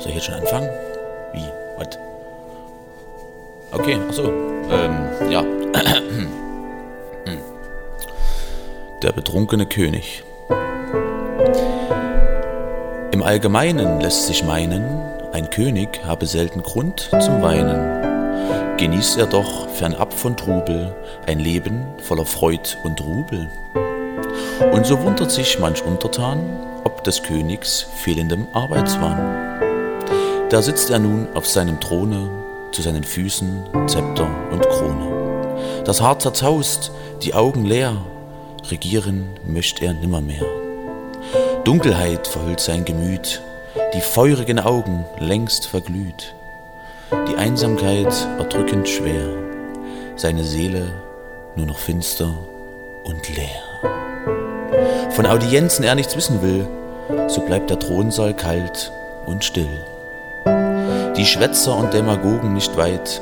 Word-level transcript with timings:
Soll 0.00 0.08
ich 0.08 0.14
jetzt 0.14 0.24
schon 0.24 0.34
anfangen? 0.34 0.68
Wie? 1.34 1.44
Was? 1.76 1.98
Okay, 3.72 3.98
achso. 4.08 4.32
Ähm, 4.70 5.30
ja. 5.30 5.42
Der 9.02 9.12
betrunkene 9.12 9.66
König. 9.66 10.24
Im 13.12 13.22
Allgemeinen 13.22 14.00
lässt 14.00 14.26
sich 14.26 14.42
meinen, 14.44 14.84
ein 15.32 15.50
König 15.50 16.00
habe 16.04 16.26
selten 16.26 16.62
Grund 16.62 17.10
zum 17.20 17.42
Weinen. 17.42 18.76
Genießt 18.78 19.18
er 19.18 19.26
doch 19.26 19.68
fernab 19.68 20.14
von 20.14 20.36
Trubel 20.36 20.94
ein 21.26 21.38
Leben 21.38 21.84
voller 22.02 22.24
Freud 22.24 22.76
und 22.82 23.00
Rubel. 23.02 23.48
Und 24.72 24.86
so 24.86 25.02
wundert 25.02 25.30
sich 25.30 25.58
manch 25.58 25.84
Untertan, 25.84 26.40
ob 26.84 27.04
des 27.04 27.22
Königs 27.22 27.86
fehlendem 27.96 28.46
Arbeitswahn. 28.52 29.39
Da 30.50 30.62
sitzt 30.62 30.90
er 30.90 30.98
nun 30.98 31.28
auf 31.34 31.46
seinem 31.46 31.78
Throne, 31.78 32.28
zu 32.72 32.82
seinen 32.82 33.04
Füßen 33.04 33.86
Zepter 33.86 34.28
und 34.50 34.68
Krone. 34.68 35.84
Das 35.84 36.00
Haar 36.00 36.18
zerzaust, 36.18 36.90
die 37.22 37.34
Augen 37.34 37.64
leer, 37.64 37.96
regieren 38.68 39.28
möcht 39.46 39.80
er 39.80 39.92
nimmermehr. 39.92 40.44
Dunkelheit 41.62 42.26
verhüllt 42.26 42.58
sein 42.58 42.84
Gemüt, 42.84 43.40
die 43.94 44.00
feurigen 44.00 44.58
Augen 44.58 45.04
längst 45.20 45.66
verglüht. 45.66 46.34
Die 47.28 47.36
Einsamkeit 47.36 48.12
erdrückend 48.36 48.88
schwer, 48.88 49.28
seine 50.16 50.42
Seele 50.42 50.90
nur 51.54 51.66
noch 51.66 51.78
finster 51.78 52.34
und 53.04 53.36
leer. 53.36 55.10
Von 55.10 55.26
Audienzen 55.26 55.84
er 55.84 55.94
nichts 55.94 56.16
wissen 56.16 56.42
will, 56.42 56.66
so 57.28 57.40
bleibt 57.42 57.70
der 57.70 57.78
Thronsaal 57.78 58.34
kalt 58.34 58.90
und 59.26 59.44
still 59.44 59.68
die 61.20 61.26
Schwätzer 61.26 61.76
und 61.76 61.92
Demagogen 61.92 62.54
nicht 62.54 62.78
weit. 62.78 63.20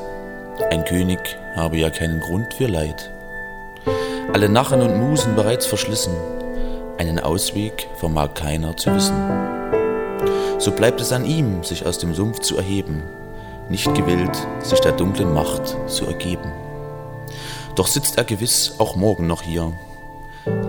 Ein 0.71 0.85
König 0.85 1.19
habe 1.57 1.79
ja 1.79 1.91
keinen 1.91 2.21
Grund 2.21 2.55
für 2.55 2.69
Leid. 2.69 3.11
Alle 4.33 4.49
Narren 4.49 4.83
und 4.83 5.01
Musen 5.01 5.35
bereits 5.35 5.67
verschlissen, 5.67 6.15
einen 6.97 7.19
Ausweg 7.19 7.89
vermag 7.97 8.35
keiner 8.35 8.77
zu 8.77 8.95
wissen. 8.95 9.17
So 10.61 10.71
bleibt 10.71 11.01
es 11.01 11.11
an 11.11 11.25
ihm, 11.25 11.65
sich 11.65 11.87
aus 11.87 11.99
dem 11.99 12.15
Sumpf 12.15 12.39
zu 12.39 12.57
erheben, 12.57 13.03
nicht 13.69 13.93
gewillt, 13.97 14.47
sich 14.61 14.79
der 14.79 14.93
dunklen 14.93 15.35
Macht 15.35 15.77
zu 15.89 16.07
ergeben. 16.07 16.53
Doch 17.75 17.89
sitzt 17.89 18.17
er 18.17 18.23
gewiss 18.23 18.77
auch 18.79 18.95
morgen 18.95 19.27
noch 19.27 19.43
hier. 19.43 19.73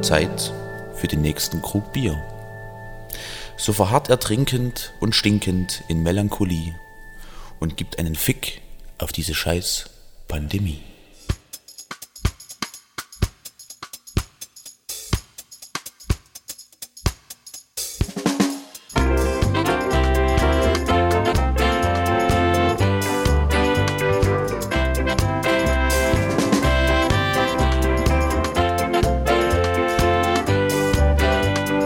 Zeit 0.01 0.51
für 0.95 1.07
den 1.07 1.21
nächsten 1.21 1.61
Krug 1.61 1.93
Bier. 1.93 2.17
So 3.55 3.71
verharrt 3.71 4.09
er 4.09 4.19
trinkend 4.19 4.93
und 4.99 5.13
stinkend 5.13 5.83
in 5.87 6.01
Melancholie 6.01 6.73
und 7.59 7.77
gibt 7.77 7.99
einen 7.99 8.15
Fick 8.15 8.61
auf 8.97 9.11
diese 9.11 9.35
scheiß 9.35 9.89
Pandemie. 10.27 10.81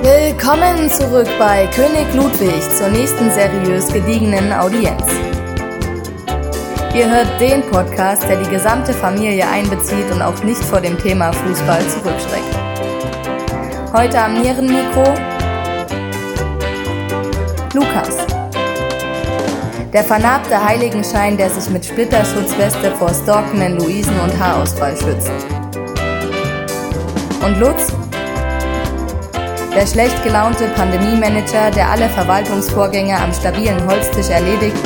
Willkommen 0.02 0.90
zurück 0.90 1.30
bei 1.40 1.66
König 1.68 2.14
Ludwig 2.14 2.62
zur 2.78 2.90
nächsten 2.90 3.32
seriös 3.32 3.88
gediegenen 3.88 4.52
Audienz. 4.52 5.33
Ihr 6.96 7.10
hört 7.10 7.42
den 7.42 7.64
Podcast, 7.72 8.22
der 8.30 8.38
die 8.38 8.50
gesamte 8.52 8.94
Familie 8.94 9.48
einbezieht 9.48 10.12
und 10.12 10.22
auch 10.22 10.44
nicht 10.44 10.64
vor 10.64 10.80
dem 10.80 10.96
Thema 11.00 11.34
Fußball 11.34 11.82
zurückschreckt. 11.88 12.56
Heute 13.92 14.20
am 14.20 14.40
Nierenmikro 14.40 15.04
Lukas. 17.74 18.28
Der 19.92 20.04
vernarbte 20.04 20.64
Heiligenschein, 20.64 21.36
der 21.36 21.50
sich 21.50 21.68
mit 21.72 21.84
Splitterschutzweste 21.84 22.92
vor 22.92 23.12
stalkenden 23.12 23.80
Luisen 23.80 24.20
und 24.20 24.40
Haarausfall 24.40 24.96
schützt. 24.96 25.32
Und 27.44 27.60
Lutz? 27.60 27.88
Der 29.76 29.88
schlecht 29.88 30.24
gelaunte 30.24 30.68
Pandemie-Manager, 30.76 31.72
der 31.72 31.90
alle 31.90 32.08
Verwaltungsvorgänge 32.10 33.18
am 33.18 33.34
stabilen 33.34 33.84
Holztisch 33.88 34.30
erledigt 34.30 34.78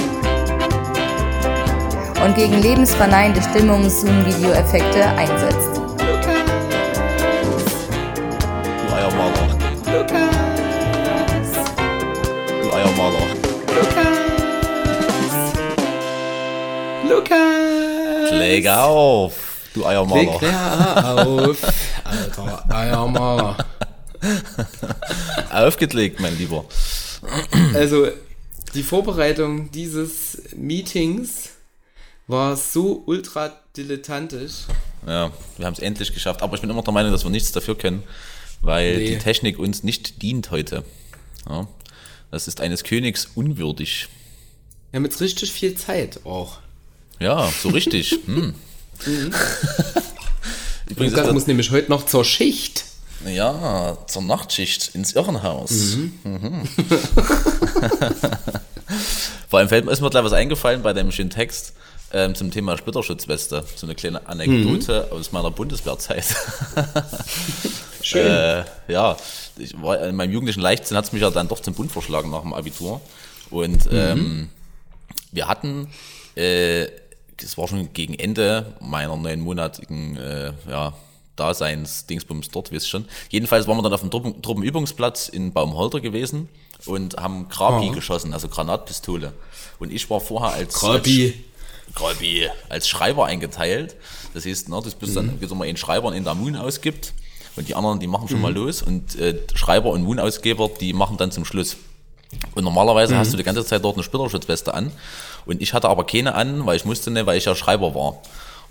und 2.23 2.35
gegen 2.35 2.61
lebensverneinende 2.61 3.41
Stimmungs-Zoom-Video-Effekte 3.41 5.05
einsetzt. 5.05 5.81
Du 8.85 8.94
Eiermaler. 8.94 9.57
Du 12.61 12.73
Eiermaler. 12.73 13.28
Lukas! 17.09 18.31
Leg 18.31 18.67
auf, 18.67 19.34
du 19.73 19.85
Eiermaler. 19.85 20.22
Leg 20.22 20.41
leer 20.41 21.25
auf, 21.25 21.57
alter 22.03 22.66
Eiermaler. 22.69 23.57
Aufgelegt, 25.51 26.19
mein 26.19 26.38
Lieber. 26.38 26.66
Also, 27.73 28.07
die 28.73 28.84
Vorbereitung 28.84 29.72
dieses 29.72 30.41
Meetings 30.55 31.49
war 32.27 32.55
so 32.57 33.03
ultra 33.05 33.51
dilettantisch. 33.75 34.53
Ja, 35.05 35.31
wir 35.57 35.65
haben 35.65 35.73
es 35.73 35.79
endlich 35.79 36.13
geschafft. 36.13 36.41
Aber 36.41 36.55
ich 36.55 36.61
bin 36.61 36.69
immer 36.69 36.81
der 36.83 36.93
Meinung, 36.93 37.11
dass 37.11 37.23
wir 37.23 37.29
nichts 37.31 37.51
dafür 37.51 37.77
können, 37.77 38.03
weil 38.61 38.97
Nee. 38.97 39.09
die 39.11 39.17
Technik 39.19 39.59
uns 39.59 39.83
nicht 39.83 40.21
dient 40.21 40.51
heute. 40.51 40.83
Ja, 41.49 41.67
das 42.31 42.47
ist 42.47 42.59
eines 42.61 42.83
Königs 42.83 43.29
unwürdig. 43.35 44.07
Wir 44.91 44.97
haben 44.97 45.05
jetzt 45.05 45.21
richtig 45.21 45.51
viel 45.51 45.75
Zeit 45.75 46.25
auch. 46.25 46.59
Ja, 47.19 47.49
so 47.61 47.69
richtig. 47.69 48.19
Hm. 48.25 48.53
Übrigens 50.87 51.13
Lukas 51.16 51.33
muss 51.33 51.45
nämlich 51.47 51.69
heute 51.69 51.89
noch 51.91 52.05
zur 52.07 52.25
Schicht. 52.25 52.85
ja, 53.25 53.95
zur 54.07 54.23
Nachtschicht 54.23 54.95
ins 54.95 55.13
Irrenhaus. 55.13 55.97
Mhm. 56.23 56.63
Vor 59.49 59.59
allem 59.59 59.69
fällt 59.69 59.85
mir, 59.85 59.91
ist 59.91 60.01
mir 60.01 60.09
gleich 60.09 60.23
was 60.23 60.33
eingefallen 60.33 60.81
bei 60.81 60.93
dem 60.93 61.11
schönen 61.11 61.29
Text 61.29 61.73
ähm, 62.13 62.35
zum 62.35 62.51
Thema 62.51 62.78
Splitterschutzweste. 62.78 63.63
So 63.75 63.85
eine 63.85 63.95
kleine 63.95 64.28
Anekdote 64.28 65.09
aus 65.12 65.31
meiner 65.31 65.51
Bundeswehrzeit. 65.51 66.25
Schön. 68.01 68.25
Äh, 68.28 68.66
ja, 68.88 69.18
ich 69.57 69.79
war, 69.81 70.00
in 70.01 70.16
meinem 70.16 70.31
jugendlichen 70.31 70.62
Leichtsinn 70.62 70.96
hat 70.97 71.06
es 71.06 71.12
mich 71.12 71.22
ja 71.22 71.29
dann 71.29 71.47
doch 71.47 71.59
zum 71.59 71.73
Bund 71.73 71.91
verschlagen 71.91 72.29
nach 72.29 72.41
dem 72.41 72.53
Abitur. 72.53 73.01
Und 73.50 73.88
ähm, 73.91 74.50
wir 75.31 75.47
hatten, 75.47 75.88
äh, 76.35 76.88
das 77.38 77.57
war 77.57 77.67
schon 77.67 77.91
gegen 77.94 78.13
Ende 78.13 78.73
meiner 78.79 79.16
neunmonatigen 79.16 80.17
äh, 80.17 80.53
ja, 80.69 80.94
Daseins-Dingsbums 81.35 82.50
dort, 82.50 82.72
wisst 82.72 82.90
schon. 82.90 83.06
Jedenfalls 83.29 83.67
waren 83.67 83.78
wir 83.78 83.84
dann 83.84 83.94
auf 83.94 84.01
dem 84.01 84.12
Truppen 84.12 84.41
Truppenübungsplatz 84.41 85.29
in 85.29 85.53
Baumholter 85.53 86.00
gewesen 86.01 86.50
und 86.85 87.17
haben 87.17 87.47
Krabi 87.50 87.90
Ah. 87.90 87.94
geschossen, 87.94 88.34
also 88.34 88.47
Granatpistole. 88.47 89.34
Und 89.79 89.91
ich 89.91 90.09
war 90.09 90.19
vorher 90.19 90.53
als 90.53 90.73
Krabi. 90.75 91.34
Krabi 91.95 92.49
als 92.69 92.87
Schreiber 92.87 93.25
eingeteilt. 93.25 93.95
Das 94.33 94.45
heißt, 94.45 94.69
ne, 94.69 94.79
das 94.83 94.95
bist 94.95 95.11
Mhm. 95.13 95.15
dann, 95.15 95.41
wie 95.41 95.55
mal 95.55 95.67
einen 95.67 95.77
Schreiber 95.77 96.13
in 96.13 96.23
der 96.23 96.35
Moon 96.35 96.55
ausgibt 96.55 97.13
und 97.55 97.67
die 97.67 97.75
anderen, 97.75 97.99
die 97.99 98.07
machen 98.07 98.27
schon 98.27 98.37
Mhm. 98.37 98.43
mal 98.43 98.53
los 98.53 98.81
und 98.81 99.15
äh, 99.19 99.35
Schreiber 99.55 99.89
und 99.89 100.03
Moon-Ausgeber, 100.03 100.69
die 100.79 100.93
machen 100.93 101.17
dann 101.17 101.31
zum 101.31 101.45
Schluss. 101.45 101.77
Und 102.55 102.63
normalerweise 102.63 103.13
Mhm. 103.16 103.19
hast 103.19 103.34
du 103.34 103.37
die 103.37 103.43
ganze 103.43 103.66
Zeit 103.66 103.84
dort 103.84 103.95
eine 103.95 104.03
Splitterschutzweste 104.03 104.73
an 104.73 104.91
und 105.45 105.61
ich 105.61 105.73
hatte 105.73 105.87
aber 105.89 106.05
keine 106.05 106.35
an, 106.35 106.66
weil 106.66 106.75
ich 106.75 106.85
musste 106.85 107.09
nicht, 107.09 107.25
weil 107.25 107.37
ich 107.37 107.45
ja 107.45 107.55
Schreiber 107.55 107.95
war 107.95 108.17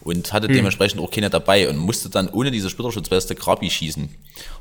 und 0.07 0.29
Mhm. 0.29 0.33
hatte 0.33 0.49
dementsprechend 0.49 1.01
auch 1.01 1.11
keine 1.11 1.29
dabei 1.31 1.69
und 1.69 1.77
musste 1.77 2.09
dann 2.09 2.29
ohne 2.29 2.51
diese 2.51 2.71
Splitterschutzweste 2.71 3.35
Krabi 3.35 3.69
schießen. 3.71 4.09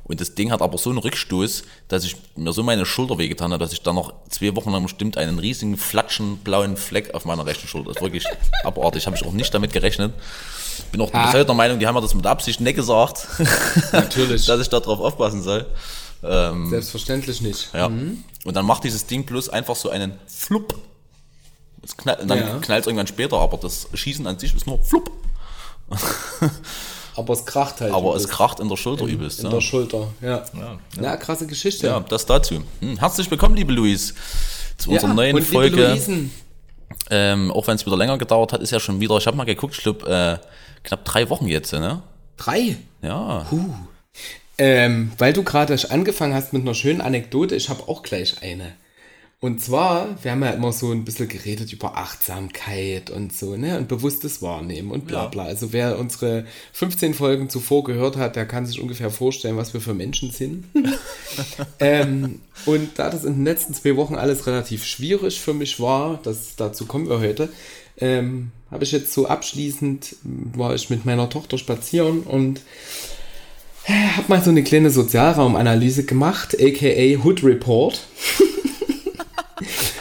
Und 0.04 0.20
das 0.22 0.36
Ding 0.36 0.52
hat 0.52 0.62
aber 0.62 0.78
so 0.78 0.90
einen 0.90 1.00
Rückstoß, 1.00 1.64
dass 1.88 2.04
ich 2.04 2.16
mir 2.36 2.52
so 2.54 2.64
meine 2.64 2.86
Schulter 2.86 3.18
wehgetan 3.18 3.52
habe, 3.54 3.64
dass 3.64 3.74
ich 3.74 3.82
dann 3.82 3.96
noch 3.96 4.14
zwei 4.30 4.56
Wochen 4.56 4.72
lang 4.72 4.84
bestimmt 4.84 5.18
einen 5.18 5.40
riesigen 5.40 5.78
flatschen 5.78 6.38
blauen 6.38 6.78
Fleck 6.78 7.14
auf 7.14 7.26
meiner 7.26 7.46
rechten 7.46 7.68
Schulter. 7.68 7.90
Das 7.90 7.98
ist 7.98 8.02
wirklich 8.04 8.26
abartig. 8.64 9.06
Habe 9.06 9.16
ich 9.16 9.26
auch 9.26 9.32
nicht 9.34 9.54
damit 9.54 9.72
gerechnet. 9.74 10.14
Bin 10.92 11.00
auch 11.02 11.12
bis 11.12 11.34
heute 11.34 11.46
der 11.46 11.56
Meinung, 11.56 11.80
die 11.80 11.88
haben 11.88 11.96
mir 11.96 12.02
das 12.02 12.14
mit 12.14 12.26
Absicht 12.26 12.60
nicht 12.60 12.76
gesagt, 12.76 13.28
Natürlich. 13.92 14.46
dass 14.48 14.60
ich 14.60 14.70
da 14.70 14.80
drauf 14.80 15.00
aufpassen 15.00 15.42
soll. 15.42 15.66
Ähm, 16.24 16.70
Selbstverständlich 16.70 17.42
nicht. 17.42 17.70
ja. 17.74 17.86
Und 17.86 18.24
dann 18.56 18.66
macht 18.66 18.84
dieses 18.84 19.06
Ding 19.06 19.26
plus 19.26 19.48
einfach 19.50 19.76
so 19.76 19.90
einen 19.90 20.14
Flupp. 20.28 20.76
Das 21.82 21.96
knall, 21.98 22.18
dann 22.26 22.38
Ja. 22.40 22.58
knallt 22.60 22.82
es 22.82 22.88
irgendwann 22.88 23.06
später, 23.08 23.38
aber 23.38 23.58
das 23.58 23.88
Schießen 23.94 24.26
an 24.26 24.40
sich 24.40 24.56
ist 24.56 24.66
nur 24.66 24.80
Flupp. 24.84 25.12
Aber 27.16 27.34
es 27.34 27.46
kracht 27.46 27.80
halt. 27.82 27.94
Aber 27.94 28.16
es 28.16 28.24
übelst. 28.24 28.30
kracht 28.30 28.60
in 28.60 28.68
der 28.68 28.76
Schulter 28.76 29.06
übelst. 29.06 29.40
In 29.40 29.46
ja. 29.46 29.52
der 29.52 29.62
Schulter, 29.62 30.08
ja. 30.22 30.44
Ja, 30.54 30.80
Na, 31.00 31.18
krasse 31.18 31.48
Geschichte. 31.48 31.88
ja, 31.88 32.00
das 32.00 32.26
dazu. 32.26 32.62
Hm, 32.82 32.98
herzlich 33.00 33.30
willkommen, 33.32 33.56
liebe 33.56 33.72
Luis, 33.72 34.14
zu 34.78 34.92
unserer 34.92 35.10
Ja, 35.10 35.14
neuen 35.16 35.42
Folge. 35.42 35.98
Ähm, 37.10 37.52
auch 37.52 37.68
wenn 37.68 37.76
es 37.76 37.86
wieder 37.86 37.98
länger 37.98 38.18
gedauert 38.18 38.54
hat, 38.54 38.62
ist 38.62 38.72
ja 38.72 38.80
schon 38.80 39.00
wieder, 39.00 39.18
ich 39.18 39.28
habe 39.28 39.38
mal 39.38 39.44
geguckt, 39.46 39.76
ich 39.78 39.84
glaube, 39.84 40.42
äh, 40.42 40.46
knapp 40.84 41.06
drei 41.06 41.30
Wochen 41.30 41.48
jetzt, 41.48 41.72
ne? 41.74 42.02
Drei. 42.38 42.78
Ja. 43.02 43.46
Ähm, 44.58 45.12
weil 45.18 45.34
du 45.34 45.44
gerade 45.44 45.78
angefangen 45.90 46.34
hast 46.34 46.54
mit 46.54 46.64
einer 46.64 46.74
schönen 46.74 47.02
Anekdote, 47.02 47.56
ich 47.56 47.70
habe 47.70 47.88
auch 47.88 48.02
gleich 48.04 48.42
eine. 48.42 48.74
Und 49.42 49.62
zwar, 49.62 50.18
wir 50.24 50.32
haben 50.32 50.44
ja 50.44 50.52
immer 50.52 50.72
so 50.72 50.92
ein 50.92 51.04
bisschen 51.06 51.28
geredet 51.28 51.72
über 51.72 51.98
Achtsamkeit 51.98 53.10
und 53.12 53.32
so, 53.36 53.58
ne? 53.58 53.78
Und 53.78 53.88
bewusstes 53.88 54.42
Wahrnehmen 54.42 54.90
und 54.92 55.06
bla 55.06 55.24
Ja. 55.24 55.28
bla. 55.28 55.44
Also 55.44 55.72
wer 55.74 56.00
unsere 56.00 56.46
15 56.74 57.14
Folgen 57.14 57.50
zuvor 57.50 57.84
gehört 57.84 58.16
hat, 58.18 58.36
der 58.38 58.46
kann 58.48 58.66
sich 58.66 58.80
ungefähr 58.82 59.12
vorstellen, 59.12 59.58
was 59.58 59.74
wir 59.74 59.82
für 59.82 59.94
Menschen 59.94 60.32
sind. 60.32 60.64
ähm, 61.80 62.40
und 62.66 62.98
da 62.98 63.10
das 63.10 63.24
in 63.26 63.34
den 63.36 63.44
letzten 63.46 63.74
zwei 63.74 63.96
Wochen 63.98 64.16
alles 64.16 64.48
relativ 64.48 64.86
schwierig 64.86 65.40
für 65.40 65.54
mich 65.54 65.80
war, 65.80 66.20
das, 66.24 66.56
dazu 66.56 66.86
kommen 66.86 67.08
wir 67.10 67.20
heute, 67.20 67.50
ähm, 67.98 68.52
habe 68.72 68.84
ich 68.84 68.92
jetzt 68.94 69.14
so 69.14 69.28
abschließend, 69.28 70.16
war 70.24 70.74
ich 70.74 70.90
mit 70.90 71.06
meiner 71.06 71.30
Tochter 71.30 71.58
spazieren 71.58 72.22
und 72.22 72.62
habe 73.86 74.28
mal 74.28 74.42
so 74.42 74.50
eine 74.50 74.64
kleine 74.64 74.90
Sozialraumanalyse 74.90 76.06
gemacht, 76.06 76.56
aka 76.60 77.24
Hood 77.24 77.44
Report. 77.44 78.00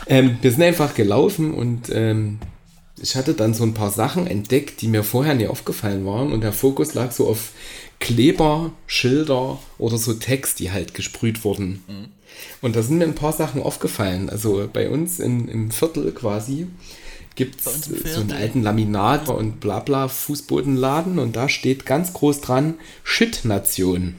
ähm, 0.06 0.38
wir 0.40 0.50
sind 0.50 0.62
einfach 0.62 0.94
gelaufen 0.94 1.54
und 1.54 1.90
ähm, 1.92 2.38
ich 3.00 3.16
hatte 3.16 3.34
dann 3.34 3.54
so 3.54 3.64
ein 3.64 3.74
paar 3.74 3.90
Sachen 3.90 4.26
entdeckt, 4.26 4.80
die 4.80 4.88
mir 4.88 5.02
vorher 5.02 5.34
nie 5.34 5.46
aufgefallen 5.46 6.06
waren 6.06 6.32
und 6.32 6.42
der 6.42 6.52
Fokus 6.52 6.94
lag 6.94 7.10
so 7.10 7.28
auf 7.28 7.50
Kleber, 8.00 8.72
Schilder 8.86 9.58
oder 9.78 9.98
so 9.98 10.14
Text, 10.14 10.60
die 10.60 10.70
halt 10.70 10.94
gesprüht 10.94 11.44
wurden. 11.44 11.82
Und 12.60 12.76
da 12.76 12.82
sind 12.82 12.98
mir 12.98 13.04
ein 13.04 13.14
paar 13.14 13.32
Sachen 13.32 13.62
aufgefallen. 13.62 14.28
Also 14.28 14.68
bei 14.72 14.90
uns 14.90 15.20
in, 15.20 15.48
im 15.48 15.70
Viertel 15.70 16.12
quasi 16.12 16.66
gibt 17.34 17.66
es 17.66 17.90
so 18.14 18.20
einen 18.20 18.32
alten 18.32 18.62
Laminat 18.62 19.28
und 19.28 19.60
blabla 19.60 20.08
Fußbodenladen 20.08 21.18
und 21.18 21.34
da 21.34 21.48
steht 21.48 21.86
ganz 21.86 22.12
groß 22.12 22.40
dran 22.40 22.74
Shit-Nation. 23.02 24.16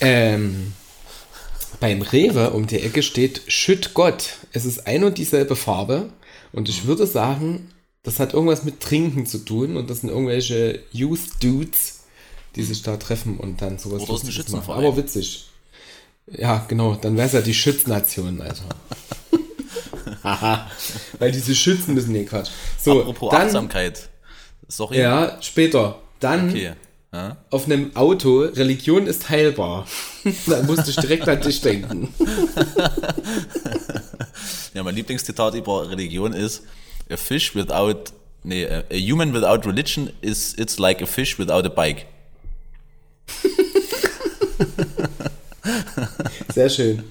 Ähm, 0.00 0.72
beim 1.84 2.00
Rewe 2.00 2.48
um 2.52 2.66
die 2.66 2.80
Ecke 2.80 3.02
steht 3.02 3.42
Shit 3.46 3.92
Gott. 3.92 4.38
Es 4.52 4.64
ist 4.64 4.86
ein 4.86 5.04
und 5.04 5.18
dieselbe 5.18 5.54
Farbe 5.54 6.08
und 6.50 6.70
ich 6.70 6.86
würde 6.86 7.06
sagen, 7.06 7.68
das 8.02 8.20
hat 8.20 8.32
irgendwas 8.32 8.64
mit 8.64 8.80
Trinken 8.80 9.26
zu 9.26 9.36
tun 9.36 9.76
und 9.76 9.90
das 9.90 10.00
sind 10.00 10.08
irgendwelche 10.08 10.80
Youth 10.92 11.42
Dudes, 11.42 12.04
die 12.56 12.62
sich 12.62 12.80
da 12.80 12.96
treffen 12.96 13.36
und 13.36 13.60
dann 13.60 13.76
sowas 13.76 14.00
Oder 14.00 14.14
ist 14.14 14.22
ein 14.22 14.26
Lustiges 14.28 14.28
machen. 14.28 14.32
Schützenverein. 14.32 14.86
Aber 14.86 14.96
witzig. 14.96 15.50
Ja, 16.34 16.64
genau, 16.68 16.94
dann 16.94 17.18
wäre 17.18 17.26
es 17.26 17.34
ja 17.34 17.42
die 17.42 17.52
Schütznation, 17.52 18.40
Alter. 18.40 18.64
Haha, 20.22 20.70
weil 21.18 21.32
diese 21.32 21.54
Schützen 21.54 21.92
müssen, 21.92 22.12
nee, 22.12 22.24
Quatsch. 22.24 22.48
So, 22.80 23.00
Apropos 23.00 23.30
dann, 23.30 23.42
Achtsamkeit. 23.42 24.08
Sorry. 24.68 25.00
ja, 25.00 25.36
später. 25.42 26.00
Dann 26.18 26.48
Okay. 26.48 26.72
Ja. 27.14 27.36
auf 27.50 27.66
einem 27.66 27.94
Auto, 27.94 28.40
Religion 28.40 29.06
ist 29.06 29.30
heilbar. 29.30 29.86
da 30.46 30.62
musste 30.62 30.90
ich 30.90 30.96
direkt 30.96 31.28
an 31.28 31.40
dich 31.40 31.60
denken. 31.60 32.12
ja, 34.74 34.82
mein 34.82 34.96
Lieblingszitat 34.96 35.54
über 35.54 35.88
Religion 35.88 36.32
ist: 36.32 36.64
A 37.08 37.16
fish 37.16 37.54
without, 37.54 38.10
nee, 38.42 38.66
a 38.66 38.82
human 38.90 39.32
without 39.32 39.64
religion 39.64 40.10
is 40.22 40.54
it's 40.58 40.80
like 40.80 41.00
a 41.02 41.06
fish 41.06 41.38
without 41.38 41.64
a 41.64 41.68
bike. 41.68 42.06
Sehr 46.52 46.68
schön. 46.68 47.04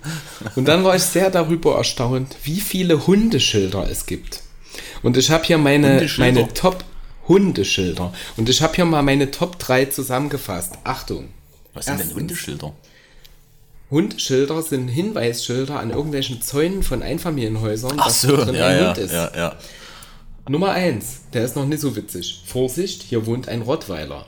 Und 0.57 0.67
dann 0.67 0.83
war 0.83 0.97
ich 0.97 1.03
sehr 1.03 1.29
darüber 1.29 1.77
erstaunt, 1.77 2.35
wie 2.43 2.59
viele 2.59 3.07
Hundeschilder 3.07 3.89
es 3.89 4.05
gibt. 4.05 4.41
Und 5.01 5.15
ich 5.15 5.31
habe 5.31 5.45
hier 5.45 5.57
meine, 5.57 6.05
meine 6.17 6.53
Top 6.53 6.83
Hundeschilder. 7.27 8.13
Und 8.37 8.49
ich 8.49 8.61
habe 8.61 8.75
hier 8.75 8.85
mal 8.85 9.01
meine 9.01 9.31
Top 9.31 9.59
3 9.59 9.85
zusammengefasst. 9.85 10.73
Achtung. 10.83 11.29
Was 11.73 11.85
sind 11.85 11.99
denn 11.99 12.13
Hundeschilder? 12.13 12.73
Hundeschilder 13.89 14.61
sind 14.61 14.87
Hinweisschilder 14.87 15.79
an 15.79 15.91
irgendwelchen 15.91 16.41
Zäunen 16.41 16.83
von 16.83 17.03
Einfamilienhäusern, 17.03 17.97
Ach 17.99 18.05
dass 18.05 18.21
so, 18.21 18.35
drin 18.35 18.55
ja, 18.55 18.67
ein 18.67 18.79
ja, 18.79 18.87
Hund 18.87 18.97
ist. 18.97 19.11
ja, 19.11 19.31
ja. 19.35 19.55
Nummer 20.49 20.71
1, 20.71 21.21
der 21.33 21.45
ist 21.45 21.55
noch 21.55 21.65
nicht 21.65 21.79
so 21.79 21.95
witzig. 21.95 22.43
Vorsicht, 22.45 23.03
hier 23.03 23.25
wohnt 23.25 23.47
ein 23.47 23.61
Rottweiler. 23.61 24.25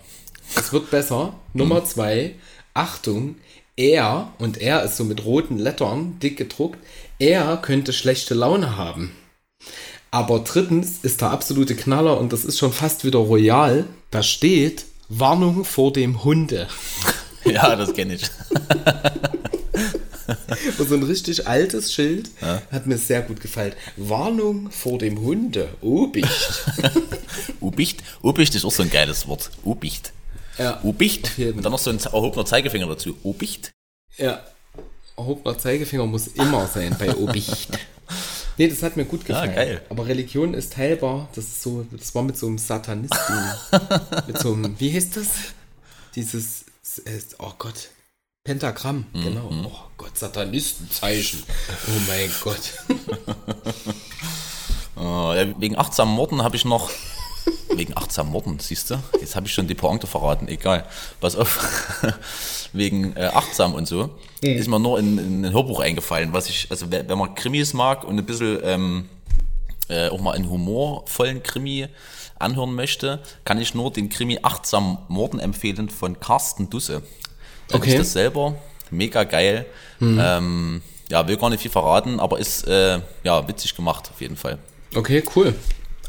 Es 0.55 0.71
wird 0.71 0.91
besser. 0.91 1.33
Nummer 1.53 1.83
2, 1.83 2.35
Achtung, 2.73 3.35
er, 3.75 4.31
und 4.37 4.61
er 4.61 4.83
ist 4.83 4.97
so 4.97 5.03
mit 5.03 5.25
roten 5.25 5.57
Lettern 5.57 6.19
dick 6.19 6.37
gedruckt, 6.37 6.79
er 7.19 7.57
könnte 7.57 7.91
schlechte 7.91 8.33
Laune 8.33 8.77
haben. 8.77 9.11
Aber 10.15 10.39
drittens 10.39 10.99
ist 11.01 11.19
der 11.19 11.31
absolute 11.31 11.75
Knaller 11.75 12.17
und 12.17 12.31
das 12.31 12.45
ist 12.45 12.57
schon 12.57 12.71
fast 12.71 13.03
wieder 13.03 13.19
royal. 13.19 13.83
Da 14.11 14.23
steht 14.23 14.85
Warnung 15.09 15.65
vor 15.65 15.91
dem 15.91 16.23
Hunde. 16.23 16.67
Ja, 17.43 17.75
das 17.75 17.93
kenne 17.93 18.15
ich. 18.15 18.23
So 20.79 20.95
ein 20.95 21.03
richtig 21.03 21.47
altes 21.47 21.93
Schild 21.93 22.31
hat 22.71 22.87
mir 22.87 22.97
sehr 22.97 23.21
gut 23.21 23.39
gefallen. 23.39 23.73
Warnung 23.97 24.71
vor 24.71 24.97
dem 24.97 25.21
Hunde. 25.21 25.69
Obicht. 25.81 26.63
Ubicht. 27.59 28.01
Ubicht 28.23 28.55
ist 28.55 28.65
auch 28.65 28.71
so 28.71 28.81
ein 28.81 28.89
geiles 28.89 29.27
Wort. 29.27 29.51
Ubicht. 29.63 30.11
Ja, 30.57 30.79
Ubicht. 30.81 31.37
Und 31.37 31.63
dann 31.63 31.71
noch 31.71 31.77
so 31.77 31.91
ein 31.91 31.99
erhobener 31.99 32.45
Zeigefinger 32.45 32.87
dazu. 32.87 33.15
Ubicht. 33.21 33.71
Ja. 34.17 34.41
Erhobener 35.15 35.59
Zeigefinger 35.59 36.07
muss 36.07 36.25
immer 36.27 36.65
sein 36.65 36.95
bei 36.97 37.15
Obicht. 37.15 37.77
Nee, 38.57 38.67
das 38.69 38.81
hat 38.83 38.95
mir 38.97 39.05
gut 39.05 39.25
gefallen. 39.25 39.53
geil. 39.53 39.81
Aber 39.89 40.07
Religion 40.07 40.53
ist 40.53 40.73
teilbar. 40.73 41.27
Das 41.35 41.45
ist 41.45 41.61
so, 41.61 41.85
das 41.91 42.15
war 42.15 42.23
mit 42.23 42.37
so 42.37 42.47
einem 42.47 42.57
Satanisten. 42.57 43.35
mit 44.27 44.39
so 44.39 44.53
einem, 44.53 44.79
wie 44.79 44.93
heißt 44.93 45.17
das? 45.17 45.27
Dieses, 46.15 46.65
oh 47.39 47.51
Gott. 47.57 47.89
Pentagramm, 48.43 49.05
genau. 49.11 49.49
Oh 49.65 49.89
Gott, 49.97 50.17
Satanistenzeichen. 50.17 51.43
Oh 51.87 51.99
mein 52.07 52.31
Gott. 52.41 52.73
Ja, 54.97 55.59
wegen 55.59 55.77
achtsamen 55.77 56.15
Morden 56.15 56.41
habe 56.41 56.55
ich 56.55 56.63
noch. 56.63 56.89
Wegen 57.75 57.95
achtsamen 57.97 58.31
Morden, 58.31 58.57
siehst 58.59 58.89
du? 58.89 58.95
Jetzt 59.19 59.35
habe 59.35 59.47
ich 59.47 59.53
schon 59.53 59.67
die 59.67 59.75
Pointe 59.75 60.07
verraten, 60.07 60.47
egal. 60.47 60.85
Pass 61.19 61.35
auf. 61.35 61.59
wegen 62.73 63.15
äh, 63.15 63.25
achtsam 63.33 63.73
und 63.73 63.87
so. 63.87 64.09
Ist 64.41 64.67
mir 64.67 64.79
nur 64.79 64.99
in, 64.99 65.17
in 65.17 65.45
ein 65.45 65.53
Hörbuch 65.53 65.79
eingefallen, 65.79 66.33
was 66.33 66.49
ich, 66.49 66.67
also 66.69 66.91
wenn 66.91 67.17
man 67.17 67.35
Krimis 67.35 67.73
mag 67.73 68.03
und 68.03 68.17
ein 68.19 68.25
bisschen 68.25 68.59
ähm, 68.63 69.09
äh, 69.89 70.09
auch 70.09 70.19
mal 70.21 70.31
einen 70.33 70.49
humorvollen 70.49 71.41
Krimi 71.43 71.87
anhören 72.37 72.75
möchte, 72.75 73.21
kann 73.45 73.59
ich 73.59 73.73
nur 73.73 73.91
den 73.91 74.09
Krimi 74.09 74.39
Achtsam 74.41 74.97
Morden 75.07 75.39
empfehlen 75.39 75.89
von 75.89 76.19
Carsten 76.19 76.69
Dusse. 76.69 77.01
Da 77.69 77.77
Okay. 77.77 77.91
ist 77.91 77.99
das 77.99 78.13
selber 78.13 78.55
mega 78.91 79.23
geil. 79.23 79.65
Ähm, 80.01 80.81
ja, 81.09 81.27
will 81.27 81.37
gar 81.37 81.49
nicht 81.49 81.61
viel 81.61 81.71
verraten, 81.71 82.19
aber 82.19 82.39
ist 82.39 82.67
äh, 82.67 82.99
ja 83.23 83.47
witzig 83.47 83.75
gemacht 83.75 84.09
auf 84.13 84.21
jeden 84.21 84.35
Fall. 84.37 84.57
Okay, 84.93 85.23
cool. 85.35 85.55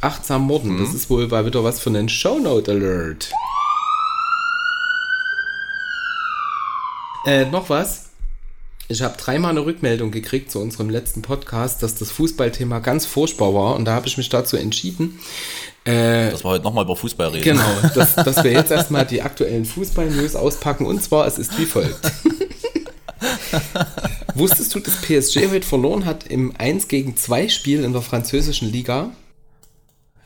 Achtsam 0.01 0.43
Morden, 0.43 0.79
das 0.79 0.95
ist 0.95 1.11
wohl 1.11 1.27
mal 1.29 1.47
wieder 1.47 1.65
was 1.65 1.81
für 1.81 1.91
einen 1.91 2.09
Shownote 2.09 2.71
Alert. 2.73 3.31
Äh, 7.27 7.47
noch 7.47 7.69
was? 7.71 8.05
Ich 8.89 9.03
habe 9.03 9.17
dreimal 9.17 9.51
eine 9.51 9.67
Rückmeldung 9.67 10.13
gekriegt 10.13 10.53
zu 10.53 10.61
unserem 10.61 10.91
letzten 10.91 11.21
Podcast, 11.23 11.83
dass 11.83 11.97
das 11.97 12.13
Fußballthema 12.13 12.79
ganz 12.79 13.05
furchtbar 13.05 13.53
war 13.53 13.75
und 13.75 13.85
da 13.85 13.95
habe 13.95 14.07
ich 14.07 14.17
mich 14.17 14.29
dazu 14.29 14.57
entschieden, 14.57 15.19
Dass 15.85 16.45
wir 16.45 16.51
heute 16.51 16.65
nochmal 16.65 16.85
über 16.85 16.95
Fußball 16.95 17.29
reden. 17.31 17.43
genau, 17.43 17.65
dass, 17.95 18.15
dass 18.15 18.45
wir 18.45 18.53
jetzt 18.53 18.71
erstmal 18.71 19.05
die 19.05 19.23
aktuellen 19.23 19.65
Fußball-News 19.65 20.37
auspacken 20.37 20.87
und 20.87 21.03
zwar, 21.03 21.27
es 21.27 21.39
ist 21.39 21.59
wie 21.59 21.67
folgt. 21.67 21.99
Wusstest 24.35 24.73
du, 24.75 24.81
dass 24.81 24.95
PSG 24.97 25.49
heute 25.51 25.67
verloren 25.67 26.05
hat 26.05 26.27
im 26.29 26.55
1 26.57 26.87
gegen 26.87 27.17
2 27.17 27.49
Spiel 27.49 27.83
in 27.83 27.93
der 27.93 28.03
französischen 28.03 28.71
Liga? 28.71 29.11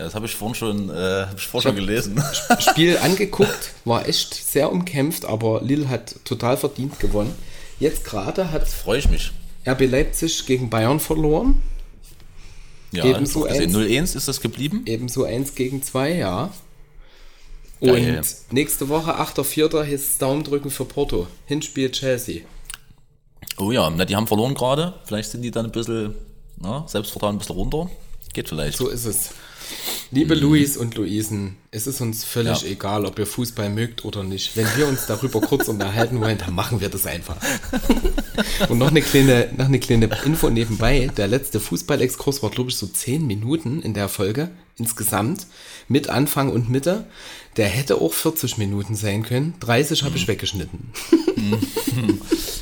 Ja, 0.00 0.06
das 0.06 0.14
habe 0.14 0.24
ich 0.24 0.34
vorhin 0.34 0.54
schon, 0.54 0.88
äh, 0.88 1.26
ich 1.36 1.46
vorhin 1.46 1.68
schon 1.68 1.76
gelesen. 1.76 2.24
Spiel 2.58 2.96
angeguckt, 2.96 3.72
war 3.84 4.08
echt 4.08 4.32
sehr 4.32 4.72
umkämpft, 4.72 5.26
aber 5.26 5.60
Lille 5.60 5.90
hat 5.90 6.14
total 6.24 6.56
verdient 6.56 6.98
gewonnen. 6.98 7.34
Jetzt 7.78 8.06
gerade 8.06 8.50
hat 8.50 8.66
Freue 8.66 9.00
ich 9.00 9.10
mich. 9.10 9.30
RB 9.66 9.82
Leipzig 9.82 10.46
gegen 10.46 10.70
Bayern 10.70 11.00
verloren, 11.00 11.60
Ja, 12.92 13.04
Ebenso 13.04 13.44
ich 13.44 13.52
hab 13.52 13.58
gesehen. 13.58 13.76
eins. 13.76 14.14
0-1 14.14 14.16
ist 14.16 14.26
das 14.26 14.40
geblieben. 14.40 14.84
ebenso 14.86 15.24
1 15.24 15.54
gegen 15.54 15.82
2, 15.82 16.14
ja. 16.14 16.50
Geil. 17.82 18.16
Und 18.16 18.52
nächste 18.54 18.88
Woche, 18.88 19.20
8.4., 19.20 19.82
hieß 19.84 20.00
es 20.12 20.16
Daumendrücken 20.16 20.70
für 20.70 20.86
Porto. 20.86 21.26
Hinspiel 21.44 21.90
Chelsea. 21.90 22.40
Oh 23.58 23.70
ja, 23.70 23.90
na, 23.90 24.06
die 24.06 24.16
haben 24.16 24.26
verloren 24.26 24.54
gerade. 24.54 24.94
Vielleicht 25.04 25.30
sind 25.30 25.42
die 25.42 25.50
dann 25.50 25.66
ein 25.66 25.72
bisschen, 25.72 26.14
na, 26.56 26.88
Selbstvertrauen 26.88 27.34
ein 27.34 27.38
bisschen 27.38 27.56
runter. 27.56 27.90
Geht 28.32 28.48
vielleicht. 28.48 28.78
So 28.78 28.88
ist 28.88 29.04
es. 29.04 29.30
Liebe 30.12 30.34
Luis 30.34 30.76
und 30.76 30.96
Luisen, 30.96 31.56
es 31.70 31.86
ist 31.86 32.00
uns 32.00 32.24
völlig 32.24 32.62
Ja. 32.62 32.68
egal, 32.68 33.04
ob 33.06 33.18
ihr 33.18 33.26
Fußball 33.26 33.70
mögt 33.70 34.04
oder 34.04 34.24
nicht. 34.24 34.56
Wenn 34.56 34.66
wir 34.76 34.88
uns 34.88 35.06
darüber 35.06 35.40
kurz 35.40 35.68
unterhalten 35.68 36.20
wollen, 36.20 36.36
dann 36.38 36.52
machen 36.54 36.80
wir 36.80 36.88
das 36.88 37.06
einfach. 37.06 37.36
und 38.68 38.78
noch 38.78 38.88
eine 38.90 39.02
kleine, 39.02 39.48
noch 39.56 39.66
eine 39.66 39.78
kleine 39.78 40.08
Info 40.24 40.50
nebenbei. 40.50 41.10
Der 41.16 41.28
letzte 41.28 41.60
Fußballexkurs 41.60 42.42
war, 42.42 42.50
glaube 42.50 42.70
ich, 42.70 42.76
so 42.76 42.86
10 42.88 43.24
Minuten 43.26 43.82
in 43.82 43.94
der 43.94 44.08
Folge 44.08 44.50
insgesamt. 44.78 45.46
Mit 45.88 46.08
Anfang 46.08 46.50
und 46.50 46.68
Mitte. 46.70 47.06
Der 47.60 47.68
hätte 47.68 48.00
auch 48.00 48.14
40 48.14 48.56
Minuten 48.56 48.94
sein 48.94 49.22
können. 49.22 49.52
30 49.60 50.02
habe 50.04 50.16
ich 50.16 50.26
weggeschnitten. 50.26 50.92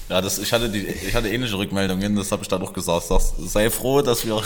Ja, 0.09 0.23
das, 0.23 0.39
ich, 0.39 0.51
hatte 0.55 0.71
die, 0.71 0.87
ich 0.87 1.15
hatte 1.15 1.29
ähnliche 1.29 1.59
Rückmeldungen, 1.59 2.17
das 2.17 2.33
habe 2.33 2.43
ich 2.43 2.49
dann 2.49 2.63
auch 2.63 2.73
gesagt. 2.73 3.05
Sagst, 3.09 3.35
sei 3.37 3.69
froh, 3.69 4.01
dass 4.01 4.27
wir 4.27 4.43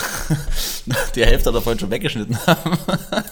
die 1.15 1.25
Hälfte 1.25 1.53
davon 1.53 1.79
schon 1.79 1.89
weggeschnitten 1.89 2.37
haben. 2.45 2.77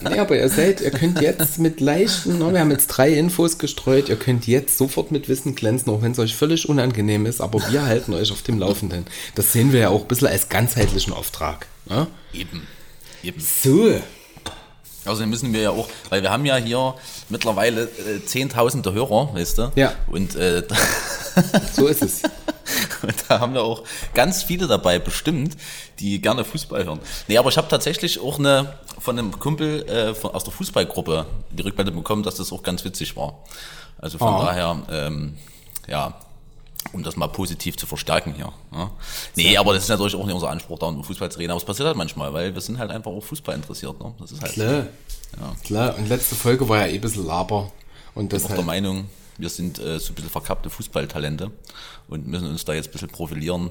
Nee, 0.00 0.18
aber 0.18 0.36
ihr 0.36 0.48
seid, 0.48 0.80
ihr 0.80 0.90
könnt 0.92 1.20
jetzt 1.20 1.58
mit 1.58 1.80
leichten, 1.80 2.38
ne, 2.38 2.50
wir 2.50 2.60
haben 2.60 2.70
jetzt 2.70 2.86
drei 2.86 3.12
Infos 3.12 3.58
gestreut, 3.58 4.08
ihr 4.08 4.16
könnt 4.16 4.46
jetzt 4.46 4.78
sofort 4.78 5.12
mit 5.12 5.28
Wissen 5.28 5.54
glänzen, 5.54 5.92
auch 5.92 6.00
wenn 6.00 6.12
es 6.12 6.18
euch 6.18 6.34
völlig 6.34 6.66
unangenehm 6.66 7.26
ist, 7.26 7.42
aber 7.42 7.60
wir 7.70 7.84
halten 7.84 8.14
euch 8.14 8.32
auf 8.32 8.40
dem 8.40 8.58
Laufenden. 8.58 9.04
Das 9.34 9.52
sehen 9.52 9.72
wir 9.72 9.80
ja 9.80 9.88
auch 9.90 10.00
ein 10.00 10.08
bisschen 10.08 10.28
als 10.28 10.48
ganzheitlichen 10.48 11.12
Auftrag. 11.12 11.66
Ne? 11.84 12.06
Eben. 12.32 12.66
Eben. 13.22 13.40
So. 13.40 14.00
Außerdem 15.04 15.30
müssen 15.30 15.52
wir 15.52 15.60
ja 15.62 15.70
auch, 15.70 15.88
weil 16.10 16.22
wir 16.22 16.30
haben 16.30 16.44
ja 16.44 16.56
hier 16.56 16.94
mittlerweile 17.28 17.82
äh, 17.84 18.24
zehntausende 18.24 18.92
Hörer, 18.92 19.34
weißt 19.34 19.58
du? 19.58 19.72
Ja. 19.74 19.92
Und, 20.08 20.36
äh, 20.36 20.62
So 21.72 21.86
ist 21.88 22.02
es. 22.02 22.22
und 23.02 23.14
da 23.28 23.40
haben 23.40 23.54
wir 23.54 23.62
auch 23.62 23.82
ganz 24.14 24.42
viele 24.42 24.66
dabei 24.66 24.98
bestimmt, 24.98 25.56
die 25.98 26.20
gerne 26.20 26.44
Fußball 26.44 26.84
hören. 26.84 27.00
Nee, 27.26 27.38
aber 27.38 27.48
ich 27.48 27.56
habe 27.56 27.68
tatsächlich 27.68 28.20
auch 28.20 28.38
eine 28.38 28.74
von 28.98 29.18
einem 29.18 29.36
Kumpel 29.38 29.82
äh, 29.88 30.14
von, 30.14 30.30
aus 30.32 30.44
der 30.44 30.52
Fußballgruppe 30.52 31.26
die 31.50 31.62
Rückmeldung 31.62 31.96
bekommen, 31.96 32.22
dass 32.22 32.36
das 32.36 32.52
auch 32.52 32.62
ganz 32.62 32.84
witzig 32.84 33.16
war. 33.16 33.38
Also 33.98 34.18
von 34.18 34.28
Ah. 34.34 34.44
daher, 34.44 34.82
ähm, 34.90 35.36
ja, 35.88 36.14
um 36.92 37.02
das 37.02 37.16
mal 37.16 37.28
positiv 37.28 37.76
zu 37.76 37.86
verstärken 37.86 38.34
hier. 38.34 38.52
Ja. 38.72 38.90
Nee, 39.36 39.56
aber 39.56 39.74
das 39.74 39.84
ist 39.84 39.88
natürlich 39.88 40.14
auch 40.14 40.24
nicht 40.24 40.34
unser 40.34 40.50
Anspruch, 40.50 40.78
da 40.78 40.90
über 40.90 41.04
Fußball 41.04 41.30
zu 41.30 41.38
reden. 41.38 41.50
Aber 41.50 41.58
es 41.58 41.64
passiert 41.64 41.86
halt 41.86 41.96
manchmal, 41.96 42.32
weil 42.32 42.54
wir 42.54 42.60
sind 42.60 42.78
halt 42.78 42.90
einfach 42.90 43.10
auch 43.10 43.22
Fußball 43.22 43.54
interessiert. 43.54 43.98
Ne? 44.00 44.14
Das 44.18 44.32
ist 44.32 44.42
halt 44.42 44.52
Klar. 44.52 44.86
Klar. 45.64 45.96
Und 45.98 46.08
letzte 46.08 46.34
Folge 46.34 46.68
war 46.68 46.78
ja 46.78 46.86
eh 46.86 46.94
ein 46.96 47.00
bisschen 47.00 47.26
Laber. 47.26 47.72
Und 48.14 48.26
auch 48.26 48.38
der 48.38 48.40
deshalb. 48.40 48.64
Meinung, 48.66 49.06
wir 49.38 49.48
sind 49.48 49.78
äh, 49.78 49.98
so 49.98 50.12
ein 50.12 50.14
bisschen 50.14 50.30
verkappte 50.30 50.68
Fußballtalente 50.70 51.50
und 52.08 52.26
müssen 52.26 52.48
uns 52.48 52.64
da 52.64 52.74
jetzt 52.74 52.88
ein 52.88 52.92
bisschen 52.92 53.08
profilieren. 53.08 53.70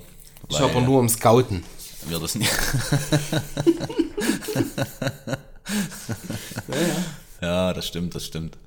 Ich 0.49 0.59
aber 0.59 0.81
nur 0.81 0.99
um 0.99 1.07
Scouten. 1.07 1.63
wir 2.07 2.19
das 2.19 2.33
nicht. 2.35 2.51
ja, 6.67 6.75
das 7.41 7.87
stimmt, 7.87 8.15
das 8.15 8.25
stimmt. 8.25 8.57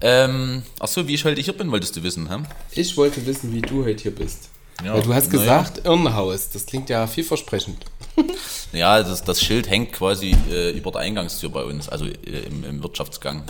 Ähm, 0.00 0.62
ach 0.78 0.88
so, 0.88 1.06
wie 1.06 1.14
ich 1.14 1.24
heute 1.24 1.40
hier 1.40 1.52
bin, 1.52 1.70
wolltest 1.70 1.96
du 1.96 2.02
wissen, 2.02 2.28
hä? 2.30 2.42
Ich 2.72 2.96
wollte 2.96 3.24
wissen, 3.26 3.52
wie 3.52 3.60
du 3.60 3.84
heute 3.84 4.02
hier 4.02 4.14
bist. 4.14 4.48
Ja, 4.84 4.94
Weil 4.94 5.02
du 5.02 5.12
hast 5.12 5.30
gesagt, 5.30 5.84
Irrenhaus. 5.84 6.48
Das 6.50 6.64
klingt 6.64 6.88
ja 6.88 7.06
vielversprechend. 7.06 7.84
Ja, 8.72 9.02
das, 9.02 9.24
das 9.24 9.42
Schild 9.42 9.68
hängt 9.68 9.92
quasi 9.92 10.36
äh, 10.50 10.70
über 10.70 10.92
der 10.92 11.00
Eingangstür 11.00 11.50
bei 11.50 11.64
uns, 11.64 11.88
also 11.88 12.04
äh, 12.06 12.44
im, 12.46 12.64
im 12.64 12.82
Wirtschaftsgang. 12.82 13.42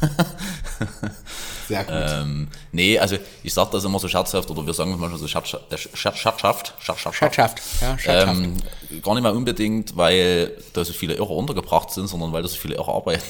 Sehr 1.68 1.84
gut. 1.84 1.94
Ähm, 1.94 2.48
nee, 2.72 2.98
also 2.98 3.16
ich 3.42 3.52
sag 3.52 3.70
das 3.70 3.84
immer 3.84 3.98
so 3.98 4.08
scherzhaft, 4.08 4.50
oder 4.50 4.66
wir 4.66 4.72
sagen 4.74 4.92
es 4.92 4.98
manchmal 4.98 5.18
so 5.18 5.28
scherz, 5.28 5.54
äh, 5.54 5.76
scherzhaft, 5.76 6.74
Scherzhaft. 6.80 7.62
Ja, 7.80 7.98
scherzhaft. 7.98 8.38
Ähm, 8.38 8.56
gar 9.02 9.14
nicht 9.14 9.22
mal 9.22 9.34
unbedingt, 9.34 9.96
weil 9.96 10.52
da 10.72 10.84
so 10.84 10.92
viele 10.92 11.14
Irre 11.14 11.32
untergebracht 11.32 11.90
sind, 11.90 12.08
sondern 12.08 12.32
weil 12.32 12.42
da 12.42 12.48
so 12.48 12.56
viele 12.56 12.74
Irre 12.74 12.92
arbeiten. 12.92 13.22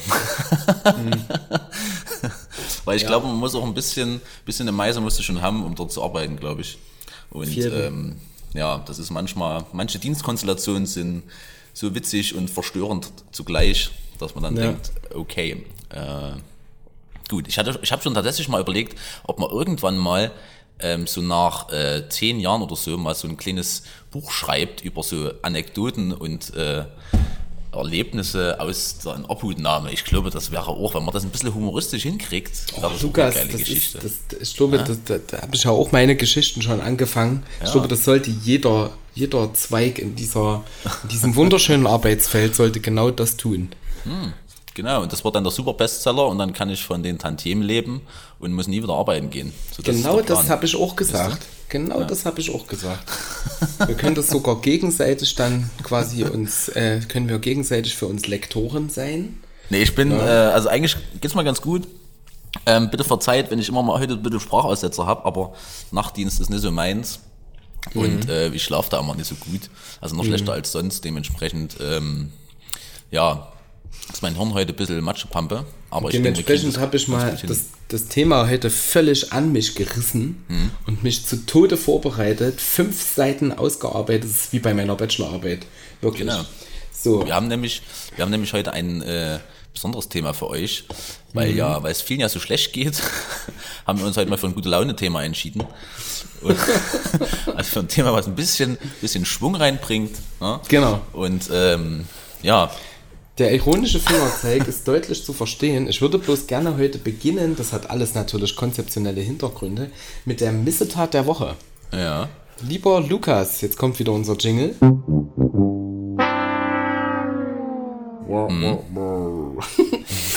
weil 2.85 2.97
ich 2.97 3.05
glaube, 3.05 3.27
man 3.27 3.37
muss 3.37 3.55
auch 3.55 3.65
ein 3.65 3.73
bisschen, 3.73 4.21
bisschen 4.45 4.67
eine 4.67 4.75
Meise 4.75 5.01
musst 5.01 5.19
du 5.19 5.23
schon 5.23 5.41
haben, 5.41 5.65
um 5.65 5.75
dort 5.75 5.91
zu 5.91 6.03
arbeiten, 6.03 6.37
glaube 6.37 6.61
ich. 6.61 6.77
Und 7.31 7.55
ähm, 7.57 8.15
ja, 8.53 8.79
das 8.79 8.99
ist 8.99 9.09
manchmal, 9.11 9.65
manche 9.73 9.99
Dienstkonstellationen 9.99 10.85
sind 10.85 11.23
so 11.73 11.93
witzig 11.95 12.35
und 12.35 12.49
verstörend 12.49 13.11
zugleich, 13.31 13.91
dass 14.19 14.35
man 14.35 14.43
dann 14.43 14.55
Ja. 14.57 14.61
denkt, 14.63 14.91
okay, 15.13 15.65
äh, 15.89 16.31
Gut, 17.29 17.47
ich, 17.47 17.59
hatte, 17.59 17.77
ich 17.83 17.91
habe 17.91 18.01
schon 18.01 18.15
tatsächlich 18.15 18.49
mal 18.49 18.59
überlegt, 18.59 18.97
ob 19.23 19.37
man 19.37 19.51
irgendwann 19.51 19.99
mal 19.99 20.31
ähm, 20.79 21.05
so 21.05 21.21
nach 21.21 21.71
äh, 21.71 22.09
zehn 22.09 22.39
Jahren 22.39 22.63
oder 22.63 22.75
so 22.75 22.97
mal 22.97 23.13
so 23.13 23.27
ein 23.27 23.37
kleines 23.37 23.83
Buch 24.09 24.31
schreibt 24.31 24.81
über 24.81 25.03
so 25.03 25.31
Anekdoten 25.43 26.11
und 26.11 26.55
äh, 26.55 26.85
Erlebnisse 27.71 28.59
aus 28.59 28.97
der 28.99 29.29
Obhutnahme. 29.29 29.91
Ich 29.91 30.03
glaube, 30.03 30.29
das 30.29 30.51
wäre 30.51 30.67
auch, 30.67 30.95
wenn 30.95 31.03
man 31.03 31.13
das 31.13 31.23
ein 31.23 31.29
bisschen 31.29 31.53
humoristisch 31.53 32.03
hinkriegt, 32.03 32.71
wäre 32.71 32.81
das 32.81 32.83
auch 32.83 32.91
eine 32.91 33.01
Lukas, 33.01 33.35
geile 33.35 33.49
das 33.49 33.59
Geschichte. 33.59 33.97
ist, 33.99 34.17
das, 34.29 34.41
ich 34.41 34.57
glaube, 34.57 34.77
das, 34.79 34.97
da, 35.05 35.17
da 35.17 35.41
habe 35.41 35.55
ich 35.55 35.63
ja 35.63 35.71
auch 35.71 35.91
meine 35.91 36.15
Geschichten 36.15 36.61
schon 36.61 36.81
angefangen. 36.81 37.43
Ich 37.63 37.71
glaube, 37.71 37.87
das 37.87 38.03
sollte 38.03 38.31
jeder, 38.31 38.91
jeder 39.13 39.53
Zweig 39.53 39.99
in, 39.99 40.15
dieser, 40.15 40.63
in 41.03 41.09
diesem 41.09 41.35
wunderschönen 41.35 41.85
Arbeitsfeld 41.87 42.55
sollte 42.55 42.79
genau 42.79 43.11
das 43.11 43.37
tun. 43.37 43.69
genau, 44.73 45.03
und 45.03 45.13
das 45.13 45.23
wird 45.23 45.35
dann 45.35 45.43
der 45.43 45.51
super 45.51 45.73
Bestseller 45.73 46.27
und 46.27 46.39
dann 46.39 46.53
kann 46.53 46.69
ich 46.69 46.83
von 46.83 47.03
den 47.03 47.19
Tantiemen 47.19 47.63
leben 47.63 48.01
und 48.39 48.53
muss 48.53 48.67
nie 48.67 48.81
wieder 48.81 48.93
arbeiten 48.93 49.29
gehen. 49.29 49.53
So, 49.75 49.83
das 49.83 49.95
genau 49.95 50.21
das 50.21 50.49
habe 50.49 50.65
ich 50.65 50.75
auch 50.75 50.95
gesagt. 50.95 51.45
Genau 51.69 52.03
das 52.03 52.25
habe 52.25 52.39
ich 52.41 52.53
auch 52.53 52.67
gesagt. 52.67 53.03
Wir 53.85 53.95
können 53.95 54.15
das 54.15 54.27
sogar 54.29 54.61
gegenseitig 54.61 55.35
dann 55.35 55.69
quasi 55.83 56.23
uns, 56.23 56.69
äh, 56.69 57.01
können 57.07 57.29
wir 57.29 57.39
gegenseitig 57.39 57.95
für 57.95 58.07
uns 58.07 58.27
Lektoren 58.27 58.89
sein. 58.89 59.37
Nee, 59.69 59.83
ich 59.83 59.93
bin, 59.93 60.11
äh, 60.11 60.15
also 60.23 60.69
eigentlich 60.69 60.95
geht's 61.21 61.35
mal 61.35 61.43
ganz 61.43 61.61
gut. 61.61 61.87
Ähm, 62.65 62.89
bitte 62.89 63.03
verzeiht, 63.03 63.51
wenn 63.51 63.59
ich 63.59 63.69
immer 63.69 63.83
mal 63.83 63.99
heute 63.99 64.17
bitte 64.17 64.39
Sprachaussetzer 64.39 65.05
habe, 65.05 65.25
aber 65.25 65.53
Nachtdienst 65.91 66.39
ist 66.39 66.49
nicht 66.49 66.61
so 66.61 66.71
meins. 66.71 67.19
Und 67.93 68.25
Mhm. 68.25 68.29
äh, 68.29 68.47
ich 68.49 68.63
schlafe 68.63 68.89
da 68.89 68.99
immer 68.99 69.15
nicht 69.15 69.27
so 69.27 69.35
gut. 69.35 69.69
Also 70.01 70.15
noch 70.15 70.25
schlechter 70.25 70.53
als 70.53 70.71
sonst. 70.71 71.05
Dementsprechend, 71.05 71.77
ähm, 71.79 72.31
ja, 73.11 73.47
ist 74.11 74.21
mein 74.21 74.35
Hirn 74.35 74.53
heute 74.53 74.73
ein 74.73 74.75
bisschen 74.75 75.01
Matschepampe. 75.03 75.65
Aber 75.91 76.09
Dementsprechend 76.09 76.77
habe 76.77 76.97
ich 76.97 77.07
mal 77.07 77.37
das, 77.47 77.61
das 77.87 78.07
Thema 78.07 78.47
heute 78.49 78.69
völlig 78.69 79.31
an 79.33 79.51
mich 79.51 79.75
gerissen 79.75 80.43
Mhm. 80.47 80.71
und 80.87 81.03
mich 81.03 81.25
zu 81.25 81.45
Tode 81.45 81.77
vorbereitet, 81.77 82.61
fünf 82.61 83.01
Seiten 83.15 83.51
ausgearbeitet, 83.51 84.23
das 84.29 84.31
ist 84.45 84.53
wie 84.53 84.59
bei 84.59 84.73
meiner 84.73 84.95
Bachelorarbeit. 84.95 85.65
Wirklich. 86.01 86.27
Genau. 86.27 86.43
So, 86.91 87.25
Wir 87.25 87.33
haben 87.35 87.47
nämlich, 87.47 87.81
wir 88.15 88.23
haben 88.23 88.31
nämlich 88.31 88.51
heute 88.53 88.73
ein 88.73 89.01
äh, 89.01 89.39
besonderes 89.73 90.09
Thema 90.09 90.33
für 90.33 90.47
euch, 90.49 90.83
Mhm. 90.89 90.93
weil 91.33 91.55
ja, 91.55 91.81
weil 91.81 91.91
es 91.91 92.01
vielen 92.01 92.19
ja 92.19 92.29
so 92.29 92.39
schlecht 92.39 92.73
geht, 92.73 93.01
haben 93.87 93.99
wir 93.99 94.05
uns 94.05 94.17
heute 94.17 94.29
mal 94.29 94.37
für 94.37 94.47
ein 94.47 94.53
gute 94.55 94.69
Laune-Thema 94.69 95.23
entschieden. 95.23 95.63
Und, 96.41 96.57
also 97.55 97.69
für 97.71 97.79
ein 97.79 97.87
Thema, 97.87 98.13
was 98.13 98.27
ein 98.27 98.35
bisschen, 98.35 98.77
bisschen 99.01 99.25
Schwung 99.25 99.55
reinbringt. 99.55 100.15
Ne? 100.39 100.59
Genau. 100.67 101.01
Und 101.13 101.49
ähm, 101.51 102.05
ja, 102.41 102.71
der 103.39 103.53
ironische 103.53 103.99
Fingerzeig 103.99 104.67
ist 104.67 104.85
deutlich 104.85 105.23
zu 105.23 105.31
verstehen. 105.31 105.87
Ich 105.87 106.01
würde 106.01 106.19
bloß 106.19 106.47
gerne 106.47 106.77
heute 106.77 106.97
beginnen, 106.97 107.55
das 107.55 107.71
hat 107.71 107.89
alles 107.89 108.13
natürlich 108.13 108.55
konzeptionelle 108.55 109.21
Hintergründe, 109.21 109.89
mit 110.25 110.41
der 110.41 110.51
Missetat 110.51 111.13
der 111.13 111.25
Woche. 111.25 111.55
ja. 111.93 112.27
Lieber 112.61 112.99
Lukas, 112.99 113.61
jetzt 113.61 113.77
kommt 113.77 113.97
wieder 113.99 114.11
unser 114.11 114.35
Jingle. 114.35 114.75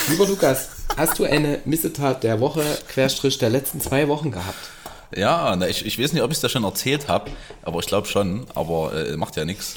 Lieber 0.08 0.28
Lukas, 0.28 0.68
hast 0.96 1.18
du 1.18 1.24
eine 1.24 1.58
Missetat 1.64 2.22
der 2.22 2.38
Woche, 2.38 2.62
Querstrich 2.86 3.38
der 3.38 3.50
letzten 3.50 3.80
zwei 3.80 4.06
Wochen 4.06 4.30
gehabt? 4.30 4.70
Ja, 5.16 5.56
na, 5.56 5.66
ich, 5.66 5.84
ich 5.84 5.98
weiß 5.98 6.12
nicht, 6.12 6.22
ob 6.22 6.30
ich 6.30 6.36
es 6.36 6.42
da 6.42 6.48
schon 6.48 6.62
erzählt 6.62 7.08
habe, 7.08 7.32
aber 7.62 7.80
ich 7.80 7.86
glaube 7.86 8.06
schon, 8.06 8.46
aber 8.54 8.92
äh, 8.94 9.16
macht 9.16 9.34
ja 9.34 9.44
nichts. 9.44 9.74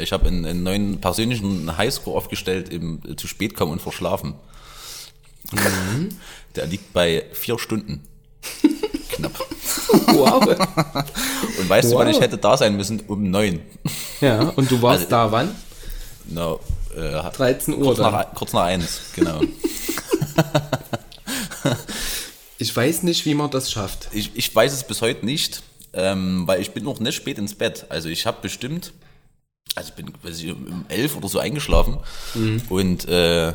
Ich 0.00 0.12
habe 0.12 0.26
einen, 0.28 0.44
einen 0.44 0.62
neuen 0.62 1.00
persönlichen 1.00 1.76
Highscore 1.76 2.16
aufgestellt 2.16 2.68
im 2.68 3.00
zu 3.16 3.26
spät 3.26 3.54
kommen 3.54 3.72
und 3.72 3.82
verschlafen. 3.82 4.34
Der 6.54 6.66
liegt 6.66 6.92
bei 6.92 7.24
vier 7.32 7.58
Stunden. 7.58 8.02
Knapp. 9.10 9.32
Wow. 10.08 10.46
Und 11.58 11.68
weißt 11.68 11.90
du, 11.92 11.96
wann 11.96 12.06
Wow. 12.08 12.14
ich 12.14 12.20
hätte 12.20 12.38
da 12.38 12.56
sein 12.56 12.76
müssen? 12.76 13.00
Um 13.08 13.30
neun. 13.30 13.60
Ja, 14.20 14.40
und 14.56 14.70
du 14.70 14.80
warst 14.82 15.00
Also- 15.04 15.10
da 15.10 15.32
wann? 15.32 15.54
Na, 16.26 16.56
äh, 16.96 17.30
13 17.30 17.74
Uhr 17.74 17.84
kurz, 17.84 17.98
dann. 17.98 18.12
nach, 18.12 18.34
kurz 18.34 18.52
nach 18.52 18.64
eins, 18.64 19.00
genau. 19.14 19.40
Ich 22.60 22.74
weiß 22.74 23.04
nicht, 23.04 23.24
wie 23.24 23.34
man 23.34 23.50
das 23.50 23.70
schafft. 23.70 24.08
ich, 24.12 24.32
ich 24.34 24.52
weiß 24.54 24.72
es 24.72 24.82
bis 24.84 25.00
heute 25.00 25.24
nicht, 25.24 25.62
ähm, 25.92 26.42
weil 26.46 26.60
ich 26.60 26.72
bin 26.72 26.82
noch 26.84 26.98
nicht 26.98 27.14
spät 27.14 27.38
ins 27.38 27.54
Bett. 27.54 27.86
Also 27.88 28.08
ich 28.08 28.26
habe 28.26 28.38
bestimmt, 28.42 28.92
also 29.74 29.90
ich 29.90 29.94
bin 29.94 30.12
ich, 30.24 30.50
um 30.50 30.84
elf 30.88 31.16
oder 31.16 31.28
so 31.28 31.38
eingeschlafen 31.38 31.98
und 32.68 33.06
äh, 33.08 33.52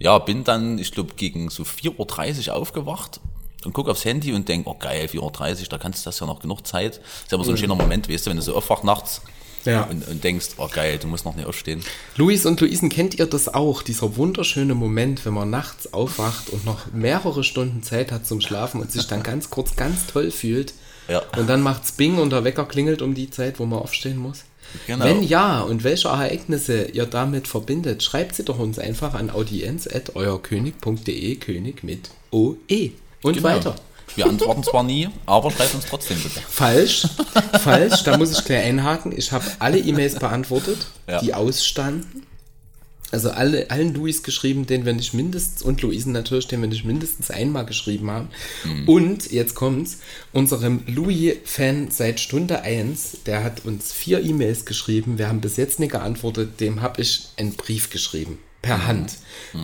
ja, 0.00 0.18
bin 0.18 0.44
dann, 0.44 0.78
ich 0.78 0.92
glaube, 0.92 1.14
gegen 1.16 1.50
so 1.50 1.64
4.30 1.64 2.48
Uhr 2.48 2.54
aufgewacht 2.54 3.20
und 3.64 3.72
gucke 3.72 3.90
aufs 3.90 4.04
Handy 4.04 4.32
und 4.32 4.48
denke, 4.48 4.70
oh 4.70 4.76
geil, 4.78 5.08
4.30 5.12 5.18
Uhr, 5.62 5.66
da 5.70 5.78
kannst 5.78 6.04
du 6.04 6.08
das 6.08 6.20
ja 6.20 6.26
noch 6.26 6.38
genug 6.40 6.64
Zeit. 6.66 6.98
Ist 6.98 7.32
ja 7.32 7.36
aber 7.36 7.44
so 7.44 7.50
ein 7.50 7.56
schöner 7.56 7.74
Moment, 7.74 8.08
weißt 8.08 8.26
du, 8.26 8.30
wenn 8.30 8.36
du 8.36 8.42
so 8.42 8.54
aufwach 8.54 8.84
nachts 8.84 9.22
Ja. 9.64 9.82
und, 9.82 10.06
und 10.06 10.22
denkst, 10.22 10.50
oh 10.58 10.68
geil, 10.72 10.98
du 11.00 11.08
musst 11.08 11.24
noch 11.24 11.34
nicht 11.34 11.46
aufstehen. 11.46 11.82
Luis 12.16 12.46
und 12.46 12.60
Luisen, 12.60 12.88
kennt 12.90 13.18
ihr 13.18 13.26
das 13.26 13.52
auch? 13.52 13.82
Dieser 13.82 14.16
wunderschöne 14.16 14.76
Moment, 14.76 15.26
wenn 15.26 15.34
man 15.34 15.50
nachts 15.50 15.92
aufwacht 15.92 16.50
und 16.50 16.64
noch 16.64 16.86
mehrere 16.92 17.42
Stunden 17.42 17.82
Zeit 17.82 18.12
hat 18.12 18.24
zum 18.24 18.40
Schlafen 18.40 18.80
und 18.80 18.92
sich 18.92 19.08
dann 19.08 19.24
ganz 19.24 19.50
kurz 19.50 19.74
ganz 19.74 20.06
toll 20.06 20.30
fühlt. 20.30 20.74
Ja. 21.08 21.22
Und 21.36 21.48
dann 21.48 21.62
macht's 21.62 21.90
Bing 21.90 22.18
und 22.18 22.30
der 22.30 22.44
Wecker 22.44 22.66
klingelt 22.66 23.02
um 23.02 23.14
die 23.14 23.30
Zeit, 23.30 23.58
wo 23.58 23.66
man 23.66 23.80
aufstehen 23.80 24.18
muss. 24.18 24.44
Genau. 24.86 25.04
Wenn 25.04 25.22
ja 25.22 25.60
und 25.60 25.84
welche 25.84 26.08
Ereignisse 26.08 26.84
ihr 26.84 27.04
damit 27.06 27.46
verbindet, 27.48 28.02
schreibt 28.02 28.34
sie 28.34 28.44
doch 28.44 28.58
uns 28.58 28.78
einfach 28.78 29.12
an 29.14 29.30
audienz.euerkönig.de, 29.30 31.36
König 31.36 31.82
mit 31.84 32.10
OE. 32.30 32.92
Und 33.22 33.34
Genau. 33.34 33.48
weiter. 33.48 33.74
Wir 34.16 34.24
antworten 34.26 34.62
zwar 34.64 34.82
nie, 34.84 35.08
aber 35.26 35.50
schreibt 35.50 35.74
uns 35.74 35.84
trotzdem 35.84 36.18
bitte. 36.22 36.40
Falsch, 36.48 37.06
falsch, 37.60 38.02
da 38.04 38.16
muss 38.16 38.32
ich 38.32 38.42
gleich 38.44 38.64
einhaken. 38.64 39.12
Ich 39.16 39.32
habe 39.32 39.44
alle 39.58 39.78
E-Mails 39.78 40.14
beantwortet, 40.18 40.78
Ja. 41.08 41.20
die 41.20 41.34
ausstanden. 41.34 42.24
Also 43.10 43.30
alle, 43.30 43.70
allen 43.70 43.94
Louis 43.94 44.22
geschrieben, 44.22 44.66
den 44.66 44.84
wir 44.84 44.92
nicht 44.92 45.14
mindestens, 45.14 45.62
und 45.62 45.80
Luisen 45.80 46.12
natürlich, 46.12 46.46
den 46.46 46.60
wir 46.60 46.68
nicht 46.68 46.84
mindestens 46.84 47.30
einmal 47.30 47.64
geschrieben 47.64 48.10
haben. 48.10 48.28
Und, 48.86 49.32
jetzt 49.32 49.54
kommt's, 49.54 49.98
unserem 50.32 50.82
Louis-Fan 50.86 51.90
seit 51.90 52.20
Stunde 52.20 52.62
1, 52.62 53.18
der 53.24 53.42
hat 53.44 53.64
uns 53.64 53.92
vier 53.92 54.22
E-Mails 54.22 54.66
geschrieben, 54.66 55.18
wir 55.18 55.28
haben 55.28 55.40
bis 55.40 55.56
jetzt 55.56 55.80
nicht 55.80 55.92
geantwortet, 55.92 56.60
dem 56.60 56.82
habe 56.82 57.00
ich 57.00 57.28
einen 57.36 57.54
Brief 57.54 57.88
geschrieben, 57.90 58.38
per 58.60 58.86
Hand, 58.86 59.14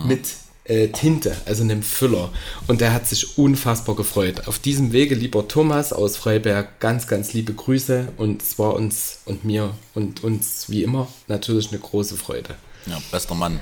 mit 0.07 0.27
äh, 0.65 0.87
Tinte, 0.87 1.35
also 1.45 1.63
einem 1.63 1.83
Füller. 1.83 2.31
Und 2.67 2.81
der 2.81 2.93
hat 2.93 3.07
sich 3.07 3.37
unfassbar 3.37 3.95
gefreut. 3.95 4.47
Auf 4.47 4.59
diesem 4.59 4.91
Wege, 4.91 5.15
lieber 5.15 5.47
Thomas 5.47 5.93
aus 5.93 6.17
Freiberg, 6.17 6.79
ganz, 6.79 7.07
ganz 7.07 7.33
liebe 7.33 7.53
Grüße 7.53 8.09
und 8.17 8.41
es 8.41 8.57
war 8.57 8.73
uns 8.73 9.19
und 9.25 9.45
mir 9.45 9.75
und 9.93 10.23
uns 10.23 10.69
wie 10.69 10.83
immer 10.83 11.07
natürlich 11.27 11.69
eine 11.69 11.79
große 11.79 12.15
Freude. 12.15 12.55
Ja, 12.85 13.01
bester 13.11 13.35
Mann. 13.35 13.59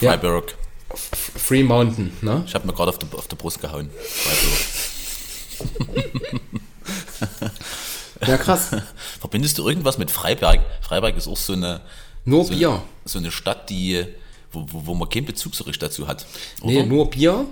Ja. 0.00 0.10
Freiburg. 0.12 0.54
F- 0.92 1.10
Free 1.36 1.62
Mountain, 1.62 2.12
ne? 2.20 2.42
Ich 2.46 2.54
habe 2.54 2.66
mir 2.66 2.72
gerade 2.72 2.90
auf 2.90 2.98
auf 3.14 3.28
die 3.28 3.36
Brust 3.36 3.60
gehauen. 3.60 3.90
Freiburg. 3.98 6.02
Ja, 8.26 8.36
krass. 8.38 8.70
Verbindest 9.20 9.58
du 9.58 9.68
irgendwas 9.68 9.98
mit 9.98 10.10
Freiberg? 10.10 10.60
Freiberg 10.80 11.16
ist 11.16 11.26
auch 11.26 11.36
so 11.36 11.54
eine, 11.54 11.80
Nur 12.24 12.44
so, 12.44 12.54
Bier. 12.54 12.82
so 13.04 13.18
eine 13.18 13.32
Stadt, 13.32 13.68
die, 13.68 14.04
wo, 14.52 14.64
wo, 14.70 14.86
wo 14.86 14.94
man 14.94 15.08
keinen 15.08 15.26
Bezug 15.26 15.56
so 15.56 15.64
richtig 15.64 15.80
dazu 15.80 16.06
hat. 16.06 16.24
Oder? 16.60 16.72
Nee, 16.72 16.86
nur 16.86 17.10
Bier. 17.10 17.46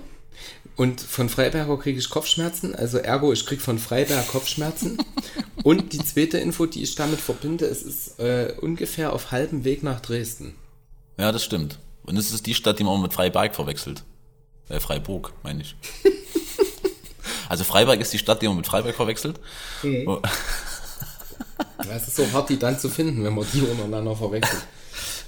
Und 0.77 1.01
von 1.01 1.27
Freiberger 1.27 1.77
kriege 1.77 1.99
ich 1.99 2.09
Kopfschmerzen. 2.09 2.73
Also 2.73 2.99
ergo, 2.99 3.33
ich 3.33 3.45
kriege 3.45 3.61
von 3.61 3.79
Freiberg 3.79 4.25
Kopfschmerzen. 4.29 4.97
und 5.63 5.91
die 5.91 5.99
zweite 5.99 6.37
Info, 6.37 6.65
die 6.65 6.83
ich 6.83 6.95
damit 6.95 7.19
verbinde, 7.19 7.65
es 7.65 7.83
ist 7.83 8.17
äh, 8.19 8.53
ungefähr 8.61 9.11
auf 9.11 9.31
halbem 9.31 9.65
Weg 9.65 9.83
nach 9.83 9.99
Dresden. 9.99 10.55
Ja, 11.21 11.31
das 11.31 11.43
stimmt. 11.43 11.77
Und 12.03 12.17
es 12.17 12.31
ist 12.33 12.47
die 12.47 12.55
Stadt, 12.55 12.79
die 12.79 12.83
man 12.83 12.95
immer 12.95 13.03
mit 13.03 13.13
Freiberg 13.13 13.53
verwechselt. 13.53 14.03
Äh, 14.69 14.79
Freiburg, 14.79 15.33
meine 15.43 15.61
ich. 15.61 15.75
also 17.49 17.63
Freiberg 17.63 18.01
ist 18.01 18.11
die 18.11 18.17
Stadt, 18.17 18.41
die 18.41 18.47
man 18.47 18.57
mit 18.57 18.65
Freiberg 18.65 18.95
verwechselt. 18.95 19.39
Oh, 20.07 20.19
Ja, 21.85 21.95
Es 21.95 22.07
ist 22.07 22.15
so 22.15 22.31
hart, 22.31 22.49
die 22.49 22.57
dann 22.57 22.79
zu 22.79 22.89
finden, 22.89 23.23
wenn 23.23 23.35
man 23.35 23.45
die 23.53 23.61
untereinander 23.61 24.15
verwechselt. 24.15 24.63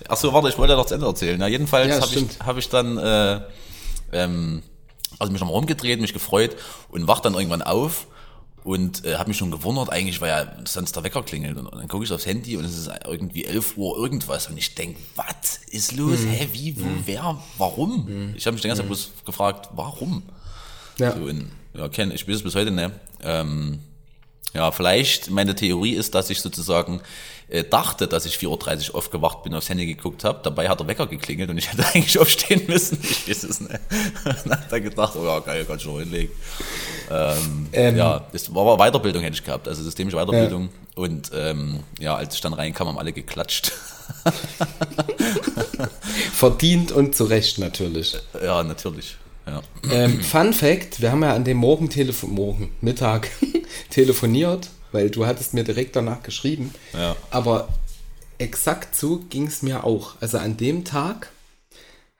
Ach 0.08 0.18
so, 0.18 0.34
warte, 0.34 0.50
ich 0.50 0.58
wollte 0.58 0.74
ja 0.74 0.78
noch 0.78 0.88
zu 0.88 0.96
Ende 0.96 1.06
erzählen. 1.06 1.40
Ja, 1.40 1.48
jedenfalls 1.48 1.90
Ja, 1.90 2.02
habe 2.02 2.16
ich, 2.16 2.40
hab 2.40 2.58
ich 2.58 2.70
dann 2.70 2.98
äh, 2.98 3.42
ähm, 4.14 4.64
also 5.20 5.32
mich 5.32 5.42
nochmal 5.42 5.56
rumgedreht, 5.56 6.02
mich 6.02 6.14
gefreut 6.14 6.56
und 6.90 7.08
wach 7.08 7.20
dann 7.20 7.36
irgendwann 7.36 7.62
auf 7.62 8.08
und 8.64 9.04
äh, 9.06 9.16
habe 9.16 9.30
mich 9.30 9.38
schon 9.38 9.52
gewundert, 9.52 9.92
eigentlich, 9.92 10.22
weil 10.22 10.30
ja 10.30 10.56
sonst 10.66 10.96
der 10.96 11.04
Wecker 11.04 11.24
klingelt. 11.24 11.58
Und, 11.58 11.68
und 11.68 11.80
dann 11.80 11.88
gucke 11.88 12.06
ich 12.06 12.12
aufs 12.12 12.26
Handy 12.26 12.56
und 12.58 12.66
es 12.66 12.78
ist 12.78 12.90
irgendwie 13.06 13.46
11 13.46 13.78
Uhr 13.78 13.98
irgendwas 13.98 14.48
und 14.48 14.58
ich 14.58 14.74
denk, 14.76 14.98
was 15.16 15.60
ist 15.68 15.96
los? 15.96 16.20
Hm. 16.20 16.30
Hä, 16.30 16.48
wie, 16.54 16.80
wo, 16.80 16.88
wer, 17.06 17.38
warum? 17.58 18.34
Ich 18.36 18.46
habe 18.46 18.54
mich 18.54 18.62
die 18.62 18.68
ganze 18.68 18.82
Zeit 18.82 18.88
bloß 18.88 19.12
gefragt, 19.26 19.70
warum? 19.74 20.24
Ja. 21.00 21.14
So, 21.14 21.24
und, 21.24 21.52
ja, 21.74 21.90
Ken, 21.90 22.12
ich 22.12 22.28
weiß 22.28 22.36
es 22.38 22.44
bis 22.44 22.56
heute 22.56 22.72
nicht. 22.72 22.92
Ähm, 23.22 23.80
ja, 24.54 24.72
vielleicht, 24.72 25.32
meine 25.32 25.56
Theorie 25.56 25.94
ist, 25.94 26.14
dass 26.14 26.30
ich 26.30 26.40
sozusagen 26.40 27.02
äh, 27.54 27.64
dachte, 27.64 28.08
dass 28.08 28.26
ich 28.26 28.38
4.30 28.38 28.90
Uhr 28.90 28.96
aufgewacht 28.96 29.44
bin, 29.44 29.54
aufs 29.54 29.70
Handy 29.70 29.86
geguckt 29.86 30.24
habe. 30.24 30.40
Dabei 30.42 30.68
hat 30.68 30.80
der 30.80 30.88
Wecker 30.88 31.06
geklingelt 31.06 31.52
und 31.52 31.60
ich 31.60 31.68
hätte 31.72 31.86
eigentlich 31.86 32.18
aufstehen 32.18 32.64
müssen. 32.68 32.98
Ich 33.04 33.30
weiß 33.30 33.44
es 33.44 33.62
nicht. 33.62 33.80
Dann 34.26 34.60
hat 34.60 34.72
er 34.72 34.82
gedacht, 34.82 35.16
oh 35.16 35.24
ja, 35.24 35.40
geil, 35.40 35.64
kann 35.66 35.78
ich 35.78 35.86
noch 35.86 36.00
hinlegen. 36.00 36.32
Ähm, 37.12 37.68
Ähm. 37.72 37.96
ja, 37.96 38.26
das 38.32 38.54
war 38.56 38.66
aber 38.66 38.84
Weiterbildung 38.84 39.22
hätte 39.22 39.36
ich 39.36 39.44
gehabt, 39.44 39.68
also 39.68 39.84
systemische 39.84 40.18
Weiterbildung. 40.18 40.70
Und 40.96 41.30
ähm, 41.36 41.82
ja, 42.00 42.16
als 42.16 42.34
ich 42.34 42.42
dann 42.42 42.54
reinkam, 42.54 42.88
haben 42.88 42.98
alle 42.98 43.14
geklatscht. 43.14 43.72
Verdient 46.34 46.92
und 46.92 47.16
zu 47.16 47.26
Recht 47.26 47.60
natürlich. 47.60 48.18
ja, 48.44 48.64
natürlich. 48.64 49.16
Ja. 49.46 49.62
Ähm, 49.92 50.22
Fun 50.22 50.54
Fact: 50.54 51.02
Wir 51.02 51.12
haben 51.12 51.22
ja 51.22 51.36
an 51.36 51.44
dem 51.44 51.58
Morgen, 51.58 51.90
Telefon 51.90 52.32
Morgen 52.32 52.72
Mittag 52.82 53.30
telefoniert, 53.92 54.70
weil 54.94 55.10
du 55.10 55.26
hattest 55.26 55.54
mir 55.54 55.64
direkt 55.64 55.96
danach 55.96 56.24
geschrieben. 56.24 56.74
Ja. 56.94 57.16
Aber 57.30 57.68
exakt 58.38 58.96
so 58.96 59.18
ging 59.30 59.48
es 59.48 59.62
mir 59.62 59.84
auch. 59.84 60.16
Also 60.22 60.38
an 60.38 60.58
dem 60.58 60.86
Tag 60.86 61.32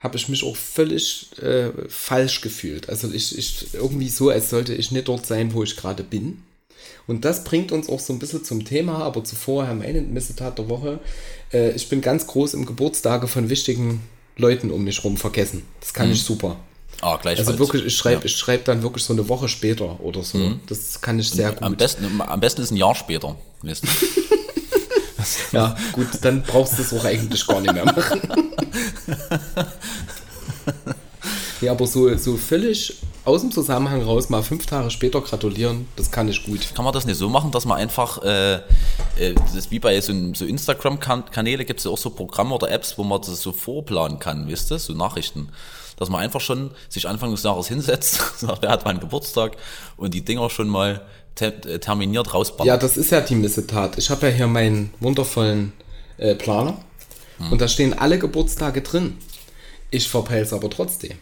habe 0.00 0.18
ich 0.18 0.28
mich 0.28 0.44
auch 0.44 0.56
völlig 0.56 1.30
äh, 1.40 1.70
falsch 1.88 2.42
gefühlt. 2.42 2.90
Also 2.90 3.10
ich, 3.10 3.38
ich 3.38 3.72
irgendwie 3.72 4.10
so, 4.10 4.28
als 4.28 4.50
sollte 4.50 4.74
ich 4.74 4.90
nicht 4.90 5.08
dort 5.08 5.24
sein, 5.24 5.54
wo 5.54 5.62
ich 5.62 5.76
gerade 5.76 6.02
bin. 6.02 6.42
Und 7.06 7.24
das 7.24 7.44
bringt 7.44 7.72
uns 7.72 7.88
auch 7.88 8.00
so 8.00 8.12
ein 8.12 8.18
bisschen 8.18 8.44
zum 8.44 8.64
Thema, 8.64 8.98
aber 8.98 9.24
zuvor, 9.24 9.66
Herr 9.66 9.74
meine 9.74 10.02
Missetat 10.02 10.58
der 10.58 10.68
Woche. 10.68 11.00
Äh, 11.52 11.70
ich 11.70 11.88
bin 11.88 12.00
ganz 12.00 12.26
groß 12.26 12.54
im 12.54 12.66
Geburtstage 12.66 13.28
von 13.28 13.48
wichtigen 13.48 14.02
Leuten 14.36 14.70
um 14.70 14.84
mich 14.84 15.04
rum 15.04 15.16
vergessen. 15.16 15.62
Das 15.80 15.94
kann 15.94 16.10
ich 16.10 16.22
super. 16.22 16.58
Ah, 17.00 17.16
gleichfalls. 17.16 17.48
Also 17.48 17.58
wirklich, 17.58 17.84
ich 17.84 17.96
schreibe 17.96 18.14
Ja. 18.14 18.20
Mhm. 18.20 18.26
ich 18.26 18.36
schreib 18.36 18.64
dann 18.64 18.82
wirklich 18.82 19.04
so 19.04 19.12
eine 19.12 19.28
Woche 19.28 19.48
später 19.48 20.00
oder 20.00 20.22
so. 20.22 20.54
Das 20.66 21.00
kann 21.00 21.18
ich 21.18 21.30
sehr 21.30 21.50
Am 21.62 21.70
gut. 21.72 21.78
besten, 21.78 22.20
am 22.20 22.40
besten 22.40 22.62
ist 22.62 22.70
ein 22.70 22.76
Jahr 22.76 22.94
später. 22.94 23.36
Ja, 25.52 25.74
gut, 25.92 26.08
dann 26.20 26.42
brauchst 26.42 26.78
du 26.78 26.82
es 26.82 26.92
auch 26.92 27.04
eigentlich 27.04 27.46
gar 27.46 27.60
nicht 27.60 27.72
mehr 27.72 27.86
machen. 27.86 28.20
ja, 31.60 31.72
aber 31.72 31.86
so, 31.86 32.14
so 32.16 32.36
völlig 32.36 32.96
aus 33.24 33.40
dem 33.40 33.50
Zusammenhang 33.50 34.02
raus, 34.02 34.28
mal 34.28 34.42
fünf 34.42 34.66
Tage 34.66 34.90
später 34.90 35.20
gratulieren, 35.22 35.88
das 35.96 36.10
kann 36.10 36.28
ich 36.28 36.44
gut. 36.44 36.74
Kann 36.74 36.84
man 36.84 36.92
das 36.92 37.06
nicht 37.06 37.16
so 37.16 37.30
machen, 37.30 37.50
dass 37.52 37.64
man 37.64 37.78
einfach, 37.78 38.22
äh, 38.22 38.56
äh, 39.16 39.34
das 39.34 39.54
ist 39.54 39.70
wie 39.70 39.78
bei 39.78 39.98
so, 40.02 40.12
so 40.34 40.44
Instagram-Kanäle 40.44 41.64
gibt 41.64 41.80
es 41.80 41.84
ja 41.84 41.90
auch 41.90 41.96
so 41.98 42.10
Programme 42.10 42.54
oder 42.54 42.70
Apps, 42.70 42.98
wo 42.98 43.04
man 43.04 43.20
das 43.22 43.40
so 43.40 43.52
vorplanen 43.52 44.18
kann, 44.18 44.46
wisst 44.48 44.70
ihr, 44.70 44.78
so 44.78 44.92
Nachrichten. 44.92 45.48
Dass 45.96 46.08
man 46.10 46.20
einfach 46.20 46.40
schon 46.40 46.70
sich 46.88 47.08
Anfang 47.08 47.30
des 47.30 47.42
Jahres 47.42 47.68
hinsetzt, 47.68 48.20
sagt, 48.38 48.62
wer 48.62 48.70
hat 48.70 48.84
meinen 48.84 49.00
Geburtstag 49.00 49.56
und 49.96 50.14
die 50.14 50.24
Dinger 50.24 50.50
schon 50.50 50.68
mal 50.68 51.02
te 51.34 51.46
äh, 51.46 51.78
terminiert 51.78 52.26
Ja, 52.26 52.32
rausballert. 52.32 52.82
das 52.82 52.96
ist 52.96 53.10
ja 53.10 53.20
die 53.20 53.34
Missetat. 53.34 53.98
Ich 53.98 54.10
habe 54.10 54.28
ja 54.28 54.32
hier 54.32 54.46
meinen 54.46 54.92
wundervollen 55.00 55.72
äh, 56.18 56.34
Planer 56.34 56.76
und 57.50 57.60
da 57.60 57.66
stehen 57.68 57.98
alle 57.98 58.18
Geburtstage 58.18 58.80
drin. 58.82 59.18
Ich 59.90 60.08
verpeil's 60.08 60.52
aber 60.52 60.70
trotzdem. 60.70 61.16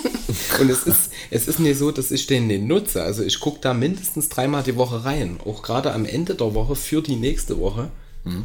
und 0.60 0.70
es 0.70 0.84
ist, 0.84 1.10
es 1.30 1.48
ist 1.48 1.58
nicht 1.58 1.78
so, 1.78 1.90
dass 1.90 2.10
ich 2.10 2.26
den 2.26 2.46
nicht 2.46 2.62
nutze. 2.64 3.02
Also 3.02 3.22
ich 3.22 3.40
gucke 3.40 3.58
da 3.60 3.74
mindestens 3.74 4.28
dreimal 4.28 4.62
die 4.62 4.76
Woche 4.76 5.04
rein. 5.04 5.38
Auch 5.44 5.62
gerade 5.62 5.92
am 5.92 6.04
Ende 6.04 6.34
der 6.34 6.54
Woche 6.54 6.76
für 6.76 7.02
die 7.02 7.16
nächste 7.16 7.58
Woche. 7.60 7.90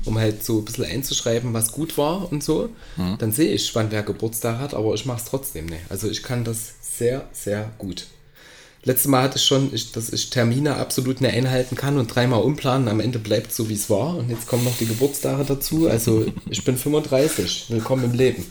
Um 0.05 0.17
halt 0.17 0.43
so 0.43 0.59
ein 0.59 0.65
bisschen 0.65 0.85
einzuschreiben, 0.85 1.53
was 1.53 1.71
gut 1.71 1.97
war 1.97 2.31
und 2.31 2.43
so. 2.43 2.69
Dann 3.17 3.31
sehe 3.31 3.51
ich, 3.51 3.73
wann 3.75 3.91
wer 3.91 4.03
Geburtstag 4.03 4.59
hat, 4.59 4.73
aber 4.73 4.93
ich 4.93 5.05
mache 5.05 5.19
es 5.19 5.25
trotzdem 5.25 5.65
nicht. 5.65 5.81
Also 5.89 6.09
ich 6.09 6.23
kann 6.23 6.43
das 6.43 6.73
sehr, 6.81 7.27
sehr 7.33 7.71
gut. 7.77 8.07
Letztes 8.83 9.07
Mal 9.07 9.23
hatte 9.23 9.37
ich 9.37 9.45
schon, 9.45 9.71
ich, 9.73 9.91
dass 9.91 10.11
ich 10.11 10.31
Termine 10.31 10.75
absolut 10.75 11.21
nicht 11.21 11.33
einhalten 11.33 11.75
kann 11.75 11.99
und 11.99 12.07
dreimal 12.07 12.41
umplanen. 12.41 12.87
Am 12.87 12.99
Ende 12.99 13.19
bleibt 13.19 13.53
so, 13.53 13.69
wie 13.69 13.75
es 13.75 13.91
war. 13.91 14.17
Und 14.17 14.29
jetzt 14.31 14.47
kommen 14.47 14.63
noch 14.63 14.75
die 14.77 14.87
Geburtstage 14.87 15.45
dazu. 15.45 15.87
Also 15.87 16.25
ich 16.49 16.63
bin 16.63 16.77
35. 16.77 17.65
Willkommen 17.69 18.05
im 18.05 18.13
Leben. 18.13 18.45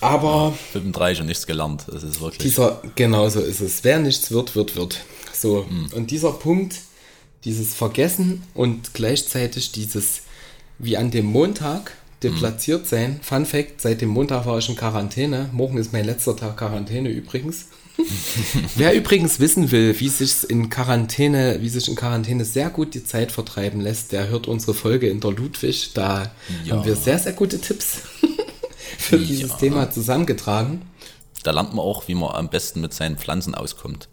Aber 0.00 0.56
35 0.72 1.22
und 1.22 1.26
nichts 1.26 1.46
gelernt. 1.48 1.84
Das 1.90 2.04
ist 2.04 2.20
wirklich. 2.20 2.38
dieser, 2.38 2.80
genau 2.94 3.28
so 3.28 3.40
ist 3.40 3.60
es. 3.60 3.82
Wer 3.82 3.98
nichts 3.98 4.30
wird, 4.30 4.54
wird, 4.54 4.76
wird. 4.76 5.00
So. 5.32 5.66
Und 5.92 6.12
dieser 6.12 6.32
Punkt, 6.32 6.76
dieses 7.44 7.74
Vergessen 7.74 8.42
und 8.54 8.94
gleichzeitig 8.94 9.72
dieses, 9.72 10.22
wie 10.78 10.96
an 10.96 11.10
dem 11.10 11.26
Montag, 11.26 11.92
deplatziert 12.22 12.86
sein. 12.86 13.18
Fun 13.22 13.46
Fact, 13.46 13.80
seit 13.80 14.02
dem 14.02 14.10
Montag 14.10 14.44
war 14.44 14.58
ich 14.58 14.68
in 14.68 14.76
Quarantäne. 14.76 15.48
Morgen 15.52 15.78
ist 15.78 15.92
mein 15.94 16.04
letzter 16.04 16.36
Tag 16.36 16.58
Quarantäne 16.58 17.08
übrigens. 17.08 17.66
Wer 18.76 18.94
übrigens 18.94 19.40
wissen 19.40 19.70
will, 19.70 19.98
wie 20.00 20.08
sich 20.08 20.48
in 20.48 20.68
Quarantäne, 20.70 21.58
wie 21.62 21.68
sich 21.68 21.88
in 21.88 21.96
Quarantäne 21.96 22.44
sehr 22.44 22.68
gut 22.70 22.94
die 22.94 23.04
Zeit 23.04 23.32
vertreiben 23.32 23.80
lässt, 23.80 24.12
der 24.12 24.28
hört 24.28 24.48
unsere 24.48 24.74
Folge 24.74 25.08
in 25.08 25.20
der 25.20 25.30
Ludwig. 25.32 25.92
Da 25.94 26.30
Ja. 26.64 26.76
haben 26.76 26.84
wir 26.84 26.96
sehr, 26.96 27.18
sehr 27.18 27.32
gute 27.32 27.58
Tipps 27.60 27.98
für 28.98 29.18
dieses 29.18 29.50
Ja. 29.52 29.56
Thema 29.56 29.90
zusammengetragen. 29.90 30.82
Da 31.42 31.52
lernt 31.52 31.70
man 31.74 31.84
auch, 31.84 32.06
wie 32.08 32.14
man 32.14 32.34
am 32.34 32.50
besten 32.50 32.82
mit 32.82 32.92
seinen 32.92 33.16
Pflanzen 33.16 33.54
auskommt. 33.54 34.08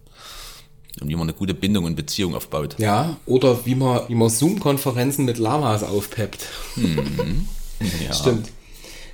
Und 1.02 1.10
wie 1.10 1.16
man 1.16 1.24
eine 1.24 1.34
gute 1.34 1.54
Bindung 1.54 1.86
und 1.86 1.96
Beziehung 1.96 2.36
aufbaut. 2.36 2.76
Ja, 2.78 3.18
oder 3.26 3.66
wie 3.66 3.76
man, 3.76 4.02
wie 4.08 4.16
man 4.16 4.30
Zoom-Konferenzen 4.30 5.26
mit 5.26 5.38
Lamas 5.38 5.84
aufpeppt. 5.84 6.46
Mhm. 6.76 7.48
Ja. 8.04 8.12
Stimmt. 8.12 8.50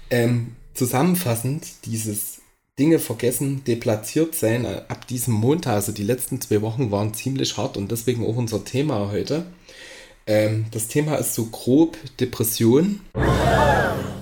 Ähm, 0.09 0.55
zusammenfassend, 0.73 1.67
dieses 1.83 2.39
Dinge 2.79 2.97
vergessen, 2.97 3.63
deplatziert 3.65 4.35
sein, 4.35 4.65
äh, 4.65 4.83
ab 4.87 5.05
diesem 5.07 5.33
Montag, 5.33 5.73
also 5.73 5.91
die 5.91 6.03
letzten 6.03 6.41
zwei 6.41 6.61
Wochen 6.61 6.89
waren 6.89 7.13
ziemlich 7.13 7.57
hart 7.57 7.77
und 7.77 7.91
deswegen 7.91 8.25
auch 8.25 8.35
unser 8.35 8.63
Thema 8.63 9.11
heute. 9.11 9.45
Ähm, 10.25 10.65
das 10.71 10.87
Thema 10.87 11.15
ist 11.15 11.35
so 11.35 11.45
grob 11.45 11.97
Depression 12.19 13.01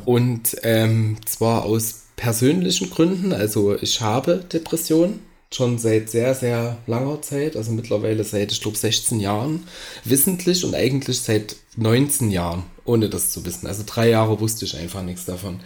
und 0.06 0.58
ähm, 0.64 1.18
zwar 1.26 1.64
aus 1.64 2.06
persönlichen 2.16 2.90
Gründen, 2.90 3.32
also 3.32 3.76
ich 3.76 4.02
habe 4.02 4.38
Depression 4.52 5.20
schon 5.54 5.78
seit 5.78 6.10
sehr, 6.10 6.34
sehr 6.34 6.78
langer 6.88 7.22
Zeit, 7.22 7.58
also 7.58 7.72
mittlerweile 7.72 8.24
seit, 8.24 8.52
ich 8.52 8.62
glaube, 8.62 8.78
16 8.78 9.20
Jahren, 9.20 9.68
wissentlich 10.06 10.64
und 10.64 10.76
eigentlich 10.76 11.20
seit 11.20 11.58
19 11.76 12.32
Jahren, 12.32 12.64
ohne 12.86 13.10
das 13.10 13.32
zu 13.32 13.46
wissen. 13.46 13.68
Also 13.68 13.84
drei 13.86 14.10
Jahre 14.10 14.40
wusste 14.40 14.66
ich 14.66 14.78
einfach 14.78 15.04
nichts 15.04 15.26
davon. 15.26 15.60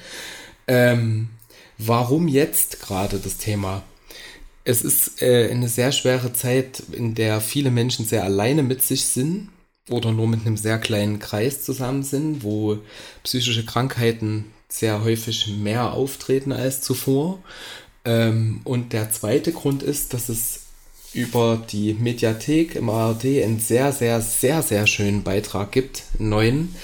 Ähm, 0.67 1.30
warum 1.78 2.28
jetzt 2.28 2.82
gerade 2.82 3.19
das 3.19 3.38
Thema? 3.38 3.84
Es 4.63 4.82
ist 4.82 5.21
äh, 5.21 5.50
eine 5.52 5.69
sehr 5.69 5.91
schwere 5.91 6.34
Zeit, 6.34 6.82
in 6.91 7.13
der 7.13 7.39
viele 7.39 7.69
Menschen 7.69 8.06
sehr 8.06 8.24
alleine 8.24 8.63
mit 8.63 8.82
sich 8.82 9.06
sind 9.06 9.50
oder 9.91 10.12
nur 10.12 10.28
mit 10.28 10.48
einem 10.48 10.58
sehr 10.58 10.80
kleinen 10.80 11.19
Kreis 11.19 11.63
zusammen 11.63 12.02
sind, 12.02 12.43
wo 12.43 12.80
psychische 13.24 13.65
Krankheiten 13.65 14.45
sehr 14.67 15.04
häufig 15.04 15.48
mehr 15.48 15.93
auftreten 15.93 16.52
als 16.52 16.82
zuvor. 16.82 17.43
Ähm, 18.05 18.61
und 18.63 18.93
der 18.93 19.11
zweite 19.11 19.51
Grund 19.51 19.83
ist, 19.83 20.13
dass 20.13 20.29
es 20.29 20.61
über 21.13 21.61
die 21.71 21.93
Mediathek 21.93 22.75
im 22.75 22.89
ARD 22.89 23.25
einen 23.43 23.59
sehr, 23.59 23.91
sehr, 23.91 24.21
sehr, 24.21 24.61
sehr 24.61 24.85
schönen 24.85 25.23
Beitrag 25.23 25.71
gibt, 25.71 26.03
einen 26.19 26.29
neuen. 26.29 26.75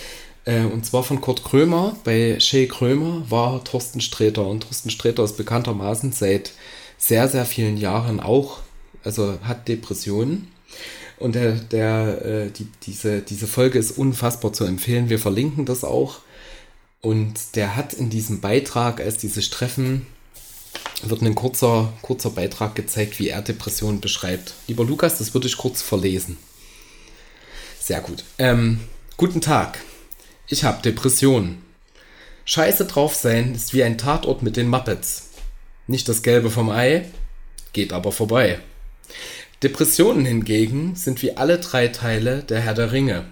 Äh, 0.46 0.64
und 0.64 0.86
zwar 0.86 1.04
von 1.04 1.22
Kurt 1.22 1.44
Krömer. 1.44 1.96
Bei 2.04 2.40
Shay 2.40 2.68
Krömer 2.68 3.24
war 3.30 3.64
Thorsten 3.64 4.02
Sträter. 4.02 4.48
Und 4.48 4.64
Thorsten 4.64 4.90
Sträter 4.90 5.24
ist 5.24 5.38
bekanntermaßen 5.38 6.12
seit 6.14 6.54
sehr, 6.98 7.28
sehr 7.28 7.46
vielen 7.46 7.78
Jahren 7.78 8.20
auch, 8.20 8.60
also 9.04 9.38
hat 9.44 9.68
Depressionen. 9.68 10.48
Und 11.18 11.36
der, 11.36 11.52
der, 11.52 12.26
äh, 12.26 12.50
die, 12.50 12.68
diese, 12.84 13.22
diese 13.22 13.48
Folge 13.48 13.78
ist 13.78 13.98
unfassbar 13.98 14.54
zu 14.54 14.64
empfehlen. 14.64 15.10
Wir 15.10 15.20
verlinken 15.20 15.66
das 15.66 15.84
auch. 15.84 16.20
Und 17.02 17.56
der 17.56 17.76
hat 17.76 17.94
in 17.94 18.10
diesem 18.10 18.42
Beitrag, 18.42 19.02
als 19.02 19.18
dieses 19.18 19.50
Treffen 19.50 20.08
wird 21.04 21.22
ein 21.22 21.36
kurzer, 21.36 21.94
kurzer 22.02 22.30
Beitrag 22.30 22.76
gezeigt, 22.76 23.20
wie 23.20 23.30
er 23.30 23.42
Depressionen 23.42 24.02
beschreibt. 24.02 24.54
Lieber 24.68 24.84
Lukas, 24.84 25.18
das 25.18 25.34
würde 25.34 25.48
ich 25.48 25.58
kurz 25.58 25.82
verlesen. 25.82 26.38
Sehr 27.80 28.02
gut. 28.02 28.24
Ähm, 28.38 28.82
guten 29.18 29.42
Tag. 29.42 29.80
Ich 30.48 30.64
habe 30.64 30.82
Depressionen. 30.82 31.62
Scheiße 32.46 32.86
drauf 32.86 33.16
sein 33.16 33.56
ist 33.56 33.74
wie 33.74 33.84
ein 33.84 33.98
Tatort 33.98 34.44
mit 34.44 34.58
den 34.58 34.68
Muppets. 34.68 35.30
Nicht 35.88 36.08
das 36.10 36.22
Gelbe 36.22 36.50
vom 36.50 36.70
Ei, 36.70 37.06
geht 37.74 37.94
aber 37.94 38.12
vorbei. 38.12 38.60
Depressionen 39.64 40.26
hingegen 40.26 40.96
sind 40.96 41.22
wie 41.22 41.38
alle 41.38 41.60
drei 41.60 41.88
Teile 41.88 42.44
der 42.44 42.62
Herr 42.62 42.74
der 42.74 42.92
Ringe. 42.92 43.26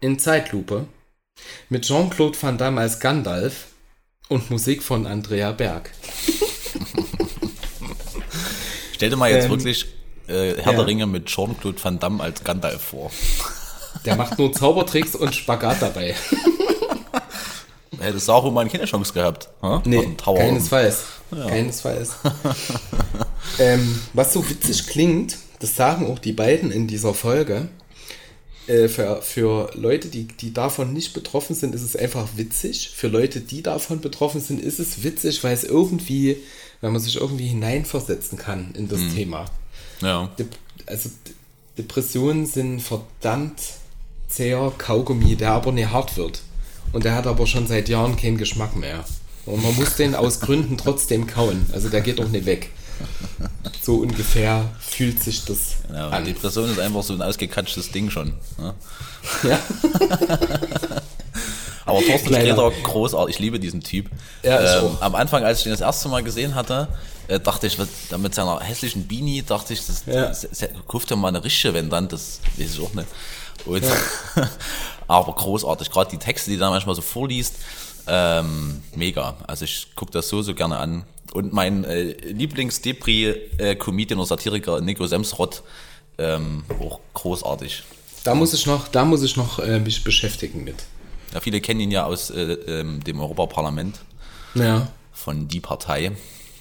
In 0.00 0.18
Zeitlupe, 0.18 0.86
mit 1.68 1.86
Jean-Claude 1.86 2.40
Van 2.40 2.58
Damme 2.58 2.80
als 2.80 3.00
Gandalf 3.00 3.68
und 4.28 4.50
Musik 4.50 4.82
von 4.82 5.06
Andrea 5.06 5.52
Berg. 5.52 5.90
Stell 8.98 9.10
dir 9.10 9.16
mal 9.16 9.30
jetzt 9.30 9.44
Ähm, 9.44 9.50
wirklich 9.50 9.86
äh, 10.26 10.54
Herr 10.56 10.72
ja. 10.72 10.78
der 10.78 10.86
Ringe 10.88 11.06
mit 11.06 11.26
Jean-Claude 11.26 11.78
Van 11.80 12.00
Damme 12.00 12.20
als 12.20 12.42
Gandalf 12.42 12.82
vor. 12.82 13.12
Der 14.04 14.16
macht 14.16 14.36
nur 14.40 14.52
Zaubertricks 14.52 15.14
und 15.14 15.32
Spagat 15.36 15.80
dabei. 15.80 16.16
Hätte 18.00 18.18
Saruman 18.18 18.68
keine 18.68 18.86
Chance 18.86 19.12
gehabt. 19.12 19.50
ha? 19.62 19.76
Aus 19.76 19.82
Nee, 19.84 20.16
keinesfalls. 20.16 21.04
Keinesfalls. 21.30 22.16
ähm, 23.60 24.00
was 24.14 24.32
so 24.32 24.50
witzig 24.50 24.88
klingt, 24.88 25.36
das 25.60 25.76
sagen 25.76 26.10
auch 26.10 26.18
die 26.18 26.32
beiden 26.32 26.72
in 26.72 26.88
dieser 26.88 27.14
Folge. 27.14 27.68
Äh, 28.66 28.88
für, 28.88 29.22
für 29.22 29.70
Leute, 29.74 30.08
die, 30.08 30.26
die 30.26 30.52
davon 30.52 30.92
nicht 30.92 31.14
betroffen 31.14 31.54
sind, 31.54 31.72
ist 31.72 31.82
es 31.82 31.94
einfach 31.94 32.26
witzig. 32.34 32.90
Für 32.92 33.06
Leute, 33.06 33.40
die 33.42 33.62
davon 33.62 34.00
betroffen 34.00 34.40
sind, 34.40 34.60
ist 34.60 34.80
es 34.80 35.04
witzig, 35.04 35.44
weil 35.44 35.54
es 35.54 35.62
irgendwie, 35.62 36.38
weil 36.80 36.90
man 36.90 37.00
sich 37.00 37.16
irgendwie 37.16 37.46
hineinversetzen 37.46 38.38
kann 38.38 38.72
in 38.74 38.88
das 38.88 39.00
Thema. 39.14 39.46
Ja. 40.00 40.28
Dep 40.38 40.48
also 40.86 41.10
Depressionen 41.76 42.46
sind 42.46 42.80
verdammt 42.80 43.60
zäher 44.28 44.72
Kaugummi, 44.76 45.36
der 45.36 45.52
aber 45.52 45.72
nicht 45.72 45.90
hart 45.90 46.16
wird. 46.16 46.42
Und 46.92 47.04
der 47.04 47.14
hat 47.14 47.26
aber 47.26 47.46
schon 47.46 47.66
seit 47.66 47.88
Jahren 47.88 48.16
keinen 48.16 48.38
Geschmack 48.38 48.74
mehr. 48.76 49.04
Und 49.46 49.62
man 49.62 49.74
muss 49.76 49.96
den 49.96 50.14
aus 50.14 50.40
Gründen 50.40 50.76
trotzdem 50.76 51.26
kauen. 51.26 51.66
Also 51.72 51.88
der 51.88 52.00
geht 52.00 52.20
auch 52.20 52.28
nicht 52.28 52.46
weg. 52.46 52.70
So 53.82 53.96
ungefähr 53.96 54.68
fühlt 54.80 55.22
sich 55.22 55.44
das 55.44 55.76
ja 55.90 56.08
an. 56.08 56.24
Depression 56.24 56.70
ist 56.70 56.80
einfach 56.80 57.02
so 57.02 57.14
ein 57.14 57.22
ausgekatschtes 57.22 57.92
Ding 57.92 58.10
schon. 58.10 58.34
Ne? 58.58 58.74
Ja. 59.44 59.58
Aber 61.88 62.02
Thorsten. 62.02 62.28
Sträter, 62.28 62.70
großartig, 62.82 63.36
ich 63.36 63.40
liebe 63.40 63.58
diesen 63.58 63.80
Typ. 63.80 64.10
Ja, 64.42 64.82
ähm, 64.82 64.96
am 65.00 65.14
Anfang, 65.14 65.44
als 65.44 65.58
ich 65.58 65.64
den 65.64 65.72
das 65.72 65.80
erste 65.80 66.08
Mal 66.08 66.22
gesehen 66.22 66.54
hatte, 66.54 66.88
äh, 67.28 67.40
dachte 67.40 67.66
ich, 67.66 67.78
mit 67.78 68.34
seiner 68.34 68.60
hässlichen 68.60 69.08
Beanie, 69.08 69.42
dachte 69.42 69.72
ich, 69.72 69.86
das, 69.86 70.04
Ja. 70.06 70.26
das, 70.26 70.42
das, 70.42 70.68
kauft 70.86 71.10
ja 71.10 71.16
mal 71.16 71.28
eine 71.28 71.42
richtige, 71.42 71.74
wenn 71.74 71.88
dann, 71.88 72.08
das 72.08 72.40
weiß 72.56 72.74
ich 72.74 72.80
auch 72.80 72.92
nicht. 72.92 73.08
Und, 73.64 73.84
aber 75.08 75.34
großartig, 75.34 75.90
gerade 75.90 76.10
die 76.10 76.18
Texte, 76.18 76.50
die 76.50 76.56
er 76.56 76.60
da 76.60 76.70
manchmal 76.70 76.94
so 76.94 77.02
vorliest, 77.02 77.54
ähm, 78.06 78.82
mega. 78.94 79.36
Also 79.46 79.64
ich 79.64 79.88
gucke 79.94 80.12
das 80.12 80.28
so, 80.28 80.42
so 80.42 80.54
gerne 80.54 80.76
an. 80.78 81.04
Und 81.32 81.52
mein 81.52 81.84
äh, 81.84 82.12
Lieblings-Depri-Comedian 82.32 84.18
oder 84.18 84.26
Satiriker 84.26 84.80
Nico 84.80 85.06
Semsrott, 85.06 85.62
ähm, 86.18 86.64
auch 86.80 87.00
großartig. 87.14 87.82
Da 88.24 88.34
muss 88.34 88.52
ich 88.52 88.66
noch, 88.66 88.88
da 88.88 89.04
muss 89.04 89.22
ich 89.22 89.36
noch 89.36 89.58
äh, 89.58 89.78
mich 89.78 90.04
beschäftigen 90.04 90.64
mit. 90.64 90.76
Ja, 91.34 91.40
viele 91.40 91.60
kennen 91.60 91.80
ihn 91.80 91.90
ja 91.90 92.04
aus 92.04 92.30
äh, 92.30 92.42
ähm, 92.52 93.02
dem 93.04 93.20
Europaparlament 93.20 93.98
Ja. 94.54 94.88
von 95.12 95.48
Die 95.48 95.60
Partei. 95.60 96.12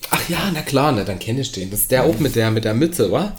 Ach 0.09 0.29
ja, 0.29 0.39
na 0.53 0.61
klar, 0.61 0.91
ne, 0.91 1.03
dann 1.05 1.19
kenne 1.19 1.41
ich 1.41 1.51
den. 1.51 1.69
Das 1.71 1.81
ist 1.81 1.91
der 1.91 2.03
auch 2.03 2.17
mit 2.19 2.35
der 2.35 2.51
mit 2.51 2.63
der 2.65 2.73
Mütze, 2.73 3.11
wa? 3.11 3.33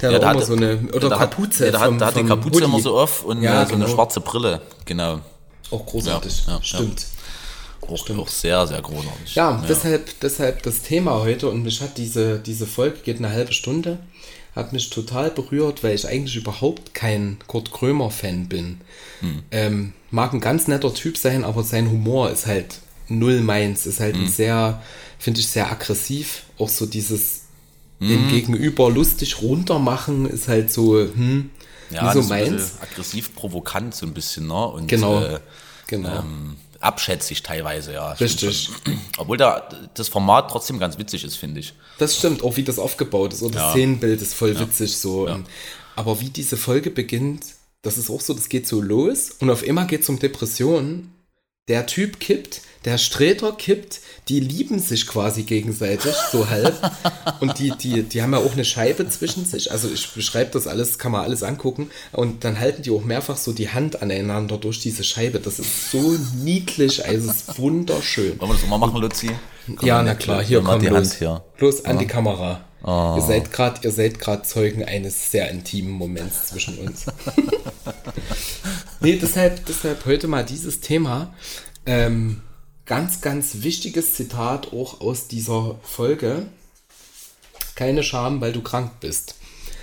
Der 0.00 0.12
hat 0.12 0.24
auch 0.24 0.30
immer 0.32 0.42
so 0.42 0.54
eine 0.54 0.78
oder 0.92 1.08
der 1.08 1.18
hat- 1.18 1.30
Kapuze. 1.32 1.64
Ja, 1.66 1.70
der 1.72 1.80
hat, 1.80 1.86
vom- 1.88 1.98
der 1.98 2.06
hat 2.08 2.16
die 2.16 2.24
Kapuze 2.24 2.54
Hoodie. 2.54 2.64
immer 2.64 2.80
so 2.80 2.98
auf 2.98 3.24
und 3.24 3.42
Ja, 3.42 3.62
äh, 3.62 3.66
so 3.66 3.74
eine 3.74 3.84
genau. 3.84 3.94
schwarze 3.96 4.20
Brille. 4.20 4.60
Genau. 4.84 5.20
Auch 5.70 5.84
großartig. 5.86 6.44
Ja, 6.46 6.54
ja, 6.54 6.62
Stimmt. 6.62 7.06
Auch, 7.80 8.10
auch 8.18 8.28
sehr, 8.28 8.66
sehr 8.66 8.80
großartig. 8.82 9.34
Ja, 9.34 9.64
Deshalb, 9.68 10.20
deshalb 10.20 10.62
das 10.62 10.82
Thema 10.82 11.20
heute 11.20 11.48
und 11.48 11.62
mich 11.62 11.80
hat 11.80 11.96
diese, 11.98 12.38
diese 12.38 12.66
Folge, 12.66 12.98
geht 13.04 13.18
eine 13.18 13.30
halbe 13.30 13.52
Stunde, 13.52 13.98
hat 14.58 14.72
mich 14.72 14.90
total 14.90 15.30
berührt, 15.30 15.82
weil 15.84 15.94
ich 15.94 16.06
eigentlich 16.06 16.36
überhaupt 16.36 16.92
kein 16.94 17.38
Kurt 17.46 17.70
Krömer-Fan 17.70 18.48
bin. 18.48 18.80
Hm. 19.20 19.42
Ähm, 19.50 19.92
mag 20.10 20.32
ein 20.34 20.40
ganz 20.40 20.68
netter 20.68 20.92
Typ 20.92 21.16
sein, 21.16 21.44
aber 21.44 21.62
sein 21.62 21.90
Humor 21.90 22.30
ist 22.30 22.46
halt 22.46 22.80
null 23.08 23.40
meins, 23.40 23.86
ist 23.86 24.00
halt 24.00 24.16
Hm. 24.16 24.24
ein 24.24 24.28
sehr, 24.28 24.82
finde 25.18 25.40
ich, 25.40 25.48
sehr 25.48 25.70
aggressiv. 25.70 26.42
Auch 26.58 26.68
so 26.68 26.86
dieses 26.86 27.42
Hm. 28.00 28.08
dem 28.08 28.28
Gegenüber 28.28 28.90
lustig 28.90 29.40
runtermachen 29.42 30.26
ist 30.28 30.48
halt 30.48 30.72
so, 30.72 30.98
hm, 31.00 31.50
ja, 31.90 32.12
so 32.12 32.22
meins. 32.22 32.74
aggressiv 32.80 33.34
provokant 33.34 33.94
so 33.94 34.06
ein 34.06 34.12
bisschen, 34.14 34.46
ne? 34.46 34.66
Und, 34.68 34.88
Genau. 34.88 35.22
Äh, 35.22 35.40
Genau. 35.86 36.18
ähm, 36.20 36.56
abschätzig 36.80 37.42
teilweise, 37.42 37.92
ja. 37.92 38.12
Richtig. 38.12 38.70
Obwohl 39.16 39.36
da 39.36 39.68
das 39.94 40.08
Format 40.08 40.50
trotzdem 40.50 40.78
ganz 40.78 40.98
witzig 40.98 41.24
ist, 41.24 41.36
finde 41.36 41.60
ich. 41.60 41.74
Das 41.98 42.16
stimmt, 42.16 42.42
auch 42.42 42.56
wie 42.56 42.62
das 42.62 42.78
aufgebaut 42.78 43.32
ist. 43.32 43.42
Und 43.42 43.54
das 43.54 43.62
Ja. 43.62 43.70
Szenenbild 43.72 44.22
ist 44.22 44.34
voll 44.34 44.58
witzig 44.58 44.96
so. 44.96 45.28
Aber 45.96 46.20
wie 46.20 46.30
diese 46.30 46.56
Folge 46.56 46.90
beginnt, 46.90 47.46
das 47.82 47.98
ist 47.98 48.10
auch 48.10 48.20
so, 48.20 48.34
das 48.34 48.48
geht 48.48 48.66
so 48.66 48.80
los 48.80 49.30
und 49.40 49.50
auf 49.50 49.62
einmal 49.66 49.86
geht 49.86 50.02
es 50.02 50.08
um 50.08 50.18
Depressionen. 50.18 51.12
Der 51.68 51.86
Typ 51.86 52.18
kippt, 52.20 52.62
der 52.88 52.96
Sträter 52.98 53.52
kippt, 53.52 54.00
die 54.28 54.40
lieben 54.40 54.78
sich 54.78 55.06
quasi 55.06 55.42
gegenseitig, 55.42 56.14
so 56.32 56.48
halb. 56.48 56.74
Und 57.40 57.58
die, 57.58 57.70
die, 57.70 58.02
die 58.02 58.22
haben 58.22 58.32
ja 58.32 58.38
auch 58.38 58.52
eine 58.52 58.64
Scheibe 58.64 59.06
zwischen 59.08 59.44
sich. 59.44 59.70
Also 59.70 59.90
ich 59.92 60.10
beschreibe 60.14 60.50
das 60.52 60.66
alles, 60.66 60.98
kann 60.98 61.12
man 61.12 61.22
alles 61.22 61.42
angucken. 61.42 61.90
Und 62.12 62.44
dann 62.44 62.58
halten 62.58 62.82
die 62.82 62.90
auch 62.90 63.04
mehrfach 63.04 63.36
so 63.36 63.52
die 63.52 63.68
Hand 63.70 64.00
aneinander 64.00 64.56
durch 64.56 64.80
diese 64.80 65.04
Scheibe. 65.04 65.38
Das 65.38 65.58
ist 65.58 65.90
so 65.90 66.16
niedlich, 66.42 67.06
also 67.06 67.30
es 67.30 67.36
ist 67.36 67.58
wunderschön. 67.58 68.40
Wollen 68.40 68.50
wir 68.50 68.54
das 68.54 68.64
auch 68.64 68.68
mal 68.68 68.78
machen, 68.78 69.00
Luzi? 69.00 69.30
Komm, 69.76 69.86
Ja, 69.86 70.02
na 70.02 70.14
klar, 70.14 70.42
hier 70.42 70.62
kommt 70.62 70.82
die 70.82 70.86
los. 70.86 70.96
Hand 70.96 71.14
hier. 71.18 71.44
Los 71.58 71.84
an 71.84 71.98
die 71.98 72.06
Kamera. 72.06 72.64
Ihr 72.86 73.22
seid 73.22 73.52
gerade, 73.52 73.80
ihr 73.82 73.90
seid 73.90 74.18
gerade 74.18 74.42
Zeugen 74.44 74.82
eines 74.84 75.30
sehr 75.30 75.50
intimen 75.50 75.90
Moments 75.90 76.46
zwischen 76.46 76.78
uns. 76.78 77.06
nee, 79.00 79.16
deshalb, 79.20 79.66
deshalb 79.66 80.06
heute 80.06 80.26
mal 80.28 80.44
dieses 80.44 80.80
Thema. 80.80 81.34
Ähm, 81.86 82.40
ganz, 82.88 83.20
ganz 83.20 83.62
wichtiges 83.62 84.14
Zitat 84.14 84.72
auch 84.72 85.00
aus 85.00 85.28
dieser 85.28 85.78
Folge. 85.82 86.46
Keine 87.76 88.02
Scham, 88.02 88.40
weil 88.40 88.52
du 88.52 88.62
krank 88.62 88.92
bist. 89.00 89.36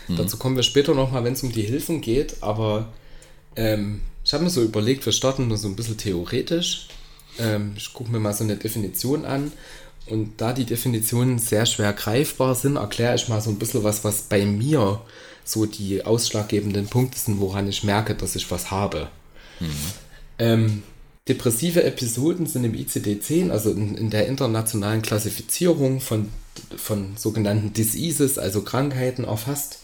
Mhm. 0.08 0.18
Dazu 0.18 0.38
kommen 0.38 0.56
wir 0.56 0.64
später 0.64 0.94
nochmal, 0.94 1.24
wenn 1.24 1.34
es 1.34 1.44
um 1.44 1.52
die 1.52 1.62
Hilfen 1.62 2.02
geht. 2.02 2.42
Aber 2.42 2.90
ähm, 3.56 4.02
ich 4.26 4.34
habe 4.34 4.44
mir 4.44 4.50
so 4.50 4.64
überlegt, 4.64 5.06
wir 5.06 5.14
starten 5.14 5.48
nur 5.48 5.58
so 5.58 5.68
ein 5.68 5.76
bisschen 5.76 5.98
theoretisch. 5.98 6.88
Ähm, 7.38 7.74
ich 7.78 7.94
gucke 7.94 8.12
mir 8.12 8.20
mal 8.20 8.34
so 8.34 8.44
eine 8.44 8.58
Definition 8.58 9.24
an. 9.24 9.52
Und 10.08 10.42
da 10.42 10.52
die 10.52 10.66
Definitionen 10.66 11.40
sehr 11.40 11.66
schwer 11.68 11.94
greifbar 11.94 12.56
sind, 12.56 12.76
erkläre 12.76 13.16
ich 13.16 13.28
mal 13.28 13.42
so 13.42 13.52
ein 13.52 13.60
bisschen 13.60 13.84
was, 13.84 14.04
was 14.04 14.24
bei 14.24 14.46
mir 14.46 15.02
so 15.44 15.68
die 15.68 16.04
ausschlaggebenden 16.04 16.88
Punkte 16.88 17.20
sind, 17.20 17.40
woran 17.40 17.68
ich 17.68 17.84
merke, 17.84 18.16
dass 18.16 18.36
ich 18.36 18.50
was 18.50 18.72
habe. 18.72 19.10
Mhm. 19.60 19.70
Ähm, 20.40 20.84
depressive 21.28 21.84
Episoden 21.84 22.46
sind 22.46 22.64
im 22.64 22.74
ICD-10, 22.74 23.52
also 23.52 23.72
in, 23.72 23.96
in, 23.96 24.10
der 24.10 24.28
internationalen 24.28 25.02
Klassifizierung 25.02 26.00
von, 26.00 26.30
von 26.78 27.18
sogenannten 27.18 27.74
Diseases, 27.74 28.38
also 28.38 28.62
Krankheiten, 28.62 29.24
erfasst. 29.24 29.80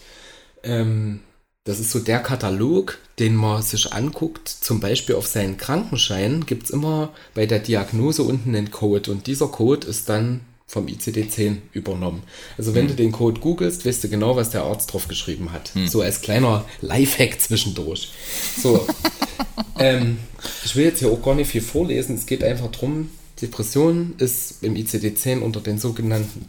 Ähm, 0.64 1.22
das 1.64 1.80
ist 1.80 1.92
so 1.92 2.00
der 2.00 2.20
Katalog, 2.20 2.98
den 3.20 3.36
man 3.36 3.62
sich 3.62 3.94
anguckt. 3.94 4.48
Zum 4.48 4.80
Beispiel 4.80 5.16
auf 5.16 5.28
seinen 5.28 5.58
Krankenschein 5.58 6.46
gibt 6.46 6.64
es 6.66 6.70
immer 6.72 7.14
bei 7.36 7.46
der 7.46 7.60
Diagnose 7.60 8.24
unten 8.24 8.56
einen 8.56 8.72
Code 8.72 9.12
und 9.12 9.28
dieser 9.28 9.48
Code 9.48 9.86
ist 9.88 10.10
dann 10.10 10.42
vom 10.66 10.88
ICD-10 10.88 11.58
übernommen. 11.74 12.24
Also 12.58 12.74
wenn 12.74 12.84
hm. 12.84 12.90
du 12.90 12.96
den 12.96 13.12
Code 13.12 13.42
googelst, 13.42 13.86
weißt 13.86 14.06
du 14.06 14.10
genau, 14.10 14.38
was 14.38 14.52
der 14.52 14.64
Arzt 14.64 14.94
drauf 14.94 15.08
geschrieben 15.08 15.52
hat. 15.52 15.76
Hm. 15.76 15.88
So 15.88 16.02
als 16.02 16.22
kleiner 16.22 16.66
Lifehack 16.82 17.42
zwischendurch. 17.42 18.12
So. 18.58 18.88
ähm, 19.80 20.18
ich 20.64 20.76
will 20.76 20.86
jetzt 20.86 21.00
hier 21.00 21.10
auch 21.10 21.22
gar 21.22 21.36
nicht 21.36 21.52
viel 21.52 21.62
vorlesen. 21.62 22.16
Es 22.16 22.26
geht 22.26 22.44
einfach 22.44 22.72
darum, 22.72 23.10
Depression 23.42 24.16
ist 24.18 24.64
im 24.64 24.76
ICD-10 24.76 25.40
unter 25.40 25.62
den 25.62 25.80
sogenannten 25.80 26.48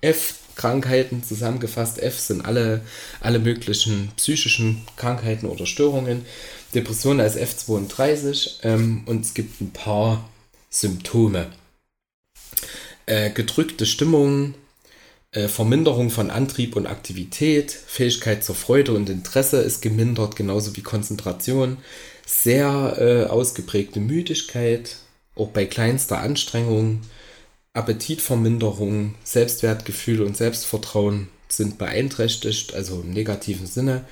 F 0.00 0.34
Krankheiten 0.56 1.22
zusammengefasst. 1.24 2.00
F 2.00 2.18
sind 2.18 2.44
alle, 2.44 2.82
alle 3.20 3.38
möglichen 3.38 4.10
psychischen 4.16 4.82
Krankheiten 4.96 5.46
oder 5.46 5.66
Störungen. 5.66 6.24
Depression 6.74 7.20
als 7.20 7.36
F32 7.36 8.62
ähm, 8.62 9.02
und 9.06 9.24
es 9.24 9.34
gibt 9.34 9.60
ein 9.60 9.72
paar 9.72 10.28
Symptome. 10.70 11.50
Äh, 13.06 13.30
gedrückte 13.30 13.86
Stimmung, 13.86 14.54
äh, 15.32 15.48
Verminderung 15.48 16.10
von 16.10 16.30
Antrieb 16.30 16.74
und 16.74 16.86
Aktivität, 16.86 17.70
Fähigkeit 17.70 18.42
zur 18.42 18.54
Freude 18.54 18.92
und 18.92 19.08
Interesse 19.08 19.60
ist 19.60 19.82
gemindert, 19.82 20.36
genauso 20.36 20.76
wie 20.76 20.82
Konzentration, 20.82 21.78
sehr 22.26 22.96
äh, 22.98 23.24
ausgeprägte 23.30 24.00
Müdigkeit, 24.00 24.96
auch 25.36 25.48
bei 25.48 25.66
kleinster 25.66 26.18
Anstrengung, 26.18 27.00
Appetitverminderung, 27.72 29.16
Selbstwertgefühl 29.24 30.22
und 30.22 30.36
Selbstvertrauen 30.36 31.28
sind 31.48 31.78
beeinträchtigt, 31.78 32.74
also 32.74 33.00
im 33.00 33.10
negativen 33.10 33.66
Sinne. 33.66 34.04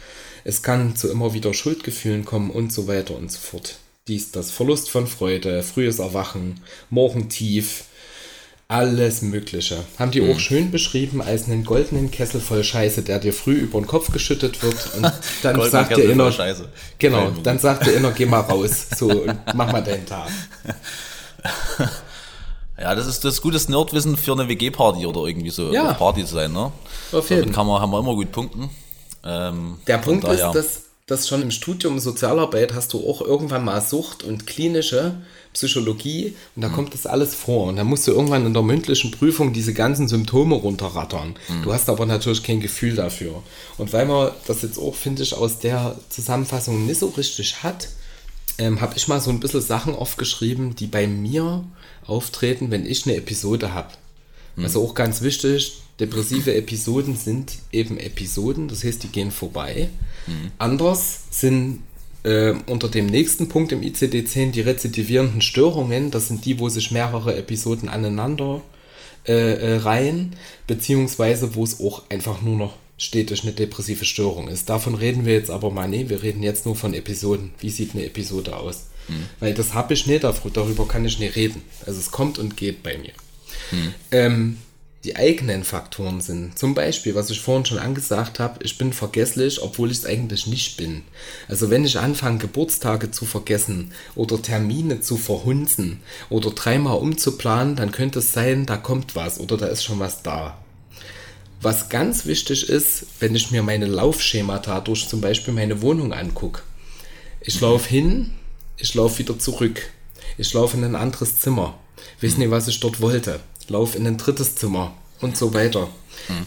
Es 0.44 0.62
kann 0.62 0.96
zu 0.96 1.11
immer 1.11 1.33
wieder 1.33 1.55
Schuldgefühlen 1.55 2.25
kommen 2.25 2.51
und 2.51 2.72
so 2.72 2.88
weiter 2.88 3.16
und 3.16 3.31
so 3.31 3.38
fort. 3.38 3.79
Dies, 4.09 4.33
das 4.33 4.51
Verlust 4.51 4.90
von 4.90 5.07
Freude, 5.07 5.62
frühes 5.62 6.01
Erwachen, 6.01 6.61
Morgentief, 6.90 7.85
alles 8.72 9.22
Mögliche. 9.22 9.76
Haben 9.98 10.11
die 10.11 10.22
mhm. 10.22 10.32
auch 10.32 10.40
schön 10.40 10.70
beschrieben 10.70 11.20
als 11.20 11.46
einen 11.46 11.64
goldenen 11.64 12.11
Kessel 12.11 12.40
voll 12.40 12.64
Scheiße, 12.64 13.02
der 13.02 13.18
dir 13.18 13.32
früh 13.32 13.54
über 13.54 13.78
den 13.78 13.87
Kopf 13.87 14.11
geschüttet 14.12 14.62
wird 14.62 14.94
und 14.96 15.12
dann 15.42 15.70
sagt 15.70 15.96
der 15.96 16.04
Inner, 16.11 16.32
genau, 16.98 17.30
dann 17.42 17.58
sagt 17.58 17.87
der 17.87 17.94
Inner, 17.94 18.12
geh 18.12 18.26
mal 18.26 18.40
raus, 18.40 18.87
so 18.96 19.08
und 19.08 19.38
mach 19.54 19.70
mal 19.70 19.82
deinen 19.82 20.06
Tag. 20.06 20.28
Ja, 22.80 22.94
das 22.94 23.06
ist 23.06 23.24
das 23.24 23.42
gutes 23.42 23.68
Nerdwissen 23.68 24.16
für 24.16 24.32
eine 24.32 24.48
WG-Party 24.48 25.06
oder 25.06 25.24
irgendwie 25.24 25.50
so 25.50 25.72
ja. 25.72 25.92
Party 25.92 26.24
zu 26.24 26.35
sein, 26.35 26.52
ne? 26.52 26.72
Auf 27.12 27.28
jeden. 27.30 27.42
Damit 27.42 27.54
kann 27.54 27.66
man, 27.66 27.80
haben 27.80 27.92
wir 27.92 28.00
immer 28.00 28.14
gut 28.14 28.32
punkten. 28.32 28.70
Ähm, 29.24 29.78
Der 29.87 29.98
Punkt 29.98 30.24
ist, 30.24 30.40
dass, 30.40 30.82
dass 31.06 31.28
schon 31.28 31.42
im 31.42 31.50
Studium 31.50 31.98
Sozialarbeit 31.98 32.74
hast 32.74 32.92
du 32.92 33.08
auch 33.08 33.20
irgendwann 33.20 33.64
mal 33.64 33.80
Sucht 33.80 34.22
und 34.22 34.46
klinische 34.46 35.16
Psychologie 35.52 36.34
und 36.56 36.62
da 36.62 36.68
mhm. 36.68 36.72
kommt 36.72 36.94
das 36.94 37.06
alles 37.06 37.34
vor. 37.34 37.66
Und 37.66 37.76
da 37.76 37.84
musst 37.84 38.06
du 38.06 38.12
irgendwann 38.12 38.46
in 38.46 38.54
der 38.54 38.62
mündlichen 38.62 39.10
Prüfung 39.10 39.52
diese 39.52 39.74
ganzen 39.74 40.08
Symptome 40.08 40.54
runterrattern. 40.54 41.34
Mhm. 41.48 41.62
Du 41.62 41.72
hast 41.72 41.88
aber 41.88 42.06
natürlich 42.06 42.42
kein 42.42 42.60
Gefühl 42.60 42.94
dafür. 42.94 43.42
Und 43.78 43.92
weil 43.92 44.06
man 44.06 44.30
das 44.46 44.62
jetzt 44.62 44.78
auch, 44.78 44.94
finde 44.94 45.22
ich, 45.24 45.34
aus 45.34 45.58
der 45.58 45.98
Zusammenfassung 46.08 46.86
nicht 46.86 47.00
so 47.00 47.08
richtig 47.08 47.62
hat, 47.62 47.88
ähm, 48.58 48.80
habe 48.80 48.94
ich 48.96 49.08
mal 49.08 49.20
so 49.20 49.30
ein 49.30 49.40
bisschen 49.40 49.60
Sachen 49.60 49.94
aufgeschrieben, 49.94 50.76
die 50.76 50.86
bei 50.86 51.06
mir 51.06 51.64
auftreten, 52.06 52.70
wenn 52.70 52.86
ich 52.86 53.06
eine 53.06 53.16
Episode 53.16 53.74
habe. 53.74 53.88
Mhm. 54.56 54.64
Also 54.64 54.82
auch 54.82 54.94
ganz 54.94 55.20
wichtig, 55.22 55.81
depressive 56.02 56.54
Episoden 56.54 57.16
sind 57.16 57.58
eben 57.70 57.98
Episoden, 57.98 58.68
das 58.68 58.84
heißt, 58.84 59.02
die 59.02 59.08
gehen 59.08 59.30
vorbei. 59.30 59.88
Mhm. 60.26 60.50
Anders 60.58 61.20
sind 61.30 61.80
äh, 62.24 62.54
unter 62.66 62.88
dem 62.88 63.06
nächsten 63.06 63.48
Punkt 63.48 63.72
im 63.72 63.80
ICD-10 63.80 64.50
die 64.50 64.60
rezidivierenden 64.60 65.40
Störungen, 65.40 66.10
das 66.10 66.28
sind 66.28 66.44
die, 66.44 66.58
wo 66.58 66.68
sich 66.68 66.90
mehrere 66.90 67.36
Episoden 67.36 67.88
aneinander 67.88 68.60
äh, 69.26 69.32
äh, 69.32 69.76
reihen, 69.76 70.34
beziehungsweise 70.66 71.54
wo 71.54 71.62
es 71.62 71.80
auch 71.80 72.02
einfach 72.10 72.42
nur 72.42 72.56
noch 72.56 72.74
stetig 72.98 73.42
eine 73.42 73.52
depressive 73.52 74.04
Störung 74.04 74.48
ist. 74.48 74.68
Davon 74.68 74.94
reden 74.94 75.24
wir 75.24 75.34
jetzt 75.34 75.50
aber 75.50 75.70
mal 75.70 75.88
nicht. 75.88 76.08
Wir 76.08 76.22
reden 76.22 76.42
jetzt 76.42 76.66
nur 76.66 76.76
von 76.76 76.94
Episoden. 76.94 77.50
Wie 77.58 77.70
sieht 77.70 77.94
eine 77.94 78.04
Episode 78.04 78.56
aus? 78.56 78.86
Mhm. 79.08 79.26
Weil 79.40 79.54
das 79.54 79.74
habe 79.74 79.94
ich 79.94 80.06
nicht, 80.06 80.24
darüber 80.24 80.86
kann 80.86 81.04
ich 81.04 81.18
nicht 81.18 81.34
reden. 81.34 81.62
Also 81.86 81.98
es 81.98 82.10
kommt 82.10 82.38
und 82.38 82.56
geht 82.56 82.82
bei 82.82 82.98
mir. 82.98 83.12
Mhm. 83.72 83.94
Ähm, 84.12 84.58
die 85.04 85.16
eigenen 85.16 85.64
Faktoren 85.64 86.20
sind 86.20 86.56
zum 86.56 86.74
Beispiel, 86.74 87.16
was 87.16 87.30
ich 87.30 87.40
vorhin 87.40 87.64
schon 87.64 87.78
angesagt 87.78 88.38
habe, 88.38 88.62
ich 88.62 88.78
bin 88.78 88.92
vergesslich, 88.92 89.60
obwohl 89.60 89.90
ich 89.90 89.98
es 89.98 90.06
eigentlich 90.06 90.46
nicht 90.46 90.76
bin. 90.76 91.02
Also 91.48 91.70
wenn 91.70 91.84
ich 91.84 91.98
anfange, 91.98 92.38
Geburtstage 92.38 93.10
zu 93.10 93.24
vergessen 93.24 93.92
oder 94.14 94.40
Termine 94.40 95.00
zu 95.00 95.16
verhunzen 95.16 96.00
oder 96.30 96.50
dreimal 96.50 96.98
umzuplanen, 96.98 97.74
dann 97.74 97.90
könnte 97.90 98.20
es 98.20 98.32
sein, 98.32 98.64
da 98.64 98.76
kommt 98.76 99.16
was 99.16 99.40
oder 99.40 99.56
da 99.56 99.66
ist 99.66 99.82
schon 99.82 99.98
was 99.98 100.22
da. 100.22 100.56
Was 101.60 101.88
ganz 101.88 102.26
wichtig 102.26 102.68
ist, 102.68 103.06
wenn 103.18 103.34
ich 103.34 103.50
mir 103.50 103.62
meine 103.62 103.86
Laufschemata 103.86 104.80
durch 104.80 105.08
zum 105.08 105.20
Beispiel 105.20 105.54
meine 105.54 105.82
Wohnung 105.82 106.12
angucke. 106.12 106.62
Ich 107.40 107.60
laufe 107.60 107.88
hin, 107.88 108.30
ich 108.76 108.94
laufe 108.94 109.18
wieder 109.18 109.38
zurück. 109.38 109.82
Ich 110.38 110.52
laufe 110.54 110.76
in 110.76 110.84
ein 110.84 110.96
anderes 110.96 111.38
Zimmer. 111.38 111.78
Weiß 112.20 112.36
nicht, 112.36 112.50
was 112.50 112.68
ich 112.68 112.80
dort 112.80 113.00
wollte. 113.00 113.40
Laufe 113.72 113.98
in 113.98 114.06
ein 114.06 114.16
drittes 114.16 114.54
Zimmer 114.54 114.94
und 115.20 115.37
so 115.37 115.52
weiter. 115.54 115.88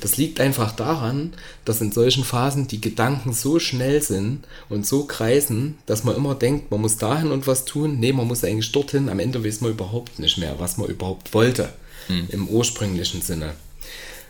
Das 0.02 0.18
liegt 0.18 0.40
einfach 0.40 0.72
daran, 0.72 1.34
dass 1.66 1.82
in 1.82 1.92
solchen 1.92 2.24
Phasen 2.24 2.68
die 2.68 2.80
Gedanken 2.80 3.34
so 3.34 3.60
schnell 3.60 4.02
sind 4.02 4.46
und 4.70 4.86
so 4.86 5.06
kreisen, 5.06 5.78
dass 5.86 6.04
man 6.04 6.16
immer 6.16 6.36
denkt, 6.36 6.72
man 6.72 6.82
muss 6.82 6.98
dahin 6.98 7.32
und 7.32 7.48
was 7.48 7.66
tun. 7.66 8.00
Nee, 8.00 8.14
man 8.14 8.28
muss 8.28 8.44
eigentlich 8.44 8.72
dorthin. 8.72 9.10
Am 9.10 9.20
Ende 9.20 9.44
weiß 9.44 9.62
man 9.62 9.72
überhaupt 9.72 10.20
nicht 10.20 10.38
mehr, 10.38 10.56
was 10.60 10.78
man 10.78 10.88
überhaupt 10.88 11.34
wollte. 11.34 11.74
Mhm. 12.08 12.28
Im 12.30 12.48
ursprünglichen 12.48 13.22
Sinne. 13.22 13.54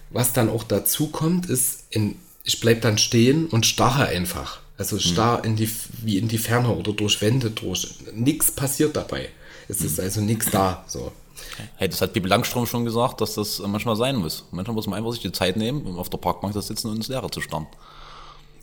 Was 0.09 0.33
dann 0.33 0.49
auch 0.49 0.63
dazu 0.63 1.07
kommt, 1.07 1.47
ist, 1.47 1.83
in, 1.89 2.15
ich 2.43 2.59
bleibe 2.59 2.81
dann 2.81 2.97
stehen 2.97 3.47
und 3.47 3.65
starre 3.65 4.07
einfach. 4.07 4.61
Also 4.77 4.99
starr 4.99 5.45
in 5.45 5.55
die, 5.55 5.69
wie 6.03 6.17
in 6.17 6.27
die 6.27 6.37
Ferne 6.37 6.69
oder 6.69 6.91
durch 6.91 7.21
Wände 7.21 7.49
durch. 7.49 7.95
Nichts 8.13 8.51
passiert 8.51 8.95
dabei. 8.95 9.29
Es 9.67 9.81
ist 9.81 9.99
also 9.99 10.21
nichts 10.21 10.51
da. 10.51 10.83
So. 10.87 11.11
Hey, 11.77 11.89
das 11.89 12.01
hat 12.01 12.13
Bibi 12.13 12.27
Langstrom 12.27 12.65
schon 12.65 12.85
gesagt, 12.85 13.21
dass 13.21 13.35
das 13.35 13.59
manchmal 13.59 13.95
sein 13.95 14.15
muss. 14.15 14.45
Manchmal 14.51 14.75
muss 14.75 14.87
man 14.87 14.97
einfach 14.99 15.11
sich 15.11 15.21
die 15.21 15.31
Zeit 15.31 15.57
nehmen, 15.57 15.83
um 15.83 15.97
auf 15.97 16.09
der 16.09 16.17
Parkbank 16.17 16.53
zu 16.53 16.61
sitzen 16.61 16.89
und 16.89 16.97
ins 16.97 17.07
Leere 17.07 17.29
zu 17.29 17.41
starren. 17.41 17.67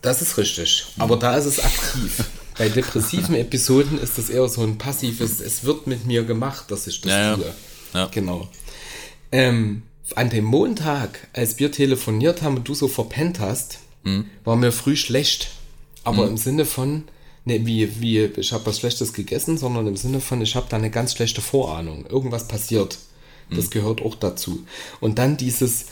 Das 0.01 0.21
ist 0.21 0.37
richtig. 0.37 0.85
Aber 0.97 1.15
da 1.15 1.35
ist 1.37 1.45
es 1.45 1.63
aktiv. 1.63 2.25
Bei 2.57 2.69
depressiven 2.69 3.35
Episoden 3.35 3.99
ist 3.99 4.17
das 4.17 4.29
eher 4.29 4.47
so 4.47 4.61
ein 4.61 4.77
passives, 4.77 5.39
es 5.39 5.63
wird 5.63 5.87
mit 5.87 6.05
mir 6.05 6.23
gemacht, 6.23 6.69
dass 6.69 6.85
ich 6.85 7.01
das 7.01 7.11
ja, 7.11 7.35
tue. 7.35 7.53
Ja. 7.93 8.05
Genau. 8.11 8.47
Ähm, 9.31 9.83
an 10.15 10.29
dem 10.29 10.45
Montag, 10.45 11.27
als 11.33 11.57
wir 11.57 11.71
telefoniert 11.71 12.41
haben 12.41 12.57
und 12.57 12.67
du 12.67 12.75
so 12.75 12.87
verpennt 12.87 13.39
hast, 13.39 13.79
mhm. 14.03 14.25
war 14.43 14.55
mir 14.55 14.71
früh 14.71 14.95
schlecht. 14.95 15.51
Aber 16.03 16.23
mhm. 16.23 16.31
im 16.31 16.37
Sinne 16.37 16.65
von, 16.65 17.05
ne, 17.45 17.65
wie, 17.65 18.01
wie, 18.01 18.19
ich 18.25 18.51
habe 18.51 18.65
was 18.65 18.79
Schlechtes 18.79 19.13
gegessen, 19.13 19.57
sondern 19.57 19.87
im 19.87 19.97
Sinne 19.97 20.19
von, 20.19 20.41
ich 20.41 20.55
habe 20.55 20.67
da 20.69 20.77
eine 20.77 20.91
ganz 20.91 21.13
schlechte 21.13 21.41
Vorahnung. 21.41 22.05
Irgendwas 22.07 22.47
passiert. 22.47 22.97
Das 23.49 23.65
mhm. 23.65 23.69
gehört 23.71 24.01
auch 24.01 24.15
dazu. 24.15 24.65
Und 24.99 25.19
dann 25.19 25.37
dieses 25.37 25.85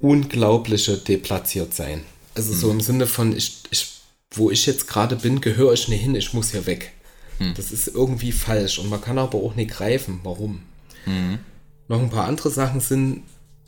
unglaubliche 0.00 0.96
Deplatziertsein. 0.98 2.02
Also 2.34 2.52
so 2.52 2.66
mhm. 2.68 2.72
im 2.74 2.80
Sinne 2.80 3.06
von, 3.06 3.36
ich, 3.36 3.62
ich, 3.70 4.00
wo 4.32 4.50
ich 4.50 4.66
jetzt 4.66 4.88
gerade 4.88 5.16
bin, 5.16 5.40
gehöre 5.40 5.72
ich 5.72 5.88
nicht 5.88 6.02
hin, 6.02 6.14
ich 6.14 6.32
muss 6.32 6.50
hier 6.50 6.66
weg. 6.66 6.92
Mhm. 7.38 7.54
Das 7.54 7.72
ist 7.72 7.88
irgendwie 7.88 8.32
falsch 8.32 8.78
und 8.78 8.88
man 8.88 9.00
kann 9.00 9.18
aber 9.18 9.38
auch 9.38 9.54
nicht 9.54 9.70
greifen. 9.70 10.20
Warum? 10.22 10.62
Mhm. 11.06 11.38
Noch 11.88 12.00
ein 12.00 12.10
paar 12.10 12.26
andere 12.26 12.50
Sachen 12.50 12.80
sind, 12.80 13.22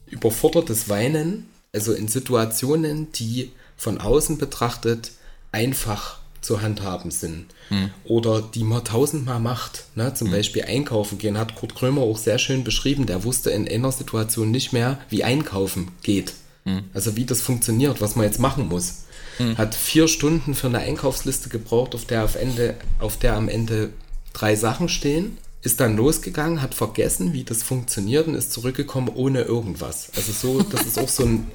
überfordertes 0.06 0.88
Weinen, 0.88 1.48
also 1.72 1.92
in 1.92 2.08
Situationen, 2.08 3.12
die 3.12 3.50
von 3.76 3.98
außen 4.00 4.38
betrachtet 4.38 5.12
einfach 5.52 6.20
zu 6.44 6.62
handhaben 6.62 7.10
sind 7.10 7.46
hm. 7.68 7.90
oder 8.04 8.42
die 8.42 8.64
man 8.64 8.84
tausendmal 8.84 9.40
macht. 9.40 9.84
Ne? 9.94 10.14
Zum 10.14 10.28
hm. 10.28 10.34
Beispiel 10.34 10.64
einkaufen 10.64 11.18
gehen 11.18 11.38
hat 11.38 11.56
Kurt 11.56 11.74
Krömer 11.74 12.02
auch 12.02 12.18
sehr 12.18 12.38
schön 12.38 12.64
beschrieben. 12.64 13.06
Der 13.06 13.24
wusste 13.24 13.50
in 13.50 13.68
einer 13.68 13.92
Situation 13.92 14.50
nicht 14.50 14.72
mehr, 14.72 14.98
wie 15.08 15.24
einkaufen 15.24 15.88
geht. 16.02 16.34
Hm. 16.64 16.84
Also 16.92 17.16
wie 17.16 17.24
das 17.24 17.40
funktioniert, 17.40 18.00
was 18.00 18.16
man 18.16 18.26
jetzt 18.26 18.38
machen 18.38 18.68
muss. 18.68 19.04
mhm. 19.38 19.58
hat 19.58 19.74
vier 19.74 20.06
Stunden 20.06 20.54
für 20.54 20.68
eine 20.68 20.78
Einkaufsliste 20.78 21.48
gebraucht, 21.48 21.94
auf 21.94 22.04
der, 22.04 22.24
auf, 22.24 22.36
Ende, 22.36 22.74
auf 23.00 23.18
der 23.18 23.34
am 23.34 23.48
Ende 23.48 23.90
drei 24.32 24.54
Sachen 24.54 24.88
stehen 24.88 25.38
ist 25.64 25.80
dann 25.80 25.96
losgegangen, 25.96 26.60
hat 26.60 26.74
vergessen, 26.74 27.32
wie 27.32 27.42
das 27.42 27.62
funktioniert 27.62 28.26
und 28.26 28.34
ist 28.34 28.52
zurückgekommen 28.52 29.08
ohne 29.08 29.42
irgendwas. 29.42 30.10
Also 30.14 30.32
so, 30.32 30.62
das 30.62 30.82
ist 30.82 30.98
auch 30.98 31.08
so 31.08 31.24
ein, 31.24 31.50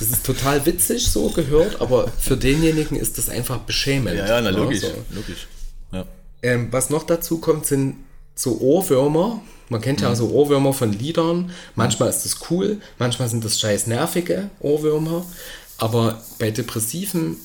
das 0.00 0.10
ist 0.10 0.26
total 0.26 0.66
witzig 0.66 1.08
so 1.08 1.28
gehört, 1.28 1.80
aber 1.80 2.08
für 2.08 2.36
denjenigen 2.36 2.96
ist 2.98 3.18
das 3.18 3.28
einfach 3.28 3.58
beschämend. 3.58 4.18
Ja, 4.18 4.26
ja, 4.26 4.40
na, 4.40 4.50
logisch, 4.50 4.80
so. 4.80 4.88
logisch. 5.10 5.46
Ja. 5.92 6.04
Ähm, 6.42 6.68
was 6.72 6.90
noch 6.90 7.04
dazu 7.04 7.38
kommt, 7.38 7.64
sind 7.66 7.98
so 8.34 8.58
Ohrwürmer. 8.60 9.40
Man 9.68 9.80
kennt 9.80 10.00
ja 10.00 10.10
mhm. 10.10 10.16
so 10.16 10.30
Ohrwürmer 10.30 10.72
von 10.72 10.92
Liedern. 10.92 11.52
Manchmal 11.76 12.08
ist 12.08 12.24
das 12.24 12.50
cool, 12.50 12.80
manchmal 12.98 13.28
sind 13.28 13.44
das 13.44 13.60
scheiß 13.60 13.86
nervige 13.86 14.50
Ohrwürmer. 14.58 15.24
Aber 15.78 16.20
bei 16.40 16.50
depressiven 16.50 17.36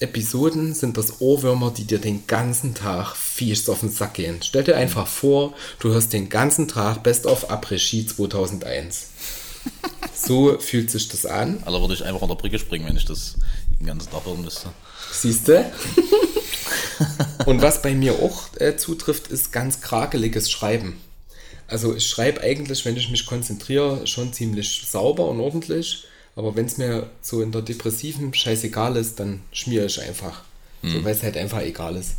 Episoden 0.00 0.74
sind 0.74 0.96
das 0.96 1.20
Ohrwürmer, 1.20 1.70
die 1.70 1.84
dir 1.84 1.98
den 1.98 2.26
ganzen 2.26 2.74
Tag 2.74 3.14
fies 3.16 3.68
auf 3.68 3.80
den 3.80 3.90
Sack 3.90 4.14
gehen. 4.14 4.40
Stell 4.42 4.64
dir 4.64 4.76
einfach 4.76 5.06
vor, 5.06 5.52
du 5.78 5.90
hörst 5.90 6.14
den 6.14 6.30
ganzen 6.30 6.68
Tag 6.68 7.02
Best 7.02 7.26
of 7.26 7.50
Après-Ski 7.50 8.06
2001. 8.06 9.08
So 10.12 10.58
fühlt 10.58 10.90
sich 10.90 11.08
das 11.08 11.24
an. 11.24 11.62
Also 11.64 11.80
würde 11.80 11.94
ich 11.94 12.04
einfach 12.04 12.20
an 12.20 12.28
der 12.28 12.34
Brücke 12.34 12.58
springen, 12.58 12.86
wenn 12.86 12.96
ich 12.96 13.06
das 13.06 13.36
den 13.78 13.86
ganzen 13.86 14.10
Tag 14.10 14.26
hören 14.26 14.42
müsste. 14.42 14.68
Siehst 15.12 15.48
du? 15.48 15.64
Und 17.46 17.62
was 17.62 17.80
bei 17.80 17.94
mir 17.94 18.14
auch 18.14 18.48
äh, 18.58 18.76
zutrifft, 18.76 19.28
ist 19.28 19.50
ganz 19.50 19.80
krakeliges 19.80 20.50
Schreiben. 20.50 21.00
Also 21.66 21.94
ich 21.94 22.06
schreibe 22.06 22.42
eigentlich, 22.42 22.84
wenn 22.84 22.96
ich 22.96 23.10
mich 23.10 23.24
konzentriere, 23.24 24.06
schon 24.06 24.32
ziemlich 24.32 24.84
sauber 24.86 25.28
und 25.28 25.40
ordentlich. 25.40 26.04
Aber 26.40 26.56
wenn 26.56 26.64
es 26.64 26.78
mir 26.78 27.10
so 27.20 27.42
in 27.42 27.52
der 27.52 27.60
depressiven 27.60 28.32
scheißegal 28.32 28.96
ist, 28.96 29.20
dann 29.20 29.42
schmiere 29.52 29.84
ich 29.84 30.00
einfach. 30.00 30.42
Mhm. 30.80 30.90
So, 30.90 31.04
weil 31.04 31.14
es 31.14 31.22
halt 31.22 31.36
einfach 31.36 31.60
egal 31.60 31.96
ist. 31.96 32.12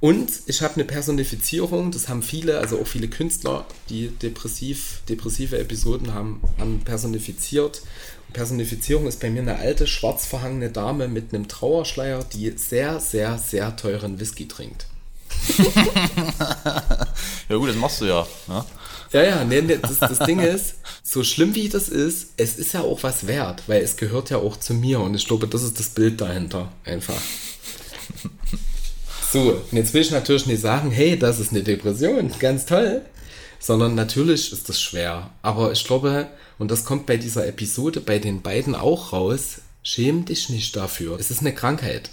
Und 0.00 0.30
ich 0.46 0.62
habe 0.62 0.76
eine 0.76 0.84
Personifizierung, 0.84 1.90
das 1.90 2.08
haben 2.08 2.22
viele, 2.22 2.58
also 2.58 2.80
auch 2.80 2.86
viele 2.86 3.08
Künstler, 3.08 3.66
die 3.90 4.08
depressiv, 4.08 5.02
depressive 5.10 5.58
Episoden 5.58 6.14
haben, 6.14 6.40
haben 6.58 6.80
personifiziert. 6.80 7.82
Und 8.28 8.32
Personifizierung 8.32 9.06
ist 9.06 9.20
bei 9.20 9.28
mir 9.28 9.42
eine 9.42 9.56
alte, 9.56 9.86
schwarz 9.86 10.24
verhangene 10.24 10.70
Dame 10.70 11.06
mit 11.06 11.34
einem 11.34 11.46
Trauerschleier, 11.46 12.24
die 12.24 12.50
sehr, 12.56 12.98
sehr, 12.98 13.36
sehr 13.36 13.76
teuren 13.76 14.18
Whisky 14.20 14.48
trinkt. 14.48 14.86
ja 17.50 17.56
gut, 17.56 17.68
das 17.68 17.76
machst 17.76 18.00
du 18.00 18.06
ja. 18.06 18.26
Ne? 18.48 18.64
Ja, 19.14 19.22
ja, 19.22 19.44
nee, 19.44 19.62
nee, 19.62 19.78
das, 19.80 20.00
das 20.00 20.18
Ding 20.18 20.40
ist, 20.40 20.74
so 21.04 21.22
schlimm 21.22 21.54
wie 21.54 21.68
das 21.68 21.88
ist, 21.88 22.30
es 22.36 22.56
ist 22.56 22.74
ja 22.74 22.80
auch 22.80 23.04
was 23.04 23.28
wert, 23.28 23.62
weil 23.68 23.80
es 23.80 23.96
gehört 23.96 24.30
ja 24.30 24.38
auch 24.38 24.56
zu 24.56 24.74
mir 24.74 24.98
und 24.98 25.14
ich 25.14 25.28
glaube, 25.28 25.46
das 25.46 25.62
ist 25.62 25.78
das 25.78 25.90
Bild 25.90 26.20
dahinter 26.20 26.72
einfach. 26.84 27.20
So, 29.30 29.60
und 29.70 29.76
jetzt 29.76 29.94
will 29.94 30.02
ich 30.02 30.10
natürlich 30.10 30.46
nicht 30.46 30.60
sagen, 30.60 30.90
hey, 30.90 31.16
das 31.16 31.38
ist 31.38 31.52
eine 31.52 31.62
Depression, 31.62 32.32
ganz 32.40 32.66
toll, 32.66 33.02
sondern 33.60 33.94
natürlich 33.94 34.52
ist 34.52 34.68
das 34.68 34.80
schwer. 34.80 35.30
Aber 35.42 35.70
ich 35.70 35.84
glaube, 35.84 36.28
und 36.58 36.70
das 36.70 36.84
kommt 36.84 37.06
bei 37.06 37.16
dieser 37.16 37.46
Episode 37.46 38.00
bei 38.00 38.18
den 38.18 38.42
beiden 38.42 38.74
auch 38.74 39.12
raus, 39.12 39.60
schäm 39.82 40.24
dich 40.24 40.50
nicht 40.50 40.74
dafür. 40.74 41.18
Es 41.18 41.30
ist 41.30 41.40
eine 41.40 41.54
Krankheit. 41.54 42.10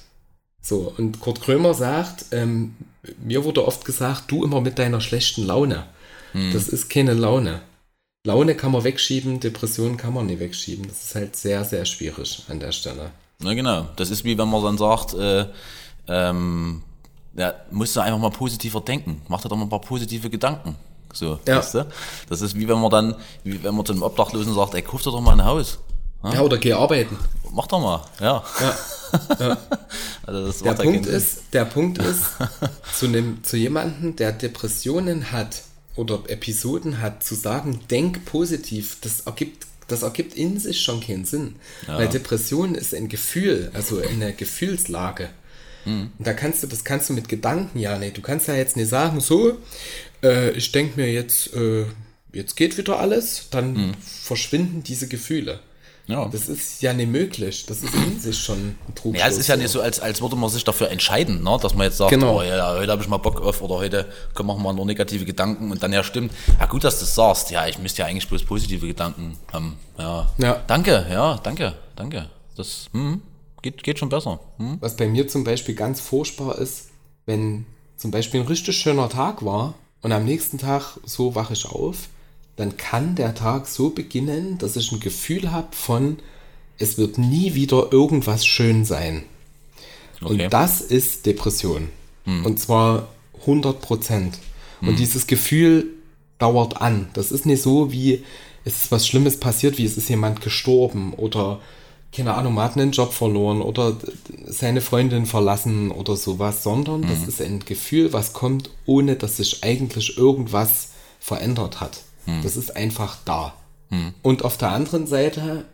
So, 0.62 0.94
und 0.98 1.20
Kurt 1.20 1.42
Krömer 1.42 1.74
sagt, 1.74 2.26
ähm, 2.32 2.76
mir 3.24 3.44
wurde 3.44 3.66
oft 3.66 3.86
gesagt, 3.86 4.30
du 4.30 4.44
immer 4.44 4.62
mit 4.62 4.78
deiner 4.78 5.02
schlechten 5.02 5.46
Laune. 5.46 5.86
Hm. 6.34 6.52
Das 6.54 6.68
ist 6.68 6.90
keine 6.90 7.14
Laune. 7.14 7.62
Laune 8.26 8.56
kann 8.56 8.72
man 8.72 8.84
wegschieben, 8.84 9.40
Depressionen 9.40 9.98
kann 9.98 10.14
man 10.14 10.28
nicht 10.28 10.40
wegschieben. 10.40 10.88
Das 10.88 11.06
ist 11.06 11.16
halt 11.16 11.36
sehr, 11.36 11.66
sehr 11.66 11.86
schwierig 11.86 12.44
an 12.50 12.60
der 12.60 12.72
Stelle. 12.72 13.12
Na 13.40 13.54
genau. 13.54 13.88
Das 13.96 14.12
ist 14.12 14.24
wie 14.24 14.38
wenn 14.38 14.48
man 14.48 14.64
dann 14.64 14.78
sagt, 14.78 15.14
äh, 15.16 15.46
ähm, 16.08 16.84
ja, 17.36 17.54
musst 17.72 17.96
du 17.96 18.02
einfach 18.02 18.20
mal 18.20 18.30
positiver 18.30 18.82
denken. 18.82 19.22
Mach 19.28 19.42
dir 19.42 19.50
doch 19.50 19.58
mal 19.58 19.64
ein 19.64 19.70
paar 19.70 19.82
positive 19.82 20.30
Gedanken. 20.30 20.76
So, 21.14 21.40
ja. 21.48 21.58
weißt 21.58 21.76
du? 21.76 21.88
Das 22.30 22.42
ist 22.42 22.56
wie 22.56 22.68
wenn 22.68 22.80
man 22.80 22.92
dann, 22.92 23.16
wie 23.44 23.62
wenn 23.64 23.76
man 23.76 23.86
zu 23.86 23.94
einem 23.94 24.04
Obdachlosen 24.04 24.54
sagt, 24.54 24.76
ey, 24.76 24.82
kauf 24.82 25.02
dir 25.02 25.12
doch 25.12 25.22
mal 25.22 25.34
ein 25.34 25.44
Haus. 25.44 25.80
Ja, 26.24 26.36
ja 26.36 26.42
oder 26.42 26.58
geh 26.58 26.74
arbeiten. 26.74 27.18
Mach 27.52 27.68
doch 27.68 27.80
mal, 27.82 28.06
ja. 28.20 28.44
ja. 28.60 28.76
ja. 29.40 29.58
Also 30.26 30.64
der, 30.64 30.74
Punkt 30.74 31.06
ist, 31.08 31.42
der 31.52 31.66
Punkt 31.66 31.98
ist, 31.98 32.24
zu, 32.94 33.08
einem, 33.08 33.44
zu 33.44 33.58
jemandem, 33.58 34.16
der 34.16 34.32
Depressionen 34.32 35.32
hat, 35.32 35.64
oder 36.02 36.24
Episoden 36.28 37.00
hat, 37.00 37.24
zu 37.24 37.36
sagen, 37.36 37.80
denk 37.92 38.26
positiv, 38.26 38.98
das 39.02 39.22
ergibt, 39.22 39.68
das 39.88 40.02
ergibt 40.02 40.34
in 40.34 40.60
sich 40.60 40.82
schon 40.82 41.00
keinen 41.00 41.26
Sinn. 41.26 41.58
Ja. 41.88 42.00
Weil 42.00 42.10
Depression 42.10 42.74
ist 42.74 42.96
ein 42.96 43.08
Gefühl, 43.08 43.70
also 43.74 44.02
eine 44.02 44.34
Gefühlslage. 44.34 45.30
Mhm. 45.86 46.10
Und 46.18 46.28
da 46.28 46.34
kannst 46.34 46.64
du, 46.64 46.68
das 46.68 46.84
kannst 46.84 47.10
du 47.10 47.14
mit 47.14 47.30
Gedanken 47.30 47.78
ja 47.78 48.00
nicht. 48.00 48.18
Du 48.18 48.22
kannst 48.22 48.48
ja 48.48 48.56
jetzt 48.56 48.78
nicht 48.78 48.90
sagen, 48.90 49.20
so, 49.20 49.60
äh, 50.24 50.50
ich 50.52 50.72
denke 50.72 51.00
mir 51.00 51.12
jetzt, 51.12 51.54
äh, 51.54 51.86
jetzt 52.34 52.56
geht 52.56 52.80
wieder 52.80 53.00
alles, 53.00 53.48
dann 53.52 53.74
mhm. 53.74 53.94
verschwinden 54.02 54.82
diese 54.84 55.08
Gefühle. 55.08 55.60
Ja. 56.12 56.28
Das 56.28 56.50
ist 56.50 56.82
ja 56.82 56.92
nicht 56.92 57.10
möglich. 57.10 57.66
Das 57.66 57.82
ist 57.82 57.94
in 57.94 58.20
sich 58.20 58.38
schon 58.38 58.58
ein 58.58 58.96
Trugschluss. 58.96 59.20
Ja, 59.20 59.28
es 59.28 59.38
ist 59.38 59.48
ja 59.48 59.56
nicht 59.56 59.70
so, 59.70 59.82
als, 59.82 60.00
als 60.02 60.22
würde 60.22 60.36
man 60.36 60.50
sich 60.50 60.64
dafür 60.64 60.90
entscheiden, 60.90 61.42
ne? 61.42 61.58
dass 61.62 61.74
man 61.74 61.86
jetzt 61.86 61.98
sagt, 61.98 62.12
genau. 62.12 62.40
oh, 62.40 62.44
ja, 62.44 62.76
heute 62.76 62.92
habe 62.92 63.02
ich 63.02 63.08
mal 63.08 63.18
Bock 63.18 63.42
auf 63.42 63.62
oder 63.62 63.76
heute 63.76 64.12
können 64.36 64.48
wir 64.48 64.58
mal 64.58 64.74
nur 64.74 64.86
negative 64.86 65.24
Gedanken 65.24 65.72
und 65.72 65.82
dann 65.82 65.94
ja 65.94 66.04
stimmt. 66.04 66.34
Ja, 66.60 66.66
gut, 66.66 66.84
dass 66.84 67.00
du 67.00 67.06
das 67.06 67.16
sagst. 67.16 67.52
Ja, 67.52 67.66
ich 67.66 67.80
müsste 67.80 68.02
ja 68.02 68.08
eigentlich 68.08 68.28
bloß 68.28 68.44
positive 68.44 68.86
Gedanken 68.86 69.38
haben. 69.54 69.78
Ja. 69.98 70.30
ja. 70.38 70.62
Danke, 70.68 71.06
ja, 71.10 71.40
danke, 71.42 71.76
danke. 71.96 72.30
Das 72.58 72.88
hm, 72.92 73.22
geht, 73.62 73.82
geht 73.82 73.98
schon 73.98 74.10
besser. 74.10 74.42
Hm? 74.58 74.78
Was 74.82 74.98
bei 74.98 75.08
mir 75.08 75.30
zum 75.30 75.46
Beispiel 75.46 75.76
ganz 75.76 76.02
furchtbar 76.02 76.58
ist, 76.58 76.90
wenn 77.26 77.66
zum 77.96 78.12
Beispiel 78.12 78.42
ein 78.42 78.48
richtig 78.48 78.78
schöner 78.78 79.08
Tag 79.08 79.46
war 79.46 79.76
und 80.02 80.12
am 80.12 80.26
nächsten 80.26 80.58
Tag 80.58 81.00
so 81.06 81.36
wache 81.36 81.54
ich 81.54 81.66
auf 81.66 82.10
dann 82.56 82.78
kann 82.78 83.16
der 83.16 83.34
Tag 83.34 83.68
so 83.68 83.90
beginnen, 83.90 84.58
dass 84.58 84.76
ich 84.76 84.92
ein 84.92 85.00
Gefühl 85.00 85.52
habe 85.52 85.70
von, 85.72 86.18
es 86.78 86.98
wird 86.98 87.18
nie 87.18 87.54
wieder 87.54 87.92
irgendwas 87.92 88.46
schön 88.46 88.86
sein. 88.86 89.24
Okay. 90.22 90.44
Und 90.44 90.54
das 90.54 90.82
ist 90.82 91.26
Depression. 91.26 91.90
Hm. 92.26 92.46
Und 92.46 92.60
zwar 92.60 93.08
100 93.42 93.82
Prozent. 93.82 94.38
Hm. 94.80 94.90
Und 94.90 95.00
dieses 95.00 95.28
Gefühl 95.28 95.88
dauert 96.40 96.82
an. 96.82 97.10
Das 97.14 97.32
ist 97.32 97.46
nicht 97.46 97.62
so, 97.62 97.92
wie 97.92 98.24
es 98.64 98.84
ist 98.84 98.92
was 98.92 99.08
Schlimmes 99.08 99.40
passiert, 99.40 99.78
wie 99.78 99.86
es 99.86 99.98
ist 99.98 100.10
jemand 100.10 100.42
gestorben 100.42 101.14
oder 101.14 101.60
keine 102.12 102.34
Ahnung, 102.34 102.56
man 102.56 102.66
hat 102.66 102.78
einen 102.78 102.92
Job 102.92 103.14
verloren 103.14 103.62
oder 103.62 103.96
seine 104.46 104.82
Freundin 104.82 105.26
verlassen 105.26 105.92
oder 105.92 106.18
sowas, 106.18 106.62
sondern 106.62 107.04
hm. 107.04 107.10
das 107.10 107.28
ist 107.28 107.42
ein 107.42 107.60
Gefühl, 107.60 108.12
was 108.12 108.34
kommt, 108.34 108.70
ohne 108.86 109.16
dass 109.16 109.38
sich 109.38 109.64
eigentlich 109.64 110.18
irgendwas 110.18 110.90
verändert 111.20 111.80
hat. 111.80 112.02
Hm. 112.26 112.42
Das 112.44 112.58
ist 112.58 112.76
einfach 112.76 113.18
da. 113.26 113.54
Hm. 113.90 114.14
Und 114.22 114.44
auf 114.44 114.58
der 114.58 114.72
anderen 114.72 115.08
Seite 115.08 115.66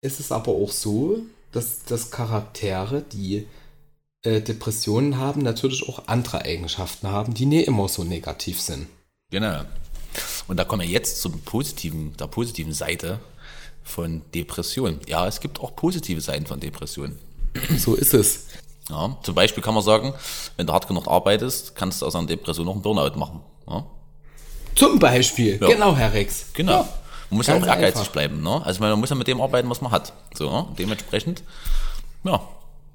ist 0.00 0.20
es 0.20 0.32
aber 0.32 0.52
auch 0.52 0.70
so, 0.70 1.20
dass, 1.52 1.84
dass 1.84 2.10
Charaktere, 2.10 3.02
die 3.02 3.46
äh, 4.22 4.40
Depressionen 4.40 5.18
haben, 5.18 5.42
natürlich 5.42 5.88
auch 5.88 6.06
andere 6.06 6.42
Eigenschaften 6.42 7.08
haben, 7.08 7.34
die 7.34 7.46
nicht 7.46 7.66
immer 7.66 7.88
so 7.88 8.04
negativ 8.04 8.60
sind. 8.60 8.86
Genau. 9.30 9.62
Und 10.46 10.56
da 10.56 10.64
kommen 10.64 10.82
wir 10.82 10.88
jetzt 10.88 11.20
zum 11.20 11.40
positiven, 11.40 12.16
der 12.16 12.26
positiven 12.26 12.72
Seite 12.72 13.20
von 13.82 14.22
Depressionen. 14.34 15.00
Ja, 15.06 15.26
es 15.26 15.40
gibt 15.40 15.60
auch 15.60 15.74
positive 15.74 16.20
Seiten 16.20 16.46
von 16.46 16.60
Depressionen. 16.60 17.18
So 17.78 17.94
ist 17.94 18.14
es. 18.14 18.46
Ja, 18.88 19.18
zum 19.22 19.34
Beispiel 19.34 19.62
kann 19.62 19.74
man 19.74 19.82
sagen, 19.82 20.14
wenn 20.56 20.66
du 20.66 20.72
hart 20.72 20.88
genug 20.88 21.08
arbeitest, 21.08 21.74
kannst 21.74 22.00
du 22.00 22.06
aus 22.06 22.14
einer 22.14 22.26
Depression 22.26 22.66
noch 22.66 22.74
einen 22.74 22.82
Burnout 22.82 23.18
machen. 23.18 23.40
Ja? 23.68 23.86
Zum 24.78 25.00
Beispiel, 25.00 25.58
ja. 25.60 25.66
genau, 25.66 25.96
Herr 25.96 26.12
Rex. 26.12 26.46
Genau. 26.52 26.72
Ja. 26.72 26.88
Man 27.30 27.38
muss 27.38 27.48
ja 27.48 27.56
auch 27.56 27.66
ehrgeizig 27.66 27.98
einfach. 27.98 28.12
bleiben, 28.12 28.42
ne? 28.42 28.64
Also 28.64 28.80
man 28.80 28.98
muss 28.98 29.10
ja 29.10 29.16
mit 29.16 29.26
dem 29.26 29.40
arbeiten, 29.40 29.68
was 29.68 29.80
man 29.80 29.90
hat. 29.90 30.12
So, 30.34 30.50
ne? 30.50 30.66
dementsprechend, 30.78 31.42
ja. 32.22 32.40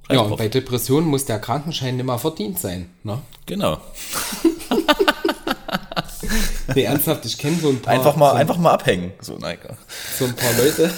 Ja, 0.10 0.22
und 0.22 0.38
bei 0.38 0.48
Depressionen 0.48 1.08
muss 1.08 1.26
der 1.26 1.40
Krankenschein 1.40 1.98
mehr 1.98 2.18
verdient 2.18 2.60
sein, 2.60 2.90
ne? 3.04 3.20
Genau. 3.46 3.76
nee, 6.76 6.84
ernsthaft, 6.84 7.26
ich 7.26 7.38
kenne 7.38 7.58
so 7.62 7.70
ein 7.70 7.82
paar. 7.82 7.94
Einfach 7.94 8.16
mal, 8.16 8.32
so 8.32 8.38
einfach 8.38 8.58
mal 8.58 8.72
abhängen. 8.72 9.12
So, 9.20 9.38
nein, 9.38 9.58
so 10.18 10.26
ein 10.26 10.36
paar 10.36 10.54
Leute. 10.54 10.92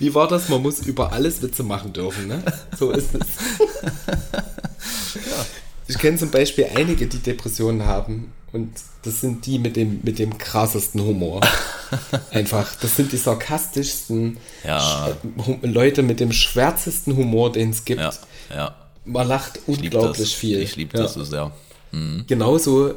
Wie 0.00 0.14
war 0.14 0.28
das? 0.28 0.48
Man 0.48 0.62
muss 0.62 0.80
über 0.80 1.12
alles 1.12 1.42
Witze 1.42 1.62
machen 1.62 1.92
dürfen, 1.92 2.28
ne? 2.28 2.42
So 2.78 2.90
ist 2.90 3.14
es. 3.14 3.26
ja. 5.14 5.46
Ich 5.88 5.98
kenne 5.98 6.16
zum 6.16 6.30
Beispiel 6.30 6.66
einige, 6.74 7.06
die 7.06 7.18
Depressionen 7.18 7.84
haben. 7.84 8.32
Und 8.52 8.72
das 9.02 9.20
sind 9.20 9.44
die 9.46 9.58
mit 9.58 9.76
dem, 9.76 10.00
mit 10.02 10.18
dem 10.18 10.38
krassesten 10.38 11.02
Humor. 11.02 11.40
Einfach. 12.30 12.74
Das 12.76 12.96
sind 12.96 13.12
die 13.12 13.16
sarkastischsten 13.16 14.38
ja. 14.64 15.16
Leute 15.62 16.02
mit 16.02 16.20
dem 16.20 16.32
schwärzesten 16.32 17.16
Humor, 17.16 17.52
den 17.52 17.70
es 17.70 17.84
gibt. 17.84 18.00
Ja, 18.00 18.12
ja. 18.50 18.76
Man 19.04 19.26
lacht 19.26 19.60
ich 19.66 19.78
unglaublich 19.78 20.36
viel. 20.36 20.60
Ich 20.60 20.76
liebe 20.76 20.96
das 20.96 21.14
so 21.14 21.24
sehr. 21.24 21.52
Mhm. 21.92 22.24
Genauso 22.26 22.94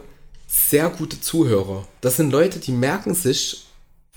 sehr 0.47 0.89
gute 0.89 1.19
Zuhörer. 1.19 1.87
Das 2.01 2.17
sind 2.17 2.31
Leute, 2.31 2.59
die 2.59 2.71
merken 2.71 3.15
sich 3.15 3.65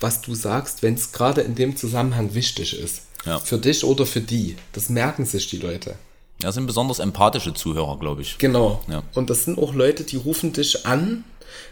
was 0.01 0.20
du 0.20 0.35
sagst, 0.35 0.83
wenn 0.83 0.95
es 0.95 1.12
gerade 1.12 1.41
in 1.41 1.55
dem 1.55 1.77
Zusammenhang 1.77 2.35
wichtig 2.35 2.79
ist. 2.79 3.03
Für 3.45 3.57
dich 3.57 3.85
oder 3.85 4.05
für 4.05 4.20
die. 4.20 4.57
Das 4.72 4.91
merken 4.91 5.25
sich 5.25 5.49
die 5.49 5.57
Leute. 5.57 5.97
Das 6.41 6.55
sind 6.55 6.66
besonders 6.66 6.99
empathische 6.99 7.55
Zuhörer, 7.55 7.99
glaube 7.99 8.22
ich. 8.22 8.39
Genau. 8.39 8.82
Ja. 8.89 9.03
Und 9.14 9.30
das 9.30 9.45
sind 9.45 9.59
auch 9.59 9.74
Leute, 9.74 10.05
die 10.05 10.16
rufen 10.16 10.53
dich 10.53 10.85
an, 10.87 11.24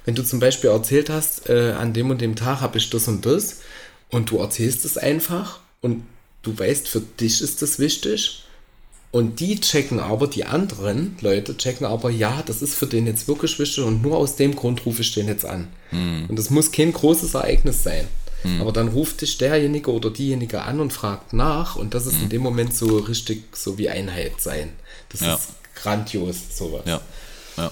wenn 0.04 0.14
du 0.14 0.24
zum 0.24 0.40
Beispiel 0.40 0.70
erzählt 0.70 1.10
hast, 1.10 1.48
äh, 1.48 1.72
an 1.78 1.92
dem 1.92 2.10
und 2.10 2.20
dem 2.20 2.36
Tag 2.36 2.60
habe 2.60 2.78
ich 2.78 2.90
das 2.90 3.08
und 3.08 3.26
das 3.26 3.60
und 4.10 4.30
du 4.30 4.38
erzählst 4.38 4.84
es 4.84 4.96
einfach 4.96 5.60
und 5.80 6.04
du 6.42 6.58
weißt, 6.58 6.88
für 6.88 7.00
dich 7.00 7.40
ist 7.40 7.62
das 7.62 7.78
wichtig. 7.78 8.44
Und 9.10 9.40
die 9.40 9.60
checken 9.60 10.00
aber, 10.00 10.26
die 10.26 10.46
anderen 10.46 11.18
Leute 11.20 11.54
checken 11.58 11.86
aber, 11.86 12.08
ja, 12.08 12.42
das 12.46 12.62
ist 12.62 12.74
für 12.74 12.86
den 12.86 13.06
jetzt 13.06 13.28
wirklich 13.28 13.58
wichtig 13.58 13.84
und 13.84 14.00
nur 14.00 14.16
aus 14.16 14.36
dem 14.36 14.56
Grund 14.56 14.86
rufe 14.86 15.02
ich 15.02 15.12
den 15.12 15.28
jetzt 15.28 15.44
an. 15.44 15.68
Und 16.28 16.38
das 16.38 16.48
muss 16.48 16.72
kein 16.72 16.94
großes 16.94 17.34
Ereignis 17.34 17.82
sein. 17.82 18.08
Aber 18.60 18.72
dann 18.72 18.88
ruft 18.88 19.20
dich 19.20 19.38
derjenige 19.38 19.92
oder 19.92 20.10
diejenige 20.10 20.62
an 20.62 20.80
und 20.80 20.92
fragt 20.92 21.32
nach 21.32 21.76
und 21.76 21.94
das 21.94 22.06
ist 22.06 22.20
in 22.20 22.28
dem 22.28 22.42
Moment 22.42 22.74
so 22.74 22.98
richtig 22.98 23.56
so 23.56 23.78
wie 23.78 23.88
Einheit 23.88 24.40
sein. 24.40 24.72
Das 25.10 25.20
Ja. 25.20 25.34
ist 25.34 25.48
grandios, 25.76 26.36
sowas 26.56 26.82
Ja. 26.86 27.00
Ja. 27.56 27.70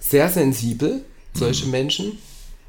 sehr 0.00 0.28
sensibel, 0.30 1.04
solche 1.34 1.66
Menschen. 1.66 2.18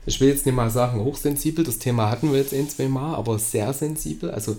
Ich 0.06 0.20
will 0.20 0.30
jetzt 0.30 0.46
nicht 0.46 0.56
mal 0.56 0.70
sagen 0.70 1.02
hochsensibel, 1.04 1.64
das 1.64 1.78
Thema 1.80 2.10
hatten 2.10 2.32
wir 2.32 2.40
jetzt 2.40 2.54
ein, 2.54 2.70
zwei 2.70 2.88
Mal, 2.88 3.16
aber 3.16 3.38
sehr 3.40 3.74
sensibel, 3.74 4.32
also 4.32 4.58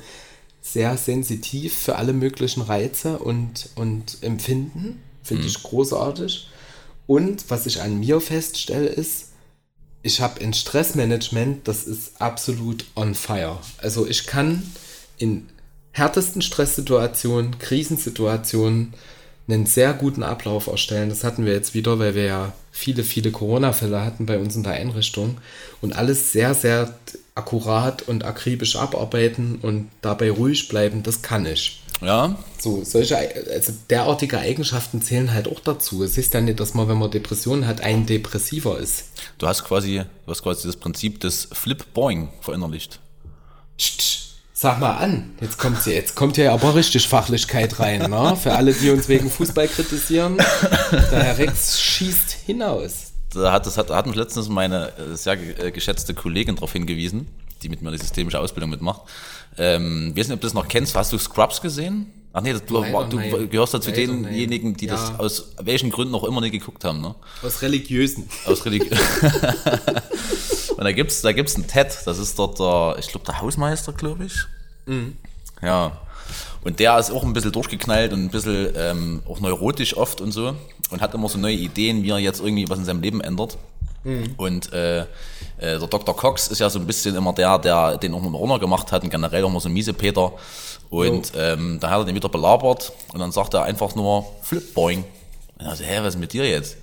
sehr 0.62 0.96
sensitiv 0.96 1.74
für 1.76 1.96
alle 1.96 2.12
möglichen 2.12 2.62
Reize 2.62 3.18
und, 3.18 3.70
und 3.74 4.18
Empfinden. 4.22 5.02
Finde 5.22 5.46
ich 5.46 5.62
großartig. 5.62 6.48
Und 7.06 7.44
was 7.50 7.66
ich 7.66 7.80
an 7.82 7.98
mir 7.98 8.20
feststelle, 8.20 8.86
ist, 8.88 9.29
ich 10.02 10.20
habe 10.20 10.40
ein 10.40 10.54
Stressmanagement, 10.54 11.68
das 11.68 11.84
ist 11.84 12.20
absolut 12.20 12.84
on 12.96 13.14
fire. 13.14 13.58
Also 13.78 14.06
ich 14.06 14.26
kann 14.26 14.62
in 15.18 15.48
härtesten 15.92 16.42
Stresssituationen, 16.42 17.58
Krisensituationen 17.58 18.94
einen 19.48 19.66
sehr 19.66 19.92
guten 19.92 20.22
Ablauf 20.22 20.68
erstellen. 20.68 21.08
Das 21.08 21.24
hatten 21.24 21.44
wir 21.44 21.52
jetzt 21.52 21.74
wieder, 21.74 21.98
weil 21.98 22.14
wir 22.14 22.24
ja 22.24 22.52
viele, 22.70 23.02
viele 23.02 23.30
Corona-Fälle 23.30 24.04
hatten 24.04 24.26
bei 24.26 24.38
uns 24.38 24.56
in 24.56 24.62
der 24.62 24.74
Einrichtung 24.74 25.38
und 25.80 25.92
alles 25.92 26.32
sehr, 26.32 26.54
sehr 26.54 26.94
akkurat 27.34 28.02
und 28.02 28.24
akribisch 28.24 28.76
abarbeiten 28.76 29.58
und 29.60 29.90
dabei 30.02 30.30
ruhig 30.30 30.68
bleiben, 30.68 31.02
das 31.02 31.22
kann 31.22 31.46
ich. 31.46 31.79
Ja, 32.00 32.36
So, 32.58 32.82
solche, 32.82 33.16
also 33.16 33.72
derartige 33.90 34.38
Eigenschaften 34.38 35.02
zählen 35.02 35.32
halt 35.32 35.48
auch 35.48 35.60
dazu. 35.60 36.02
Es 36.02 36.16
ist 36.16 36.32
ja 36.32 36.40
nicht, 36.40 36.58
dass 36.58 36.74
man, 36.74 36.88
wenn 36.88 36.98
man 36.98 37.10
Depressionen 37.10 37.66
hat, 37.66 37.82
ein 37.82 38.06
Depressiver 38.06 38.78
ist. 38.78 39.10
du 39.38 39.46
hast 39.46 39.64
quasi, 39.64 40.02
du 40.24 40.30
hast 40.30 40.42
quasi 40.42 40.66
das 40.66 40.76
Prinzip 40.76 41.20
des 41.20 41.48
Flip-Boing 41.52 42.30
verinnerlicht. 42.40 43.00
Tsch, 43.76 44.20
Sag 44.62 44.78
mal 44.78 44.98
an, 44.98 45.32
jetzt 45.40 45.56
kommt 45.56 45.84
hier, 45.84 45.94
jetzt 45.94 46.14
kommt 46.14 46.36
hier 46.36 46.52
aber 46.52 46.74
richtig 46.74 47.08
Fachlichkeit 47.08 47.80
rein, 47.80 48.10
ne? 48.10 48.36
Für 48.36 48.52
alle, 48.52 48.74
die 48.74 48.90
uns 48.90 49.08
wegen 49.08 49.30
Fußball 49.30 49.66
kritisieren, 49.68 50.36
der 50.92 51.22
Herr 51.22 51.38
Rex 51.38 51.80
schießt 51.80 52.30
hinaus. 52.44 53.12
Da 53.32 53.52
hat, 53.52 53.64
das 53.64 53.78
hat, 53.78 53.88
hat 53.88 54.06
mich 54.06 54.16
letztens 54.16 54.50
meine 54.50 54.92
äh, 54.98 55.16
sehr 55.16 55.38
äh, 55.64 55.70
geschätzte 55.70 56.12
Kollegin 56.12 56.56
darauf 56.56 56.74
hingewiesen, 56.74 57.26
die 57.62 57.68
mit 57.68 57.82
mir 57.82 57.90
die 57.92 57.98
systemische 57.98 58.38
Ausbildung 58.40 58.70
mitmacht. 58.70 59.02
Ähm, 59.58 60.12
ich 60.14 60.20
weiß 60.20 60.28
nicht, 60.28 60.34
ob 60.34 60.40
du 60.40 60.46
das 60.46 60.54
noch 60.54 60.68
kennst. 60.68 60.94
Hast 60.96 61.12
du 61.12 61.18
Scrubs 61.18 61.60
gesehen? 61.60 62.06
Ach 62.32 62.42
nee, 62.42 62.52
das- 62.52 62.64
du, 62.64 62.80
Leider 62.80 63.04
du 63.08 63.16
nein. 63.16 63.50
gehörst 63.50 63.74
da 63.74 63.80
zu 63.80 63.90
nein. 63.90 64.22
denjenigen, 64.24 64.76
die 64.76 64.86
das 64.86 65.08
Ja. 65.10 65.16
aus 65.18 65.52
welchen 65.60 65.90
Gründen 65.90 66.14
auch 66.14 66.24
immer 66.24 66.40
nicht 66.40 66.52
geguckt 66.52 66.84
haben. 66.84 67.00
Ne? 67.00 67.14
Aus 67.42 67.60
religiösen. 67.62 68.28
Aus 68.46 68.64
Religi 68.64 68.88
Und 70.76 70.84
da 70.84 70.92
gibt's 70.92 71.20
da 71.22 71.32
gibt's 71.32 71.56
einen 71.56 71.66
Ted, 71.66 71.88
das 72.06 72.18
ist 72.18 72.38
dort 72.38 72.58
der, 72.58 72.96
ich 72.98 73.08
glaube, 73.08 73.26
der 73.26 73.40
Hausmeister, 73.40 73.92
glaube 73.92 74.24
ich. 74.26 74.34
Ja. 75.62 75.98
Und 76.62 76.78
der 76.78 76.98
ist 76.98 77.10
auch 77.10 77.22
ein 77.24 77.32
bisschen 77.32 77.52
durchgeknallt 77.52 78.12
und 78.12 78.24
ein 78.24 78.30
bisschen 78.30 78.68
ähm, 78.76 79.22
auch 79.28 79.40
neurotisch 79.40 79.96
oft 79.96 80.20
und 80.20 80.32
so 80.32 80.54
und 80.90 81.00
hat 81.00 81.14
immer 81.14 81.28
so 81.28 81.38
neue 81.38 81.54
Ideen, 81.54 82.02
wie 82.02 82.10
er 82.10 82.18
jetzt 82.18 82.40
irgendwie 82.40 82.68
was 82.68 82.78
in 82.78 82.84
seinem 82.84 83.02
Leben 83.02 83.20
ändert. 83.20 83.58
Und 84.36 84.72
äh, 84.72 85.00
äh, 85.00 85.06
der 85.58 85.78
Dr. 85.78 86.16
Cox 86.16 86.48
ist 86.48 86.58
ja 86.58 86.70
so 86.70 86.78
ein 86.78 86.86
bisschen 86.86 87.14
immer 87.14 87.32
der, 87.34 87.58
der 87.58 87.98
den 87.98 88.14
auch 88.14 88.22
runter 88.22 88.58
gemacht 88.58 88.90
hat 88.92 89.02
und 89.02 89.10
generell 89.10 89.46
mal 89.48 89.60
so 89.60 89.68
ein 89.68 89.72
miese 89.72 89.92
Peter. 89.92 90.32
Und 90.88 91.32
ähm, 91.36 91.78
da 91.80 91.90
hat 91.90 91.98
er 91.98 92.04
den 92.06 92.14
wieder 92.14 92.28
belabert 92.28 92.92
und 93.12 93.20
dann 93.20 93.30
sagt 93.30 93.54
er 93.54 93.64
einfach 93.64 93.94
nur 93.94 94.26
Flip 94.42 94.74
Boing. 94.74 95.04
Und 95.58 95.66
er 95.66 95.76
so, 95.76 95.84
hä, 95.84 95.98
was 96.00 96.14
ist 96.14 96.20
mit 96.20 96.32
dir 96.32 96.48
jetzt? 96.48 96.78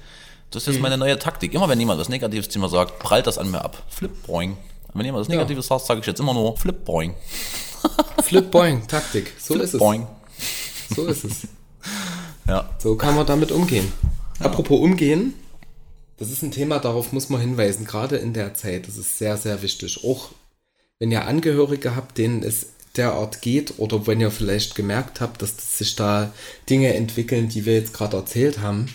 Das 0.52 0.64
ist 0.64 0.76
jetzt 0.76 0.82
meine 0.82 0.98
neue 0.98 1.20
Taktik. 1.20 1.54
Immer 1.54 1.68
wenn 1.68 1.80
jemand 1.80 2.00
was 2.00 2.08
Negatives 2.08 2.48
zu 2.48 2.60
mir 2.60 2.70
sagt, 2.70 3.00
prallt 3.00 3.28
das 3.28 3.38
an 3.38 3.52
mir 3.52 3.64
ab. 3.66 3.84
Flip 3.90 4.12
Boing. 4.26 4.52
Und 4.52 4.94
wenn 4.94 5.06
jemand 5.06 5.22
was 5.22 5.28
Negatives 5.28 5.68
sagt, 5.68 5.86
sage 5.86 6.00
ich 6.00 6.06
jetzt 6.06 6.20
immer 6.20 6.34
nur 6.34 6.56
Flip 6.56 6.86
Boing. 6.86 7.16
Flip 8.24 8.50
Boing, 8.50 8.88
Taktik. 8.88 9.34
So 9.40 9.56
Flip 9.56 9.66
ist 9.66 9.74
es. 9.74 9.80
Boing. 9.80 10.08
So 10.96 11.06
ist 11.06 11.24
es. 11.24 11.48
Ja. 12.48 12.70
So 12.78 12.96
kann 12.96 13.14
man 13.14 13.26
damit 13.26 13.52
umgehen. 13.52 13.92
Apropos 14.40 14.80
umgehen, 14.80 15.34
das 16.18 16.32
ist 16.32 16.42
ein 16.42 16.52
Thema, 16.52 16.80
darauf 16.80 17.14
muss 17.14 17.30
man 17.30 17.42
hinweisen, 17.42 17.86
gerade 17.86 18.18
in 18.18 18.34
der 18.34 18.54
Zeit. 18.54 18.88
Das 18.88 18.98
ist 18.98 19.18
sehr, 19.18 19.38
sehr 19.38 19.62
wichtig. 19.62 20.04
Auch 20.04 20.32
wenn 21.00 21.12
ihr 21.12 21.26
Angehörige 21.26 21.96
habt, 21.96 22.18
denen 22.18 22.44
es 22.44 22.68
derart 22.96 23.42
geht 23.42 23.76
oder 23.78 24.08
wenn 24.08 24.20
ihr 24.20 24.32
vielleicht 24.32 24.76
gemerkt 24.76 25.22
habt, 25.22 25.42
dass 25.42 25.78
sich 25.78 25.96
da 25.96 26.34
Dinge 26.70 26.96
entwickeln, 26.96 27.50
die 27.50 27.66
wir 27.66 27.76
jetzt 27.76 27.94
gerade 27.94 28.18
erzählt 28.18 28.60
haben, 28.60 28.88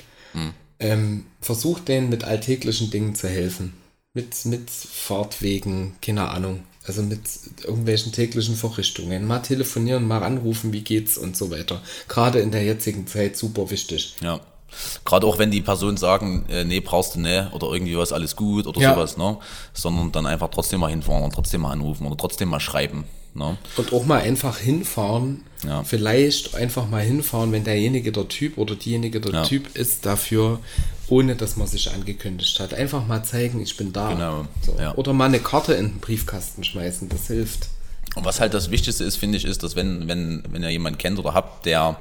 ähm, 0.81 1.27
versucht 1.41 1.89
denen 1.89 2.11
mit 2.11 2.25
alltäglichen 2.25 2.91
Dingen 2.91 3.15
zu 3.15 3.29
helfen. 3.29 3.73
Mit, 4.15 4.45
mit 4.45 4.69
Fahrtwegen, 4.69 5.95
keine 6.03 6.29
Ahnung. 6.29 6.65
Also 6.85 7.03
mit 7.03 7.21
irgendwelchen 7.63 8.13
täglichen 8.13 8.57
Vorrichtungen. 8.57 9.25
Mal 9.25 9.39
telefonieren, 9.39 10.07
mal 10.07 10.25
anrufen, 10.25 10.73
wie 10.73 10.83
geht's 10.83 11.17
und 11.17 11.37
so 11.37 11.51
weiter. 11.51 11.81
Gerade 12.09 12.41
in 12.41 12.51
der 12.51 12.65
jetzigen 12.65 13.07
Zeit 13.07 13.37
super 13.37 13.71
wichtig. 13.71 14.17
Ja. 14.21 14.41
Gerade 15.05 15.27
auch 15.27 15.39
wenn 15.39 15.51
die 15.51 15.61
Personen 15.61 15.97
sagen, 15.97 16.45
äh, 16.49 16.65
nee, 16.65 16.81
brauchst 16.81 17.15
du 17.15 17.21
ne 17.21 17.51
oder 17.53 17.69
irgendwie 17.73 17.97
was, 17.97 18.13
alles 18.13 18.37
gut 18.37 18.67
oder 18.67 18.81
Ja. 18.81 18.95
sowas, 18.95 19.17
ne? 19.17 19.37
Sondern 19.73 20.13
dann 20.13 20.27
einfach 20.27 20.49
trotzdem 20.51 20.81
mal 20.81 20.91
hinfahren 20.91 21.25
und 21.25 21.35
trotzdem 21.35 21.63
mal 21.63 21.73
anrufen 21.73 22.07
oder 22.07 22.17
trotzdem 22.17 22.49
mal 22.49 22.61
schreiben. 22.61 23.05
Ne? 23.35 23.57
Und 23.79 23.93
auch 23.95 24.05
mal 24.05 24.21
einfach 24.21 24.59
hinfahren. 24.59 25.43
Ja. 25.67 25.83
Vielleicht 25.85 26.55
einfach 26.55 26.89
mal 26.91 27.03
hinfahren, 27.03 27.51
wenn 27.53 27.65
derjenige 27.65 28.13
der 28.13 28.29
Typ 28.29 28.59
oder 28.59 28.75
diejenige 28.75 29.21
der 29.23 29.33
Ja. 29.33 29.43
Typ 29.45 29.75
ist 29.75 30.05
dafür, 30.05 30.59
ohne 31.09 31.35
dass 31.35 31.57
man 31.57 31.67
sich 31.67 31.91
angekündigt 31.93 32.61
hat. 32.61 32.75
Einfach 32.75 33.07
mal 33.07 33.23
zeigen, 33.25 33.63
ich 33.63 33.75
bin 33.77 33.93
da. 33.93 34.13
Genau, 34.13 34.45
So. 34.67 34.75
Oder 34.97 35.13
mal 35.15 35.27
eine 35.27 35.39
Karte 35.39 35.73
in 35.75 35.87
den 35.89 35.99
Briefkasten 36.01 36.63
schmeißen, 36.63 37.09
das 37.09 37.29
hilft. 37.29 37.69
Und 38.17 38.27
was 38.27 38.41
halt 38.41 38.53
das 38.53 38.71
Wichtigste 38.71 39.05
ist, 39.05 39.17
finde 39.17 39.39
ich, 39.39 39.47
ist, 39.47 39.63
dass 39.63 39.77
wenn, 39.77 40.07
wenn, 40.09 40.43
wenn 40.51 40.63
ihr 40.63 40.69
jemanden 40.71 40.99
kennt 40.99 41.19
oder 41.19 41.33
habt, 41.33 41.65
der 41.65 41.97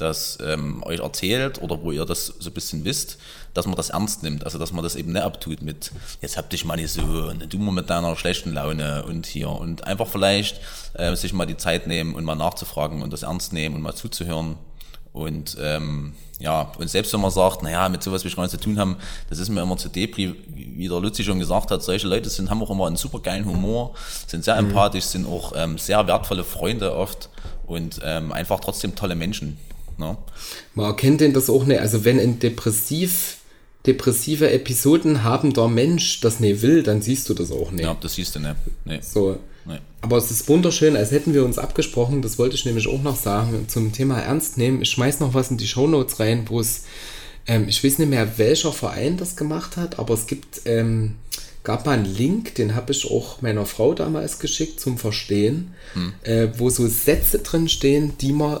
das 0.00 0.38
ähm, 0.42 0.82
euch 0.84 1.00
erzählt 1.00 1.60
oder 1.60 1.82
wo 1.82 1.92
ihr 1.92 2.04
das 2.04 2.26
so 2.26 2.50
ein 2.50 2.54
bisschen 2.54 2.84
wisst, 2.84 3.18
dass 3.54 3.66
man 3.66 3.76
das 3.76 3.90
ernst 3.90 4.22
nimmt. 4.22 4.44
Also 4.44 4.58
dass 4.58 4.72
man 4.72 4.82
das 4.82 4.96
eben 4.96 5.12
nicht 5.12 5.22
abtut 5.22 5.62
mit, 5.62 5.92
jetzt 6.20 6.36
hab 6.36 6.50
dich 6.50 6.64
mal 6.64 6.76
nicht 6.76 6.92
so 6.92 7.02
und 7.02 7.52
du 7.52 7.58
mal 7.58 7.72
mit 7.72 7.90
deiner 7.90 8.16
schlechten 8.16 8.52
Laune 8.52 9.04
und 9.04 9.26
hier 9.26 9.50
und 9.50 9.86
einfach 9.86 10.06
vielleicht 10.06 10.60
äh, 10.94 11.14
sich 11.16 11.32
mal 11.32 11.46
die 11.46 11.56
Zeit 11.56 11.86
nehmen 11.86 12.14
und 12.14 12.24
mal 12.24 12.36
nachzufragen 12.36 13.02
und 13.02 13.12
das 13.12 13.22
ernst 13.22 13.52
nehmen 13.52 13.74
und 13.76 13.82
mal 13.82 13.94
zuzuhören. 13.94 14.56
Und 15.12 15.56
ähm, 15.60 16.14
ja, 16.38 16.70
und 16.78 16.88
selbst 16.88 17.12
wenn 17.12 17.20
man 17.20 17.32
sagt, 17.32 17.62
naja, 17.62 17.88
mit 17.88 18.02
sowas 18.02 18.22
will 18.22 18.30
ich 18.30 18.36
gar 18.36 18.44
nichts 18.44 18.56
zu 18.56 18.62
tun 18.62 18.78
haben, 18.78 18.96
das 19.28 19.40
ist 19.40 19.48
mir 19.48 19.62
immer 19.62 19.76
zu 19.76 19.88
Depri, 19.88 20.34
wie 20.46 20.86
der 20.86 21.00
Luzi 21.00 21.24
schon 21.24 21.40
gesagt 21.40 21.72
hat, 21.72 21.82
solche 21.82 22.06
Leute 22.06 22.30
sind, 22.30 22.50
haben 22.50 22.62
auch 22.62 22.70
immer 22.70 22.86
einen 22.86 22.96
super 22.96 23.18
geilen 23.18 23.44
Humor, 23.44 23.94
sind 24.26 24.44
sehr 24.44 24.56
empathisch, 24.56 25.04
sind 25.04 25.26
auch 25.26 25.52
ähm, 25.56 25.78
sehr 25.78 26.06
wertvolle 26.06 26.44
Freunde 26.44 26.94
oft 26.94 27.30
und 27.66 28.00
ähm, 28.04 28.30
einfach 28.32 28.60
trotzdem 28.60 28.94
tolle 28.94 29.16
Menschen. 29.16 29.58
Ne? 29.98 30.16
Man 30.74 30.86
erkennt 30.86 31.20
denn 31.20 31.32
das 31.32 31.50
auch 31.50 31.64
nicht. 31.64 31.80
Also 31.80 32.04
wenn 32.04 32.18
ein 32.18 32.38
depressiv, 32.38 33.38
depressive 33.86 34.50
Episoden 34.50 35.24
habender 35.24 35.68
Mensch 35.68 36.20
das 36.20 36.40
nicht 36.40 36.62
will, 36.62 36.82
dann 36.82 37.02
siehst 37.02 37.28
du 37.28 37.34
das 37.34 37.50
auch 37.50 37.70
nicht. 37.70 37.84
Ja, 37.84 37.96
das 38.00 38.14
siehst 38.14 38.34
du 38.36 38.40
nicht. 38.40 38.56
Nee. 38.84 39.00
So. 39.02 39.38
Nee. 39.66 39.78
Aber 40.00 40.16
es 40.16 40.30
ist 40.30 40.48
wunderschön, 40.48 40.96
als 40.96 41.10
hätten 41.10 41.34
wir 41.34 41.44
uns 41.44 41.58
abgesprochen, 41.58 42.22
das 42.22 42.38
wollte 42.38 42.54
ich 42.54 42.64
nämlich 42.64 42.88
auch 42.88 43.02
noch 43.02 43.16
sagen, 43.16 43.66
zum 43.68 43.92
Thema 43.92 44.18
Ernst 44.18 44.56
nehmen. 44.56 44.80
Ich 44.80 44.90
schmeiß 44.90 45.20
noch 45.20 45.34
was 45.34 45.50
in 45.50 45.58
die 45.58 45.66
Shownotes 45.66 46.20
rein, 46.20 46.44
wo 46.48 46.60
es, 46.60 46.84
ähm, 47.46 47.68
ich 47.68 47.84
weiß 47.84 47.98
nicht 47.98 48.08
mehr, 48.08 48.38
welcher 48.38 48.72
Verein 48.72 49.18
das 49.18 49.36
gemacht 49.36 49.76
hat, 49.76 49.98
aber 49.98 50.14
es 50.14 50.26
gibt, 50.26 50.62
ähm, 50.64 51.16
gab 51.64 51.84
mal 51.84 51.98
einen 51.98 52.06
Link, 52.06 52.54
den 52.54 52.74
habe 52.74 52.92
ich 52.92 53.10
auch 53.10 53.42
meiner 53.42 53.66
Frau 53.66 53.92
damals 53.92 54.38
geschickt 54.38 54.80
zum 54.80 54.96
Verstehen, 54.96 55.74
äh, 56.22 56.48
wo 56.56 56.70
so 56.70 56.86
Sätze 56.86 57.40
drin 57.40 57.68
stehen, 57.68 58.16
die 58.18 58.32
man 58.32 58.60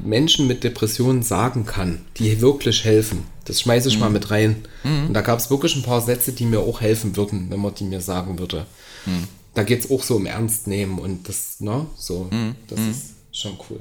Menschen 0.00 0.46
mit 0.46 0.64
Depressionen 0.64 1.22
sagen 1.22 1.66
kann, 1.66 2.04
die 2.18 2.40
wirklich 2.40 2.84
helfen. 2.84 3.24
Das 3.44 3.60
schmeiße 3.60 3.88
ich 3.88 3.98
mal 3.98 4.10
mit 4.10 4.30
rein. 4.30 4.64
Und 4.84 5.14
da 5.14 5.20
gab 5.20 5.38
es 5.38 5.50
wirklich 5.50 5.74
ein 5.76 5.82
paar 5.82 6.00
Sätze, 6.00 6.32
die 6.32 6.44
mir 6.44 6.60
auch 6.60 6.80
helfen 6.80 7.16
würden, 7.16 7.50
wenn 7.50 7.60
man 7.60 7.74
die 7.74 7.84
mir 7.84 8.00
sagen 8.00 8.38
würde. 8.38 8.66
Da 9.54 9.62
geht 9.64 9.84
es 9.84 9.90
auch 9.90 10.02
so 10.02 10.16
um 10.16 10.26
Ernst 10.26 10.66
nehmen 10.66 10.98
und 10.98 11.28
das, 11.28 11.60
ne, 11.60 11.86
so, 11.96 12.30
das 12.68 12.80
ist 12.80 13.14
schon 13.32 13.58
cool. 13.68 13.80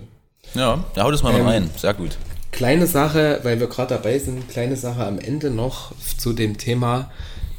Ja, 0.53 0.83
ja, 0.95 1.03
hau 1.03 1.11
das 1.11 1.23
mal 1.23 1.33
Ähm, 1.35 1.45
rein. 1.45 1.69
Sehr 1.77 1.93
gut. 1.93 2.17
Kleine 2.51 2.87
Sache, 2.87 3.39
weil 3.43 3.59
wir 3.59 3.67
gerade 3.67 3.95
dabei 3.95 4.19
sind, 4.19 4.49
kleine 4.49 4.75
Sache 4.75 5.05
am 5.05 5.19
Ende 5.19 5.49
noch 5.49 5.93
zu 6.17 6.33
dem 6.33 6.57
Thema, 6.57 7.09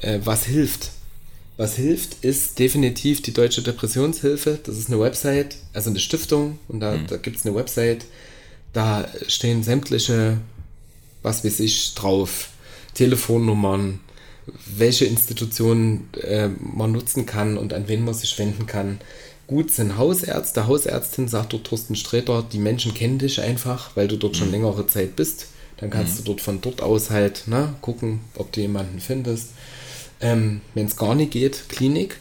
äh, 0.01 0.19
was 0.25 0.45
hilft. 0.45 0.91
Was 1.57 1.77
hilft, 1.77 2.25
ist 2.25 2.59
definitiv 2.59 3.23
die 3.23 3.33
Deutsche 3.33 3.63
Depressionshilfe. 3.63 4.59
Das 4.65 4.77
ist 4.77 4.89
eine 4.89 5.01
Website, 5.01 5.57
also 5.73 5.91
eine 5.91 6.01
Stiftung 6.01 6.59
und 6.69 6.81
da, 6.81 6.93
mhm. 6.93 7.07
da 7.07 7.17
gibt 7.17 7.37
es 7.39 7.47
eine 7.47 7.55
Website, 7.55 8.05
da 8.73 9.07
stehen 9.29 9.63
sämtliche, 9.63 10.39
was 11.23 11.45
weiß 11.45 11.61
ich, 11.61 11.95
drauf, 11.95 12.49
Telefonnummern, 12.95 14.01
welche 14.77 15.05
Institutionen 15.05 16.09
äh, 16.21 16.49
man 16.59 16.93
nutzen 16.93 17.27
kann 17.27 17.57
und 17.57 17.73
an 17.73 17.89
wen 17.89 18.05
man 18.05 18.15
sich 18.15 18.39
wenden 18.39 18.67
kann. 18.67 18.99
Gut 19.47 19.71
sind 19.71 19.99
Hausärzte, 19.99 20.67
Hausärztin 20.67 21.29
sagt 21.29 21.53
dort 21.53 21.65
Thorsten 21.65 21.97
Sträter, 21.97 22.43
die 22.43 22.59
Menschen 22.59 22.95
kennen 22.95 23.19
dich 23.19 23.41
einfach, 23.41 23.97
weil 23.97 24.09
du 24.09 24.17
dort 24.17 24.35
mhm. 24.35 24.39
schon 24.39 24.51
längere 24.51 24.87
Zeit 24.87 25.17
bist. 25.17 25.47
Dann 25.77 25.91
kannst 25.91 26.15
mhm. 26.15 26.19
du 26.19 26.31
dort 26.31 26.41
von 26.41 26.61
dort 26.61 26.81
aus 26.81 27.11
halt 27.11 27.49
ne, 27.49 27.75
gucken, 27.81 28.21
ob 28.37 28.53
du 28.53 28.61
jemanden 28.61 29.01
findest. 29.01 29.51
Ähm, 30.21 30.61
Wenn 30.75 30.87
es 30.87 30.97
gar 30.97 31.15
nicht 31.15 31.33
geht, 31.33 31.69
Klinik. 31.69 32.19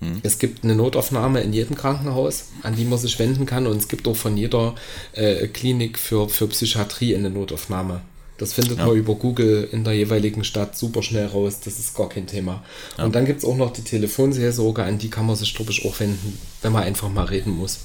Mhm. 0.00 0.20
Es 0.22 0.38
gibt 0.38 0.64
eine 0.64 0.74
Notaufnahme 0.74 1.40
in 1.40 1.52
jedem 1.52 1.76
Krankenhaus, 1.76 2.46
an 2.62 2.76
die 2.76 2.84
man 2.84 2.98
sich 2.98 3.18
wenden 3.18 3.46
kann. 3.46 3.66
Und 3.66 3.78
es 3.78 3.88
gibt 3.88 4.06
auch 4.06 4.16
von 4.16 4.36
jeder 4.36 4.74
äh, 5.12 5.48
Klinik 5.48 5.98
für, 5.98 6.28
für 6.28 6.46
Psychiatrie 6.48 7.16
eine 7.16 7.30
Notaufnahme. 7.30 8.02
Das 8.38 8.52
findet 8.52 8.78
ja. 8.78 8.86
man 8.86 8.96
über 8.96 9.16
Google 9.16 9.68
in 9.72 9.82
der 9.82 9.94
jeweiligen 9.94 10.44
Stadt 10.44 10.78
super 10.78 11.02
schnell 11.02 11.26
raus. 11.26 11.58
Das 11.64 11.78
ist 11.80 11.94
gar 11.96 12.08
kein 12.08 12.28
Thema. 12.28 12.62
Ja. 12.96 13.04
Und 13.04 13.14
dann 13.14 13.26
gibt 13.26 13.40
es 13.40 13.44
auch 13.44 13.56
noch 13.56 13.72
die 13.72 13.82
Telefonseelsorge, 13.82 14.84
an 14.84 14.98
die 14.98 15.10
kann 15.10 15.26
man 15.26 15.34
sich, 15.34 15.54
glaube 15.54 15.72
ich, 15.72 15.84
auch 15.84 15.98
wenden, 15.98 16.38
wenn 16.62 16.72
man 16.72 16.84
einfach 16.84 17.08
mal 17.08 17.24
reden 17.24 17.56
muss. 17.56 17.80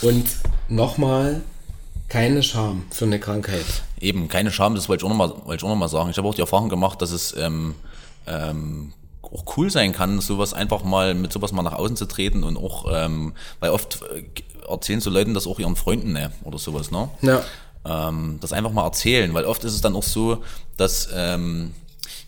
Und 0.00 0.24
nochmal, 0.68 1.42
keine 2.08 2.42
Scham 2.42 2.84
für 2.90 3.04
eine 3.04 3.20
Krankheit. 3.20 3.66
Eben, 4.00 4.28
keine 4.28 4.50
Scham, 4.50 4.74
das 4.74 4.88
wollte 4.88 5.02
ich 5.02 5.04
auch 5.04 5.14
nochmal 5.14 5.28
noch, 5.28 5.76
mal, 5.76 5.88
sagen. 5.88 6.10
Ich 6.10 6.16
habe 6.16 6.26
auch 6.26 6.34
die 6.34 6.40
Erfahrung 6.40 6.70
gemacht, 6.70 7.02
dass 7.02 7.10
es 7.10 7.34
ähm, 7.36 7.74
ähm, 8.26 8.94
auch 9.32 9.56
cool 9.56 9.70
sein 9.70 9.92
kann, 9.92 10.20
sowas 10.20 10.54
einfach 10.54 10.84
mal 10.84 11.14
mit 11.14 11.32
sowas 11.32 11.52
mal 11.52 11.62
nach 11.62 11.74
außen 11.74 11.96
zu 11.96 12.06
treten 12.06 12.44
und 12.44 12.56
auch, 12.56 12.86
ähm, 12.92 13.32
weil 13.60 13.70
oft 13.70 14.00
äh, 14.14 14.24
erzählen 14.68 15.00
so 15.00 15.10
Leuten 15.10 15.34
das 15.34 15.46
auch 15.46 15.58
ihren 15.58 15.76
Freunden 15.76 16.12
ne, 16.12 16.32
oder 16.44 16.58
sowas, 16.58 16.90
ne? 16.90 17.08
Ja 17.22 17.42
ähm, 17.84 18.38
das 18.40 18.52
einfach 18.52 18.72
mal 18.72 18.84
erzählen, 18.84 19.32
weil 19.34 19.44
oft 19.44 19.64
ist 19.64 19.74
es 19.74 19.80
dann 19.80 19.96
auch 19.96 20.02
so, 20.02 20.42
dass 20.76 21.08
ähm, 21.14 21.74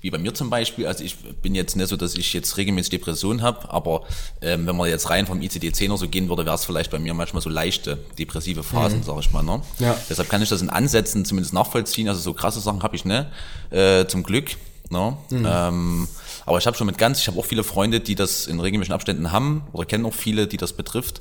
wie 0.00 0.10
bei 0.10 0.18
mir 0.18 0.34
zum 0.34 0.50
Beispiel, 0.50 0.86
also 0.86 1.02
ich 1.02 1.16
bin 1.16 1.54
jetzt 1.54 1.76
nicht 1.76 1.88
so, 1.88 1.96
dass 1.96 2.14
ich 2.14 2.32
jetzt 2.34 2.58
regelmäßig 2.58 2.90
Depressionen 2.90 3.40
habe, 3.40 3.70
aber 3.70 4.02
ähm, 4.42 4.66
wenn 4.66 4.76
man 4.76 4.88
jetzt 4.88 5.08
rein 5.08 5.26
vom 5.26 5.40
ICD-10 5.40 5.86
oder 5.86 5.96
so 5.96 6.08
gehen 6.08 6.28
würde, 6.28 6.44
wäre 6.44 6.54
es 6.54 6.64
vielleicht 6.64 6.90
bei 6.90 6.98
mir 6.98 7.14
manchmal 7.14 7.40
so 7.40 7.48
leichte 7.48 7.98
depressive 8.18 8.62
Phasen, 8.62 8.98
mhm. 8.98 9.04
sage 9.04 9.20
ich 9.20 9.30
mal. 9.30 9.42
Ne? 9.42 9.62
Ja. 9.78 9.96
Deshalb 10.10 10.28
kann 10.28 10.42
ich 10.42 10.50
das 10.50 10.60
in 10.60 10.68
Ansätzen 10.68 11.24
zumindest 11.24 11.54
nachvollziehen, 11.54 12.08
also 12.08 12.20
so 12.20 12.34
krasse 12.34 12.60
Sachen 12.60 12.82
habe 12.82 12.96
ich 12.96 13.06
ne, 13.06 13.30
äh, 13.70 14.06
zum 14.06 14.24
Glück. 14.24 14.56
Ne? 14.90 15.16
Mhm. 15.30 15.46
Ähm, 15.48 16.08
aber 16.46 16.58
ich 16.58 16.66
habe 16.66 16.76
schon 16.76 16.86
mit 16.86 16.98
ganz, 16.98 17.20
ich 17.20 17.28
habe 17.28 17.38
auch 17.38 17.44
viele 17.44 17.64
Freunde, 17.64 18.00
die 18.00 18.14
das 18.14 18.46
in 18.46 18.60
regelmäßigen 18.60 18.94
Abständen 18.94 19.32
haben 19.32 19.64
oder 19.72 19.84
kennen 19.84 20.06
auch 20.06 20.14
viele, 20.14 20.46
die 20.46 20.56
das 20.56 20.72
betrifft. 20.72 21.20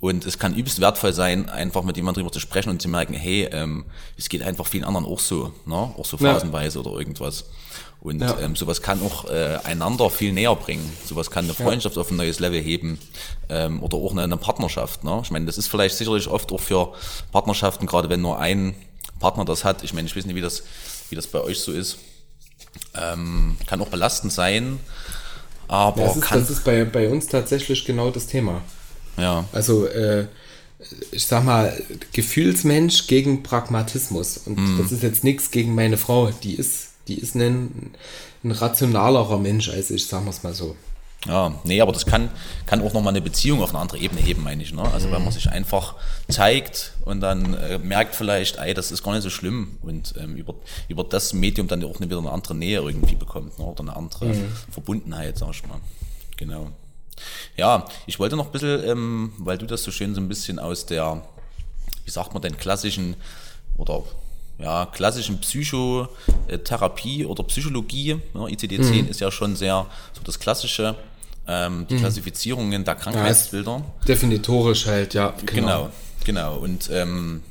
Und 0.00 0.26
es 0.26 0.38
kann 0.38 0.56
übelst 0.56 0.80
wertvoll 0.80 1.12
sein, 1.12 1.48
einfach 1.48 1.84
mit 1.84 1.96
jemandem 1.96 2.22
drüber 2.22 2.32
zu 2.32 2.40
sprechen 2.40 2.70
und 2.70 2.82
zu 2.82 2.88
merken, 2.88 3.14
hey, 3.14 3.48
ähm, 3.52 3.84
es 4.18 4.28
geht 4.28 4.42
einfach 4.42 4.66
vielen 4.66 4.82
anderen 4.82 5.06
auch 5.06 5.20
so, 5.20 5.52
ne? 5.64 5.76
auch 5.76 6.04
so 6.04 6.16
phasenweise 6.16 6.80
ja. 6.80 6.84
oder 6.84 6.98
irgendwas. 6.98 7.44
Und 8.00 8.20
ja. 8.20 8.36
ähm, 8.40 8.56
sowas 8.56 8.82
kann 8.82 9.00
auch 9.00 9.30
äh, 9.30 9.58
einander 9.62 10.10
viel 10.10 10.32
näher 10.32 10.56
bringen. 10.56 10.92
Sowas 11.06 11.30
kann 11.30 11.44
eine 11.44 11.54
Freundschaft 11.54 11.94
ja. 11.94 12.02
auf 12.02 12.10
ein 12.10 12.16
neues 12.16 12.40
Level 12.40 12.60
heben 12.60 12.98
ähm, 13.48 13.80
oder 13.80 13.96
auch 13.96 14.10
eine, 14.10 14.24
eine 14.24 14.36
Partnerschaft. 14.36 15.04
Ne? 15.04 15.20
Ich 15.22 15.30
meine, 15.30 15.46
das 15.46 15.56
ist 15.56 15.68
vielleicht 15.68 15.96
sicherlich 15.96 16.26
oft 16.26 16.50
auch 16.50 16.60
für 16.60 16.94
Partnerschaften, 17.30 17.86
gerade 17.86 18.08
wenn 18.08 18.20
nur 18.20 18.40
ein 18.40 18.74
Partner 19.20 19.44
das 19.44 19.64
hat. 19.64 19.84
Ich 19.84 19.94
meine, 19.94 20.08
ich 20.08 20.16
weiß 20.16 20.26
nicht, 20.26 20.34
wie 20.34 20.40
das, 20.40 20.64
wie 21.10 21.14
das 21.14 21.28
bei 21.28 21.40
euch 21.40 21.60
so 21.60 21.70
ist. 21.70 21.98
Ähm, 22.94 23.56
kann 23.66 23.80
auch 23.80 23.88
belastend 23.88 24.32
sein, 24.32 24.78
aber 25.68 26.04
das 26.04 26.16
ist, 26.16 26.22
kann. 26.22 26.40
Das 26.40 26.50
ist 26.50 26.64
bei, 26.64 26.84
bei 26.84 27.08
uns 27.08 27.26
tatsächlich 27.26 27.84
genau 27.84 28.10
das 28.10 28.26
Thema. 28.26 28.62
Ja. 29.16 29.44
Also, 29.52 29.86
äh, 29.86 30.26
ich 31.10 31.26
sag 31.26 31.44
mal, 31.44 31.80
Gefühlsmensch 32.12 33.06
gegen 33.06 33.42
Pragmatismus. 33.42 34.38
Und 34.38 34.58
mm. 34.58 34.78
das 34.78 34.92
ist 34.92 35.02
jetzt 35.02 35.24
nichts 35.24 35.50
gegen 35.50 35.74
meine 35.74 35.96
Frau. 35.96 36.30
Die 36.30 36.54
ist, 36.54 36.88
die 37.08 37.18
ist 37.18 37.34
ein, 37.36 37.94
ein 38.42 38.50
rationalerer 38.50 39.38
Mensch 39.38 39.68
als 39.68 39.90
ich, 39.90 40.06
sagen 40.06 40.24
wir 40.26 40.30
es 40.30 40.42
mal 40.42 40.54
so. 40.54 40.76
Ja, 41.26 41.54
nee, 41.62 41.80
aber 41.80 41.92
das 41.92 42.04
kann, 42.04 42.30
kann 42.66 42.82
auch 42.82 42.92
nochmal 42.92 43.12
eine 43.12 43.20
Beziehung 43.20 43.62
auf 43.62 43.70
eine 43.70 43.78
andere 43.78 43.98
Ebene 43.98 44.20
heben, 44.20 44.42
meine 44.42 44.62
ich. 44.62 44.72
Ne? 44.72 44.82
Also 44.82 45.06
mhm. 45.08 45.12
wenn 45.12 45.24
man 45.24 45.32
sich 45.32 45.48
einfach 45.48 45.94
zeigt 46.28 46.94
und 47.04 47.20
dann 47.20 47.54
äh, 47.54 47.78
merkt 47.78 48.16
vielleicht, 48.16 48.56
ey, 48.56 48.74
das 48.74 48.90
ist 48.90 49.04
gar 49.04 49.12
nicht 49.12 49.22
so 49.22 49.30
schlimm 49.30 49.78
und 49.82 50.14
ähm, 50.18 50.34
über, 50.34 50.54
über 50.88 51.04
das 51.04 51.32
Medium 51.32 51.68
dann 51.68 51.84
auch 51.84 52.00
wieder 52.00 52.18
eine 52.18 52.30
andere 52.30 52.56
Nähe 52.56 52.80
irgendwie 52.80 53.14
bekommt 53.14 53.58
ne? 53.58 53.64
oder 53.64 53.80
eine 53.80 53.96
andere 53.96 54.26
mhm. 54.26 54.52
Verbundenheit, 54.70 55.38
sag 55.38 55.50
ich 55.50 55.64
mal. 55.66 55.80
Genau. 56.36 56.72
Ja, 57.56 57.86
ich 58.06 58.18
wollte 58.18 58.36
noch 58.36 58.46
ein 58.46 58.52
bisschen, 58.52 58.84
ähm, 58.84 59.32
weil 59.38 59.58
du 59.58 59.66
das 59.66 59.84
so 59.84 59.92
schön 59.92 60.16
so 60.16 60.20
ein 60.20 60.28
bisschen 60.28 60.58
aus 60.58 60.86
der, 60.86 61.22
wie 62.04 62.10
sagt 62.10 62.32
man 62.32 62.42
denn, 62.42 62.56
klassischen 62.56 63.14
oder 63.76 64.02
ja, 64.58 64.86
klassischen 64.86 65.40
Psychotherapie 65.40 67.26
oder 67.26 67.42
Psychologie, 67.44 68.20
ne, 68.34 68.40
ICD-10 68.40 69.02
mhm. 69.02 69.08
ist 69.08 69.20
ja 69.20 69.30
schon 69.30 69.56
sehr 69.56 69.86
so 70.12 70.22
das 70.24 70.38
klassische, 70.38 70.94
ähm, 71.52 71.86
die 71.88 71.94
mhm. 71.94 71.98
Klassifizierungen 71.98 72.84
der 72.84 72.94
Krankheitsbilder. 72.94 73.72
Ja, 73.72 74.04
definitorisch 74.06 74.86
halt, 74.86 75.14
ja. 75.14 75.34
Genau, 75.44 75.52
genau. 75.54 75.90
genau. 76.24 76.56
Und 76.56 76.88
ähm, 76.90 77.42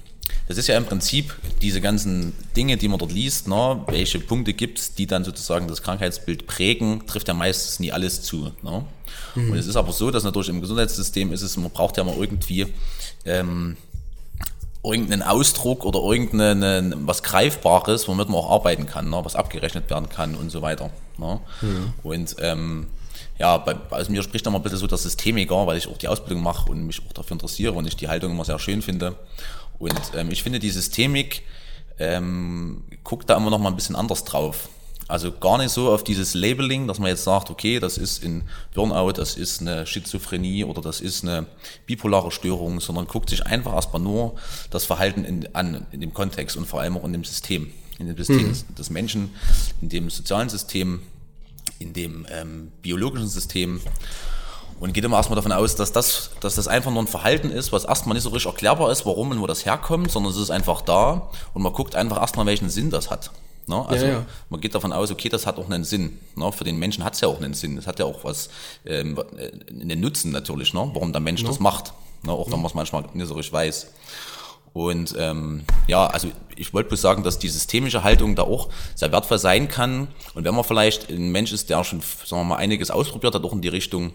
das 0.47 0.57
ist 0.57 0.67
ja 0.67 0.77
im 0.77 0.85
Prinzip 0.85 1.35
diese 1.61 1.81
ganzen 1.81 2.33
Dinge, 2.57 2.77
die 2.77 2.87
man 2.87 2.99
dort 2.99 3.11
liest, 3.11 3.47
ne, 3.47 3.83
welche 3.87 4.19
Punkte 4.19 4.53
gibt 4.53 4.79
es, 4.79 4.95
die 4.95 5.05
dann 5.05 5.23
sozusagen 5.23 5.67
das 5.67 5.83
Krankheitsbild 5.83 6.47
prägen, 6.47 7.05
trifft 7.05 7.27
ja 7.27 7.33
meistens 7.33 7.79
nie 7.79 7.91
alles 7.91 8.21
zu. 8.23 8.51
Ne? 8.61 8.85
Mhm. 9.35 9.51
Und 9.51 9.57
es 9.57 9.67
ist 9.67 9.75
aber 9.75 9.93
so, 9.93 10.09
dass 10.11 10.23
natürlich 10.23 10.49
im 10.49 10.61
Gesundheitssystem 10.61 11.31
ist 11.31 11.41
es, 11.41 11.57
man 11.57 11.71
braucht 11.71 11.97
ja 11.97 12.03
mal 12.03 12.15
irgendwie 12.17 12.67
ähm, 13.25 13.77
irgendeinen 14.83 15.21
Ausdruck 15.21 15.85
oder 15.85 15.99
irgendein 15.99 17.07
was 17.07 17.23
Greifbares, 17.23 18.07
womit 18.07 18.29
man 18.29 18.37
auch 18.37 18.49
arbeiten 18.49 18.87
kann, 18.87 19.09
ne, 19.09 19.21
was 19.23 19.35
abgerechnet 19.35 19.89
werden 19.89 20.09
kann 20.09 20.35
und 20.35 20.49
so 20.49 20.61
weiter. 20.61 20.89
Ne? 21.17 21.39
Mhm. 21.61 21.93
Und 22.03 22.35
ähm, 22.39 22.87
ja, 23.41 23.57
bei, 23.57 23.75
also 23.89 24.11
mir 24.11 24.21
spricht 24.21 24.45
da 24.45 24.51
mal 24.51 24.59
ein 24.59 24.61
bisschen 24.61 24.77
so 24.77 24.85
der 24.85 24.99
Systemiker, 24.99 25.65
weil 25.65 25.75
ich 25.75 25.87
auch 25.87 25.97
die 25.97 26.07
Ausbildung 26.07 26.43
mache 26.43 26.69
und 26.69 26.85
mich 26.85 27.01
auch 27.07 27.11
dafür 27.11 27.33
interessiere 27.33 27.73
und 27.73 27.87
ich 27.87 27.95
die 27.95 28.07
Haltung 28.07 28.31
immer 28.31 28.45
sehr 28.45 28.59
schön 28.59 28.83
finde. 28.83 29.15
Und 29.79 29.99
ähm, 30.15 30.29
ich 30.29 30.43
finde, 30.43 30.59
die 30.59 30.69
Systemik 30.69 31.41
ähm, 31.97 32.83
guckt 33.03 33.31
da 33.31 33.37
immer 33.37 33.49
noch 33.49 33.57
mal 33.57 33.69
ein 33.69 33.75
bisschen 33.75 33.95
anders 33.95 34.25
drauf. 34.25 34.69
Also 35.07 35.31
gar 35.31 35.57
nicht 35.57 35.71
so 35.71 35.91
auf 35.91 36.03
dieses 36.03 36.35
Labeling, 36.35 36.87
dass 36.87 36.99
man 36.99 37.09
jetzt 37.09 37.23
sagt, 37.23 37.49
okay, 37.49 37.79
das 37.79 37.97
ist 37.97 38.23
ein 38.23 38.43
Burnout, 38.75 39.13
das 39.13 39.35
ist 39.35 39.59
eine 39.59 39.87
Schizophrenie 39.87 40.63
oder 40.63 40.83
das 40.83 41.01
ist 41.01 41.23
eine 41.23 41.47
bipolare 41.87 42.29
Störung, 42.29 42.79
sondern 42.79 43.07
guckt 43.07 43.31
sich 43.31 43.43
einfach 43.47 43.73
erstmal 43.73 44.03
nur 44.03 44.35
das 44.69 44.85
Verhalten 44.85 45.25
in, 45.25 45.55
an, 45.55 45.87
in 45.91 45.99
dem 45.99 46.13
Kontext 46.13 46.57
und 46.57 46.67
vor 46.67 46.81
allem 46.81 46.95
auch 46.95 47.05
in 47.05 47.13
dem 47.13 47.23
System, 47.23 47.71
in 47.97 48.05
dem 48.05 48.17
System 48.17 48.49
mhm. 48.49 48.75
des 48.77 48.91
Menschen, 48.91 49.31
in 49.81 49.89
dem 49.89 50.11
sozialen 50.11 50.47
System, 50.47 51.01
in 51.81 51.93
dem 51.93 52.25
ähm, 52.29 52.71
biologischen 52.81 53.27
System 53.27 53.81
und 54.79 54.93
geht 54.93 55.03
immer 55.03 55.17
erstmal 55.17 55.35
davon 55.35 55.51
aus, 55.51 55.75
dass 55.75 55.91
das, 55.91 56.31
dass 56.39 56.55
das 56.55 56.67
einfach 56.67 56.91
nur 56.91 57.03
ein 57.03 57.07
Verhalten 57.07 57.51
ist, 57.51 57.71
was 57.71 57.85
erstmal 57.85 58.15
nicht 58.15 58.23
so 58.23 58.29
richtig 58.29 58.51
erklärbar 58.51 58.91
ist, 58.91 59.05
warum 59.05 59.31
und 59.31 59.39
wo 59.39 59.47
das 59.47 59.65
herkommt, 59.65 60.11
sondern 60.11 60.33
es 60.33 60.39
ist 60.39 60.49
einfach 60.49 60.81
da 60.81 61.29
und 61.53 61.61
man 61.61 61.71
guckt 61.71 61.95
einfach 61.95 62.19
erstmal, 62.19 62.47
welchen 62.47 62.69
Sinn 62.69 62.89
das 62.89 63.11
hat. 63.11 63.31
Ne? 63.67 63.85
Also 63.87 64.05
ja, 64.05 64.11
ja. 64.11 64.25
man 64.49 64.59
geht 64.59 64.73
davon 64.73 64.91
aus, 64.91 65.11
okay, 65.11 65.29
das 65.29 65.45
hat 65.45 65.59
auch 65.59 65.69
einen 65.69 65.83
Sinn. 65.83 66.17
Ne? 66.35 66.51
Für 66.51 66.63
den 66.63 66.79
Menschen 66.79 67.03
hat 67.03 67.13
es 67.13 67.21
ja 67.21 67.27
auch 67.27 67.39
einen 67.39 67.53
Sinn. 67.53 67.77
Es 67.77 67.85
hat 67.85 67.99
ja 67.99 68.05
auch 68.05 68.23
was, 68.23 68.49
ähm, 68.85 69.21
einen 69.69 69.99
Nutzen 69.99 70.31
natürlich, 70.31 70.73
ne? 70.73 70.89
warum 70.93 71.11
der 71.11 71.21
Mensch 71.21 71.41
ja. 71.41 71.47
das 71.47 71.59
macht. 71.59 71.93
Ne? 72.23 72.31
Auch 72.31 72.51
wenn 72.51 72.57
man 72.57 72.65
es 72.65 72.73
manchmal 72.73 73.03
nicht 73.13 73.27
so 73.27 73.35
richtig 73.35 73.53
weiß. 73.53 73.87
Und 74.73 75.15
ähm, 75.17 75.63
ja, 75.87 76.07
also 76.07 76.29
ich 76.55 76.73
wollte 76.73 76.89
bloß 76.89 77.01
sagen, 77.01 77.23
dass 77.23 77.39
die 77.39 77.49
systemische 77.49 78.03
Haltung 78.03 78.35
da 78.35 78.43
auch 78.43 78.69
sehr 78.95 79.11
wertvoll 79.11 79.39
sein 79.39 79.67
kann. 79.67 80.07
Und 80.33 80.45
wenn 80.45 80.55
man 80.55 80.63
vielleicht 80.63 81.09
ein 81.09 81.31
Mensch 81.31 81.51
ist, 81.51 81.69
der 81.69 81.83
schon, 81.83 82.01
sagen 82.01 82.41
wir 82.41 82.45
mal, 82.45 82.55
einiges 82.55 82.91
ausprobiert 82.91 83.35
hat, 83.35 83.43
auch 83.43 83.53
in 83.53 83.61
die 83.61 83.67
Richtung, 83.67 84.13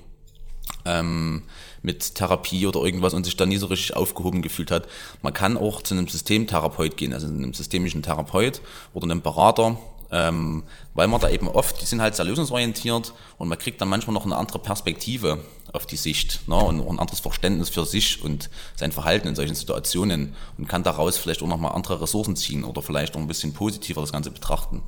ähm, 0.85 1.43
mit 1.83 2.15
Therapie 2.15 2.67
oder 2.67 2.81
irgendwas 2.81 3.15
und 3.15 3.25
sich 3.25 3.37
da 3.37 3.47
nie 3.47 3.59
so 3.59 3.67
richtig 3.67 3.97
aufgehoben 3.97 4.43
gefühlt 4.43 4.71
hat. 4.71 4.89
Man 5.23 5.33
kann 5.33 5.57
auch 5.57 5.83
zu 5.83 5.95
einem 5.95 6.09
Systemtherapeut 6.09 6.97
gehen, 6.97 7.13
also 7.13 7.27
einem 7.27 7.55
systemischen 7.55 8.03
Therapeut 8.03 8.61
oder 8.95 9.05
einem 9.05 9.23
Berater, 9.23 9.79
ähm, 10.11 10.63
weil 10.95 11.09
man 11.09 11.21
da 11.21 11.29
eben 11.29 11.49
oft, 11.49 11.81
die 11.81 11.87
sind 11.87 12.01
halt 12.01 12.15
sehr 12.15 12.25
lösungsorientiert 12.25 13.13
und 13.39 13.49
man 13.49 13.59
kriegt 13.59 13.81
dann 13.81 13.89
manchmal 13.89 14.15
noch 14.15 14.25
eine 14.25 14.37
andere 14.37 14.59
Perspektive 14.59 15.39
auf 15.73 15.87
die 15.87 15.97
Sicht 15.97 16.49
ne, 16.49 16.57
und 16.57 16.81
ein 16.81 16.99
anderes 16.99 17.21
Verständnis 17.21 17.69
für 17.69 17.85
sich 17.85 18.23
und 18.23 18.49
sein 18.77 18.93
Verhalten 18.93 19.29
in 19.29 19.35
solchen 19.35 19.55
Situationen 19.55 20.35
und 20.59 20.69
kann 20.69 20.83
daraus 20.83 21.19
vielleicht 21.19 21.43
auch 21.43 21.49
nochmal 21.49 21.75
andere 21.75 22.01
Ressourcen 22.01 22.37
ziehen 22.37 22.65
oder 22.65 22.83
vielleicht 22.83 23.17
auch 23.17 23.21
ein 23.21 23.27
bisschen 23.27 23.53
positiver 23.53 24.01
das 24.01 24.13
Ganze 24.13 24.31
betrachten. 24.31 24.83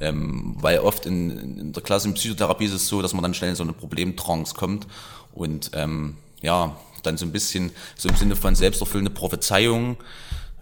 Ähm, 0.00 0.56
weil 0.58 0.78
oft 0.78 1.06
in, 1.06 1.58
in 1.58 1.72
der 1.72 1.82
klassischen 1.82 2.14
Psychotherapie 2.14 2.64
ist 2.64 2.72
es 2.72 2.88
so, 2.88 3.02
dass 3.02 3.12
man 3.12 3.22
dann 3.22 3.34
schnell 3.34 3.50
in 3.50 3.56
so 3.56 3.62
eine 3.62 3.72
Problemtrance 3.72 4.54
kommt 4.54 4.86
und 5.32 5.70
ähm, 5.74 6.16
ja, 6.40 6.76
dann 7.02 7.16
so 7.16 7.26
ein 7.26 7.32
bisschen 7.32 7.72
so 7.96 8.08
im 8.08 8.16
Sinne 8.16 8.36
von 8.36 8.54
selbsterfüllende 8.54 9.10
Prophezeiung, 9.10 9.96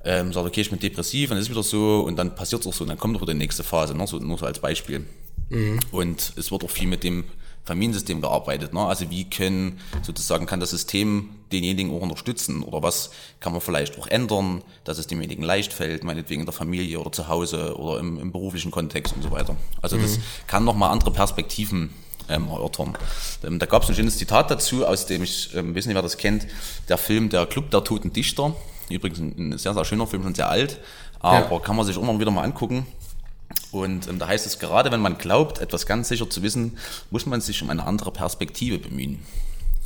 ähm, 0.05 0.33
sagt, 0.33 0.47
okay, 0.47 0.61
ich 0.63 0.71
bin 0.71 0.79
depressiv, 0.79 1.29
dann 1.29 1.39
ist 1.39 1.45
es 1.45 1.51
wieder 1.51 1.63
so 1.63 2.01
und 2.01 2.17
dann 2.17 2.35
passiert 2.35 2.63
es 2.63 2.67
auch 2.67 2.73
so 2.73 2.85
und 2.85 2.89
dann 2.89 2.99
kommt 2.99 3.17
auch 3.17 3.23
wieder 3.23 3.33
die 3.33 3.39
nächste 3.39 3.63
Phase, 3.63 3.97
ne? 3.97 4.07
so, 4.07 4.19
nur 4.19 4.39
so 4.39 4.47
als 4.47 4.59
Beispiel. 4.59 5.07
Mhm. 5.51 5.81
Und 5.91 6.33
es 6.37 6.51
wird 6.51 6.65
auch 6.65 6.71
viel 6.71 6.87
mit 6.87 7.05
dem 7.05 7.25
Familiensystem 7.65 8.21
gearbeitet. 8.21 8.73
Ne? 8.73 8.81
Also 8.81 9.11
wie 9.11 9.29
können 9.29 9.81
sozusagen 10.03 10.47
kann 10.47 10.61
das 10.61 10.71
System 10.71 11.31
denjenigen 11.53 11.93
auch 11.93 12.01
unterstützen 12.01 12.63
oder 12.63 12.83
was 12.83 13.11
kann 13.39 13.53
man 13.53 13.61
vielleicht 13.61 13.99
auch 13.99 14.07
ändern, 14.07 14.63
dass 14.85 14.99
es 14.99 15.07
demjenigen 15.07 15.43
leicht 15.43 15.73
fällt, 15.73 16.03
meinetwegen 16.05 16.41
in 16.41 16.47
der 16.47 16.55
Familie 16.55 16.99
oder 16.99 17.13
zu 17.13 17.29
Hause 17.29 17.77
oder 17.77 18.01
im, 18.01 18.19
im 18.19 18.33
beruflichen 18.33 18.71
Kontext 18.71 19.15
und 19.15 19.23
so 19.23 19.31
weiter. 19.31 19.57
Also 19.83 19.99
das 19.99 20.19
mhm. 20.19 20.23
kann 20.47 20.65
nochmal 20.65 20.91
andere 20.91 21.11
Perspektiven 21.11 21.91
ähm, 22.31 22.49
erörtern. 22.49 22.97
Ähm, 23.45 23.59
da 23.59 23.67
gab 23.67 23.83
es 23.83 23.89
ein 23.89 23.95
schönes 23.95 24.19
Zitat 24.19 24.51
dazu, 24.51 24.87
aus 24.87 25.07
dem 25.07 25.23
ich, 25.23 25.55
ähm, 25.55 25.75
weiß 25.75 25.87
nicht, 25.87 25.95
wer 25.95 26.03
das 26.03 26.17
kennt, 26.17 26.47
der 26.89 26.99
Film 26.99 27.29
Der 27.29 27.47
Club 27.47 27.71
der 27.71 27.85
Toten 27.85 28.13
Dichter. 28.13 28.55
Übrigens 28.89 29.19
ein, 29.19 29.35
ein 29.39 29.59
sehr, 29.59 29.75
sehr 29.75 29.85
schöner 29.85 30.07
Film, 30.07 30.23
schon 30.23 30.35
sehr 30.35 30.49
alt, 30.49 30.79
aber 31.21 31.57
ja. 31.57 31.59
kann 31.61 31.77
man 31.77 31.87
sich 31.87 31.97
immer 31.97 32.19
wieder 32.19 32.31
mal 32.31 32.43
angucken. 32.43 32.87
Und 33.73 34.09
ähm, 34.09 34.19
da 34.19 34.29
heißt 34.29 34.47
es, 34.47 34.59
gerade 34.59 34.91
wenn 34.91 35.01
man 35.01 35.19
glaubt, 35.19 35.59
etwas 35.59 35.87
ganz 35.87 36.09
sicher 36.09 36.29
zu 36.29 36.43
wissen, 36.43 36.77
muss 37.11 37.27
man 37.27 37.41
sich 37.41 37.63
um 37.63 37.71
eine 37.71 37.85
andere 37.85 38.11
Perspektive 38.11 38.79
bemühen. 38.79 39.23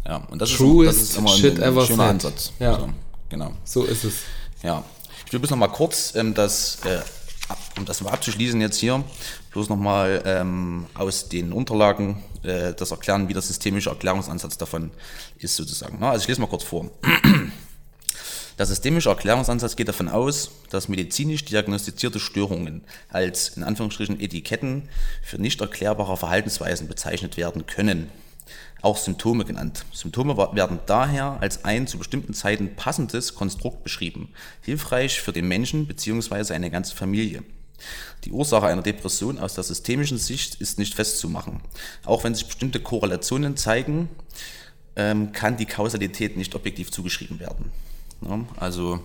Ja, 0.07 0.17
und 0.31 0.41
das, 0.41 0.51
True 0.51 0.87
ist, 0.87 1.01
das 1.01 1.03
ist 1.11 1.17
immer 1.17 1.35
ein, 1.35 1.63
ein 1.63 1.87
schöner 1.87 2.05
Ansatz. 2.05 2.53
Ja. 2.59 2.75
Also, 2.75 2.91
genau. 3.29 3.53
So 3.65 3.85
ist 3.85 4.05
es. 4.05 4.15
Ja. 4.63 4.85
Ich 5.27 5.33
will 5.33 5.41
bloß 5.41 5.51
noch 5.51 5.59
mal 5.59 5.69
kurz 5.69 6.15
ähm, 6.15 6.35
das, 6.35 6.79
äh, 6.85 7.01
um 7.77 7.85
das 7.85 8.01
mal 8.01 8.11
abzuschließen 8.11 8.61
jetzt 8.61 8.79
hier, 8.79 9.05
bloß 9.53 9.69
noch 9.69 9.77
mal 9.77 10.23
ähm, 10.25 10.87
aus 10.95 11.29
den 11.29 11.53
Unterlagen 11.53 12.23
äh, 12.43 12.73
das 12.75 12.91
erklären, 12.91 13.29
wie 13.29 13.33
der 13.33 13.43
systemische 13.43 13.91
Erklärungsansatz 13.91 14.59
davon 14.59 14.91
ist 15.39 15.57
sozusagen. 15.57 15.99
Na, 16.01 16.11
also 16.11 16.23
ich 16.23 16.29
lese 16.29 16.41
mal 16.41 16.47
kurz 16.47 16.65
vor. 16.65 16.91
Der 18.57 18.67
systemische 18.67 19.09
Erklärungsansatz 19.09 19.75
geht 19.75 19.89
davon 19.89 20.09
aus, 20.09 20.53
dass 20.71 20.89
medizinisch 20.89 21.45
diagnostizierte 21.45 22.21
Störungen 22.21 22.85
als 23.09 23.49
in 23.57 23.65
Anführungsstrichen 23.65 24.21
Etiketten 24.21 24.89
für 25.25 25.39
nicht 25.39 25.61
erklärbare 25.61 26.17
Verhaltensweisen 26.17 26.87
bezeichnet 26.87 27.37
werden 27.37 27.67
können. 27.67 28.13
Auch 28.85 28.99
Symptome 28.99 29.47
genannt. 29.47 29.87
Symptome 29.95 30.37
werden 30.37 30.79
daher 30.85 31.39
als 31.41 31.65
ein 31.65 31.87
zu 31.87 31.97
bestimmten 31.97 32.35
Zeiten 32.35 32.77
passendes 32.77 33.35
Konstrukt 33.35 33.83
beschrieben, 33.83 34.29
hilfreich 34.61 35.23
für 35.23 35.33
den 35.33 35.49
Menschen 35.49 35.87
bzw. 35.87 36.53
eine 36.53 36.71
ganze 36.71 36.95
Familie. 36.95 37.43
Die 38.25 38.31
Ursache 38.31 38.67
einer 38.67 38.83
Depression 38.83 39.39
aus 39.39 39.55
der 39.55 39.65
systemischen 39.65 40.19
Sicht 40.19 40.57
ist 40.57 40.79
nicht 40.79 40.95
festzumachen. 40.95 41.63
Auch 42.05 42.25
wenn 42.25 42.35
sich 42.35 42.45
bestimmte 42.45 42.79
Korrelationen 42.79 43.57
zeigen, 43.57 44.11
ähm, 44.97 45.33
kann 45.33 45.57
die 45.57 45.65
Kausalität 45.65 46.37
nicht 46.37 46.55
objektiv 46.55 46.91
zugeschrieben 46.91 47.41
werden. 47.41 47.71
Also 48.59 49.03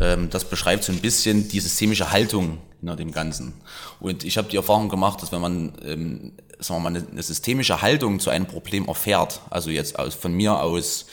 ähm, 0.00 0.30
das 0.30 0.44
beschreibt 0.44 0.84
so 0.84 0.92
ein 0.92 1.00
bisschen 1.00 1.48
die 1.48 1.58
systemische 1.58 2.12
Haltung 2.12 2.58
hinter 2.80 2.96
dem 2.96 3.12
Ganzen. 3.12 3.54
Und 4.00 4.24
ich 4.24 4.36
habe 4.38 4.48
die 4.48 4.56
Erfahrung 4.56 4.88
gemacht, 4.88 5.22
dass 5.22 5.32
wenn 5.32 5.40
man, 5.40 5.72
ähm, 5.84 6.32
sagen 6.58 6.82
wir 6.82 6.90
mal, 6.90 7.04
eine, 7.10 7.22
systemische 7.22 7.82
Haltung 7.82 8.20
zu 8.20 8.30
einem 8.30 8.46
Problem 8.46 8.86
erfährt, 8.86 9.40
also 9.50 9.70
jetzt 9.70 9.98
aus, 9.98 10.14
von 10.14 10.32
mir 10.32 10.60
aus 10.60 11.06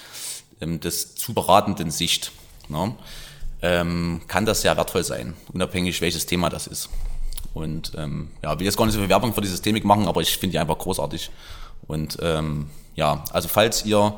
ähm, 0.62 0.80
des 0.80 1.16
zu 1.16 1.34
beratenden 1.34 1.92
Sicht, 1.92 2.32
ne, 2.70 2.96
ähm, 3.62 4.22
kann 4.28 4.46
das 4.46 4.62
sehr 4.62 4.78
wertvoll 4.78 5.04
sein, 5.04 5.36
unabhängig 5.52 6.02
welches 6.02 6.26
Thema 6.26 6.50
das 6.50 6.68
ist. 6.68 6.90
Und 7.54 7.94
ähm, 7.98 8.30
ja, 8.44 8.58
will 8.60 8.66
jetzt 8.66 8.78
gar 8.78 8.86
nicht 8.86 8.94
so 8.94 9.00
viel 9.00 9.10
Werbung 9.10 9.34
für 9.34 9.42
die 9.42 9.48
Systemik 9.48 9.84
machen, 9.84 10.08
aber 10.08 10.22
ich 10.22 10.38
finde 10.38 10.54
die 10.54 10.60
einfach 10.60 10.78
großartig. 10.78 11.32
Und 11.88 12.18
ähm, 12.22 12.70
ja, 12.96 13.24
also 13.32 13.48
falls 13.48 13.86
ihr 13.86 14.16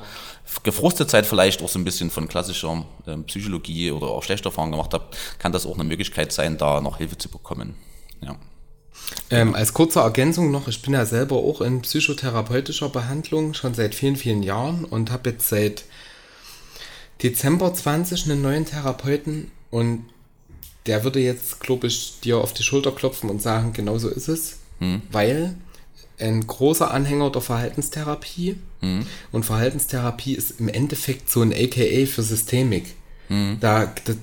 gefrustet 0.64 1.10
seid, 1.10 1.26
vielleicht 1.26 1.62
auch 1.62 1.70
so 1.70 1.80
ein 1.80 1.86
bisschen 1.86 2.10
von 2.10 2.28
klassischer 2.28 2.86
äh, 3.06 3.18
Psychologie 3.18 3.92
oder 3.92 4.08
auch 4.08 4.24
schlechter 4.24 4.50
Erfahrungen 4.50 4.72
gemacht 4.74 4.94
habt, 4.94 5.18
kann 5.40 5.52
das 5.52 5.66
auch 5.66 5.76
eine 5.76 5.84
Möglichkeit 5.84 6.32
sein, 6.32 6.58
da 6.58 6.82
noch 6.82 6.98
Hilfe 6.98 7.18
zu 7.18 7.30
bekommen. 7.30 7.76
Ja. 8.22 8.36
Ähm, 9.32 9.56
als 9.56 9.74
kurze 9.74 10.00
Ergänzung 10.00 10.52
noch, 10.52 10.68
ich 10.68 10.82
bin 10.82 10.94
ja 10.94 11.06
selber 11.06 11.38
auch 11.38 11.62
in 11.62 11.82
psychotherapeutischer 11.82 12.90
Behandlung 12.90 13.54
schon 13.54 13.74
seit 13.74 13.96
vielen, 13.96 14.16
vielen 14.16 14.44
Jahren 14.44 14.86
und 14.86 15.12
habe 15.12 15.32
jetzt 15.32 15.50
seit 15.50 15.86
Dezember 17.24 17.74
20 17.74 18.26
einen 18.26 18.42
neuen 18.42 18.66
Therapeuten 18.66 19.52
und 19.72 20.06
der 20.86 21.04
würde 21.04 21.20
jetzt, 21.20 21.60
glaube 21.60 21.88
ich, 21.88 22.20
dir 22.22 22.38
auf 22.38 22.54
die 22.54 22.64
Schulter 22.64 22.92
klopfen 22.92 23.30
und 23.30 23.42
sagen, 23.42 23.74
genau 23.74 23.98
so 23.98 24.10
ist 24.10 24.28
es, 24.28 24.60
hm. 24.80 25.02
weil 25.12 25.56
ein 26.20 26.46
großer 26.46 26.92
Anhänger 26.92 27.32
der 27.32 27.42
Verhaltenstherapie. 27.42 28.58
Mhm. 28.82 29.06
Und 29.32 29.46
Verhaltenstherapie 29.46 30.34
ist 30.34 30.60
im 30.60 30.70
Endeffekt 30.70 31.30
so 31.30 31.42
ein 31.42 31.54
AKA 31.54 32.06
für 32.06 32.24
Systemik. 32.24 32.96
Mhm. 33.30 33.58
Da, 33.60 33.94
da, 34.06 34.14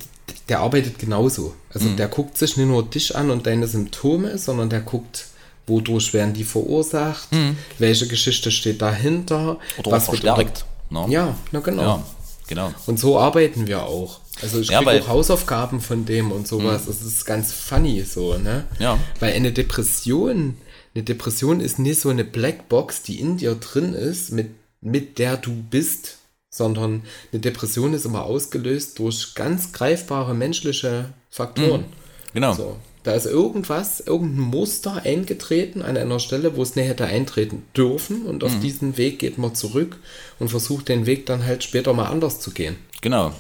der 0.48 0.60
arbeitet 0.60 0.98
genauso. 0.98 1.54
Also 1.72 1.88
mhm. 1.88 1.96
der 1.96 2.08
guckt 2.08 2.38
sich 2.38 2.56
nicht 2.56 2.66
nur 2.66 2.84
dich 2.84 3.16
an 3.16 3.30
und 3.30 3.46
deine 3.46 3.66
Symptome, 3.66 4.38
sondern 4.38 4.70
der 4.70 4.80
guckt, 4.80 5.26
wodurch 5.66 6.12
werden 6.12 6.34
die 6.34 6.44
verursacht, 6.44 7.32
mhm. 7.32 7.56
welche 7.78 8.06
Geschichte 8.06 8.50
steht 8.50 8.82
dahinter. 8.82 9.58
Oder 9.78 9.90
was 9.90 10.06
verstärkt. 10.06 10.64
No? 10.90 11.06
Ne? 11.06 11.12
Ja, 11.12 11.36
na 11.52 11.60
genau. 11.60 11.82
Ja, 11.82 12.02
genau. 12.46 12.72
Und 12.86 12.98
so 12.98 13.18
arbeiten 13.18 13.66
wir 13.66 13.84
auch. 13.84 14.20
Also 14.42 14.60
ich 14.60 14.68
ja, 14.68 14.82
kriege 14.82 15.02
auch 15.02 15.08
Hausaufgaben 15.08 15.80
von 15.80 16.04
dem 16.04 16.30
und 16.30 16.46
sowas. 16.46 16.82
Mhm. 16.82 16.86
Das 16.88 17.02
ist 17.02 17.24
ganz 17.24 17.52
funny 17.52 18.02
so, 18.02 18.36
ne? 18.36 18.64
Ja. 18.78 18.98
Weil 19.18 19.32
eine 19.32 19.50
Depression 19.50 20.58
eine 20.96 21.04
Depression 21.04 21.60
ist 21.60 21.78
nicht 21.78 22.00
so 22.00 22.08
eine 22.08 22.24
Blackbox, 22.24 23.02
die 23.02 23.20
in 23.20 23.36
dir 23.36 23.54
drin 23.54 23.92
ist, 23.92 24.32
mit, 24.32 24.48
mit 24.80 25.18
der 25.18 25.36
du 25.36 25.52
bist, 25.52 26.16
sondern 26.48 27.02
eine 27.32 27.40
Depression 27.40 27.92
ist 27.92 28.06
immer 28.06 28.24
ausgelöst 28.24 28.98
durch 28.98 29.34
ganz 29.34 29.74
greifbare 29.74 30.32
menschliche 30.34 31.12
Faktoren. 31.28 31.82
Mhm, 31.82 32.32
genau. 32.32 32.54
So, 32.54 32.76
da 33.02 33.12
ist 33.12 33.26
irgendwas, 33.26 34.00
irgendein 34.00 34.40
Muster 34.40 35.02
eingetreten 35.04 35.82
an 35.82 35.98
einer 35.98 36.18
Stelle, 36.18 36.56
wo 36.56 36.62
es 36.62 36.76
nicht 36.76 36.88
hätte 36.88 37.04
eintreten 37.04 37.64
dürfen 37.76 38.22
und 38.24 38.42
auf 38.42 38.54
mhm. 38.54 38.60
diesen 38.62 38.96
Weg 38.96 39.18
geht 39.18 39.36
man 39.36 39.54
zurück 39.54 39.98
und 40.38 40.48
versucht 40.48 40.88
den 40.88 41.04
Weg 41.04 41.26
dann 41.26 41.44
halt 41.44 41.62
später 41.62 41.92
mal 41.92 42.06
anders 42.06 42.40
zu 42.40 42.52
gehen. 42.52 42.76
Genau. 43.02 43.32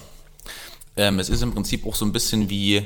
Ähm, 0.98 1.18
es 1.18 1.30
ist 1.30 1.42
im 1.42 1.54
Prinzip 1.54 1.86
auch 1.86 1.94
so 1.94 2.04
ein 2.04 2.12
bisschen 2.12 2.50
wie, 2.50 2.84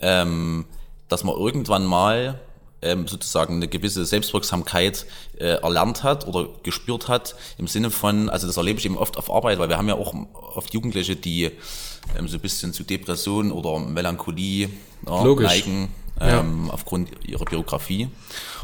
ähm, 0.00 0.64
dass 1.08 1.24
man 1.24 1.34
irgendwann 1.34 1.84
mal 1.84 2.40
ähm, 2.82 3.06
sozusagen 3.06 3.56
eine 3.56 3.68
gewisse 3.68 4.04
Selbstwirksamkeit 4.04 5.06
äh, 5.38 5.54
erlernt 5.62 6.02
hat 6.02 6.26
oder 6.26 6.48
gespürt 6.62 7.08
hat, 7.08 7.34
im 7.58 7.66
Sinne 7.66 7.90
von, 7.90 8.28
also 8.28 8.46
das 8.46 8.56
erlebe 8.56 8.78
ich 8.78 8.84
eben 8.84 8.98
oft 8.98 9.16
auf 9.16 9.30
Arbeit, 9.30 9.58
weil 9.58 9.68
wir 9.68 9.78
haben 9.78 9.88
ja 9.88 9.94
auch 9.94 10.14
oft 10.54 10.74
Jugendliche, 10.74 11.16
die 11.16 11.50
ähm, 12.18 12.28
so 12.28 12.36
ein 12.36 12.40
bisschen 12.40 12.72
zu 12.72 12.82
Depression 12.82 13.52
oder 13.52 13.78
Melancholie 13.78 14.68
ja, 15.06 15.24
neigen, 15.24 15.88
ähm, 16.20 16.66
ja. 16.66 16.72
aufgrund 16.72 17.10
ihrer 17.24 17.44
Biografie. 17.44 18.08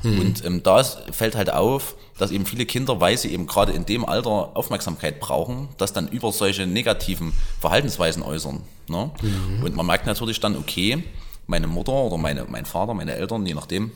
Mhm. 0.03 0.21
Und 0.21 0.45
ähm, 0.45 0.62
da 0.62 0.83
fällt 0.83 1.37
halt 1.37 1.53
auf, 1.53 1.95
dass 2.19 2.31
eben 2.31 2.47
viele 2.47 2.66
Kinder, 2.66 3.01
weil 3.01 3.16
sie 3.16 3.33
eben 3.33 3.47
gerade 3.47 3.73
in 3.73 3.87
dem 3.87 4.05
Alter 4.05 4.57
Aufmerksamkeit 4.57 5.21
brauchen, 5.21 5.69
das 5.79 5.93
dann 5.93 6.09
über 6.09 6.33
solche 6.33 6.66
negativen 6.66 7.33
Verhaltensweisen 7.61 8.23
äußern. 8.23 8.62
Ne? 8.89 9.11
Mhm. 9.23 9.62
Und 9.62 9.77
man 9.77 9.87
merkt 9.87 10.07
natürlich 10.07 10.41
dann, 10.41 10.57
okay, 10.57 11.05
meine 11.49 11.67
Mutter 11.67 11.93
oder 11.93 12.19
meine, 12.19 12.45
mein 12.45 12.67
Vater, 12.67 12.95
meine 12.95 13.15
Eltern, 13.15 13.45
je 13.45 13.55
nachdem, 13.55 13.91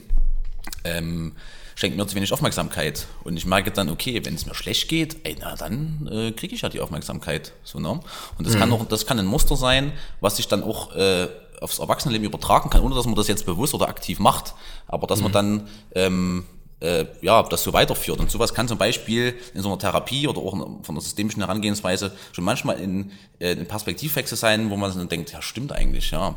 ähm, 0.83 1.33
schenkt 1.77 1.97
mir 1.97 2.07
zu 2.07 2.17
wenig 2.17 2.33
Aufmerksamkeit. 2.33 3.07
Und 3.25 3.37
ich 3.37 3.47
merke 3.47 3.71
dann, 3.71 3.89
okay, 3.91 4.21
wenn 4.25 4.35
es 4.35 4.47
mir 4.47 4.55
schlecht 4.55 4.89
geht, 4.89 5.19
ey, 5.25 5.37
na 5.39 5.55
dann 5.55 6.09
äh, 6.11 6.33
kriege 6.33 6.55
ich 6.55 6.63
ja 6.63 6.69
die 6.69 6.81
Aufmerksamkeit. 6.81 7.53
So, 7.63 7.79
ne? 7.79 8.01
Und 8.39 8.47
das 8.47 8.55
mhm. 8.55 8.59
kann 8.59 8.73
auch, 8.73 8.87
das 8.87 9.07
kann 9.07 9.19
ein 9.19 9.27
Muster 9.27 9.57
sein, 9.57 9.93
was 10.21 10.37
sich 10.37 10.49
dann 10.49 10.63
auch 10.63 10.97
äh, 10.97 11.29
aufs 11.61 11.79
Erwachsenenleben 11.79 12.27
übertragen 12.27 12.71
kann, 12.71 12.83
ohne 12.83 12.95
dass 12.95 13.07
man 13.07 13.15
das 13.15 13.29
jetzt 13.29 13.47
bewusst 13.47 13.75
oder 13.75 13.89
aktiv 13.89 14.19
macht, 14.19 14.55
aber 14.89 15.07
dass 15.07 15.19
mhm. 15.19 15.25
man 15.25 15.33
dann 15.33 15.69
ähm, 15.95 16.45
äh, 16.83 17.07
ja, 17.21 17.43
das 17.45 17.63
so 17.63 17.73
weiterführt. 17.73 18.19
Und 18.19 18.31
sowas 18.31 18.55
kann 18.55 18.67
zum 18.67 18.77
Beispiel 18.77 19.35
in 19.55 19.63
so 19.63 19.69
einer 19.69 19.79
Therapie 19.79 20.27
oder 20.27 20.41
auch 20.41 20.53
von 20.83 20.95
der 20.95 21.01
systemischen 21.01 21.43
Herangehensweise 21.43 22.13
schon 22.33 22.45
manchmal 22.45 22.81
in, 22.81 23.13
äh, 23.39 23.53
in 23.53 23.67
Perspektivwechsel 23.67 24.37
sein, 24.37 24.69
wo 24.69 24.77
man 24.77 24.93
dann 24.93 25.09
denkt, 25.09 25.33
ja, 25.33 25.41
stimmt 25.41 25.73
eigentlich, 25.73 26.11
ja. 26.11 26.35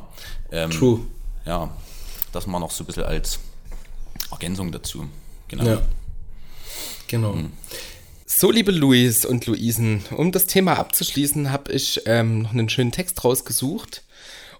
Ähm, 0.55 0.71
True. 0.71 1.01
Ja, 1.45 1.69
das 2.31 2.47
mal 2.47 2.59
noch 2.59 2.71
so 2.71 2.83
ein 2.83 2.87
bisschen 2.87 3.03
als 3.03 3.39
Ergänzung 4.31 4.71
dazu. 4.71 5.05
Genau. 5.49 5.65
Ja. 5.65 5.81
Genau. 7.07 7.33
Mhm. 7.33 7.51
So, 8.25 8.51
liebe 8.51 8.71
Luis 8.71 9.25
und 9.25 9.45
Luisen, 9.45 10.03
um 10.15 10.31
das 10.31 10.47
Thema 10.47 10.79
abzuschließen, 10.79 11.51
habe 11.51 11.71
ich 11.73 12.01
ähm, 12.05 12.43
noch 12.43 12.51
einen 12.51 12.69
schönen 12.69 12.91
Text 12.91 13.23
rausgesucht. 13.23 14.03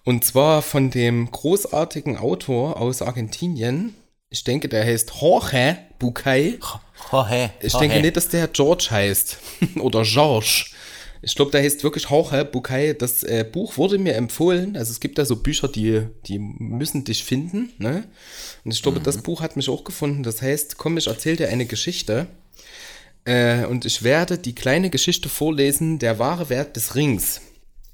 Und 0.03 0.23
zwar 0.23 0.61
von 0.61 0.91
dem 0.91 1.31
großartigen 1.31 2.17
Autor 2.17 2.79
aus 2.79 3.01
Argentinien. 3.01 3.95
Ich 4.29 4.43
denke, 4.43 4.69
der 4.69 4.85
heißt 4.85 5.13
Jorge 5.19 5.77
Bucay. 5.97 6.59
Jorge. 7.11 7.51
Ich 7.61 7.73
denke 7.73 8.01
nicht, 8.01 8.17
dass 8.17 8.27
der 8.29 8.47
George 8.49 8.87
heißt. 8.91 9.37
Oder 9.79 10.03
George. 10.03 10.65
Ich 11.26 11.34
glaube, 11.34 11.49
der 11.49 11.63
heißt 11.63 11.84
wirklich 11.84 12.07
Jorge 12.11 12.45
Bucay. 12.45 12.93
Das 12.93 13.23
äh, 13.23 13.43
Buch 13.51 13.78
wurde 13.78 13.97
mir 13.97 14.13
empfohlen. 14.13 14.78
Also 14.78 14.91
es 14.91 14.99
gibt 14.99 15.17
da 15.17 15.26
so 15.26 15.38
Bücher, 15.38 15.67
die, 15.67 16.03
die 16.28 16.38
müssen 16.38 17.03
dich 17.03 17.23
finden. 17.23 17.73
Ne? 17.80 18.03
Und 18.63 18.71
ich 18.71 18.84
glaube, 18.84 18.99
mhm. 18.99 19.03
das 19.03 19.23
Buch 19.23 19.41
hat 19.41 19.55
mich 19.55 19.67
auch 19.67 19.84
gefunden. 19.84 20.21
Das 20.21 20.43
heißt, 20.43 20.78
komm, 20.78 20.97
ich 20.97 21.07
erzähle 21.07 21.38
dir 21.38 21.49
eine 21.49 21.65
Geschichte. 21.65 22.28
Äh, 23.23 23.65
und 23.65 23.86
ich 23.86 24.03
werde 24.03 24.38
die 24.38 24.53
kleine 24.53 24.91
Geschichte 24.91 25.28
vorlesen, 25.28 25.97
der 25.97 26.19
wahre 26.19 26.49
Wert 26.49 26.76
des 26.76 26.93
Rings. 26.93 27.41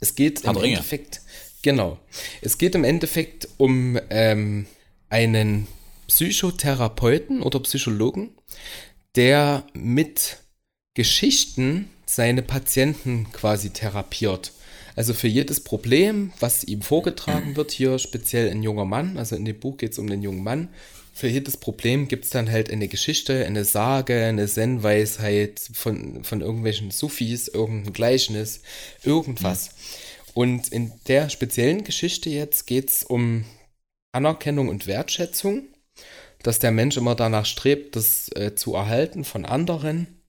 Es 0.01 0.15
geht 0.15 0.41
im 0.41 0.57
Ringe. 0.57 0.75
Endeffekt, 0.75 1.21
genau. 1.61 1.99
Es 2.41 2.57
geht 2.57 2.75
im 2.75 2.83
Endeffekt 2.83 3.47
um 3.55 3.97
ähm, 4.09 4.65
einen 5.07 5.67
Psychotherapeuten 6.09 7.41
oder 7.41 7.61
Psychologen, 7.61 8.31
der 9.15 9.65
mit 9.73 10.39
Geschichten 10.95 11.89
seine 12.11 12.41
Patienten 12.41 13.31
quasi 13.31 13.69
therapiert. 13.69 14.51
Also 14.97 15.13
für 15.13 15.29
jedes 15.29 15.61
Problem, 15.61 16.33
was 16.41 16.65
ihm 16.65 16.81
vorgetragen 16.81 17.55
wird, 17.55 17.71
hier 17.71 17.99
speziell 17.99 18.49
ein 18.49 18.63
junger 18.63 18.83
Mann, 18.83 19.17
also 19.17 19.37
in 19.37 19.45
dem 19.45 19.57
Buch 19.57 19.77
geht 19.77 19.93
es 19.93 19.99
um 19.99 20.09
den 20.09 20.21
jungen 20.21 20.43
Mann, 20.43 20.67
für 21.13 21.27
jedes 21.27 21.55
Problem 21.55 22.09
gibt 22.09 22.25
es 22.25 22.31
dann 22.31 22.51
halt 22.51 22.69
eine 22.69 22.89
Geschichte, 22.89 23.45
eine 23.45 23.63
Sage, 23.63 24.25
eine 24.25 24.45
Zen-Weisheit 24.45 25.61
von, 25.73 26.23
von 26.23 26.41
irgendwelchen 26.41 26.91
Sufis, 26.91 27.47
irgendein 27.47 27.93
Gleichnis, 27.93 28.61
irgendwas. 29.03 29.69
Mhm. 29.69 30.31
Und 30.33 30.67
in 30.69 30.91
der 31.07 31.29
speziellen 31.29 31.83
Geschichte 31.83 32.29
jetzt 32.29 32.67
geht 32.67 32.89
es 32.89 33.03
um 33.03 33.45
Anerkennung 34.13 34.67
und 34.67 34.87
Wertschätzung, 34.87 35.63
dass 36.43 36.59
der 36.59 36.71
Mensch 36.71 36.97
immer 36.97 37.15
danach 37.15 37.45
strebt, 37.45 37.95
das 37.95 38.29
äh, 38.35 38.55
zu 38.55 38.75
erhalten 38.75 39.23
von 39.23 39.45
anderen 39.45 40.20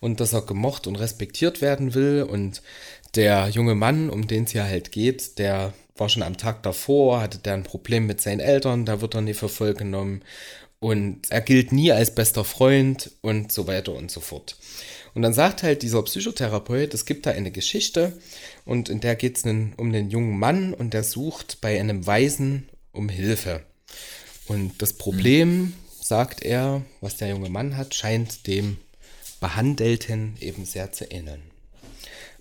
und 0.00 0.20
dass 0.20 0.32
er 0.32 0.42
gemocht 0.42 0.86
und 0.86 0.96
respektiert 0.96 1.60
werden 1.60 1.94
will 1.94 2.26
und 2.28 2.62
der 3.14 3.48
junge 3.48 3.74
Mann, 3.74 4.10
um 4.10 4.26
den 4.26 4.44
es 4.44 4.52
hier 4.52 4.64
halt 4.64 4.92
geht, 4.92 5.38
der 5.38 5.72
war 5.96 6.08
schon 6.08 6.22
am 6.22 6.36
Tag 6.36 6.62
davor, 6.62 7.20
hatte 7.20 7.38
der 7.38 7.54
ein 7.54 7.62
Problem 7.62 8.06
mit 8.06 8.20
seinen 8.20 8.40
Eltern, 8.40 8.84
da 8.84 9.00
wird 9.00 9.14
er 9.14 9.20
nie 9.20 9.34
für 9.34 9.48
voll 9.48 9.74
genommen 9.74 10.22
und 10.80 11.30
er 11.30 11.40
gilt 11.40 11.72
nie 11.72 11.90
als 11.92 12.14
bester 12.14 12.44
Freund 12.44 13.10
und 13.20 13.50
so 13.50 13.66
weiter 13.66 13.94
und 13.94 14.10
so 14.10 14.20
fort. 14.20 14.56
Und 15.14 15.22
dann 15.22 15.34
sagt 15.34 15.62
halt 15.62 15.82
dieser 15.82 16.02
Psychotherapeut, 16.02 16.94
es 16.94 17.04
gibt 17.04 17.26
da 17.26 17.30
eine 17.30 17.50
Geschichte 17.50 18.12
und 18.64 18.88
in 18.88 19.00
der 19.00 19.16
geht 19.16 19.38
es 19.38 19.44
um 19.44 19.72
einen 19.78 20.10
jungen 20.10 20.38
Mann 20.38 20.74
und 20.74 20.94
der 20.94 21.02
sucht 21.02 21.60
bei 21.60 21.80
einem 21.80 22.06
Waisen 22.06 22.68
um 22.92 23.08
Hilfe. 23.08 23.62
Und 24.46 24.80
das 24.80 24.92
Problem, 24.92 25.58
mhm. 25.58 25.72
sagt 26.00 26.42
er, 26.42 26.82
was 27.00 27.16
der 27.16 27.28
junge 27.28 27.50
Mann 27.50 27.76
hat, 27.76 27.94
scheint 27.94 28.46
dem 28.46 28.78
Behandelten 29.40 30.36
eben 30.40 30.64
sehr 30.64 30.92
zu 30.92 31.10
ähneln. 31.10 31.42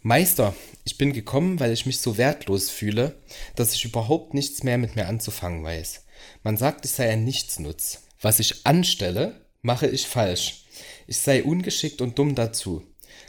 Meister, 0.02 0.56
ich 0.86 0.98
bin 0.98 1.14
gekommen, 1.14 1.60
weil 1.60 1.74
ich 1.74 1.86
mich 1.86 2.00
so 2.00 2.18
wertlos 2.18 2.70
fühle, 2.70 3.16
dass 3.56 3.74
ich 3.74 3.84
überhaupt 3.86 4.34
nichts 4.34 4.64
mehr 4.64 4.78
mit 4.78 4.96
mir 4.96 5.08
anzufangen 5.08 5.64
weiß. 5.64 6.06
Man 6.44 6.58
sagt, 6.58 6.86
ich 6.86 6.92
sei 6.92 7.10
ein 7.10 7.24
Nichtsnutz. 7.24 8.04
Was 8.22 8.40
ich 8.40 8.66
anstelle, 8.66 9.42
mache 9.62 9.88
ich 9.88 10.08
falsch. 10.08 10.66
Ich 11.08 11.20
sei 11.20 11.44
ungeschickt 11.44 12.02
und 12.02 12.18
dumm 12.18 12.36
dazu. 12.36 12.84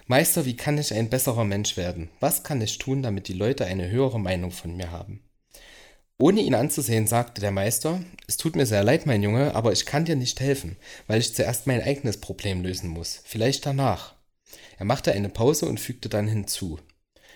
Meister, 0.07 0.47
wie 0.47 0.57
kann 0.57 0.79
ich 0.79 0.95
ein 0.95 1.11
besserer 1.11 1.45
Mensch 1.45 1.77
werden? 1.77 2.11
Was 2.21 2.43
kann 2.43 2.61
ich 2.61 2.79
tun, 2.79 3.03
damit 3.03 3.29
die 3.29 3.35
Leute 3.35 3.66
eine 3.66 3.91
höhere 3.91 4.21
Meinung 4.21 4.51
von 4.51 4.77
mir 4.77 4.91
haben? 4.91 5.21
Ohne 6.21 6.41
ihn 6.41 6.57
anzusehen, 6.57 7.07
sagte 7.07 7.41
der 7.41 7.53
Meister, 7.53 8.01
es 8.27 8.37
tut 8.37 8.57
mir 8.57 8.66
sehr 8.66 8.83
leid, 8.83 9.07
mein 9.07 9.23
Junge, 9.23 9.55
aber 9.55 9.71
ich 9.71 9.87
kann 9.87 10.05
dir 10.05 10.16
nicht 10.16 10.41
helfen, 10.41 10.77
weil 11.07 11.21
ich 11.21 11.33
zuerst 11.33 11.69
mein 11.69 11.81
eigenes 11.81 12.16
Problem 12.16 12.62
lösen 12.62 12.91
muss. 12.91 13.21
Vielleicht 13.25 13.64
danach. 13.64 14.16
Er 14.79 14.85
machte 14.85 15.12
eine 15.12 15.29
Pause 15.29 15.66
und 15.66 15.79
fügte 15.79 16.09
dann 16.09 16.27
hinzu. 16.27 16.81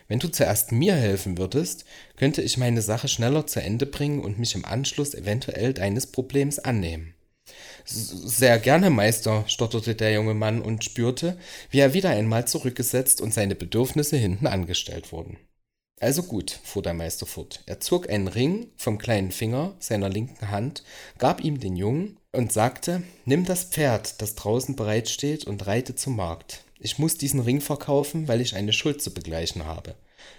Wenn 0.08 0.18
du 0.18 0.28
zuerst 0.28 0.72
mir 0.72 0.96
helfen 0.96 1.38
würdest, 1.38 1.84
könnte 2.16 2.42
ich 2.42 2.58
meine 2.58 2.82
Sache 2.82 3.06
schneller 3.06 3.46
zu 3.46 3.62
Ende 3.62 3.86
bringen 3.86 4.20
und 4.20 4.40
mich 4.40 4.56
im 4.56 4.64
Anschluss 4.64 5.14
eventuell 5.14 5.74
deines 5.74 6.08
Problems 6.08 6.58
annehmen. 6.58 7.14
Sehr 7.84 8.58
gerne, 8.58 8.90
Meister, 8.90 9.44
stotterte 9.46 9.94
der 9.94 10.12
junge 10.12 10.34
Mann 10.34 10.60
und 10.60 10.84
spürte, 10.84 11.38
wie 11.70 11.78
er 11.78 11.94
wieder 11.94 12.10
einmal 12.10 12.48
zurückgesetzt 12.48 13.20
und 13.20 13.32
seine 13.32 13.54
Bedürfnisse 13.54 14.16
hinten 14.16 14.48
angestellt 14.48 15.12
wurden. 15.12 15.38
Also 16.02 16.24
gut, 16.24 16.58
fuhr 16.64 16.82
der 16.82 16.94
Meister 16.94 17.26
fort. 17.26 17.62
Er 17.66 17.78
zog 17.78 18.10
einen 18.10 18.26
Ring 18.26 18.66
vom 18.76 18.98
kleinen 18.98 19.30
Finger 19.30 19.76
seiner 19.78 20.08
linken 20.08 20.50
Hand, 20.50 20.82
gab 21.16 21.44
ihm 21.44 21.60
den 21.60 21.76
Jungen 21.76 22.16
und 22.32 22.52
sagte, 22.52 23.04
nimm 23.24 23.44
das 23.44 23.62
Pferd, 23.62 24.20
das 24.20 24.34
draußen 24.34 24.74
bereitsteht, 24.74 25.44
und 25.44 25.64
reite 25.64 25.94
zum 25.94 26.16
Markt. 26.16 26.64
Ich 26.80 26.98
muss 26.98 27.18
diesen 27.18 27.38
Ring 27.38 27.60
verkaufen, 27.60 28.26
weil 28.26 28.40
ich 28.40 28.56
eine 28.56 28.72
Schuld 28.72 29.00
zu 29.00 29.14
begleichen 29.14 29.64
habe. 29.64 29.94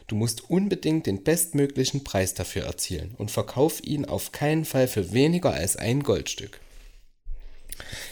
Du 0.07 0.17
musst 0.17 0.49
unbedingt 0.49 1.05
den 1.05 1.23
bestmöglichen 1.23 2.03
Preis 2.03 2.33
dafür 2.33 2.65
erzielen 2.65 3.15
und 3.17 3.31
verkauf 3.31 3.81
ihn 3.85 4.03
auf 4.03 4.33
keinen 4.33 4.65
Fall 4.65 4.89
für 4.89 5.13
weniger 5.13 5.53
als 5.53 5.77
ein 5.77 6.03
Goldstück. 6.03 6.59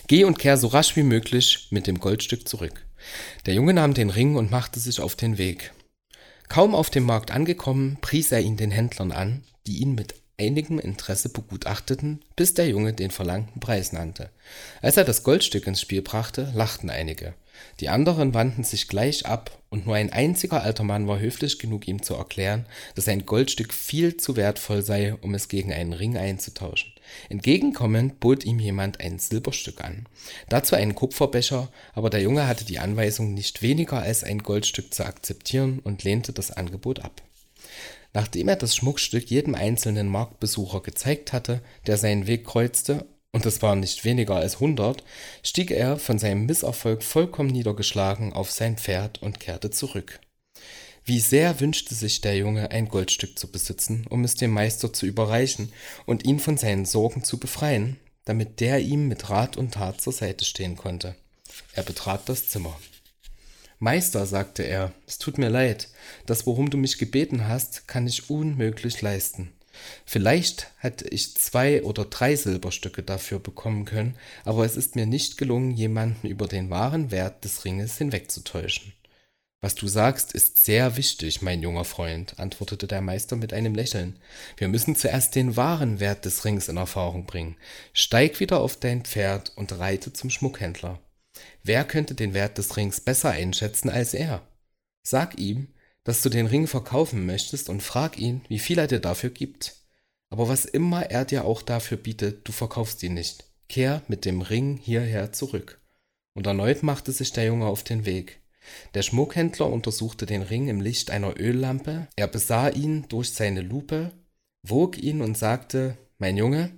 Geh 0.08 0.24
und 0.24 0.40
kehr 0.40 0.56
so 0.56 0.68
rasch 0.68 0.96
wie 0.96 1.04
möglich 1.04 1.68
mit 1.70 1.86
dem 1.86 2.00
Goldstück 2.00 2.48
zurück. 2.48 2.86
Der 3.46 3.56
Junge 3.56 3.74
nahm 3.74 3.94
den 3.94 4.10
Ring 4.10 4.38
und 4.38 4.52
machte 4.52 4.80
sich 4.80 5.02
auf 5.02 5.18
den 5.18 5.38
Weg. 5.38 5.74
Kaum 6.52 6.76
auf 6.76 6.90
dem 6.90 7.06
Markt 7.06 7.32
angekommen, 7.32 7.98
pries 8.02 8.30
er 8.34 8.42
ihn 8.42 8.58
den 8.58 8.72
Händlern 8.72 9.14
an, 9.14 9.46
die 9.68 9.78
ihn 9.78 9.96
mit 9.96 10.16
einigem 10.38 10.80
Interesse 10.80 11.30
begutachteten, 11.30 12.26
bis 12.36 12.54
der 12.54 12.68
Junge 12.68 12.92
den 12.92 13.10
verlangten 13.10 13.62
Preis 13.62 13.94
nannte. 13.94 14.32
Als 14.82 14.98
er 14.98 15.06
das 15.06 15.24
Goldstück 15.24 15.66
ins 15.66 15.80
Spiel 15.80 16.02
brachte, 16.02 16.52
lachten 16.54 16.90
einige. 16.90 17.36
Die 17.80 17.88
anderen 17.88 18.34
wandten 18.34 18.66
sich 18.66 18.90
gleich 18.90 19.26
ab, 19.26 19.62
und 19.70 19.86
nur 19.86 19.96
ein 19.96 20.12
einziger 20.12 20.62
alter 20.62 20.84
Mann 20.84 21.08
war 21.08 21.20
höflich 21.20 21.58
genug, 21.58 21.88
ihm 21.88 22.04
zu 22.04 22.16
erklären, 22.16 22.66
dass 22.96 23.08
ein 23.08 23.26
Goldstück 23.26 23.74
viel 23.74 24.18
zu 24.18 24.36
wertvoll 24.36 24.82
sei, 24.82 25.16
um 25.22 25.34
es 25.34 25.48
gegen 25.48 25.72
einen 25.72 25.94
Ring 25.94 26.18
einzutauschen. 26.18 26.92
Entgegenkommend 27.30 28.20
bot 28.20 28.44
ihm 28.44 28.60
jemand 28.60 29.00
ein 29.00 29.20
Silberstück 29.20 29.82
an, 29.82 30.08
dazu 30.50 30.76
einen 30.76 30.96
Kupferbecher, 30.96 31.70
aber 31.94 32.10
der 32.10 32.22
Junge 32.22 32.48
hatte 32.48 32.66
die 32.66 32.80
Anweisung, 32.80 33.34
nicht 33.34 33.62
weniger 33.62 34.02
als 34.02 34.24
ein 34.24 34.40
Goldstück 34.44 34.94
zu 34.94 35.06
akzeptieren 35.06 35.80
und 35.80 36.04
lehnte 36.04 36.34
das 36.34 36.52
Angebot 36.52 37.00
ab. 37.00 37.22
Nachdem 38.14 38.50
er 38.50 38.58
das 38.58 38.76
Schmuckstück 38.76 39.30
jedem 39.30 39.56
einzelnen 39.56 40.08
Marktbesucher 40.08 40.82
gezeigt 40.82 41.32
hatte, 41.34 41.62
der 41.88 41.98
seinen 41.98 42.28
Weg 42.28 42.46
kreuzte, 42.46 43.06
und 43.32 43.46
es 43.46 43.62
waren 43.62 43.80
nicht 43.80 44.04
weniger 44.04 44.36
als 44.36 44.60
hundert, 44.60 45.04
stieg 45.42 45.72
er 45.72 45.98
von 45.98 46.20
seinem 46.20 46.46
Misserfolg 46.46 47.02
vollkommen 47.02 47.50
niedergeschlagen 47.50 48.34
auf 48.34 48.52
sein 48.52 48.78
Pferd 48.78 49.22
und 49.22 49.40
kehrte 49.40 49.70
zurück. 49.70 50.20
Wie 51.04 51.20
sehr 51.20 51.60
wünschte 51.60 51.96
sich 51.96 52.22
der 52.22 52.38
Junge, 52.38 52.70
ein 52.72 52.88
Goldstück 52.88 53.38
zu 53.38 53.52
besitzen, 53.52 54.06
um 54.10 54.24
es 54.24 54.36
dem 54.36 54.52
Meister 54.52 54.94
zu 54.94 55.08
überreichen 55.08 55.74
und 56.06 56.26
ihn 56.26 56.40
von 56.40 56.58
seinen 56.58 56.86
Sorgen 56.86 57.24
zu 57.24 57.40
befreien, 57.40 57.98
damit 58.26 58.60
der 58.60 58.80
ihm 58.80 59.08
mit 59.08 59.30
Rat 59.30 59.58
und 59.58 59.74
Tat 59.74 60.00
zur 60.00 60.14
Seite 60.14 60.46
stehen 60.46 60.78
konnte. 60.78 61.16
Er 61.74 61.84
betrat 61.84 62.30
das 62.30 62.50
Zimmer. 62.50 62.80
Meister, 63.80 64.28
sagte 64.28 64.62
er, 64.62 64.94
es 65.08 65.18
tut 65.18 65.40
mir 65.40 65.50
leid, 65.50 65.90
das, 66.28 66.46
worum 66.46 66.70
du 66.70 66.78
mich 66.78 67.00
gebeten 67.00 67.48
hast, 67.48 67.88
kann 67.88 68.06
ich 68.06 68.30
unmöglich 68.30 69.02
leisten. 69.02 69.52
Vielleicht 70.06 70.68
hätte 70.78 71.08
ich 71.08 71.36
zwei 71.36 71.82
oder 71.82 72.06
drei 72.06 72.36
Silberstücke 72.36 73.02
dafür 73.02 73.40
bekommen 73.40 73.86
können, 73.86 74.18
aber 74.46 74.66
es 74.66 74.78
ist 74.78 74.96
mir 74.96 75.08
nicht 75.08 75.38
gelungen, 75.38 75.72
jemanden 75.72 76.28
über 76.28 76.48
den 76.48 76.70
wahren 76.70 77.10
Wert 77.10 77.44
des 77.44 77.66
Ringes 77.66 77.98
hinwegzutäuschen. 77.98 78.94
Was 79.64 79.76
du 79.76 79.88
sagst, 79.88 80.34
ist 80.34 80.58
sehr 80.58 80.98
wichtig, 80.98 81.44
mein 81.44 81.62
junger 81.62 81.86
Freund, 81.86 82.40
antwortete 82.40 82.88
der 82.88 83.02
Meister 83.02 83.36
mit 83.36 83.54
einem 83.54 83.76
Lächeln. 83.76 84.18
Wir 84.58 84.68
müssen 84.68 84.96
zuerst 84.96 85.36
den 85.36 85.56
wahren 85.56 86.00
Wert 86.00 86.26
des 86.26 86.44
Rings 86.46 86.68
in 86.68 86.78
Erfahrung 86.78 87.28
bringen. 87.28 87.58
Steig 87.94 88.40
wieder 88.40 88.60
auf 88.60 88.78
dein 88.78 89.04
Pferd 89.04 89.54
und 89.56 89.78
reite 89.78 90.14
zum 90.14 90.32
Schmuckhändler. 90.32 91.00
Wer 91.64 91.86
könnte 91.86 92.16
den 92.16 92.34
Wert 92.34 92.58
des 92.58 92.76
Rings 92.76 93.02
besser 93.02 93.30
einschätzen 93.30 93.90
als 93.92 94.16
er? 94.16 94.42
Sag 95.04 95.38
ihm, 95.38 95.68
dass 96.04 96.24
du 96.24 96.30
den 96.30 96.48
Ring 96.48 96.66
verkaufen 96.66 97.28
möchtest 97.28 97.70
und 97.70 97.84
frag 97.84 98.18
ihn, 98.18 98.42
wie 98.48 98.60
viel 98.60 98.80
er 98.80 98.88
dir 98.88 99.00
dafür 99.00 99.30
gibt. 99.30 99.76
Aber 100.32 100.50
was 100.50 100.66
immer 100.66 101.12
er 101.12 101.24
dir 101.24 101.46
auch 101.46 101.62
dafür 101.62 101.98
bietet, 101.98 102.48
du 102.48 102.52
verkaufst 102.52 103.04
ihn 103.04 103.14
nicht. 103.14 103.46
Kehr 103.70 104.02
mit 104.08 104.26
dem 104.26 104.42
Ring 104.42 104.78
hierher 104.78 105.32
zurück. 105.34 105.80
Und 106.34 106.48
erneut 106.48 106.82
machte 106.82 107.12
sich 107.12 107.32
der 107.32 107.46
Junge 107.46 107.68
auf 107.68 107.84
den 107.84 108.06
Weg. 108.06 108.41
Der 108.94 109.02
Schmuckhändler 109.02 109.68
untersuchte 109.68 110.26
den 110.26 110.42
Ring 110.42 110.68
im 110.68 110.82
Licht 110.82 111.12
einer 111.12 111.40
Öllampe, 111.40 112.08
er 112.16 112.28
besah 112.28 112.70
ihn 112.70 113.06
durch 113.10 113.32
seine 113.32 113.62
Lupe, 113.62 114.12
wog 114.64 114.98
ihn 114.98 115.22
und 115.22 115.38
sagte 115.38 115.98
Mein 116.18 116.38
Junge, 116.38 116.72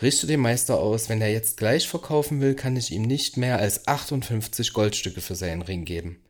richte 0.00 0.26
dem 0.26 0.40
Meister 0.40 0.78
aus, 0.78 1.08
wenn 1.08 1.20
er 1.20 1.32
jetzt 1.32 1.56
gleich 1.56 1.88
verkaufen 1.88 2.40
will, 2.40 2.54
kann 2.54 2.76
ich 2.76 2.92
ihm 2.92 3.02
nicht 3.02 3.36
mehr 3.36 3.58
als 3.58 3.86
58 3.86 4.72
Goldstücke 4.72 5.20
für 5.20 5.34
seinen 5.34 5.62
Ring 5.62 5.84
geben. 5.84 6.22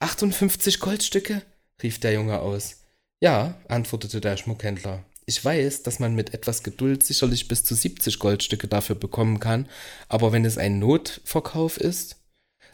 58 0.00 0.80
Goldstücke? 0.80 1.42
rief 1.82 1.98
der 1.98 2.12
Junge 2.12 2.40
aus. 2.40 2.84
Ja, 3.20 3.60
antwortete 3.68 4.20
der 4.20 4.36
Schmuckhändler. 4.36 5.04
Ich 5.26 5.44
weiß, 5.44 5.82
dass 5.82 5.98
man 5.98 6.14
mit 6.14 6.34
etwas 6.34 6.62
Geduld 6.62 7.04
sicherlich 7.04 7.48
bis 7.48 7.64
zu 7.64 7.74
70 7.74 8.18
Goldstücke 8.18 8.66
dafür 8.66 8.96
bekommen 8.96 9.38
kann, 9.38 9.68
aber 10.08 10.32
wenn 10.32 10.44
es 10.44 10.58
ein 10.58 10.78
Notverkauf 10.78 11.76
ist? 11.76 12.19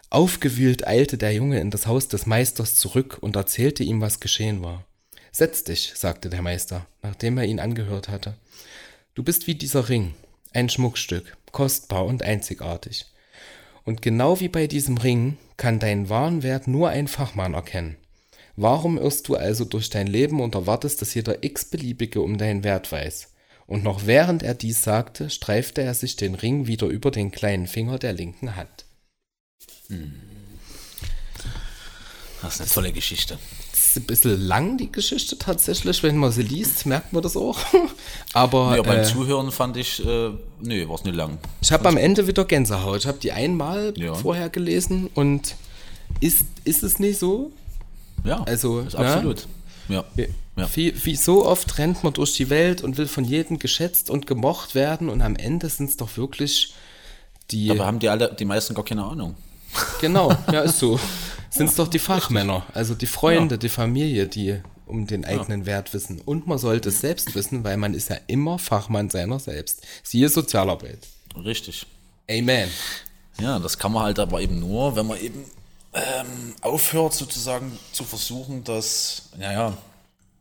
Aufgewühlt 0.09 0.87
eilte 0.87 1.19
der 1.19 1.33
Junge 1.33 1.61
in 1.61 1.71
das 1.71 1.87
Haus 1.87 2.07
des 2.07 2.27
Meisters 2.27 2.77
zurück 2.77 3.19
und 3.21 3.35
erzählte 3.35 3.83
ihm, 3.83 4.01
was 4.01 4.21
geschehen 4.21 4.63
war. 4.63 4.85
Setz 5.33 5.65
dich, 5.65 5.93
sagte 5.97 6.31
der 6.31 6.43
Meister, 6.43 6.87
nachdem 7.03 7.39
er 7.39 7.45
ihn 7.45 7.59
angehört 7.61 8.09
hatte. 8.09 8.35
Du 9.15 9.25
bist 9.25 9.47
wie 9.49 9.57
dieser 9.57 9.89
Ring, 9.89 10.15
ein 10.53 10.69
Schmuckstück, 10.69 11.37
kostbar 11.51 12.07
und 12.07 12.23
einzigartig. 12.23 13.07
Und 13.85 14.01
genau 14.01 14.41
wie 14.41 14.49
bei 14.49 14.67
diesem 14.67 14.97
Ring 14.97 15.37
kann 15.57 15.81
deinen 15.81 16.09
wahren 16.09 16.43
Wert 16.43 16.69
nur 16.69 16.89
ein 16.89 17.09
Fachmann 17.09 17.55
erkennen. 17.55 17.97
Warum 18.57 18.97
irrst 18.97 19.29
du 19.29 19.35
also 19.35 19.65
durch 19.65 19.91
dein 19.91 20.07
Leben 20.07 20.41
und 20.41 20.55
erwartest, 20.55 21.03
dass 21.03 21.15
jeder 21.15 21.45
x-beliebige 21.45 22.23
um 22.23 22.39
deinen 22.39 22.65
Wert 22.65 22.91
weiß? 22.91 23.33
Und 23.67 23.85
noch 23.85 24.07
während 24.07 24.43
er 24.43 24.55
dies 24.55 24.83
sagte, 24.83 25.29
streifte 25.29 25.83
er 25.83 25.93
sich 25.93 26.17
den 26.17 26.35
Ring 26.35 26.67
wieder 26.67 26.87
über 26.87 27.11
den 27.11 27.33
kleinen 27.33 27.67
Finger 27.67 27.99
der 27.99 28.13
linken 28.13 28.57
Hand. 28.57 28.86
Das 32.43 32.55
ist 32.55 32.61
eine 32.61 32.71
tolle 32.71 32.93
Geschichte. 32.93 33.39
Das 33.73 33.87
ist 33.89 33.97
ein 33.97 34.05
bisschen 34.05 34.41
lang, 34.47 34.79
die 34.79 34.93
Geschichte 34.93 35.39
tatsächlich. 35.39 36.03
Wenn 36.03 36.17
man 36.17 36.31
sie 36.33 36.43
liest, 36.43 36.87
merkt 36.87 37.13
man 37.13 37.23
das 37.23 37.37
auch. 37.37 37.59
Aber 38.35 38.77
Ja, 38.77 38.83
beim 38.83 39.01
äh, 39.01 39.05
Zuhören 39.05 39.51
fand 39.51 39.77
ich, 39.77 40.05
äh, 40.05 40.31
nee, 40.61 40.87
war 40.89 40.97
es 40.97 41.05
nicht 41.05 41.17
lang. 41.17 41.39
ich 41.61 41.73
habe 41.73 41.89
am 41.89 41.97
Ende 41.97 42.27
wieder 42.27 42.45
Gänsehaut. 42.45 42.99
Ich 43.01 43.07
habe 43.07 43.19
die 43.19 43.33
einmal 43.33 43.95
Ja. 43.97 44.15
vorher 44.15 44.49
gelesen 44.51 45.09
und 45.15 45.57
ist, 46.21 46.45
ist 46.65 46.83
es 46.83 46.99
nicht 46.99 47.19
so? 47.19 47.51
Ja, 48.25 48.43
Also, 48.45 48.81
ist 48.81 48.99
ne? 48.99 49.07
absolut. 49.07 49.47
Ja. 49.89 50.05
Wie, 50.15 50.29
Ja. 50.57 50.69
wie, 50.75 51.05
wie 51.05 51.17
so 51.17 51.47
oft 51.47 51.79
rennt 51.79 52.05
man 52.05 52.13
durch 52.13 52.35
die 52.35 52.51
Welt 52.51 52.83
und 52.83 52.97
will 52.99 53.07
von 53.09 53.25
jedem 53.25 53.59
geschätzt 53.59 54.11
und 54.11 54.27
gemocht 54.27 54.75
werden 54.75 55.09
und 55.09 55.23
am 55.23 55.37
Ende 55.37 55.69
sind 55.69 55.91
es 55.91 55.97
doch 55.97 56.17
wirklich 56.17 56.75
die. 57.51 57.71
Aber 57.71 57.87
haben 57.87 57.99
die 57.99 58.09
alle, 58.09 58.35
die 58.39 58.45
meisten 58.45 58.75
gar 58.75 58.85
keine 58.85 59.05
Ahnung. 59.05 59.37
Genau, 60.01 60.37
ja, 60.53 60.61
ist 60.61 60.79
so. 60.79 60.99
Sind 61.51 61.71
es 61.71 61.75
doch 61.75 61.89
die 61.89 61.99
Fachmänner, 61.99 62.67
also 62.75 62.95
die 62.95 63.07
Freunde, 63.07 63.57
die 63.59 63.69
Familie, 63.69 64.27
die 64.27 64.61
um 64.87 65.07
den 65.07 65.25
eigenen 65.25 65.67
Wert 65.67 65.93
wissen. 65.95 66.21
Und 66.21 66.47
man 66.47 66.59
sollte 66.59 66.91
es 66.91 67.01
selbst 67.01 67.35
wissen, 67.35 67.65
weil 67.65 67.77
man 67.77 67.95
ist 67.95 68.09
ja 68.09 68.17
immer 68.27 68.59
Fachmann 68.59 69.11
seiner 69.11 69.39
selbst. 69.41 69.83
Siehe 70.03 70.29
Sozialarbeit. 70.29 70.99
Richtig. 71.37 71.87
Amen. 72.31 72.71
Ja, 73.41 73.59
das 73.59 73.79
kann 73.79 73.93
man 73.93 74.05
halt 74.05 74.19
aber 74.19 74.41
eben 74.41 74.61
nur, 74.61 74.97
wenn 74.97 75.07
man 75.07 75.21
eben 75.21 75.45
ähm, 75.93 76.55
aufhört, 76.61 77.15
sozusagen 77.15 77.79
zu 77.93 78.05
versuchen, 78.05 78.65
dass, 78.65 79.31
naja, 79.37 79.77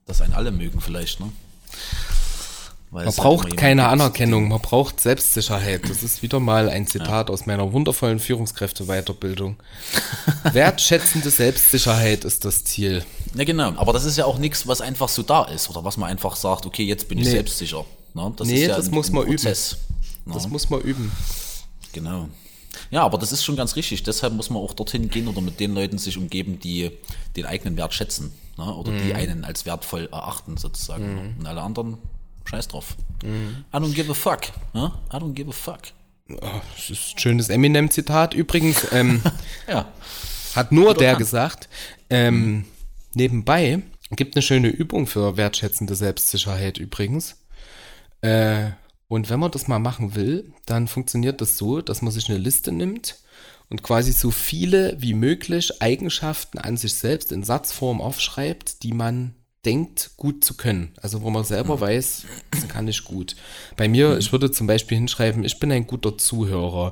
dass 0.06 0.22
einen 0.22 0.34
alle 0.34 0.52
mögen 0.52 0.82
vielleicht, 0.82 1.20
ne? 1.20 1.32
Man 2.96 3.06
halt 3.06 3.16
braucht 3.18 3.58
keine 3.58 3.88
Anerkennung, 3.90 4.48
man 4.48 4.62
braucht 4.62 5.00
Selbstsicherheit. 5.02 5.90
Das 5.90 6.02
ist 6.02 6.22
wieder 6.24 6.40
mal 6.40 6.70
ein 6.70 6.88
Zitat 6.88 7.30
aus 7.30 7.46
meiner 7.46 7.72
wundervollen 7.74 8.20
Führungskräfte-Weiterbildung. 8.20 9.58
Wertschätzende 10.54 11.30
Selbstsicherheit 11.30 12.24
ist 12.26 12.46
das 12.46 12.64
Ziel. 12.64 13.04
Ja, 13.36 13.44
genau. 13.44 13.74
Aber 13.78 13.94
das 13.94 14.06
ist 14.06 14.18
ja 14.18 14.26
auch 14.26 14.38
nichts, 14.38 14.68
was 14.68 14.82
einfach 14.82 15.10
so 15.10 15.24
da 15.24 15.44
ist 15.44 15.70
oder 15.70 15.84
was 15.84 15.98
man 15.98 16.10
einfach 16.10 16.36
sagt, 16.36 16.66
okay, 16.66 16.84
jetzt 16.84 17.08
bin 17.08 17.18
ich 17.18 17.26
Nee. 17.26 17.32
selbstsicher. 17.32 17.86
Ne? 18.14 18.34
Das 18.38 18.48
Nee, 18.48 18.66
ja 18.68 18.76
das 18.76 18.88
ein, 18.88 18.94
muss 18.94 19.12
man 19.12 19.24
üben. 19.24 19.36
Prozess. 19.36 19.78
Das 20.26 20.48
muss 20.48 20.70
man 20.70 20.82
üben. 20.82 21.12
Genau. 21.94 22.30
Ja, 22.92 23.04
aber 23.04 23.18
das 23.18 23.32
ist 23.32 23.44
schon 23.44 23.56
ganz 23.56 23.76
richtig. 23.76 24.04
Deshalb 24.04 24.34
muss 24.34 24.50
man 24.50 24.62
auch 24.62 24.74
dorthin 24.74 25.10
gehen 25.10 25.28
oder 25.28 25.42
mit 25.42 25.60
den 25.60 25.74
Leuten 25.74 25.98
sich 25.98 26.18
umgeben, 26.18 26.60
die 26.60 26.92
den 27.36 27.46
eigenen 27.46 27.78
Wert 27.78 27.94
schätzen. 27.94 28.32
Ne? 28.58 28.74
Oder 28.74 28.92
die 28.92 29.10
Mhm. 29.12 29.16
einen 29.16 29.44
als 29.46 29.66
wertvoll 29.66 30.08
erachten, 30.12 30.58
sozusagen. 30.58 31.16
ne? 31.16 31.36
Und 31.40 31.46
alle 31.46 31.62
anderen, 31.62 31.98
scheiß 32.46 32.68
drauf. 32.70 32.96
Mhm. 33.24 33.66
I 33.74 33.78
don't 33.78 33.94
give 33.94 34.10
a 34.12 34.14
fuck. 34.16 34.42
Ne? 34.74 34.92
I 35.12 35.18
don't 35.18 35.34
give 35.34 35.50
a 35.50 35.54
fuck. 35.54 35.80
Das 36.28 36.90
ist 36.90 37.14
ein 37.16 37.20
schönes 37.20 37.50
Eminem-Zitat. 37.50 38.34
Übrigens 38.34 38.88
ähm, 38.92 39.22
Ja. 39.68 39.88
hat 40.56 40.72
nur 40.72 40.94
der 40.96 41.12
kann. 41.14 41.20
gesagt, 41.20 41.70
ähm, 42.10 42.66
nebenbei 43.14 43.82
gibt 44.12 44.36
eine 44.36 44.42
schöne 44.42 44.70
Übung 44.70 45.08
für 45.08 45.38
wertschätzende 45.38 45.96
Selbstsicherheit 45.96 46.78
übrigens. 46.78 47.38
Äh, 48.22 48.72
und 49.08 49.30
wenn 49.30 49.40
man 49.40 49.52
das 49.52 49.68
mal 49.68 49.80
machen 49.80 50.16
will, 50.16 50.52
dann 50.66 50.88
funktioniert 50.88 51.42
das 51.42 51.58
so, 51.58 51.82
dass 51.82 52.02
man 52.02 52.12
sich 52.12 52.28
eine 52.30 52.40
Liste 52.40 52.72
nimmt 52.72 53.20
und 53.70 53.84
quasi 53.84 54.12
so 54.12 54.32
viele 54.32 54.96
wie 55.00 55.14
möglich 55.14 55.82
Eigenschaften 55.82 56.58
an 56.58 56.78
sich 56.78 56.96
selbst 56.96 57.32
in 57.32 57.44
Satzform 57.44 58.02
aufschreibt, 58.02 58.82
die 58.84 58.94
man 58.94 59.36
denkt, 59.66 60.12
gut 60.18 60.44
zu 60.44 60.56
können. 60.56 60.92
Also 61.02 61.22
wo 61.22 61.30
man 61.30 61.44
selber 61.44 61.80
weiß, 61.82 62.26
das 62.52 62.68
kann 62.68 62.88
ich 62.88 63.04
gut. 63.04 63.36
Bei 63.76 63.88
mir, 63.88 64.18
ich 64.18 64.32
würde 64.32 64.52
zum 64.52 64.68
Beispiel 64.68 64.98
hinschreiben, 64.98 65.44
ich 65.44 65.60
bin 65.60 65.72
ein 65.72 65.88
guter 65.88 66.18
Zuhörer, 66.18 66.92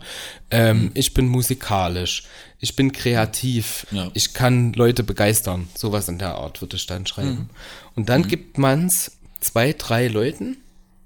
ähm, 0.52 0.92
ich 0.94 1.14
bin 1.14 1.28
musikalisch, 1.28 2.24
ich 2.60 2.76
bin 2.76 2.92
kreativ, 2.92 3.86
Ja. 3.92 4.10
ich 4.14 4.34
kann 4.34 4.74
Leute 4.74 5.04
begeistern. 5.04 5.68
Sowas 5.78 6.08
in 6.08 6.18
der 6.20 6.36
Art 6.36 6.62
würde 6.62 6.76
ich 6.78 6.86
dann 6.88 7.06
schreiben. 7.06 7.50
Und 7.96 8.10
dann 8.10 8.28
gibt 8.28 8.58
man 8.58 8.88
es 8.88 9.12
zwei, 9.40 9.74
drei 9.74 10.08
Leuten, 10.08 10.58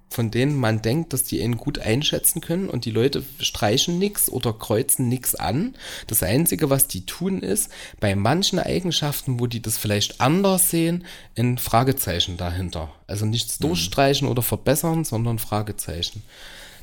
von 0.10 0.32
denen 0.32 0.56
man 0.56 0.82
denkt, 0.82 1.14
dass 1.14 1.24
die 1.24 1.42
ihn 1.42 1.58
gut 1.58 1.80
einschätzen 1.80 2.42
können 2.42 2.70
und 2.70 2.86
die 2.86 2.92
Leute 2.92 3.24
streichen 3.40 4.00
nix 4.00 4.30
oder 4.30 4.54
kreuzen 4.54 5.10
nix 5.10 5.36
an. 5.36 5.76
Das 6.08 6.24
Einzige, 6.24 6.70
was 6.70 6.88
die 6.88 7.06
tun, 7.06 7.42
ist, 7.42 7.70
bei 8.00 8.16
manchen 8.16 8.60
Eigenschaften, 8.60 9.40
wo 9.40 9.48
die 9.48 9.62
das 9.62 9.78
vielleicht 9.78 10.22
anders 10.22 10.70
sehen, 10.70 11.06
ein 11.38 11.58
Fragezeichen 11.58 12.38
dahinter. 12.38 12.90
Also 13.06 13.26
nichts 13.26 13.60
durchstreichen 13.60 14.28
oder 14.28 14.42
verbessern, 14.42 15.04
sondern 15.04 15.40
Fragezeichen. 15.40 16.24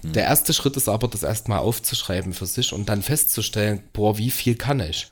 Der 0.02 0.24
erste 0.24 0.52
Schritt 0.52 0.76
ist 0.76 0.88
aber, 0.88 1.08
das 1.08 1.22
erstmal 1.22 1.60
aufzuschreiben 1.60 2.34
für 2.34 2.44
sich 2.44 2.74
und 2.74 2.90
dann 2.90 3.00
festzustellen, 3.02 3.82
boah, 3.94 4.18
wie 4.18 4.30
viel 4.30 4.54
kann 4.54 4.80
ich? 4.80 5.10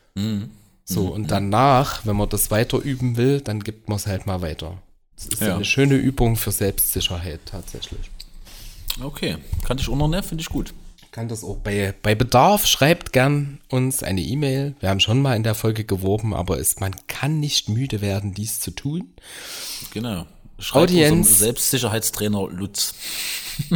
So, 0.84 1.06
und 1.06 1.30
danach, 1.30 2.04
wenn 2.04 2.16
man 2.16 2.28
das 2.28 2.50
weiter 2.50 2.78
üben 2.78 3.16
will, 3.16 3.40
dann 3.40 3.64
gibt 3.64 3.88
man 3.88 3.96
es 3.96 4.06
halt 4.06 4.26
mal 4.26 4.42
weiter. 4.42 4.82
Das 5.30 5.40
ist 5.40 5.46
Ja. 5.46 5.54
eine 5.56 5.64
schöne 5.64 5.94
Übung 5.96 6.36
für 6.36 6.52
Selbstsicherheit 6.52 7.40
tatsächlich. 7.46 8.10
Okay. 9.02 9.36
Kann 9.66 9.78
ich 9.78 9.88
unternehmen, 9.88 10.22
finde 10.22 10.42
ich 10.42 10.48
gut. 10.48 10.74
Kann 11.12 11.28
das 11.28 11.44
auch 11.44 11.56
bei, 11.58 11.94
bei 12.02 12.14
Bedarf, 12.14 12.66
schreibt 12.66 13.12
gern 13.12 13.60
uns 13.68 14.02
eine 14.02 14.22
E-Mail. 14.22 14.74
Wir 14.80 14.88
haben 14.88 15.00
schon 15.00 15.20
mal 15.20 15.36
in 15.36 15.42
der 15.42 15.54
Folge 15.54 15.84
geworben, 15.84 16.32
aber 16.34 16.56
ist, 16.58 16.80
man 16.80 16.94
kann 17.06 17.38
nicht 17.38 17.68
müde 17.68 18.00
werden, 18.00 18.32
dies 18.32 18.60
zu 18.60 18.70
tun. 18.70 19.12
Genau. 19.92 20.26
Schreibt 20.58 20.90
Audienz. 20.90 21.38
Selbstsicherheitstrainer 21.38 22.48
Lutz. 22.48 22.94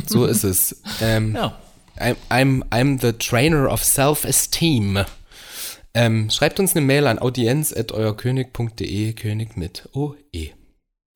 So 0.07 0.25
ist 0.27 0.45
es. 0.45 0.81
Ähm, 1.03 1.35
Ja. 1.37 1.59
I'm, 1.99 2.17
I'm, 2.31 2.63
I'm 2.71 3.01
the 3.01 3.13
trainer 3.15 3.71
of 3.73 3.83
self-esteem. 3.85 5.05
Ähm, 5.95 6.29
schreibt 6.31 6.61
uns 6.61 6.73
eine 6.77 6.85
Mail 6.85 7.07
an 7.07 7.19
audienz.euerkönig.de, 7.19 9.13
König 9.15 9.57
mit 9.57 9.89
OE. 9.95 10.51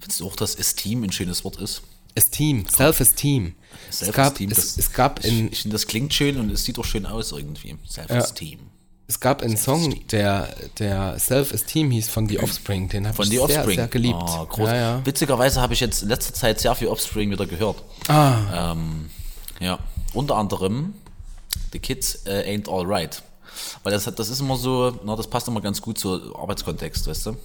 Findest 0.00 0.20
du 0.20 0.26
auch, 0.26 0.36
dass 0.36 0.54
Esteem 0.54 1.02
ein 1.04 1.12
schönes 1.12 1.44
Wort 1.44 1.56
ist? 1.56 1.82
Esteem, 2.14 2.66
Self-Esteem. 2.68 3.54
Es 3.88 4.00
gab, 4.12 4.36
Self-Esteem, 4.38 4.50
es, 4.50 4.76
es 4.78 4.92
gab 4.92 5.24
Ich, 5.24 5.26
in, 5.30 5.52
ich 5.52 5.62
finde, 5.62 5.74
das 5.76 5.86
klingt 5.86 6.12
schön 6.12 6.38
und 6.40 6.50
es 6.50 6.64
sieht 6.64 6.78
auch 6.78 6.84
schön 6.84 7.06
aus 7.06 7.30
irgendwie. 7.32 7.76
Self-Esteem. 7.88 8.58
es 9.06 9.20
gab 9.20 9.42
einen 9.42 9.56
Song, 9.56 9.94
der, 10.08 10.48
der 10.80 11.18
Self-Esteem 11.18 11.90
hieß 11.92 12.08
von 12.08 12.28
The 12.28 12.40
Offspring. 12.40 12.88
Den 12.88 13.06
habe 13.06 13.14
Von 13.16 13.24
ich 13.26 13.30
The 13.30 13.36
sehr, 13.36 13.44
Offspring. 13.44 13.76
sehr 13.76 13.88
geliebt. 13.88 14.16
Ah. 14.18 14.46
Ja, 14.58 14.74
ja. 14.74 15.06
Witzigerweise 15.06 15.60
habe 15.60 15.74
ich 15.74 15.80
jetzt 15.80 16.02
in 16.02 16.08
letzter 16.08 16.34
Zeit 16.34 16.58
sehr 16.60 16.74
viel 16.74 16.88
Offspring 16.88 17.30
wieder 17.30 17.46
gehört. 17.46 17.76
Ah, 18.08 18.72
Ähm, 18.72 19.10
ja, 19.60 19.78
unter 20.12 20.36
anderem 20.36 20.94
The 21.72 21.78
Kids 21.78 22.26
äh, 22.26 22.56
Ain't 22.56 22.68
Alright. 22.68 23.22
Weil 23.84 23.92
das, 23.92 24.06
hat- 24.08 24.18
das 24.18 24.28
ist 24.30 24.40
immer 24.40 24.56
so, 24.56 24.98
na, 25.04 25.14
das 25.14 25.28
passt 25.28 25.46
immer 25.46 25.60
ganz 25.60 25.80
gut 25.80 25.98
zu 25.98 26.34
Arbeitskontext, 26.36 27.06
weißt 27.06 27.26
du? 27.26 27.36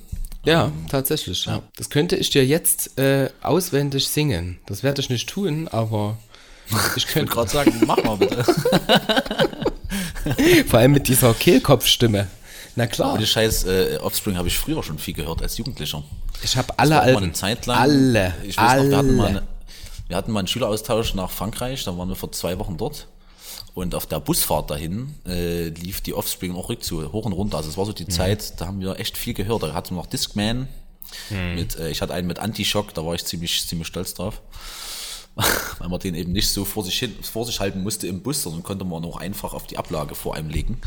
Ja, 0.45 0.71
tatsächlich. 0.89 1.45
Ja. 1.45 1.61
Das 1.77 1.89
könnte 1.89 2.15
ich 2.15 2.29
dir 2.29 2.45
jetzt 2.45 2.97
äh, 2.97 3.29
auswendig 3.41 4.07
singen. 4.07 4.59
Das 4.65 4.83
werde 4.83 5.01
ich 5.01 5.09
nicht 5.09 5.29
tun, 5.29 5.67
aber 5.67 6.17
ich 6.95 7.07
könnte 7.07 7.31
gerade 7.31 7.49
sagen, 7.49 7.81
mach 7.85 8.01
mal 8.03 8.17
bitte. 8.17 8.43
vor 10.67 10.79
allem 10.79 10.91
mit 10.93 11.07
dieser 11.07 11.33
Kehlkopfstimme. 11.33 12.27
Na 12.75 12.87
klar, 12.87 13.11
Aber 13.11 13.19
die 13.19 13.25
scheiß 13.25 13.63
äh, 13.65 13.97
Offspring 14.01 14.35
habe 14.37 14.47
ich 14.49 14.57
früher 14.57 14.83
schon 14.83 14.99
viel 14.99 15.13
gehört 15.13 15.41
als 15.41 15.57
Jugendlicher. 15.57 16.03
ich 16.43 16.57
habe 16.57 16.73
alle 16.77 16.99
Alben. 16.99 17.23
eine 17.23 17.31
Zeit 17.33 17.65
lang. 17.67 17.77
Alle, 17.77 18.33
Ich 18.43 18.57
weiß 18.57 18.69
alle. 18.69 18.83
noch, 18.83 18.89
wir 18.89 18.97
hatten, 18.97 19.15
mal 19.15 19.27
eine, 19.27 19.43
wir 20.09 20.17
hatten 20.17 20.31
mal 20.31 20.39
einen 20.39 20.47
Schüleraustausch 20.49 21.13
nach 21.13 21.31
Frankreich, 21.31 21.85
da 21.85 21.97
waren 21.97 22.09
wir 22.09 22.15
vor 22.17 22.31
zwei 22.33 22.59
Wochen 22.59 22.75
dort. 22.77 23.07
Und 23.75 23.93
auf 23.93 24.05
der 24.07 24.19
Busfahrt 24.21 24.71
dahin 24.71 25.13
äh, 25.27 25.67
lief 25.67 26.01
die 26.01 26.13
Offspring 26.13 26.55
auch 26.55 26.69
rückzu, 26.69 27.11
hoch 27.11 27.25
und 27.25 27.33
runter. 27.33 27.57
Also 27.57 27.69
es 27.69 27.77
war 27.77 27.85
so 27.85 27.91
Mhm. 27.91 27.95
die 27.95 28.07
Zeit, 28.07 28.59
da 28.59 28.67
haben 28.67 28.79
wir 28.79 28.97
echt 28.99 29.17
viel 29.17 29.33
gehört. 29.33 29.61
Da 29.63 29.73
hatten 29.73 29.91
wir 29.93 29.97
noch 30.01 30.07
Discman. 30.07 30.67
Mhm. 31.29 31.55
Mit, 31.55 31.75
äh, 31.77 31.89
ich 31.89 32.01
hatte 32.01 32.13
einen 32.13 32.25
mit 32.25 32.39
Anti-Shock, 32.39 32.93
da 32.93 33.05
war 33.05 33.13
ich 33.15 33.25
ziemlich, 33.25 33.67
ziemlich 33.67 33.87
stolz 33.87 34.13
drauf. 34.13 34.41
Weil 35.79 35.89
man 35.89 35.99
den 35.99 36.15
eben 36.15 36.31
nicht 36.31 36.47
so 36.49 36.63
vor 36.63 36.85
sich, 36.85 36.97
hin, 36.97 37.13
vor 37.21 37.45
sich 37.45 37.59
halten 37.59 37.83
musste 37.83 38.07
im 38.07 38.21
Bus, 38.23 38.43
sondern 38.43 38.63
konnte 38.63 38.85
man 38.85 39.03
auch 39.03 39.17
einfach 39.17 39.53
auf 39.53 39.67
die 39.67 39.77
Ablage 39.77 40.15
vor 40.15 40.33
einem 40.35 40.49
legen, 40.49 40.79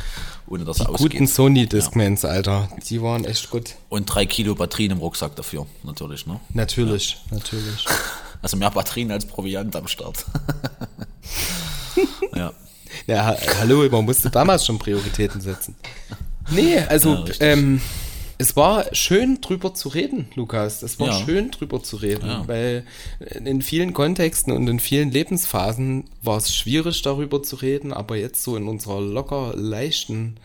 ohne 0.46 0.64
dass 0.64 0.80
er 0.80 0.86
Guten 0.86 1.04
ausgeht. 1.04 1.28
Sony 1.28 1.66
Discmans, 1.66 2.24
Alter. 2.24 2.70
Die 2.88 3.02
waren 3.02 3.26
echt 3.26 3.50
gut. 3.50 3.74
Und 3.90 4.06
drei 4.06 4.24
Kilo 4.24 4.54
Batterien 4.54 4.92
im 4.92 4.98
Rucksack 4.98 5.36
dafür, 5.36 5.66
natürlich. 5.82 6.26
Ne? 6.26 6.40
Natürlich, 6.54 7.18
natürlich. 7.30 7.84
Also 8.40 8.56
mehr 8.56 8.70
Batterien 8.70 9.10
als 9.10 9.26
Proviant 9.26 9.74
am 9.74 9.88
Start. 9.88 10.24
ja. 12.36 12.52
Ja, 13.08 13.24
ha 13.24 13.36
hallo, 13.60 13.88
man 13.90 14.04
musste 14.04 14.28
damals 14.30 14.66
schon 14.66 14.78
Prioritäten 14.78 15.40
setzen. 15.40 15.74
Nee, 16.50 16.78
also 16.78 17.14
Ja, 17.26 17.34
ähm, 17.40 17.80
es 18.36 18.54
war 18.54 18.84
schön 18.94 19.40
drüber 19.40 19.72
zu 19.74 19.88
reden, 19.88 20.28
Lukas. 20.34 20.82
Es 20.82 21.00
war 21.00 21.08
Ja. 21.08 21.24
schön 21.24 21.50
drüber 21.50 21.82
zu 21.82 21.96
reden, 21.96 22.28
Ja. 22.28 22.46
weil 22.46 22.84
in 23.44 23.62
vielen 23.62 23.94
Kontexten 23.94 24.52
und 24.52 24.68
in 24.68 24.78
vielen 24.78 25.10
Lebensphasen 25.10 26.04
war 26.22 26.36
es 26.36 26.54
schwierig 26.54 27.00
darüber 27.02 27.42
zu 27.42 27.56
reden, 27.56 27.92
aber 27.94 28.16
jetzt 28.16 28.42
so 28.44 28.56
in 28.56 28.68
unserer 28.68 29.00
locker 29.00 29.54
leichten 29.56 30.38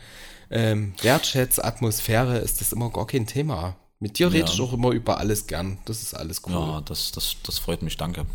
ähm, 0.50 0.94
Wertschätzatmosphäre 1.02 2.38
ist 2.38 2.62
das 2.62 2.72
immer 2.74 2.90
gar 2.92 3.08
kein 3.08 3.28
Thema. 3.28 3.76
Mit 4.00 4.20
dir 4.20 4.32
rede 4.32 4.50
ich 4.54 4.62
auch 4.62 4.72
immer 4.74 4.92
über 4.92 5.18
alles 5.18 5.48
gern. 5.48 5.80
Das 5.86 6.02
ist 6.02 6.14
alles 6.14 6.42
cool. 6.46 6.54
Ja, 6.54 6.82
das, 6.86 7.12
das, 7.12 7.36
das 7.44 7.60
freut 7.60 7.82
mich, 7.82 7.98
danke. 7.98 8.26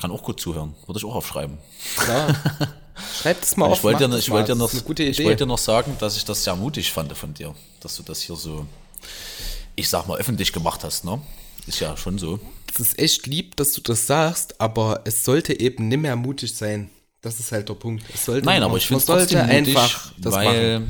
Kann 0.00 0.10
auch 0.10 0.22
gut 0.22 0.40
zuhören. 0.40 0.74
Würde 0.86 0.98
ich 0.98 1.04
auch 1.04 1.14
aufschreiben. 1.14 1.58
Klar. 1.96 2.34
Schreib 3.20 3.40
das 3.40 3.56
mal 3.56 3.66
Und 3.66 3.72
auf. 3.72 3.78
ich 3.78 3.84
wollte 3.84 4.08
das 4.08 4.20
ich 4.20 4.30
wollte 4.30 4.48
Das 4.52 4.58
noch, 4.58 4.72
ich 4.72 5.24
wollte 5.24 5.46
noch 5.46 5.58
sagen, 5.58 5.96
dass 5.98 6.16
ich 6.16 6.24
das 6.24 6.42
sehr 6.44 6.56
mutig 6.56 6.90
fand 6.92 7.12
von 7.16 7.34
dir, 7.34 7.54
dass 7.80 7.96
du 7.96 8.02
das 8.02 8.20
hier 8.20 8.36
so, 8.36 8.66
ich 9.74 9.88
sag 9.88 10.06
mal, 10.06 10.18
öffentlich 10.18 10.52
gemacht 10.52 10.82
hast, 10.84 11.04
ne? 11.04 11.20
Ist 11.66 11.80
ja 11.80 11.96
schon 11.96 12.18
so. 12.18 12.38
Es 12.72 12.80
ist 12.80 12.98
echt 12.98 13.26
lieb, 13.26 13.56
dass 13.56 13.72
du 13.72 13.80
das 13.80 14.06
sagst, 14.06 14.60
aber 14.60 15.00
es 15.04 15.24
sollte 15.24 15.58
eben 15.58 15.88
nicht 15.88 15.98
mehr 16.00 16.16
mutig 16.16 16.54
sein. 16.54 16.90
Das 17.22 17.40
ist 17.40 17.50
halt 17.50 17.68
der 17.68 17.74
Punkt. 17.74 18.04
Es 18.14 18.24
sollte, 18.26 18.46
Nein, 18.46 18.62
aber 18.62 18.76
ich 18.76 18.86
finde 18.86 19.00
es 19.00 19.06
trotzdem 19.06 19.40
mutig, 19.40 19.52
einfach 19.76 20.12
das 20.18 20.34
machen. 20.34 20.46
weil, 20.46 20.82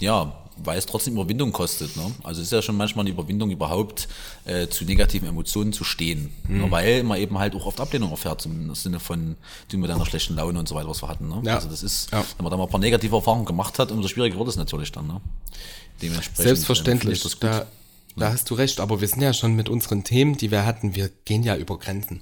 ja, 0.00 0.37
weil 0.64 0.78
es 0.78 0.86
trotzdem 0.86 1.14
Überwindung 1.14 1.52
kostet. 1.52 1.96
Ne? 1.96 2.12
Also 2.22 2.40
es 2.40 2.48
ist 2.48 2.52
ja 2.52 2.62
schon 2.62 2.76
manchmal 2.76 3.04
eine 3.04 3.10
Überwindung, 3.10 3.50
überhaupt 3.50 4.08
äh, 4.44 4.68
zu 4.68 4.84
negativen 4.84 5.28
Emotionen 5.28 5.72
zu 5.72 5.84
stehen. 5.84 6.30
Hm. 6.46 6.58
Ne? 6.62 6.70
Weil 6.70 7.02
man 7.02 7.18
eben 7.18 7.38
halt 7.38 7.54
auch 7.54 7.66
oft 7.66 7.80
Ablehnung 7.80 8.10
erfährt, 8.10 8.44
im 8.46 8.74
Sinne 8.74 9.00
von 9.00 9.36
du 9.70 9.78
mit 9.78 9.90
deiner 9.90 10.06
schlechten 10.06 10.34
Laune 10.34 10.58
und 10.58 10.68
so 10.68 10.74
weiter, 10.74 10.88
was 10.88 11.02
wir 11.02 11.08
hatten. 11.08 11.28
Ne? 11.28 11.42
Ja. 11.44 11.56
Also 11.56 11.68
das 11.68 11.82
ist, 11.82 12.10
Ja. 12.12 12.24
wenn 12.36 12.44
man 12.44 12.50
da 12.50 12.56
mal 12.56 12.64
ein 12.64 12.70
paar 12.70 12.80
negative 12.80 13.16
Erfahrungen 13.16 13.44
gemacht 13.44 13.78
hat, 13.78 13.90
umso 13.92 14.08
schwieriger 14.08 14.38
wird 14.38 14.48
es 14.48 14.56
natürlich 14.56 14.92
dann. 14.92 15.06
Ne? 15.06 15.20
Dementsprechend, 16.02 16.38
ähm, 16.40 16.44
Selbstverständlich. 16.46 17.22
gut. 17.22 17.36
da, 17.40 17.66
da 18.16 18.32
hast 18.32 18.50
du 18.50 18.54
recht, 18.54 18.80
aber 18.80 19.00
wir 19.00 19.08
sind 19.08 19.22
ja 19.22 19.32
schon 19.32 19.54
mit 19.54 19.68
unseren 19.68 20.04
Themen, 20.04 20.36
die 20.36 20.50
wir 20.50 20.64
hatten, 20.66 20.94
wir 20.94 21.10
gehen 21.24 21.42
ja 21.42 21.56
über 21.56 21.78
Grenzen. 21.78 22.20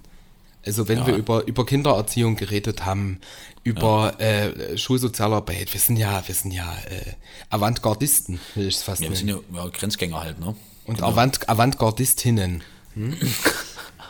Also 0.67 0.89
wenn 0.89 0.99
Ja. 0.99 1.07
wir 1.07 1.15
über, 1.15 1.47
über 1.47 1.65
Kindererziehung 1.65 2.37
geredet 2.37 2.85
haben, 2.85 3.21
über 3.63 4.21
äh, 4.21 4.77
Schulsozialarbeit, 4.77 5.73
wir 5.73 5.81
sind 5.81 5.97
ja, 5.97 6.23
wir 6.27 6.35
sind 6.35 6.51
ja 6.53 6.77
äh, 6.91 7.13
Avantgardisten, 7.51 8.41
will 8.57 8.67
ich 8.67 8.77
es 8.77 8.83
fast 8.83 9.01
ja, 9.01 9.09
wir 9.09 9.17
nennen. 9.17 9.41
sind 9.41 9.55
ja, 9.55 9.65
ja 9.65 9.69
Grenzgänger 9.71 10.21
halt. 10.21 10.41
Ne? 10.41 10.57
Und 10.85 11.03
Avant, 11.03 11.49
Avantgardistinnen, 11.49 12.63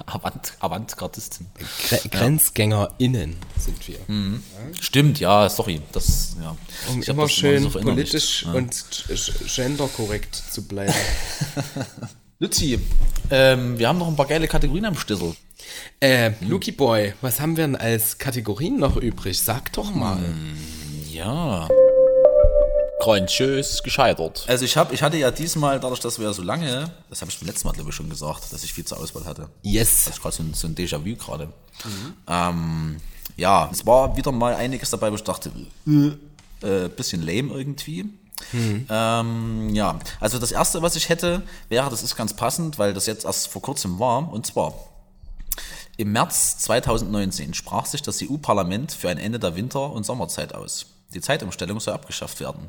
Avant, 0.06 0.52
Avantgardisten. 0.60 1.46
Gre 1.88 2.08
GrenzgängerInnen 2.10 3.36
sind 3.58 3.88
wir. 3.88 3.98
Stimmt, 4.80 5.20
ja, 5.20 5.48
sorry. 5.48 5.80
Das, 5.92 6.36
ja. 6.40 6.54
Um 6.90 7.00
Ich 7.00 7.08
immer 7.08 7.28
schön 7.28 7.62
so 7.64 7.70
politisch 7.80 8.44
Ja. 8.44 8.52
und 8.52 8.84
genderkorrekt 9.54 10.34
zu 10.34 10.62
bleiben. 10.66 10.92
Luzi, 12.38 12.78
ähm, 13.30 13.78
wir 13.78 13.88
haben 13.88 13.98
noch 13.98 14.08
ein 14.08 14.16
paar 14.16 14.26
geile 14.26 14.46
Kategorien 14.48 14.84
am 14.84 14.96
Stissel. 14.96 15.34
Äh, 16.00 16.32
Lucky 16.40 16.72
Boy, 16.72 17.14
was 17.20 17.40
haben 17.40 17.56
wir 17.56 17.64
denn 17.64 17.76
als 17.76 18.18
Kategorien 18.18 18.78
noch 18.78 18.96
übrig? 18.96 19.40
Sag 19.40 19.72
doch 19.72 19.94
mal. 19.94 20.18
Ja. 21.10 21.68
Grandios 23.00 23.82
gescheitert. 23.82 24.44
Also 24.48 24.64
ich 24.64 24.76
habe, 24.76 24.94
ich 24.94 25.02
hatte 25.02 25.16
ja 25.16 25.30
diesmal, 25.30 25.78
dadurch, 25.78 26.00
dass 26.00 26.18
wir 26.18 26.26
ja 26.26 26.32
so 26.32 26.42
lange, 26.42 26.90
das 27.10 27.20
habe 27.20 27.30
ich 27.30 27.38
beim 27.38 27.46
letzten 27.46 27.68
Mal 27.68 27.74
glaube 27.74 27.90
ich 27.90 27.96
schon 27.96 28.08
gesagt, 28.08 28.52
dass 28.52 28.64
ich 28.64 28.72
viel 28.72 28.84
zur 28.84 28.98
Auswahl 28.98 29.24
hatte. 29.24 29.48
Yes. 29.62 30.04
Das 30.04 30.14
ist 30.14 30.22
gerade 30.22 30.34
so 30.34 30.42
ein, 30.42 30.54
so 30.54 30.66
ein 30.66 30.74
Déjà-vu 30.74 31.14
gerade. 31.16 31.52
Ähm, 32.26 32.96
ja, 33.36 33.68
es 33.70 33.86
war 33.86 34.16
wieder 34.16 34.32
mal 34.32 34.54
einiges 34.54 34.90
dabei, 34.90 35.10
wo 35.10 35.16
ich 35.16 35.22
dachte, 35.22 35.52
äh, 35.86 36.88
bisschen 36.88 37.22
lame 37.22 37.52
irgendwie. 37.54 38.06
Ähm, 38.88 39.70
ja, 39.74 39.98
also 40.20 40.38
das 40.38 40.52
erste, 40.52 40.82
was 40.82 40.96
ich 40.96 41.08
hätte, 41.08 41.42
wäre, 41.68 41.90
das 41.90 42.02
ist 42.02 42.16
ganz 42.16 42.34
passend, 42.34 42.78
weil 42.78 42.94
das 42.94 43.06
jetzt 43.06 43.24
erst 43.24 43.48
vor 43.48 43.62
kurzem 43.62 43.98
war, 43.98 44.32
und 44.32 44.46
zwar 44.46 44.74
im 45.96 46.12
März 46.12 46.58
2019 46.58 47.54
sprach 47.54 47.86
sich 47.86 48.02
das 48.02 48.22
EU-Parlament 48.22 48.92
für 48.92 49.08
ein 49.08 49.18
Ende 49.18 49.38
der 49.38 49.56
Winter- 49.56 49.92
und 49.92 50.04
Sommerzeit 50.04 50.54
aus. 50.54 50.86
Die 51.14 51.20
Zeitumstellung 51.20 51.80
soll 51.80 51.94
abgeschafft 51.94 52.40
werden. 52.40 52.68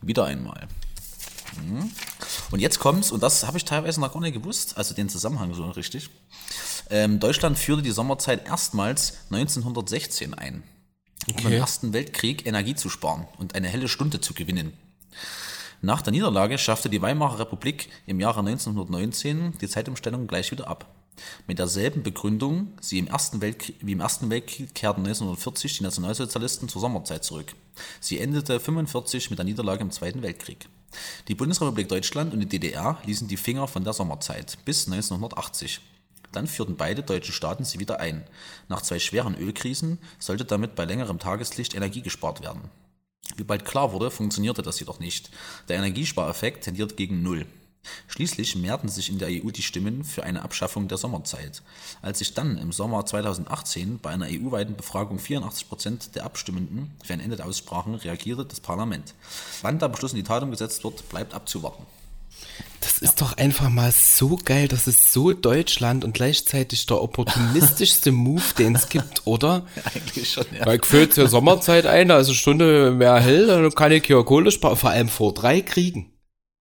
Wieder 0.00 0.24
einmal. 0.24 0.66
Mhm. 1.56 1.90
Und 2.50 2.60
jetzt 2.60 2.78
kommt's, 2.78 3.12
und 3.12 3.22
das 3.22 3.46
habe 3.46 3.56
ich 3.56 3.64
teilweise 3.64 4.00
noch 4.00 4.12
gar 4.12 4.20
nicht 4.20 4.34
gewusst, 4.34 4.76
also 4.76 4.94
den 4.94 5.08
Zusammenhang 5.08 5.54
so 5.54 5.64
richtig. 5.70 6.10
Ähm, 6.90 7.20
Deutschland 7.20 7.58
führte 7.58 7.82
die 7.82 7.90
Sommerzeit 7.90 8.46
erstmals 8.46 9.14
1916 9.30 10.34
ein, 10.34 10.62
um 11.28 11.46
im 11.46 11.52
Ersten 11.52 11.92
Weltkrieg 11.92 12.46
Energie 12.46 12.74
zu 12.74 12.88
sparen 12.88 13.26
und 13.38 13.54
eine 13.54 13.68
helle 13.68 13.88
Stunde 13.88 14.20
zu 14.20 14.34
gewinnen. 14.34 14.72
Nach 15.82 16.02
der 16.02 16.12
Niederlage 16.12 16.58
schaffte 16.58 16.88
die 16.88 17.02
Weimarer 17.02 17.40
Republik 17.40 17.90
im 18.06 18.18
Jahre 18.20 18.40
1919 18.40 19.58
die 19.60 19.68
Zeitumstellung 19.68 20.26
gleich 20.26 20.50
wieder 20.50 20.68
ab. 20.68 20.86
Mit 21.46 21.58
derselben 21.58 22.02
Begründung 22.02 22.72
sie 22.80 22.98
im 22.98 23.06
Ersten 23.06 23.40
wie 23.40 23.92
im 23.92 24.00
Ersten 24.00 24.30
Weltkrieg 24.30 24.74
kehrten 24.74 25.00
1940 25.00 25.78
die 25.78 25.84
Nationalsozialisten 25.84 26.68
zur 26.68 26.80
Sommerzeit 26.80 27.24
zurück. 27.24 27.54
Sie 28.00 28.18
endete 28.18 28.60
45 28.60 29.30
mit 29.30 29.38
der 29.38 29.46
Niederlage 29.46 29.82
im 29.82 29.90
Zweiten 29.90 30.22
Weltkrieg. 30.22 30.68
Die 31.28 31.34
Bundesrepublik 31.34 31.88
Deutschland 31.88 32.32
und 32.32 32.40
die 32.40 32.46
DDR 32.46 32.98
ließen 33.04 33.28
die 33.28 33.36
Finger 33.36 33.68
von 33.68 33.84
der 33.84 33.92
Sommerzeit 33.92 34.58
bis 34.64 34.86
1980. 34.86 35.80
Dann 36.32 36.46
führten 36.46 36.76
beide 36.76 37.02
deutschen 37.02 37.32
Staaten 37.32 37.64
sie 37.64 37.80
wieder 37.80 38.00
ein. 38.00 38.24
Nach 38.68 38.82
zwei 38.82 38.98
schweren 38.98 39.36
Ölkrisen 39.36 39.98
sollte 40.18 40.44
damit 40.44 40.74
bei 40.74 40.84
längerem 40.84 41.18
Tageslicht 41.18 41.74
Energie 41.74 42.02
gespart 42.02 42.42
werden. 42.42 42.62
Wie 43.36 43.44
bald 43.44 43.64
klar 43.64 43.92
wurde, 43.92 44.10
funktionierte 44.10 44.62
das 44.62 44.78
jedoch 44.78 45.00
nicht. 45.00 45.30
Der 45.68 45.78
Energiespareffekt 45.78 46.64
tendiert 46.64 46.96
gegen 46.96 47.22
Null. 47.22 47.46
Schließlich 48.08 48.56
mehrten 48.56 48.88
sich 48.88 49.10
in 49.10 49.18
der 49.18 49.28
EU 49.28 49.50
die 49.50 49.62
Stimmen 49.62 50.04
für 50.04 50.24
eine 50.24 50.42
Abschaffung 50.42 50.88
der 50.88 50.98
Sommerzeit. 50.98 51.62
Als 52.02 52.18
sich 52.18 52.34
dann 52.34 52.58
im 52.58 52.72
Sommer 52.72 53.04
2018 53.04 53.98
bei 53.98 54.10
einer 54.10 54.26
EU-weiten 54.26 54.76
Befragung 54.76 55.18
84 55.18 55.68
Prozent 55.68 56.14
der 56.14 56.24
Abstimmenden 56.24 56.92
für 57.04 57.12
ein 57.12 57.20
Ende 57.20 57.44
aussprachen, 57.44 57.94
reagierte 57.94 58.44
das 58.44 58.60
Parlament. 58.60 59.14
Wann 59.62 59.78
der 59.78 59.88
Beschluss 59.88 60.12
in 60.12 60.18
die 60.18 60.24
Tat 60.24 60.42
umgesetzt 60.42 60.84
wird, 60.84 61.08
bleibt 61.08 61.34
abzuwarten. 61.34 61.84
Das 62.80 62.98
ist 62.98 63.20
doch 63.20 63.36
einfach 63.36 63.68
mal 63.68 63.90
so 63.90 64.38
geil. 64.42 64.68
Das 64.68 64.86
ist 64.86 65.12
so 65.12 65.32
Deutschland 65.32 66.04
und 66.04 66.12
gleichzeitig 66.12 66.86
der 66.86 67.02
opportunistischste 67.02 68.12
Move, 68.12 68.42
den 68.58 68.76
es 68.76 68.88
gibt, 68.88 69.26
oder? 69.26 69.66
Eigentlich 69.94 70.30
schon, 70.30 70.44
ja. 70.56 70.64
Weil 70.66 70.80
fülle 70.82 71.08
zur 71.08 71.28
Sommerzeit 71.28 71.86
ein, 71.86 72.10
also 72.10 72.32
Stunde 72.32 72.92
mehr 72.92 73.18
hell, 73.18 73.46
dann 73.46 73.74
kann 73.74 73.92
ich 73.92 74.06
hier 74.06 74.22
Kohle 74.24 74.50
sparen. 74.50 74.76
Vor 74.76 74.90
allem 74.90 75.08
vor 75.08 75.34
drei 75.34 75.62
Kriegen. 75.62 76.12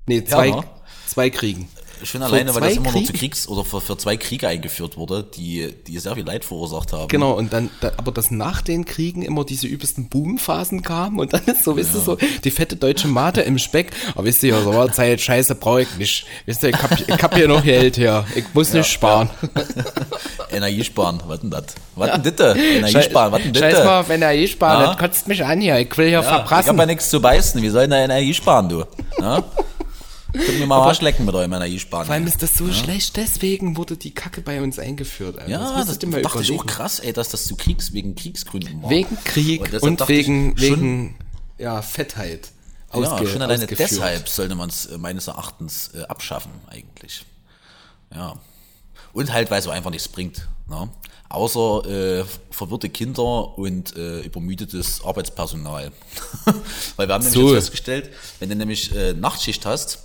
Nee, 0.07 0.23
zwei, 0.23 0.51
ne? 0.51 0.63
Zwei 1.08 1.30
Kriegen. 1.30 1.70
Schön 2.03 2.20
Vor 2.22 2.30
alleine, 2.30 2.53
weil 2.53 2.62
das 2.62 2.74
immer 2.76 2.91
nur 2.91 3.06
zu? 3.06 3.14
Kriegs- 3.14 3.47
oder 3.47 3.64
für, 3.64 3.80
für 3.80 3.97
zwei 3.97 4.18
Kriege 4.18 4.49
eingeführt 4.49 4.97
wurde, 4.97 5.24
die, 5.24 5.74
die 5.88 5.97
sehr 5.97 6.14
viel 6.14 6.26
Leid 6.26 6.43
verursacht 6.43 6.91
haben. 6.91 7.08
Genau, 7.08 7.32
und 7.32 7.53
dann, 7.53 7.70
da, 7.80 7.93
aber 7.95 8.12
dass 8.12 8.32
nach 8.32 8.62
den 8.62 8.84
Kriegen 8.84 9.22
immer 9.22 9.45
diese 9.45 9.66
übelsten 9.66 10.10
Boomphasen 10.10 10.82
kamen 10.82 11.20
und 11.20 11.32
dann 11.32 11.45
ist 11.45 11.64
so, 11.64 11.78
wisst 11.78 11.95
ihr, 11.95 12.01
so, 12.01 12.18
die 12.43 12.51
fette 12.51 12.76
deutsche 12.76 13.08
Mate 13.08 13.41
im 13.41 13.58
Speck. 13.58 13.91
Aber 14.14 14.26
wisst 14.26 14.43
ihr, 14.43 14.49
ja, 14.49 14.62
Sommerzeit, 14.62 15.22
scheiße, 15.22 15.56
brauche 15.56 15.84
ich 15.84 15.95
nicht. 15.97 16.26
Wisst 16.45 16.64
ihr, 16.64 16.70
ich 16.70 16.84
hab, 16.84 16.99
ich 16.99 17.24
hab 17.24 17.34
hier 17.34 17.47
noch 17.47 17.64
Geld 17.64 17.97
her. 17.97 18.26
Ich 18.36 18.43
muss 18.53 18.74
nicht 18.74 18.91
sparen. 18.91 19.30
Energiesparen, 20.51 21.22
was 21.28 21.39
denn 21.39 21.49
das? 21.49 21.64
Was 21.95 22.22
denn 22.22 22.36
das? 22.36 22.58
Energiesparen, 22.58 23.32
was 23.32 23.41
denn 23.41 23.53
das? 23.53 23.62
Scheiß 23.62 23.86
mal 23.86 23.99
auf 24.01 24.10
Energie 24.10 24.47
sparen, 24.49 24.82
Ja. 24.82 24.88
das 24.89 24.97
kotzt 24.97 25.28
mich 25.30 25.43
an 25.43 25.62
hier. 25.62 25.80
Ich 25.80 25.97
will 25.97 26.08
hier 26.08 26.14
Ja, 26.16 26.20
ich 26.22 26.28
hab 26.28 26.36
verprassen. 26.47 26.78
ja 26.78 26.86
nichts 26.86 27.10
zu 27.10 27.22
beißen. 27.22 27.62
Wie 27.62 27.70
soll 27.70 27.84
denn 27.84 27.91
da 27.91 27.97
Energie 27.99 28.34
sparen, 28.34 28.68
du? 28.68 28.84
Ja? 30.40 30.44
Könnt 30.46 30.60
mir 30.60 30.68
mal 30.68 30.80
Arsch 30.82 31.02
lecken 31.02 31.26
mit 31.26 31.34
eurem 31.36 31.54
Energiesparen. 31.54 32.06
Vor 32.06 32.14
allem 32.16 32.28
ist 32.28 32.42
das 32.42 32.54
so 32.56 32.72
schlecht, 32.72 33.16
deswegen 33.18 33.78
wurde 33.78 33.98
die 33.98 34.12
Kacke 34.14 34.42
bei 34.42 34.62
uns 34.62 34.80
eingeführt. 34.80 35.38
Alter. 35.40 35.50
ja, 35.50 35.84
das 35.86 36.02
mal 36.06 36.22
dachte 36.22 36.42
ich 36.42 36.52
auch 36.60 36.66
krass, 36.66 37.00
ey, 37.00 37.14
dass 37.14 37.30
das 37.30 37.46
zu 37.46 37.56
Kriegs, 37.56 37.94
wegen 37.94 38.16
Kriegsgründen 38.16 38.84
war. 38.84 38.90
Wegen 38.90 39.18
Krieg 39.24 39.62
Und 39.62 39.84
und, 39.84 40.02
ich 40.02 40.08
wegen, 40.08 40.60
wegen 40.60 41.16
ja, 41.58 41.82
Fettheit. 41.82 42.50
ja, 42.94 43.00
ausge- 43.00 43.28
schon 43.28 43.42
alleine 43.42 43.64
ausgeführt. 43.64 43.92
deshalb 43.92 44.28
sollte 44.30 44.56
man 44.56 44.70
es 44.70 44.90
meines 44.98 45.28
Erachtens 45.28 45.92
äh, 45.94 46.04
abschaffen, 46.04 46.52
eigentlich. 46.68 47.26
Ja. 48.14 48.34
Und 49.14 49.32
halt, 49.32 49.50
weil 49.52 49.60
es 49.60 49.66
so 49.66 49.72
einfach 49.72 49.92
nichts 49.92 50.08
bringt. 50.10 50.48
Ne? 50.70 50.90
Außer 51.30 52.20
äh, 52.20 52.26
verwirrte 52.52 52.90
Kinder 52.90 53.58
und 53.58 53.96
äh, 53.96 54.22
übermüdetes 54.22 55.04
Arbeitspersonal. 55.04 55.92
weil 56.98 57.08
wir 57.08 57.14
haben 57.14 57.24
nämlich 57.24 57.42
So. 57.50 57.54
festgestellt, 57.54 58.10
wenn 58.40 58.50
du 58.50 58.56
nämlich 58.56 58.94
äh, 58.96 59.14
Nachtschicht 59.14 59.66
hast, 59.66 60.00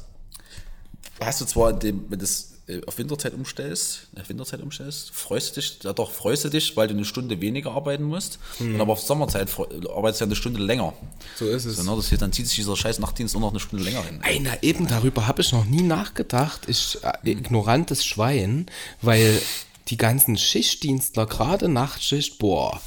hast 1.20 1.40
du 1.40 1.44
zwar, 1.44 1.72
dem, 1.72 2.04
wenn 2.08 2.18
du 2.18 2.24
es 2.24 2.52
äh, 2.66 2.80
auf 2.86 2.98
Winterzeit 2.98 3.34
umstellst, 3.34 4.08
auf 4.20 4.28
Winterzeit 4.28 4.60
umstellst, 4.62 5.10
freust 5.12 5.56
du 5.56 5.60
dich, 5.60 5.78
ja 5.82 5.92
doch, 5.92 6.10
freust 6.10 6.44
du 6.44 6.48
dich, 6.48 6.76
weil 6.76 6.88
du 6.88 6.94
eine 6.94 7.04
Stunde 7.04 7.40
weniger 7.40 7.72
arbeiten 7.72 8.04
musst. 8.04 8.38
Und 8.58 8.80
aber 8.80 8.92
auf 8.92 9.00
Sommerzeit 9.00 9.50
freu- 9.50 9.66
arbeitest 9.94 10.20
du 10.20 10.24
ja 10.24 10.28
eine 10.28 10.36
Stunde 10.36 10.60
länger. 10.62 10.92
So 11.36 11.46
ist 11.48 11.64
es. 11.64 11.76
So, 11.76 11.82
ne, 11.82 11.96
das 11.96 12.08
hier, 12.08 12.18
dann 12.18 12.32
zieht 12.32 12.46
sich 12.46 12.56
dieser 12.56 12.76
scheiß 12.76 12.98
Nachtdienst 12.98 13.34
nur 13.34 13.40
noch 13.42 13.50
eine 13.50 13.60
Stunde 13.60 13.84
länger 13.84 14.02
hin. 14.04 14.20
Einer, 14.22 14.62
eben 14.62 14.86
darüber 14.86 15.26
habe 15.26 15.42
ich 15.42 15.52
noch 15.52 15.64
nie 15.64 15.82
nachgedacht. 15.82 16.62
Ich 16.68 16.98
äh, 17.02 17.30
ignorantes 17.30 18.04
Schwein, 18.04 18.66
weil 19.02 19.40
die 19.88 19.96
ganzen 19.96 20.36
Schichtdienstler, 20.38 21.26
gerade 21.26 21.68
Nachtschicht, 21.68 22.38
boah, 22.38 22.80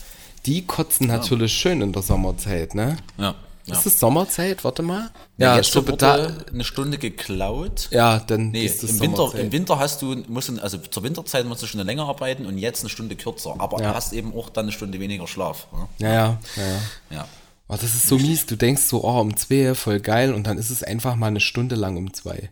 die 0.45 0.65
kotzen 0.65 1.07
natürlich 1.07 1.53
schön 1.53 1.81
in 1.81 1.91
der 1.93 2.01
Sommerzeit, 2.01 2.75
ne? 2.75 2.97
Ja. 3.17 3.35
Ja. 3.65 3.73
Ist 3.75 3.85
es 3.85 3.99
Sommerzeit? 3.99 4.63
Warte 4.63 4.81
mal. 4.81 5.11
ja, 5.37 5.51
Ja, 5.51 5.55
jetzt 5.57 5.75
wurde 5.75 6.45
eine 6.51 6.63
Stunde 6.63 6.97
geklaut. 6.97 7.87
ja, 7.91 8.19
dann 8.19 8.51
Nee, 8.51 8.65
ist 8.65 8.83
es 8.83 8.91
im 8.91 8.99
Winter, 9.01 9.17
Sommerzeit. 9.17 9.41
im 9.41 9.51
Winter 9.51 9.79
hast 9.79 10.01
du, 10.01 10.15
musst 10.27 10.49
du, 10.49 10.59
also 10.61 10.77
zur 10.77 11.03
Winterzeit 11.03 11.45
musst 11.45 11.61
du 11.61 11.65
eine 11.65 11.69
Stunde 11.69 11.85
länger 11.85 12.03
arbeiten 12.07 12.45
und 12.45 12.57
jetzt 12.57 12.81
eine 12.81 12.89
Stunde 12.89 13.15
kürzer. 13.15 13.55
Aber 13.59 13.81
Ja. 13.81 13.93
hast 13.93 14.13
eben 14.13 14.33
auch 14.35 14.49
dann 14.49 14.65
eine 14.65 14.71
Stunde 14.71 14.99
weniger 14.99 15.27
Schlaf. 15.27 15.67
Ne? 15.71 15.87
ja, 15.99 16.13
ja, 16.13 16.39
ja, 16.57 16.63
ja. 16.63 16.79
Ja. 17.17 17.27
Oh, 17.69 17.73
das 17.79 17.95
ist 17.95 18.07
so 18.07 18.17
mies. 18.17 18.45
Du 18.45 18.57
denkst 18.57 18.83
so, 18.83 19.03
oh, 19.03 19.19
um 19.21 19.35
zwei, 19.37 19.73
voll 19.75 19.99
geil. 20.01 20.33
Und 20.33 20.45
dann 20.45 20.57
ist 20.57 20.69
es 20.69 20.83
einfach 20.83 21.15
mal 21.15 21.27
eine 21.27 21.39
Stunde 21.39 21.75
lang 21.75 21.95
um 21.97 22.13
zwei. 22.13 22.51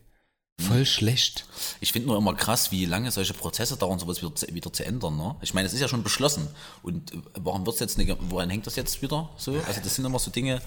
Voll 0.59 0.85
schlecht. 0.85 1.45
Ich 1.79 1.91
finde 1.91 2.07
nur 2.09 2.17
immer 2.17 2.35
krass, 2.35 2.71
wie 2.71 2.85
lange 2.85 3.09
solche 3.11 3.33
Prozesse 3.33 3.77
dauern, 3.77 3.97
sowas 3.97 4.21
wieder, 4.21 4.35
zu- 4.35 4.53
wieder 4.53 4.71
zu 4.71 4.85
ändern. 4.85 5.17
Ne? 5.17 5.35
Ich 5.41 5.53
meine, 5.53 5.67
es 5.67 5.73
ist 5.73 5.79
ja 5.81 5.87
schon 5.87 6.03
beschlossen. 6.03 6.47
Und 6.83 7.13
äh, 7.13 7.17
warum 7.39 7.65
wird's 7.65 7.79
jetzt 7.79 7.97
nicht, 7.97 8.15
woran 8.29 8.49
hängt 8.49 8.67
das 8.67 8.75
jetzt 8.75 9.01
wieder 9.01 9.29
so? 9.37 9.53
Also 9.67 9.81
das 9.83 9.95
sind 9.95 10.05
immer 10.05 10.19
so 10.19 10.29
Dinge, 10.29 10.61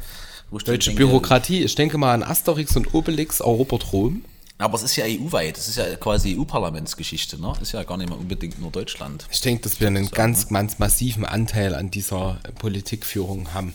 wo 0.51 0.57
ich 0.59 0.64
Deutsche 0.64 0.91
denke, 0.91 1.07
Bürokratie, 1.07 1.62
ich 1.62 1.74
denke 1.76 1.97
mal 1.97 2.12
an 2.12 2.22
Asterix 2.24 2.76
und 2.76 2.93
Obelix, 2.93 3.41
erobert 3.41 3.93
Rom. 3.93 4.24
Aber 4.59 4.74
es 4.76 4.82
ist 4.85 4.97
ja 4.97 5.05
EU-weit, 5.07 5.59
es 5.59 5.68
ist 5.68 5.76
ja 5.76 5.97
quasi 5.97 6.37
EU-Parlamentsgeschichte, 6.39 7.41
ne? 7.41 7.55
Ist 7.61 7.72
ja 7.72 7.82
gar 7.82 7.97
nicht 7.97 8.09
mehr 8.09 8.18
unbedingt 8.18 8.61
nur 8.61 8.70
Deutschland. 8.70 9.26
Ich 9.32 9.41
denke, 9.41 9.62
dass 9.62 9.80
wir 9.80 9.89
einen 9.89 10.11
ganz, 10.11 10.49
ganz 10.49 10.78
massiven 10.78 11.24
Anteil 11.24 11.74
an 11.74 11.91
dieser 11.91 12.39
Politikführung 12.61 13.53
haben. 13.53 13.74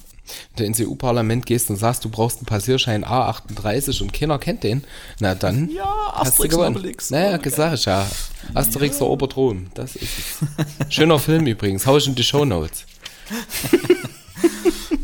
Wenn 0.55 0.57
du 0.57 0.63
ins 0.65 0.82
EU-Parlament 0.82 1.45
gehst 1.45 1.69
und 1.69 1.75
sagst, 1.77 2.05
du 2.05 2.09
brauchst 2.09 2.38
einen 2.38 2.45
Passierschein 2.45 3.05
A38 3.05 4.01
und 4.01 4.13
keiner 4.13 4.39
kennt 4.39 4.63
den, 4.63 4.84
na 5.19 5.36
dann 5.36 5.69
Ja, 5.69 5.86
hast 6.13 6.39
du 6.39 6.43
Asterix 6.43 6.55
gewonnen. 6.55 6.95
Naja, 7.09 7.38
gesagt 7.38 7.86
ja. 7.86 8.07
Asterix 8.53 8.99
erobert 8.99 9.36
Rom, 9.36 9.67
das 9.73 9.95
ist 9.95 10.09
es. 10.09 10.93
Schöner 10.93 11.19
Film 11.19 11.45
übrigens, 11.47 11.86
hau 11.86 11.97
ich 11.97 12.07
in 12.07 12.15
die 12.15 12.23
Shownotes. 12.23 12.86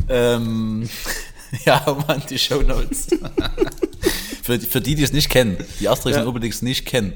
Ähm, 0.08 0.88
ja, 1.66 1.84
Mann, 2.08 2.22
die 2.30 2.38
Shownotes. 2.38 3.08
für, 4.46 4.60
für 4.60 4.80
die, 4.80 4.94
die 4.94 5.02
es 5.02 5.12
nicht 5.12 5.30
kennen, 5.30 5.58
die 5.80 5.90
Asterix 5.90 6.20
und 6.20 6.28
Obelix 6.28 6.62
nicht 6.62 6.86
kennen. 6.86 7.14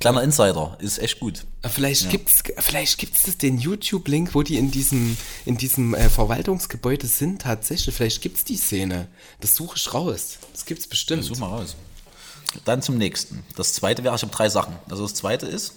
Kleiner 0.00 0.20
Insider, 0.20 0.76
ist 0.80 0.98
echt 0.98 1.20
gut. 1.20 1.44
Vielleicht 1.62 2.10
gibt's, 2.10 2.42
vielleicht 2.58 2.98
gibt's 2.98 3.22
das 3.22 3.38
den 3.38 3.58
YouTube-Link, 3.58 4.34
wo 4.34 4.42
die 4.42 4.56
in 4.56 4.72
diesem, 4.72 5.16
in 5.44 5.56
diesem 5.56 5.94
äh, 5.94 6.10
Verwaltungsgebäude 6.10 7.06
sind, 7.06 7.42
tatsächlich. 7.42 7.94
Vielleicht 7.94 8.20
gibt's 8.20 8.42
die 8.42 8.56
Szene. 8.56 9.06
Das 9.40 9.54
suche 9.54 9.76
ich 9.76 9.94
raus. 9.94 10.38
Das 10.50 10.64
gibt's 10.64 10.88
bestimmt. 10.88 11.22
Such 11.22 11.38
mal 11.38 11.50
raus. 11.50 11.76
Dann 12.64 12.82
zum 12.82 12.98
nächsten. 12.98 13.44
Das 13.54 13.74
zweite 13.74 14.02
wäre, 14.02 14.16
ich 14.16 14.22
habe 14.22 14.34
drei 14.34 14.48
Sachen. 14.48 14.74
Also 14.90 15.04
das 15.04 15.14
zweite 15.14 15.46
ist, 15.46 15.74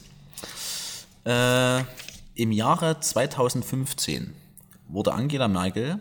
äh, 1.24 1.84
im 2.34 2.52
Jahre 2.52 3.00
2015 3.00 4.34
wurde 4.88 5.14
Angela 5.14 5.48
Merkel 5.48 6.00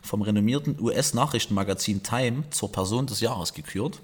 vom 0.00 0.22
renommierten 0.22 0.80
US-Nachrichtenmagazin 0.80 2.04
Time 2.04 2.44
zur 2.50 2.70
Person 2.70 3.08
des 3.08 3.18
Jahres 3.18 3.52
gekürt. 3.52 4.00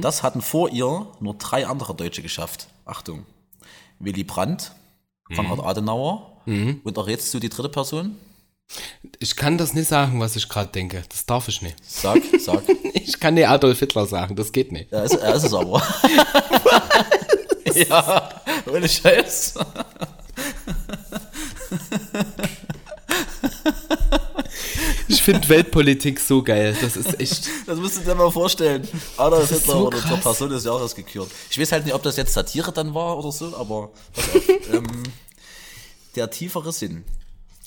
Das 0.00 0.22
hatten 0.22 0.40
vor 0.40 0.70
ihr 0.70 1.06
nur 1.20 1.34
drei 1.34 1.66
andere 1.66 1.94
Deutsche 1.94 2.22
geschafft. 2.22 2.68
Achtung. 2.84 3.26
Willy 3.98 4.22
Brandt, 4.24 4.72
Konrad 5.34 5.60
Adenauer 5.60 6.40
und 6.46 6.96
errätst 6.96 7.34
du 7.34 7.40
die 7.40 7.48
dritte 7.48 7.68
Person? 7.68 8.16
Ich 9.18 9.34
kann 9.36 9.58
das 9.58 9.74
nicht 9.74 9.88
sagen, 9.88 10.20
was 10.20 10.36
ich 10.36 10.48
gerade 10.48 10.70
denke. 10.70 11.02
Das 11.08 11.26
darf 11.26 11.48
ich 11.48 11.62
nicht. 11.62 11.76
Sag, 11.84 12.20
sag. 12.38 12.62
Ich 12.94 13.20
kann 13.20 13.34
nicht 13.34 13.48
Adolf 13.48 13.78
Hitler 13.78 14.04
sagen, 14.06 14.36
das 14.36 14.52
geht 14.52 14.70
nicht. 14.70 14.92
Ja, 14.92 15.02
ist, 15.02 15.14
er 15.14 15.34
ist 15.34 15.44
es 15.44 15.54
aber. 15.54 15.82
ja, 17.74 18.28
ohne 18.70 18.88
Scheiß. 18.88 19.54
Ich 25.08 25.22
finde 25.22 25.48
Weltpolitik 25.48 26.20
so 26.20 26.42
geil. 26.42 26.76
Das 26.80 26.96
ist 26.96 27.18
echt. 27.18 27.48
Das 27.66 27.78
musst 27.78 27.98
du 27.98 28.00
dir 28.02 28.14
mal 28.14 28.30
vorstellen. 28.30 28.86
Adolf 29.16 29.48
Hitler 29.48 29.72
so 29.72 29.80
wurde 29.80 30.02
zur. 30.02 30.18
Person 30.18 30.50
des 30.50 30.64
Jahres 30.64 30.94
gekürt. 30.94 31.30
Ich 31.50 31.58
weiß 31.58 31.72
halt 31.72 31.84
nicht, 31.86 31.94
ob 31.94 32.02
das 32.02 32.16
jetzt 32.16 32.32
Satire 32.34 32.72
dann 32.72 32.94
war 32.94 33.18
oder 33.18 33.32
so, 33.32 33.56
aber 33.56 33.74
auf. 33.74 33.90
ähm, 34.72 35.02
der 36.14 36.30
tiefere 36.30 36.72
Sinn. 36.72 37.04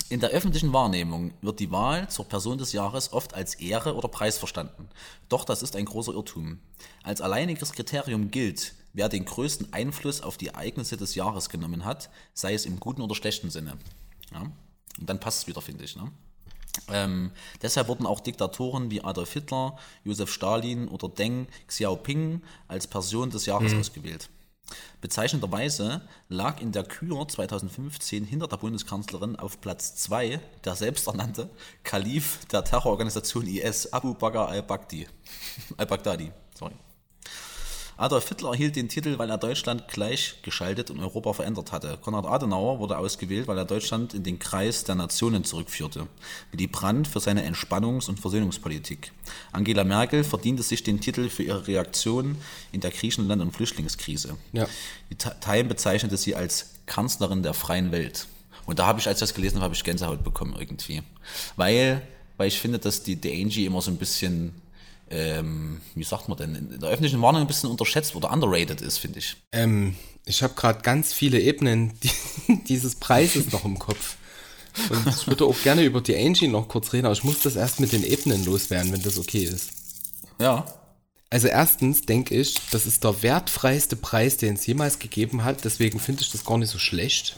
In 0.10 0.20
der 0.20 0.32
öffentlichen 0.32 0.74
Wahrnehmung 0.74 1.34
wird 1.42 1.62
die 1.62 1.72
Wahl 1.72 2.10
zur 2.10 2.26
Person 2.26 2.58
des 2.58 2.74
Jahres 2.74 3.14
oft 3.14 3.34
als 3.34 3.56
Ehre 3.56 3.96
oder 3.96 4.10
Preis 4.10 4.38
verstanden. 4.38 4.89
Doch 5.30 5.46
das 5.46 5.64
ist 5.64 5.76
ein 5.78 5.86
großer 5.86 6.12
Irrtum. 6.12 6.60
Als 7.02 7.22
alleiniges 7.22 7.72
Kriterium 7.72 8.30
gilt, 8.30 8.74
wer 8.92 9.08
den 9.08 9.24
größten 9.24 9.72
Einfluss 9.72 10.22
auf 10.22 10.38
die 10.38 10.48
Ereignisse 10.48 10.98
des 10.98 11.16
Jahres 11.16 11.48
genommen 11.48 11.86
hat, 11.86 12.10
sei 12.34 12.54
es 12.54 12.66
im 12.66 12.80
guten 12.80 13.02
oder 13.02 13.16
schlechten 13.16 13.50
Sinne. 13.50 13.78
Ja? 14.34 14.42
Und 15.00 15.10
dann 15.10 15.22
passt 15.22 15.44
es 15.44 15.48
wieder, 15.48 15.62
finde 15.62 15.86
ich. 15.86 15.96
Ne? 15.96 16.12
Ähm, 16.89 17.32
deshalb 17.61 17.88
wurden 17.88 18.05
auch 18.05 18.19
Diktatoren 18.19 18.91
wie 18.91 19.03
Adolf 19.03 19.34
Hitler, 19.34 19.78
Josef 20.03 20.32
Stalin 20.32 20.88
oder 20.88 21.09
Deng 21.09 21.47
Xiaoping 21.67 22.41
als 22.67 22.88
Person 22.88 23.30
des 23.30 23.45
Jahres 23.45 23.74
ausgewählt. 23.74 24.30
Bezeichnenderweise 25.01 26.01
lag 26.30 26.61
in 26.61 26.72
der 26.72 26.84
Kür 26.84 27.28
2015 27.28 28.24
hinter 28.24 28.47
der 28.47 28.57
Bundeskanzlerin 28.57 29.36
auf 29.36 29.59
Platz 29.59 29.95
2 29.95 30.39
der 30.63 30.76
selbsternannte 30.76 31.49
Kalif 31.84 32.45
der 32.45 32.63
Terrororganisation 32.63 33.47
IS, 33.47 33.91
Abu 33.91 34.13
Bakr 34.13 34.47
al-Baghdadi. 34.47 35.07
al-Baghdadi. 35.78 36.32
Sorry. 36.57 36.76
Adolf 38.02 38.28
Hitler 38.30 38.49
erhielt 38.52 38.76
den 38.76 38.89
Titel, 38.89 39.18
weil 39.18 39.30
er 39.30 39.38
Deutschland 39.38 39.88
gleichgeschaltet 39.88 40.89
und 40.89 40.99
Europa 40.99 41.34
verändert 41.34 41.72
hatte. 41.72 41.97
Konrad 42.02 42.26
Adenauer 42.26 42.80
wurde 42.80 42.97
ausgewählt, 42.97 43.47
weil 43.47 43.58
er 43.58 43.66
Deutschland 43.66 44.14
in 44.14 44.24
den 44.24 44.39
Kreis 44.39 44.84
der 44.84 44.95
Nationen 44.95 45.43
zurückführte. 45.43 46.08
Willy 46.52 46.68
Brandt 46.68 47.08
für 47.08 47.20
seine 47.20 47.47
Entspannungs- 47.47 48.10
und 48.10 48.20
Versöhnungspolitik. 48.20 49.12
Angela 49.52 49.84
Merkel 49.84 50.24
verdiente 50.24 50.64
sich 50.64 50.84
den 50.84 50.99
Titel 50.99 51.30
für 51.30 51.43
ihre 51.43 51.68
Reaktion 51.68 52.38
in 52.72 52.82
der 52.82 52.91
Griechenland- 52.91 53.41
und 53.41 53.52
Flüchtlingskrise. 53.56 54.36
Ja. 54.52 54.68
Die 55.10 55.16
Ti- 55.16 55.30
Time 55.39 55.66
bezeichnete 55.66 56.18
sie 56.18 56.36
als 56.36 56.72
Kanzlerin 56.86 57.43
der 57.43 57.54
freien 57.54 57.91
Welt. 57.91 58.28
Und 58.66 58.80
da 58.80 58.86
habe 58.88 58.99
ich, 58.99 59.08
als 59.08 59.18
ich 59.18 59.22
das 59.22 59.34
gelesen 59.34 59.56
habe, 59.58 59.66
habe 59.66 59.76
ich 59.76 59.84
Gänsehaut 59.84 60.24
bekommen 60.24 60.56
irgendwie. 60.58 61.04
Weil, 61.56 62.02
weil 62.38 62.47
ich 62.47 62.60
finde, 62.60 62.80
dass 62.80 63.04
die, 63.04 63.16
die 63.16 63.32
Angie 63.41 63.66
immer 63.66 63.82
so 63.82 63.91
ein 63.91 63.97
bisschen, 63.97 64.54
ähm, 65.12 65.82
wie 65.93 66.03
sagt 66.03 66.30
man 66.30 66.38
denn, 66.38 66.55
in 66.55 66.80
der 66.80 66.89
öffentlichen 66.89 67.22
Warnung 67.22 67.41
ein 67.41 67.47
bisschen 67.47 67.70
unterschätzt 67.70 68.16
oder 68.16 68.32
underrated 68.32 68.82
ist, 68.82 68.97
finde 68.97 69.20
ich. 69.20 69.36
Ähm, 69.51 69.95
ich 70.26 70.41
habe 70.43 70.53
gerade 70.55 70.82
ganz 70.82 71.14
viele 71.14 71.39
Ebenen 71.39 71.93
die, 72.01 72.12
dieses 72.68 72.95
Preises 72.95 73.51
noch 73.51 73.66
im 73.66 73.78
Kopf. 73.78 74.16
Und 74.89 75.05
ich 75.07 75.28
würde 75.28 75.43
auch 75.45 75.62
gerne 75.64 75.84
über 75.84 75.99
die 75.99 76.16
Angie 76.16 76.47
noch 76.47 76.70
kurz 76.70 76.93
reden, 76.93 77.05
aber 77.05 77.14
ich 77.14 77.26
muss 77.26 77.39
das 77.41 77.57
erst 77.57 77.82
mit 77.82 77.91
den 77.91 78.03
Ebenen 78.03 78.45
loswerden, 78.45 78.93
wenn 78.93 79.01
das 79.01 79.18
okay 79.18 79.43
ist. 79.43 79.70
Ja. 80.39 80.66
Also 81.30 81.47
erstens 81.47 82.01
denke 82.03 82.36
ich, 82.36 82.55
das 82.72 82.86
ist 82.86 83.03
der 83.03 83.22
wertfreiste 83.22 83.95
Preis, 83.97 84.38
den 84.38 84.55
es 84.55 84.66
jemals 84.66 84.99
gegeben 84.99 85.43
hat, 85.43 85.66
deswegen 85.66 85.99
finde 85.99 86.22
ich 86.22 86.32
das 86.32 86.45
gar 86.45 86.57
nicht 86.57 86.70
so 86.72 86.78
schlecht. 86.80 87.36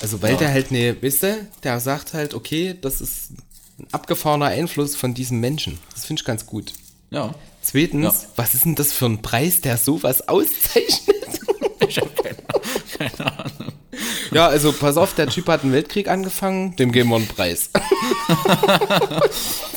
Also 0.00 0.22
weil 0.22 0.32
Ja. 0.32 0.38
der 0.38 0.50
halt 0.52 0.70
ne, 0.72 0.96
wisst 1.00 1.22
ihr, 1.22 1.46
der 1.62 1.78
sagt 1.80 2.14
halt, 2.14 2.34
okay, 2.34 2.74
das 2.80 3.00
ist 3.00 3.30
ein 3.78 3.86
abgefahrener 3.92 4.46
Einfluss 4.46 4.94
von 4.96 5.14
diesem 5.14 5.40
Menschen. 5.40 5.78
Das 5.94 6.04
finde 6.04 6.20
ich 6.20 6.26
ganz 6.26 6.46
gut. 6.46 6.72
Ja. 7.10 7.34
Zweitens, 7.62 8.04
Ja. 8.22 8.28
was 8.36 8.54
ist 8.54 8.64
denn 8.64 8.74
das 8.74 8.92
für 8.92 9.06
ein 9.06 9.22
Preis, 9.22 9.60
der 9.60 9.76
sowas 9.78 10.28
auszeichnet? 10.28 11.16
Ich 11.88 11.98
habe 11.98 12.10
keine, 12.10 12.36
keine 12.98 13.38
Ahnung. 13.38 13.72
Ja, 14.32 14.46
also 14.48 14.72
pass 14.72 14.96
auf, 14.96 15.14
der 15.14 15.28
Typ 15.28 15.46
hat 15.48 15.62
einen 15.62 15.72
Weltkrieg 15.72 16.08
angefangen, 16.08 16.74
dem 16.76 16.92
geben 16.92 17.10
wir 17.10 17.16
einen 17.16 17.28
Preis. 17.28 17.70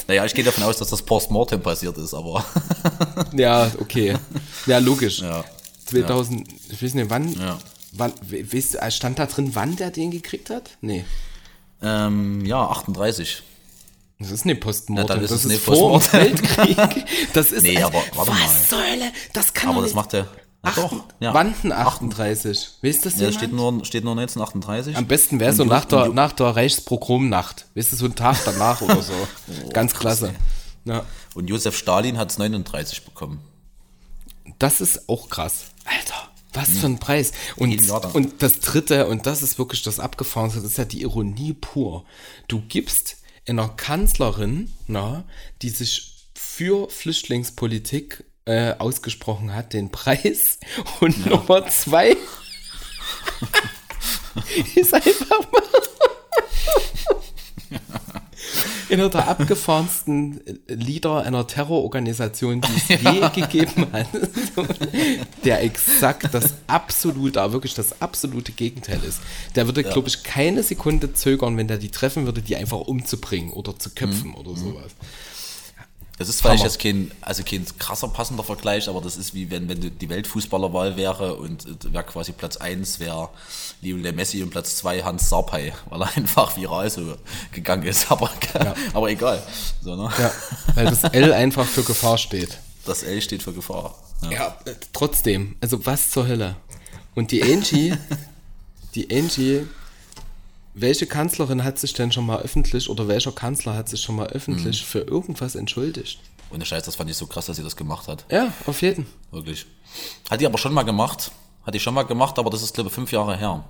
Naja, 0.07 0.23
ich 0.25 0.33
gehe 0.33 0.43
davon 0.45 0.63
aus, 0.63 0.77
dass 0.77 0.89
das 0.89 1.01
Postmortem 1.01 1.61
passiert 1.61 1.97
ist, 1.97 2.13
aber 2.13 2.45
Ja, 3.33 3.69
okay. 3.79 4.15
Ja, 4.65 4.77
logisch. 4.79 5.19
ja. 5.19 5.43
2000, 5.85 6.47
ich 6.69 6.81
weiß 6.81 6.93
nicht, 6.93 7.09
wann, 7.09 7.33
Ja. 7.33 7.59
wann, 7.91 8.13
we- 8.21 8.51
weißt 8.53 8.75
du, 8.75 8.91
stand 8.91 9.19
da 9.19 9.25
drin, 9.25 9.51
wann 9.53 9.75
der 9.75 9.91
den 9.91 10.11
gekriegt 10.11 10.49
hat? 10.49 10.71
Nee. 10.81 11.03
Ähm, 11.81 12.45
ja, 12.45 12.61
38. 12.69 13.43
Das 14.19 14.31
ist 14.31 14.45
nicht 14.45 14.61
Postmortem, 14.61 15.07
dann 15.07 15.23
ist 15.23 15.31
das 15.31 15.45
ist 15.45 15.51
nicht 15.51 15.61
vor 15.61 15.99
dem. 15.99 16.13
Weltkrieg. 16.13 17.05
Das 17.33 17.51
ist 17.51 17.61
Nee, 17.63 17.81
aber 17.83 18.01
warte 18.15 18.31
mal. 18.31 18.39
was 18.43 18.69
Säule, 18.69 19.11
das 19.33 19.53
kann 19.53 19.69
Aber 19.69 19.81
das 19.81 19.93
macht. 19.93 20.13
Na 20.13 20.25
Achten, 20.63 20.81
doch. 20.81 21.03
Ja. 21.19 21.33
Wanden 21.35 21.71
38. 21.71 22.69
Weißt 22.81 23.05
du 23.05 23.09
das 23.09 23.19
Ja, 23.19 23.31
steht 23.31 23.53
nur, 23.53 23.85
steht 23.85 24.03
nur 24.03 24.13
1938. 24.13 24.97
Am 24.97 25.05
besten 25.05 25.39
wäre 25.39 25.53
so 25.53 25.65
nach 25.65 25.85
der, 25.85 26.09
nach 26.09 26.31
der 26.31 26.47
Reichspogromnacht. 26.55 27.67
Weißt 27.75 27.91
du, 27.91 27.95
so 27.95 28.05
ein 28.05 28.15
Tag 28.15 28.37
danach 28.43 28.81
oder 28.81 29.01
so. 29.03 29.13
Ganz 29.73 29.93
klasse. 29.93 30.33
Ja. 30.85 31.05
Und 31.35 31.47
Josef 31.47 31.77
Stalin 31.77 32.17
hat 32.17 32.31
es 32.31 32.39
39 32.39 33.05
bekommen. 33.05 33.39
Das 34.57 34.81
ist 34.81 35.07
auch 35.07 35.29
krass. 35.29 35.65
Alter, 35.85 36.29
was 36.53 36.69
für 36.79 36.87
ein 36.87 36.97
Preis. 36.97 37.33
Und, 37.55 37.87
und 38.15 38.41
das 38.41 38.59
dritte, 38.61 39.07
und 39.07 39.27
das 39.27 39.43
ist 39.43 39.59
wirklich 39.59 39.83
das 39.83 39.99
Abgefahrenste, 39.99 40.59
das 40.61 40.71
ist 40.71 40.77
ja 40.77 40.85
die 40.85 41.01
Ironie 41.03 41.53
pur. 41.53 42.03
Du 42.47 42.63
gibst 42.67 43.17
einer 43.47 43.69
Kanzlerin, 43.69 44.71
na, 44.87 45.25
die 45.61 45.69
sich 45.69 46.27
für 46.33 46.89
Flüchtlingspolitik 46.89 48.23
äh, 48.45 48.73
ausgesprochen 48.77 49.53
hat, 49.53 49.73
den 49.73 49.91
Preis. 49.91 50.59
Und 50.99 51.25
Nummer 51.25 51.67
zwei 51.69 52.15
ist 54.75 54.93
einfach 54.93 55.51
mal 55.51 55.63
einer 58.89 59.09
der 59.09 59.27
abgefahrensten 59.27 60.41
Leader 60.67 61.23
einer 61.23 61.45
Terrororganisation, 61.47 62.61
die 62.61 62.93
es 62.93 63.01
je 63.01 63.29
gegeben 63.29 63.87
hat, 63.91 64.07
der 65.43 65.63
exakt 65.63 66.33
das 66.33 66.53
absolute, 66.67 67.41
aber 67.41 67.53
wirklich 67.53 67.73
das 67.73 68.01
absolute 68.01 68.51
Gegenteil 68.51 68.99
ist. 69.07 69.19
Der 69.55 69.65
würde, 69.65 69.83
glaube 69.83 70.07
ich, 70.07 70.23
keine 70.23 70.63
Sekunde 70.63 71.13
zögern, 71.13 71.57
wenn 71.57 71.67
der 71.67 71.77
die 71.77 71.89
treffen 71.89 72.25
würde, 72.25 72.41
die 72.41 72.55
einfach 72.55 72.79
umzubringen 72.79 73.51
oder 73.51 73.77
zu 73.77 73.89
köpfen 73.91 74.33
oder 74.35 74.55
sowas. 74.55 74.91
Das 76.17 76.29
ist 76.29 76.41
vielleicht 76.41 76.63
jetzt 76.63 76.79
kein, 76.79 77.11
also 77.21 77.43
kein 77.43 77.63
krasser 77.77 78.07
passender 78.07 78.43
Vergleich, 78.43 78.89
aber 78.89 79.01
das 79.01 79.17
ist 79.17 79.35
wie 79.35 79.51
wenn, 79.51 79.69
wenn 79.69 79.97
die 79.99 80.09
Weltfußballerwahl 80.09 80.97
wäre 80.97 81.35
und 81.35 81.65
äh, 81.65 81.93
wäre 81.93 82.03
quasi 82.05 82.31
Platz 82.31 82.57
1 82.57 82.99
wäre 82.99 83.29
Lionel 83.81 84.13
Messi 84.13 84.41
und 84.41 84.49
Platz 84.49 84.77
2 84.77 85.03
Hans 85.03 85.29
Sarpei, 85.29 85.73
weil 85.89 86.01
er 86.01 86.09
einfach 86.17 86.57
viral 86.57 86.89
so 86.89 87.17
gegangen 87.51 87.83
ist. 87.83 88.11
Aber, 88.17 88.31
aber 88.93 89.09
egal. 89.09 89.43
So, 89.83 89.95
ne? 89.95 90.09
Ja, 90.17 90.31
weil 90.73 90.85
das 90.85 91.03
L 91.13 91.33
einfach 91.33 91.65
für 91.65 91.83
Gefahr 91.83 92.17
steht. 92.17 92.57
Das 92.85 93.03
L 93.03 93.21
steht 93.21 93.43
für 93.43 93.53
Gefahr. 93.53 93.95
Ja. 94.23 94.31
Ja, 94.31 94.57
äh, 94.65 94.73
trotzdem, 94.93 95.55
also 95.61 95.85
was 95.85 96.09
zur 96.09 96.27
Hölle? 96.27 96.55
Und 97.13 97.31
die 97.31 97.43
Angie, 97.43 97.93
die 98.95 99.15
Angie, 99.15 99.67
welche 100.79 101.07
Kanzlerin 101.07 101.63
hat 101.63 101.79
sich 101.79 101.93
denn 101.93 102.11
schon 102.11 102.25
mal 102.25 102.39
öffentlich 102.39 102.89
oder 102.89 103.07
welcher 103.07 103.31
Kanzler 103.31 103.75
hat 103.75 103.89
sich 103.89 104.01
schon 104.01 104.15
mal 104.15 104.27
öffentlich 104.27 104.85
für 104.85 104.99
irgendwas 104.99 105.55
entschuldigt? 105.55 106.19
Und 106.49 106.59
der 106.59 106.65
Scheiß, 106.65 106.83
das 106.83 106.95
fand 106.95 107.09
ich 107.09 107.17
so 107.17 107.25
krass, 107.25 107.47
dass 107.47 107.57
sie 107.57 107.63
das 107.63 107.75
gemacht 107.75 108.07
hat. 108.07 108.25
Ja, 108.31 108.53
auf 108.65 108.81
jeden. 108.81 109.07
Wirklich. 109.31 109.65
Hat 110.29 110.39
die 110.39 110.45
aber 110.45 110.57
schon 110.57 110.73
mal 110.73 110.83
gemacht. 110.83 111.31
Hat 111.63 111.73
die 111.73 111.79
schon 111.79 111.93
mal 111.93 112.03
gemacht, 112.03 112.39
aber 112.39 112.49
das 112.49 112.63
ist, 112.63 112.73
glaube 112.73 112.89
ich, 112.89 112.95
fünf 112.95 113.11
Jahre 113.11 113.35
her. 113.37 113.65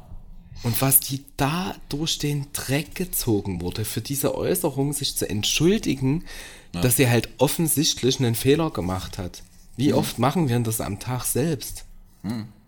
Und 0.63 0.81
was 0.81 0.99
die 0.99 1.23
da 1.37 1.75
durch 1.89 2.19
den 2.19 2.47
Dreck 2.51 2.95
gezogen 2.95 3.61
wurde, 3.61 3.85
für 3.85 4.01
diese 4.01 4.35
Äußerung 4.35 4.93
sich 4.93 5.15
zu 5.15 5.29
entschuldigen, 5.29 6.25
dass 6.71 6.97
sie 6.97 7.09
halt 7.09 7.29
offensichtlich 7.37 8.19
einen 8.19 8.35
Fehler 8.35 8.69
gemacht 8.71 9.17
hat. 9.17 9.43
Wie 9.75 9.93
oft 9.93 10.19
machen 10.19 10.49
wir 10.49 10.59
das 10.59 10.81
am 10.81 10.99
Tag 10.99 11.23
selbst? 11.25 11.85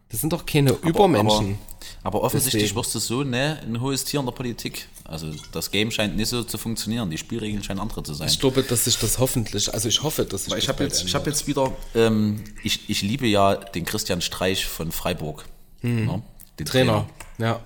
Das 0.10 0.22
sind 0.22 0.34
doch 0.34 0.46
keine 0.46 0.72
Übermenschen. 0.72 1.60
Aber, 2.02 2.18
aber 2.18 2.22
offensichtlich 2.24 2.76
wirst 2.76 2.96
du 2.96 3.00
so 3.00 3.24
ne, 3.24 3.60
ein 3.64 3.80
hohes 3.80 4.04
Tier 4.04 4.20
in 4.20 4.26
der 4.26 4.34
Politik. 4.34 4.88
Also 5.04 5.28
das 5.52 5.70
Game 5.70 5.92
scheint 5.92 6.18
nicht 6.18 6.30
so 6.30 6.44
zu 6.44 6.58
funktionieren. 6.58 7.10
Die 7.12 7.18
Spielregeln 7.18 7.64
scheinen 7.64 7.80
andere 7.80 8.02
zu 8.02 8.14
sein. 8.16 8.28
Ich 8.28 8.40
glaube, 8.40 8.64
dass 8.64 8.86
sich 8.86 8.98
das 8.98 9.20
hoffentlich, 9.20 9.72
also 9.72 9.88
ich 9.88 10.02
hoffe, 10.02 10.26
dass 10.26 10.46
sich 10.46 10.52
Weil 10.52 10.60
ich 10.60 10.66
das 10.66 10.76
habe 10.76 10.84
jetzt, 10.84 11.04
ich 11.04 11.16
hab 11.16 11.28
jetzt 11.28 11.48
wieder, 11.48 11.72
ähm, 11.94 12.44
ich, 12.64 12.90
ich 12.90 13.02
liebe 13.04 13.28
ja 13.28 13.56
den 13.56 13.86
Christian 13.86 14.22
Streich 14.22 14.66
von 14.66 14.92
Freiburg. 14.92 15.46
Ne? 15.82 16.24
Den 16.58 16.66
Trainer. 16.66 17.08
Ja. 17.38 17.60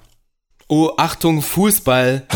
Oh, 0.68 0.92
Achtung, 0.98 1.42
Fußball. 1.42 2.28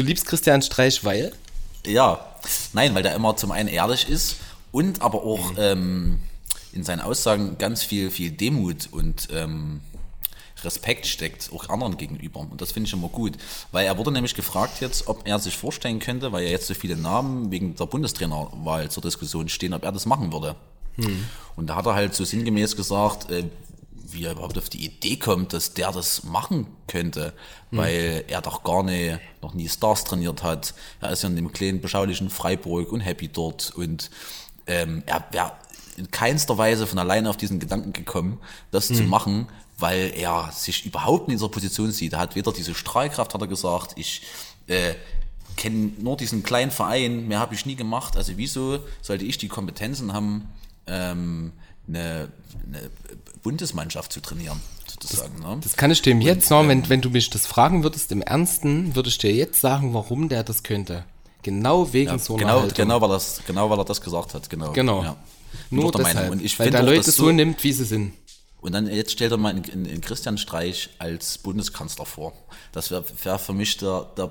Du 0.00 0.06
liebst 0.06 0.24
Christian 0.24 0.62
Streich, 0.62 1.04
weil? 1.04 1.30
Ja, 1.84 2.24
nein, 2.72 2.94
weil 2.94 3.02
der 3.02 3.14
immer 3.14 3.36
zum 3.36 3.50
einen 3.50 3.68
ehrlich 3.68 4.08
ist 4.08 4.36
und 4.72 5.02
aber 5.02 5.22
auch 5.22 5.52
ähm, 5.58 6.20
in 6.72 6.82
seinen 6.84 7.00
Aussagen 7.00 7.58
ganz 7.58 7.82
viel, 7.82 8.10
viel 8.10 8.30
Demut 8.30 8.88
und 8.92 9.28
ähm, 9.30 9.82
Respekt 10.64 11.06
steckt, 11.06 11.50
auch 11.52 11.68
anderen 11.68 11.98
gegenüber. 11.98 12.40
Und 12.40 12.62
das 12.62 12.72
finde 12.72 12.86
ich 12.86 12.94
immer 12.94 13.08
gut. 13.08 13.34
Weil 13.72 13.84
er 13.84 13.98
wurde 13.98 14.10
nämlich 14.10 14.34
gefragt 14.34 14.80
jetzt, 14.80 15.06
ob 15.06 15.28
er 15.28 15.38
sich 15.38 15.58
vorstellen 15.58 15.98
könnte, 15.98 16.32
weil 16.32 16.44
ja 16.44 16.50
jetzt 16.50 16.68
so 16.68 16.72
viele 16.72 16.96
Namen 16.96 17.50
wegen 17.50 17.76
der 17.76 17.84
Bundestrainerwahl 17.84 18.90
zur 18.90 19.02
Diskussion 19.02 19.50
stehen, 19.50 19.74
ob 19.74 19.84
er 19.84 19.92
das 19.92 20.06
machen 20.06 20.32
würde. 20.32 20.56
Und 21.56 21.66
da 21.66 21.76
hat 21.76 21.84
er 21.84 21.94
halt 21.94 22.14
so 22.14 22.24
sinngemäß 22.24 22.74
gesagt, 22.74 23.30
äh, 23.30 23.44
wie 23.92 24.24
er 24.24 24.32
überhaupt 24.32 24.58
auf 24.58 24.68
die 24.68 24.84
Idee 24.84 25.16
kommt, 25.16 25.52
dass 25.52 25.74
der 25.74 25.92
das 25.92 26.24
machen 26.24 26.66
könnte, 26.86 27.32
weil 27.70 28.24
er 28.28 28.40
doch 28.40 28.64
gar 28.64 28.82
nicht, 28.82 29.20
noch 29.42 29.54
nie 29.54 29.68
Stars 29.68 30.04
trainiert 30.04 30.42
hat. 30.42 30.74
Er 31.00 31.10
ist 31.10 31.22
ja 31.22 31.28
in 31.28 31.36
dem 31.36 31.52
kleinen, 31.52 31.80
beschaulichen 31.80 32.30
Freiburg 32.30 32.92
und 32.92 33.00
happy 33.00 33.28
dort 33.28 33.72
und 33.76 34.10
ähm, 34.66 35.02
er 35.06 35.24
wäre 35.30 35.52
in 35.96 36.10
keinster 36.10 36.56
Weise 36.56 36.86
von 36.86 36.98
alleine 36.98 37.28
auf 37.28 37.36
diesen 37.36 37.60
Gedanken 37.60 37.92
gekommen, 37.92 38.38
das 38.70 38.88
zu 38.88 39.02
machen, 39.02 39.48
weil 39.78 40.12
er 40.16 40.50
sich 40.52 40.86
überhaupt 40.86 41.28
in 41.28 41.32
dieser 41.32 41.48
Position 41.48 41.90
sieht. 41.90 42.14
Er 42.14 42.20
hat 42.20 42.36
weder 42.36 42.52
diese 42.52 42.74
Strahlkraft, 42.74 43.34
hat 43.34 43.40
er 43.40 43.48
gesagt, 43.48 43.92
ich 43.96 44.22
äh, 44.66 44.94
kenne 45.56 45.92
nur 45.98 46.16
diesen 46.16 46.42
kleinen 46.42 46.70
Verein, 46.70 47.28
mehr 47.28 47.38
habe 47.38 47.54
ich 47.54 47.66
nie 47.66 47.76
gemacht. 47.76 48.16
Also 48.16 48.32
wieso 48.36 48.78
sollte 49.02 49.24
ich 49.24 49.38
die 49.38 49.48
Kompetenzen 49.48 50.12
haben, 50.12 50.48
ähm, 50.86 51.52
eine, 51.94 52.28
eine 52.66 52.90
Bundesmannschaft 53.42 54.12
zu 54.12 54.20
trainieren, 54.20 54.60
sozusagen. 54.86 55.40
ne? 55.40 55.58
Das 55.62 55.76
kann 55.76 55.90
ich 55.90 56.02
dem 56.02 56.20
jetzt 56.20 56.48
sagen, 56.48 56.68
wenn, 56.68 56.88
wenn 56.88 57.00
du 57.00 57.10
mich 57.10 57.30
das 57.30 57.46
fragen 57.46 57.82
würdest 57.82 58.12
im 58.12 58.22
Ernsten, 58.22 58.94
würde 58.94 59.08
ich 59.08 59.18
dir 59.18 59.32
jetzt 59.32 59.60
sagen, 59.60 59.94
warum 59.94 60.28
der 60.28 60.42
das 60.44 60.62
könnte. 60.62 61.04
Genau 61.42 61.92
wegen 61.92 62.10
Ja, 62.10 62.18
so 62.18 62.34
einer 62.34 62.44
genau, 62.44 62.60
Haltung. 62.60 62.76
genau, 62.76 63.00
weil 63.00 63.08
das, 63.08 63.40
genau, 63.46 63.70
weil 63.70 63.78
er 63.78 63.84
das 63.84 64.00
gesagt 64.00 64.34
hat, 64.34 64.50
genau. 64.50 64.72
Genau. 64.72 65.02
Ja. 65.02 65.16
Nur 65.70 65.90
deshalb, 65.90 66.14
Meinung. 66.16 66.30
Und 66.32 66.44
ich 66.44 66.58
weil 66.58 66.70
der 66.70 66.80
auch, 66.80 66.86
Leute 66.86 67.10
so 67.10 67.30
nimmt, 67.32 67.64
wie 67.64 67.72
sie 67.72 67.84
sind. 67.84 68.12
Und 68.60 68.72
dann 68.72 68.86
jetzt 68.86 69.12
stellt 69.12 69.32
er 69.32 69.38
mal 69.38 69.56
in, 69.56 69.64
in, 69.64 69.84
in 69.86 70.00
Christian 70.02 70.36
Streich 70.36 70.90
als 70.98 71.38
Bundeskanzler 71.38 72.04
vor. 72.04 72.34
Das 72.72 72.90
wäre 72.90 73.04
wär 73.22 73.38
für 73.38 73.54
mich 73.54 73.78
der, 73.78 74.10
der 74.18 74.30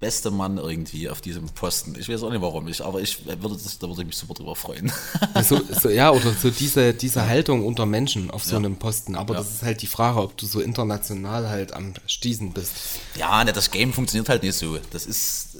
beste 0.00 0.30
Mann 0.30 0.56
irgendwie 0.56 1.10
auf 1.10 1.20
diesem 1.20 1.46
Posten. 1.50 1.94
Ich 1.98 2.08
weiß 2.08 2.22
auch 2.22 2.30
nicht 2.30 2.40
warum 2.40 2.66
ich, 2.68 2.82
aber 2.82 3.02
ich 3.02 3.26
würde 3.26 3.54
das, 3.54 3.78
da 3.78 3.86
würde 3.86 4.00
ich 4.00 4.06
mich 4.06 4.16
super 4.16 4.32
drüber 4.34 4.56
freuen. 4.56 4.90
So, 5.42 5.60
so, 5.70 5.90
ja, 5.90 6.10
oder 6.10 6.32
so 6.32 6.50
diese, 6.50 6.94
diese 6.94 7.26
Haltung 7.26 7.64
unter 7.66 7.84
Menschen 7.86 8.30
auf 8.30 8.42
so 8.44 8.56
einem 8.56 8.76
Posten. 8.76 9.14
Aber 9.14 9.34
das 9.34 9.50
ist 9.50 9.62
halt 9.62 9.82
die 9.82 9.86
Frage, 9.86 10.20
ob 10.20 10.36
du 10.36 10.46
so 10.46 10.60
international 10.60 11.48
halt 11.48 11.74
am 11.74 11.94
Stießen 12.06 12.52
bist. 12.52 12.72
ja, 13.16 13.44
ne, 13.44 13.52
das 13.52 13.70
Game 13.70 13.92
funktioniert 13.92 14.28
halt 14.28 14.42
nicht 14.42 14.56
so. 14.56 14.78
Das 14.90 15.04
ist, 15.04 15.58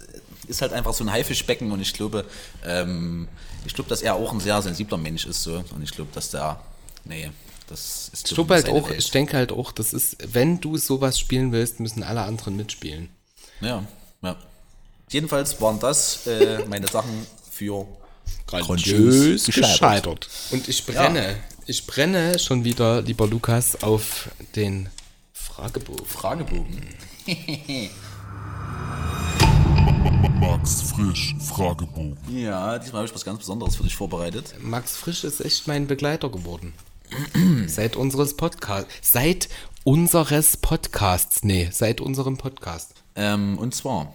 ist 0.48 0.62
halt 0.62 0.72
einfach 0.72 0.94
so 0.94 1.04
ein 1.04 1.12
Haifischbecken 1.12 1.70
und 1.70 1.80
ich 1.80 1.92
glaube, 1.92 2.24
ähm, 2.64 3.28
ich 3.66 3.74
glaube, 3.74 3.90
dass 3.90 4.00
er 4.00 4.14
auch 4.14 4.32
ein 4.32 4.40
sehr 4.40 4.60
sensibler 4.62 4.96
Mensch 4.98 5.26
ist 5.26 5.42
so. 5.42 5.62
Und 5.74 5.82
ich 5.82 5.90
glaube, 5.92 6.10
dass 6.14 6.30
der, 6.30 6.60
nee, 7.04 7.30
das 7.68 8.10
ist 8.12 8.28
Ich 8.28 8.34
glaube 8.34 8.54
halt 8.54 8.68
auch, 8.68 8.88
Welt. 8.88 8.98
ich 8.98 9.10
denke 9.10 9.36
halt 9.36 9.52
auch, 9.52 9.70
das 9.72 9.92
ist, 9.92 10.16
wenn 10.32 10.60
du 10.60 10.78
sowas 10.78 11.18
spielen 11.18 11.52
willst, 11.52 11.78
müssen 11.80 12.02
alle 12.02 12.22
anderen 12.22 12.56
mitspielen. 12.56 13.10
Ja, 13.60 13.84
ja. 14.22 14.36
Jedenfalls 15.08 15.60
waren 15.60 15.80
das 15.80 16.26
äh, 16.26 16.64
meine 16.66 16.86
Sachen 16.86 17.26
für 17.50 17.86
Grandios 18.46 19.44
gescheitert. 19.46 20.28
Und 20.50 20.68
ich 20.68 20.86
brenne, 20.86 21.36
ich 21.66 21.86
brenne 21.86 22.38
schon 22.38 22.64
wieder, 22.64 23.02
lieber 23.02 23.26
Lukas, 23.26 23.82
auf 23.82 24.30
den 24.54 24.88
Fragebogen. 25.32 26.06
Fragebogen. 26.06 26.88
Max 30.40 30.82
Frisch 30.82 31.34
Fragebogen. 31.38 32.16
Ja, 32.28 32.78
diesmal 32.78 33.00
habe 33.00 33.08
ich 33.08 33.14
was 33.14 33.24
ganz 33.24 33.40
Besonderes 33.40 33.76
für 33.76 33.82
dich 33.82 33.94
vorbereitet. 33.94 34.54
Max 34.60 34.96
Frisch 34.96 35.24
ist 35.24 35.40
echt 35.40 35.66
mein 35.66 35.86
Begleiter 35.86 36.30
geworden. 36.30 36.72
seit 37.66 37.96
unseres 37.96 38.36
Podcasts. 38.36 38.90
Seit 39.02 39.48
unseres 39.84 40.56
Podcasts. 40.56 41.42
Nee, 41.42 41.68
seit 41.72 42.00
unserem 42.00 42.36
Podcast. 42.36 42.99
Ähm, 43.16 43.58
und 43.58 43.74
zwar, 43.74 44.14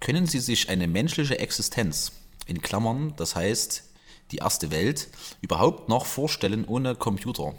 können 0.00 0.26
Sie 0.26 0.40
sich 0.40 0.68
eine 0.68 0.86
menschliche 0.86 1.38
Existenz, 1.38 2.12
in 2.46 2.62
Klammern, 2.62 3.14
das 3.16 3.36
heißt 3.36 3.84
die 4.30 4.38
erste 4.38 4.70
Welt, 4.70 5.08
überhaupt 5.40 5.88
noch 5.88 6.06
vorstellen 6.06 6.64
ohne 6.64 6.94
Computer? 6.94 7.54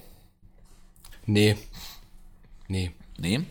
Nee. 1.25 1.55
Nee. 2.67 2.91
Nee? 3.17 3.41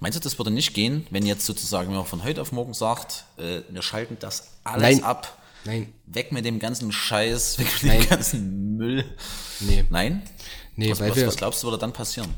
Meinst 0.00 0.16
du, 0.16 0.22
das 0.22 0.38
würde 0.38 0.50
nicht 0.50 0.74
gehen, 0.74 1.06
wenn 1.10 1.24
jetzt 1.26 1.46
sozusagen, 1.46 1.92
man 1.92 2.04
von 2.04 2.22
heute 2.22 2.42
auf 2.42 2.52
morgen 2.52 2.74
sagt, 2.74 3.24
äh, 3.38 3.62
wir 3.68 3.82
schalten 3.82 4.16
das 4.20 4.48
alles 4.62 4.82
Nein. 4.82 5.04
ab, 5.04 5.42
Nein. 5.64 5.92
weg 6.06 6.32
mit 6.32 6.44
dem 6.44 6.58
ganzen 6.58 6.92
Scheiß, 6.92 7.58
weg 7.58 7.66
mit 7.82 7.84
Nein. 7.84 8.00
dem 8.00 8.08
ganzen 8.08 8.76
Müll? 8.76 9.04
Nee. 9.60 9.84
Nein? 9.88 10.22
Nee, 10.76 10.90
was, 10.90 11.00
weil 11.00 11.10
was, 11.10 11.16
wir. 11.16 11.26
was 11.26 11.36
glaubst 11.36 11.62
du, 11.62 11.68
würde 11.68 11.78
dann 11.78 11.92
passieren? 11.92 12.32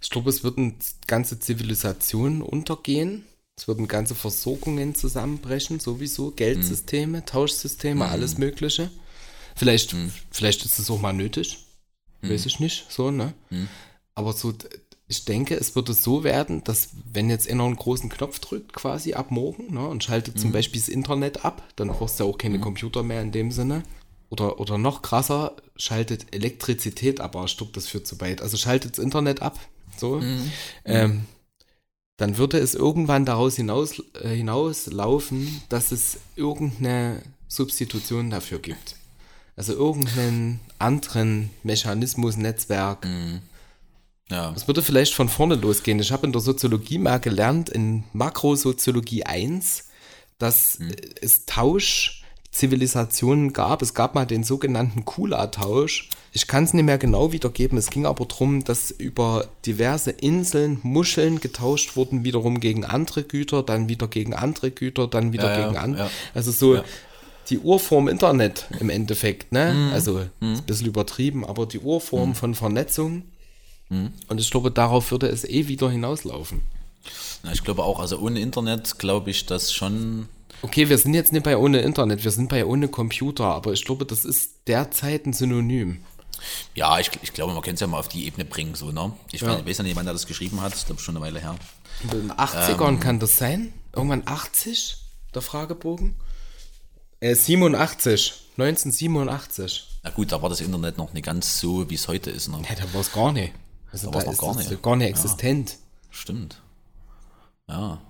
Ich 0.00 0.10
glaube, 0.10 0.30
es 0.30 0.44
würden 0.44 0.74
ganze 1.06 1.38
Zivilisationen 1.38 2.42
untergehen. 2.42 3.24
Es 3.56 3.68
würden 3.68 3.88
ganze 3.88 4.14
Versorgungen 4.14 4.94
zusammenbrechen, 4.94 5.80
sowieso. 5.80 6.30
Geldsysteme, 6.30 7.24
Tauschsysteme, 7.26 8.06
alles 8.08 8.38
Mögliche. 8.38 8.90
Vielleicht, 9.54 9.94
vielleicht 10.30 10.64
ist 10.64 10.78
es 10.78 10.90
auch 10.90 11.00
mal 11.00 11.12
nötig. 11.12 11.66
Weiß 12.22 12.46
ich 12.46 12.60
nicht, 12.60 12.86
so, 12.90 13.10
ne? 13.10 13.32
Aber 14.14 14.32
so, 14.32 14.52
ich 15.08 15.24
denke, 15.24 15.56
es 15.56 15.74
würde 15.74 15.92
so 15.92 16.22
werden, 16.22 16.62
dass 16.64 16.90
wenn 17.12 17.30
jetzt 17.30 17.50
einer 17.50 17.64
einen 17.64 17.76
großen 17.76 18.08
Knopf 18.10 18.38
drückt, 18.38 18.72
quasi 18.74 19.14
ab 19.14 19.30
morgen, 19.30 19.74
ne, 19.74 19.86
und 19.88 20.04
schaltet 20.04 20.38
zum 20.38 20.52
Beispiel 20.52 20.80
das 20.80 20.88
Internet 20.88 21.44
ab, 21.44 21.66
dann 21.76 21.88
brauchst 21.88 22.20
du 22.20 22.24
ja 22.24 22.30
auch 22.30 22.38
keine 22.38 22.58
Computer 22.60 23.02
mehr 23.02 23.20
in 23.22 23.32
dem 23.32 23.50
Sinne. 23.50 23.82
Oder, 24.30 24.60
oder 24.60 24.78
noch 24.78 25.02
krasser, 25.02 25.56
schaltet 25.76 26.34
Elektrizität 26.34 27.20
ab, 27.20 27.34
aber 27.36 27.46
ich 27.46 27.56
glaube, 27.56 27.72
das 27.72 27.88
führt 27.88 28.06
zu 28.06 28.20
weit. 28.20 28.40
Also 28.42 28.56
schaltet 28.56 28.92
das 28.92 29.04
Internet 29.04 29.42
ab, 29.42 29.58
so. 29.96 30.20
Ähm, 30.84 31.26
dann 32.16 32.36
würde 32.36 32.58
es 32.58 32.74
irgendwann 32.74 33.24
daraus 33.24 33.56
hinaus, 33.56 34.02
äh, 34.22 34.28
hinauslaufen, 34.28 35.62
dass 35.68 35.90
es 35.90 36.18
irgendeine 36.36 37.22
Substitution 37.48 38.30
dafür 38.30 38.58
gibt. 38.58 38.94
Also 39.56 39.72
irgendeinen 39.72 40.60
anderen 40.78 41.50
Mechanismus, 41.62 42.36
Netzwerk. 42.36 43.06
Ja. 44.30 44.52
Das 44.52 44.66
würde 44.68 44.82
vielleicht 44.82 45.12
von 45.12 45.28
vorne 45.28 45.56
losgehen. 45.56 45.98
Ich 45.98 46.12
habe 46.12 46.26
in 46.26 46.32
der 46.32 46.40
Soziologie 46.40 46.98
mal 46.98 47.18
gelernt, 47.18 47.68
in 47.68 48.04
Makrosoziologie 48.12 49.24
1, 49.24 49.88
dass 50.38 50.78
Hm. 50.78 50.90
äh, 50.90 50.96
es 51.20 51.46
Zivilisationen 52.50 53.52
gab. 53.52 53.80
Es 53.80 53.94
gab 53.94 54.14
mal 54.14 54.26
den 54.26 54.42
sogenannten 54.44 55.04
Kula-Tausch. 55.04 56.08
Ich 56.32 56.46
kann 56.46 56.64
es 56.64 56.74
nicht 56.74 56.84
mehr 56.84 56.98
genau 56.98 57.32
wiedergeben. 57.32 57.78
Es 57.78 57.90
ging 57.90 58.06
aber 58.06 58.24
darum, 58.26 58.64
dass 58.64 58.90
über 58.90 59.48
diverse 59.66 60.10
Inseln 60.10 60.78
Muscheln 60.82 61.40
getauscht 61.40 61.96
wurden, 61.96 62.24
wiederum 62.24 62.60
gegen 62.60 62.84
andere 62.84 63.22
Güter, 63.22 63.62
dann 63.62 63.88
wieder 63.88 64.08
gegen 64.08 64.34
andere 64.34 64.70
Güter, 64.70 65.06
dann 65.06 65.32
wieder 65.32 65.52
Ja, 65.52 65.58
ja, 65.60 65.66
gegen 65.66 65.78
andere. 65.78 66.04
ja. 66.04 66.10
Also 66.34 66.50
so 66.52 66.74
Ja. 66.76 66.84
die 67.50 67.58
Urform 67.58 68.08
Internet 68.08 68.66
im 68.80 68.90
Endeffekt. 68.90 69.52
Ne? 69.52 69.72
Mhm. 69.72 69.92
Also 69.92 70.18
ist 70.18 70.30
ein 70.40 70.62
bisschen 70.66 70.86
übertrieben, 70.86 71.44
aber 71.44 71.66
die 71.66 71.78
Urform 71.80 72.34
von 72.34 72.54
Vernetzung. 72.54 73.22
Mhm. 73.88 74.10
Und 74.28 74.40
ich 74.40 74.50
glaube, 74.50 74.70
darauf 74.70 75.10
würde 75.10 75.28
es 75.28 75.44
eh 75.44 75.66
wieder 75.68 75.90
hinauslaufen. 75.90 76.62
Na, 77.42 77.52
ich 77.52 77.64
glaube 77.64 77.82
auch, 77.84 77.98
also 77.98 78.18
ohne 78.18 78.40
Internet 78.40 78.98
glaube 78.98 79.30
ich 79.30 79.46
das 79.46 79.72
schon. 79.72 80.28
Okay, 80.62 80.88
wir 80.88 80.98
sind 80.98 81.14
jetzt 81.14 81.32
nicht 81.32 81.42
bei 81.44 81.56
ohne 81.56 81.80
Internet, 81.80 82.22
wir 82.22 82.30
sind 82.30 82.48
bei 82.50 82.64
ohne 82.66 82.88
Computer, 82.88 83.44
aber 83.46 83.72
ich 83.72 83.84
glaube, 83.84 84.04
das 84.04 84.24
ist 84.24 84.66
derzeit 84.66 85.26
ein 85.26 85.32
Synonym. 85.32 86.02
Ja, 86.74 86.98
ich, 86.98 87.10
ich 87.22 87.32
glaube, 87.32 87.52
man 87.54 87.62
kann 87.62 87.74
es 87.74 87.80
ja 87.80 87.86
mal 87.86 87.98
auf 87.98 88.08
die 88.08 88.26
Ebene 88.26 88.44
bringen, 88.44 88.74
so, 88.74 88.92
ne? 88.92 89.12
Ich 89.32 89.40
Ja. 89.40 89.64
weiß, 89.64 89.78
ja 89.78 89.84
nicht, 89.84 89.96
wann 89.96 90.06
er 90.06 90.12
das 90.12 90.26
geschrieben 90.26 90.60
hat, 90.60 90.74
ich 90.74 90.86
glaube 90.86 91.00
schon 91.00 91.16
eine 91.16 91.24
Weile 91.24 91.40
her. 91.40 91.54
In 92.02 92.10
den 92.10 92.32
80ern 92.32 92.88
Ähm. 92.94 93.00
kann 93.00 93.18
das 93.18 93.36
sein? 93.36 93.72
Irgendwann 93.94 94.22
80, 94.26 94.96
der 95.34 95.42
Fragebogen? 95.42 96.14
Äh, 97.20 97.34
87, 97.34 98.32
1987. 98.56 99.86
Na 100.02 100.10
gut, 100.10 100.32
da 100.32 100.40
war 100.40 100.48
das 100.48 100.60
Internet 100.62 100.96
noch 100.96 101.12
nicht 101.12 101.24
ganz 101.26 101.58
so, 101.60 101.88
wie 101.90 101.94
es 101.94 102.08
heute 102.08 102.30
ist, 102.30 102.48
ne? 102.48 102.62
Ja, 102.68 102.74
da 102.74 102.92
war 102.94 103.00
es 103.02 103.12
gar 103.12 103.32
nicht. 103.32 103.52
Also 103.92 104.10
Da 104.10 104.20
da, 104.20 104.24
noch 104.26 104.32
ist 104.32 104.38
gar 104.40 104.54
nicht. 104.56 104.82
gar 104.82 104.96
nicht 104.96 105.08
existent. 105.10 105.76
Stimmt. 106.10 106.60
Ja. 107.68 108.00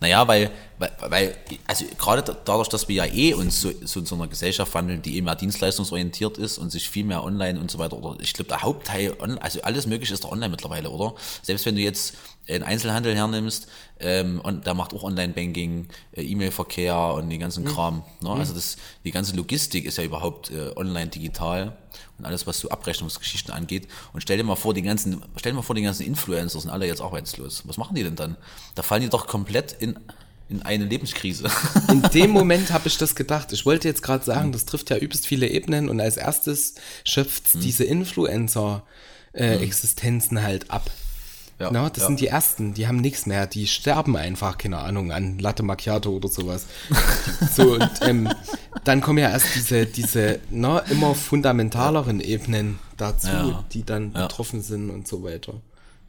Naja, 0.00 0.26
weil, 0.26 0.50
weil, 0.80 0.90
weil, 1.10 1.36
also 1.66 1.84
gerade 1.98 2.22
da- 2.22 2.36
dadurch, 2.44 2.68
dass 2.68 2.88
wir 2.88 2.96
ja 2.96 3.04
eh 3.04 3.34
uns 3.34 3.60
so, 3.60 3.70
so 3.84 4.00
in 4.00 4.06
so 4.06 4.14
einer 4.14 4.26
Gesellschaft 4.26 4.72
wandeln, 4.74 5.02
die 5.02 5.16
eben 5.16 5.26
mehr 5.26 5.36
dienstleistungsorientiert 5.36 6.38
ist 6.38 6.58
und 6.58 6.70
sich 6.70 6.88
viel 6.88 7.04
mehr 7.04 7.22
online 7.22 7.60
und 7.60 7.70
so 7.70 7.78
weiter, 7.78 7.98
oder 7.98 8.18
ich 8.20 8.32
glaube, 8.32 8.48
der 8.48 8.62
Hauptteil, 8.62 9.14
on, 9.20 9.38
also 9.38 9.60
alles 9.62 9.86
mögliche 9.86 10.14
ist 10.14 10.24
doch 10.24 10.32
online 10.32 10.48
mittlerweile, 10.48 10.90
oder? 10.90 11.14
Selbst 11.42 11.66
wenn 11.66 11.76
du 11.76 11.82
jetzt 11.82 12.14
einen 12.48 12.64
Einzelhandel 12.64 13.14
hernimmst, 13.14 13.68
ähm, 14.00 14.40
und 14.40 14.66
der 14.66 14.72
macht 14.74 14.94
auch 14.94 15.04
Online-Banking, 15.04 15.88
äh, 16.12 16.22
E-Mail-Verkehr 16.22 16.96
und 17.14 17.28
den 17.28 17.38
ganzen 17.38 17.66
Kram. 17.66 18.02
Ne? 18.22 18.30
Also 18.30 18.54
das, 18.54 18.76
die 19.04 19.10
ganze 19.10 19.36
Logistik 19.36 19.84
ist 19.84 19.98
ja 19.98 20.04
überhaupt 20.04 20.50
äh, 20.50 20.72
online 20.74 21.10
digital 21.10 21.76
und 22.18 22.24
alles, 22.24 22.46
was 22.46 22.58
so 22.58 22.70
Abrechnungsgeschichten 22.70 23.52
angeht. 23.52 23.86
Und 24.14 24.22
stell 24.22 24.38
dir 24.38 24.44
mal 24.44 24.56
vor, 24.56 24.72
die 24.72 24.82
ganzen, 24.82 25.22
stell 25.36 25.52
dir 25.52 25.56
mal 25.56 25.62
vor, 25.62 25.76
die 25.76 25.82
ganzen 25.82 26.06
Influencer 26.06 26.60
sind 26.60 26.70
alle 26.70 26.86
jetzt 26.86 27.02
arbeitslos. 27.02 27.62
Was 27.66 27.76
machen 27.76 27.94
die 27.94 28.02
denn 28.02 28.16
dann? 28.16 28.36
Da 28.74 28.82
fallen 28.82 29.02
die 29.02 29.10
doch 29.10 29.26
komplett 29.26 29.72
in, 29.72 29.98
in 30.50 30.62
eine 30.62 30.84
Lebenskrise. 30.84 31.48
In 31.88 32.02
dem 32.14 32.30
Moment 32.30 32.70
habe 32.72 32.88
ich 32.88 32.98
das 32.98 33.14
gedacht. 33.14 33.52
Ich 33.52 33.64
wollte 33.66 33.88
jetzt 33.88 34.02
gerade 34.02 34.24
sagen, 34.24 34.52
das 34.52 34.64
trifft 34.66 34.90
ja 34.90 34.96
übelst 34.96 35.26
viele 35.26 35.48
Ebenen 35.48 35.88
und 35.88 36.00
als 36.00 36.16
erstes 36.16 36.74
schöpft 37.04 37.54
Mhm. 37.54 37.60
diese 37.60 37.84
Influencer-Existenzen 37.84 40.42
halt 40.42 40.70
ab. 40.70 40.90
Ja, 41.58 41.68
Na, 41.70 41.90
das 41.90 42.00
ja. 42.02 42.06
sind 42.06 42.20
die 42.20 42.28
ersten, 42.28 42.72
die 42.72 42.86
haben 42.88 43.02
nichts 43.02 43.26
mehr, 43.26 43.46
die 43.46 43.66
sterben 43.66 44.16
einfach, 44.16 44.56
keine 44.56 44.78
Ahnung, 44.78 45.12
an 45.12 45.38
Latte 45.38 45.62
Macchiato 45.62 46.08
oder 46.10 46.28
sowas. 46.30 46.64
so, 47.54 47.74
und 47.74 47.90
ähm, 48.00 48.30
dann 48.84 49.02
kommen 49.02 49.18
ja 49.18 49.28
erst 49.30 49.54
diese, 49.54 49.84
diese 49.84 50.40
na, 50.50 50.78
immer 50.78 51.14
fundamentaleren 51.14 52.20
Ebenen 52.20 52.78
dazu, 52.96 53.28
Ja. 53.28 53.64
die 53.72 53.84
dann 53.84 54.12
betroffen 54.12 54.62
sind 54.62 54.88
und 54.88 55.06
so 55.06 55.22
weiter. 55.22 55.52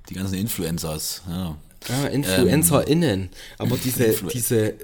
Die 0.09 0.13
ganzen 0.13 0.35
Influencers, 0.35 1.21
ja. 1.29 1.57
Ja, 1.87 2.05
InfluencerInnen. 2.07 3.29
Aber 3.57 3.77
diese, 3.77 4.05
Influ- 4.05 4.31
diese, 4.31 4.75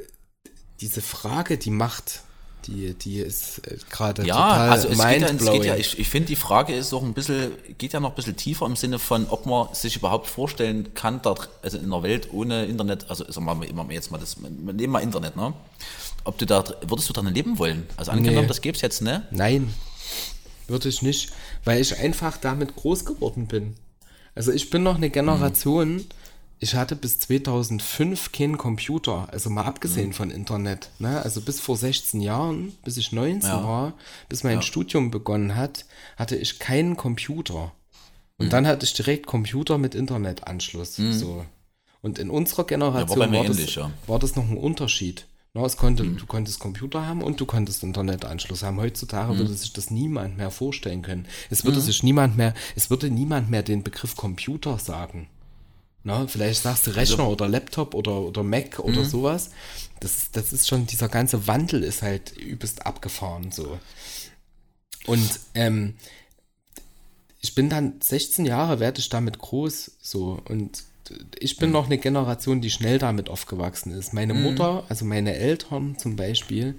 diese 0.82 1.02
Frage, 1.02 1.58
die 1.58 1.70
Macht, 1.72 2.22
die, 2.66 2.94
die 2.96 3.20
ist 3.20 3.60
äh, 3.68 3.78
gerade 3.90 4.26
Ja, 4.26 4.36
total 4.36 4.70
also 4.72 4.88
es 4.90 4.98
geht 4.98 5.22
ja, 5.22 5.28
es 5.30 5.52
geht 5.52 5.64
ja 5.66 5.76
ich, 5.76 6.00
ich 6.00 6.10
finde 6.10 6.28
die 6.28 6.36
Frage 6.36 6.74
ist 6.74 6.92
auch 6.94 7.04
ein 7.04 7.14
bisschen, 7.14 7.52
geht 7.78 7.94
ja 7.94 8.00
noch 8.00 8.10
ein 8.10 8.16
bisschen 8.16 8.36
tiefer 8.36 8.66
im 8.66 8.76
Sinne 8.76 9.00
von, 9.00 9.28
ob 9.30 9.46
man 9.46 9.74
sich 9.74 9.96
überhaupt 9.96 10.28
vorstellen 10.28 10.94
kann, 10.94 11.22
da, 11.22 11.36
also 11.62 11.78
in 11.78 11.86
einer 11.86 12.04
Welt 12.04 12.30
ohne 12.34 12.66
Internet, 12.66 13.10
also 13.10 13.30
sagen 13.32 13.46
wir 13.46 13.56
mal, 13.56 13.92
jetzt 13.92 14.12
mal 14.12 14.18
das, 14.18 14.38
wir 14.42 14.50
nehmen 14.74 14.92
mal 14.94 15.00
Internet, 15.00 15.36
ne? 15.36 15.54
Ob 16.26 16.38
du 16.40 16.46
da, 16.46 16.64
würdest 16.86 17.08
du 17.08 17.14
drin 17.14 17.28
leben 17.34 17.58
wollen? 17.58 17.86
Also 17.96 18.12
angenommen, 18.12 18.42
Nee. 18.42 18.48
das 18.48 18.60
gäbe 18.62 18.76
es 18.76 18.82
jetzt, 18.82 19.02
ne? 19.02 19.26
Nein, 19.32 19.74
würde 20.68 20.90
ich 20.90 21.02
nicht, 21.02 21.32
weil 21.64 21.80
ich 21.80 21.98
einfach 21.98 22.36
damit 22.38 22.76
groß 22.76 23.06
geworden 23.06 23.48
bin. 23.48 23.76
Also 24.36 24.52
ich 24.52 24.70
bin 24.70 24.84
noch 24.84 24.96
eine 24.96 25.10
Generation, 25.10 26.06
ich 26.60 26.76
hatte 26.76 26.96
bis 26.96 27.20
2005 27.20 28.32
keinen 28.32 28.58
Computer, 28.58 29.28
also 29.32 29.50
mal 29.50 29.64
Mhm. 29.64 29.68
abgesehen 29.68 30.14
von 30.14 30.32
Internet. 30.32 30.90
Ne? 31.00 31.22
Also 31.22 31.42
bis 31.42 31.60
vor 31.60 31.78
16 31.78 32.22
Jahren, 32.22 32.74
bis 32.84 32.98
ich 32.98 33.12
19 33.12 33.50
Ja. 33.50 33.64
war, 33.64 33.94
bis 34.30 34.44
mein 34.44 34.62
Studium 34.62 35.12
begonnen 35.12 35.56
hat, 35.56 35.86
hatte 36.16 36.36
ich 36.36 36.60
keinen 36.60 36.98
Computer. 36.98 37.72
Und 38.40 38.48
Mhm. 38.48 38.50
dann 38.52 38.68
hatte 38.68 38.86
ich 38.86 38.94
direkt 38.94 39.26
Computer 39.28 39.78
mit 39.78 39.96
Internetanschluss. 39.96 40.96
So. 40.96 41.46
Und 42.02 42.20
in 42.20 42.30
unserer 42.30 42.66
Generation 42.66 43.30
mir 43.32 43.38
war, 43.40 43.46
das, 43.46 43.58
ähnlich, 43.58 43.76
ja. 43.76 43.88
Mhm. 43.88 43.94
war 44.08 44.20
das 44.20 44.36
noch 44.36 44.48
ein 44.48 44.58
Unterschied. 44.58 45.26
Na, 45.54 45.66
es 45.66 45.76
konnte, 45.78 46.04
Du 46.06 46.26
konntest 46.28 46.60
Computer 46.60 47.08
haben 47.08 47.24
und 47.24 47.40
du 47.40 47.46
konntest 47.48 47.82
Internetanschluss 47.84 48.62
haben. 48.62 48.78
Heutzutage 48.80 49.34
Mhm. 49.34 49.38
würde 49.40 49.54
sich 49.56 49.74
das 49.74 49.90
niemand 49.90 50.38
mehr 50.38 50.52
vorstellen 50.52 51.02
können. 51.02 51.26
Es 51.50 51.66
würde 51.66 51.82
sich 51.82 52.04
niemand 52.04 52.38
mehr, 52.38 52.54
es 52.76 52.90
würde 52.92 53.10
niemand 53.10 53.50
mehr 53.50 53.64
den 53.64 53.82
Begriff 53.84 54.16
Computer 54.16 54.78
sagen. 54.78 55.28
Na, 56.08 56.26
vielleicht 56.26 56.62
sagst 56.64 56.88
du 56.88 56.92
Rechner 56.92 57.20
Also 57.20 57.32
oder 57.34 57.48
Laptop 57.50 57.94
oder, 57.94 58.22
oder 58.22 58.42
Mac 58.42 58.80
oder 58.80 59.02
Mhm. 59.02 59.06
sowas. 59.10 59.50
Das, 60.00 60.16
ist- 60.18 60.38
das 60.38 60.54
ist 60.54 60.68
schon, 60.68 60.88
dieser 60.88 61.10
ganze 61.10 61.48
Wandel 61.48 61.84
ist 61.84 62.02
halt 62.02 62.32
übelst 62.38 62.86
abgefahren 62.86 63.52
so. 63.52 63.78
Und 65.06 65.40
ähm, 65.54 65.96
ich 67.42 67.56
bin 67.56 67.70
dann 67.70 68.00
16 68.02 68.46
Jahre, 68.46 68.80
werde 68.80 69.00
ich 69.00 69.10
damit 69.10 69.38
groß, 69.40 69.92
so 70.02 70.42
und 70.46 70.84
ich 71.40 71.58
bin 71.58 71.72
noch 71.72 71.86
eine 71.86 71.98
Generation, 71.98 72.60
die 72.62 72.70
schnell 72.70 73.00
damit 73.00 73.30
aufgewachsen 73.30 73.92
ist. 73.92 74.14
Meine 74.14 74.34
Mutter, 74.34 74.86
also 74.90 75.06
meine 75.06 75.36
Eltern 75.36 75.98
zum 75.98 76.16
Beispiel, 76.18 76.78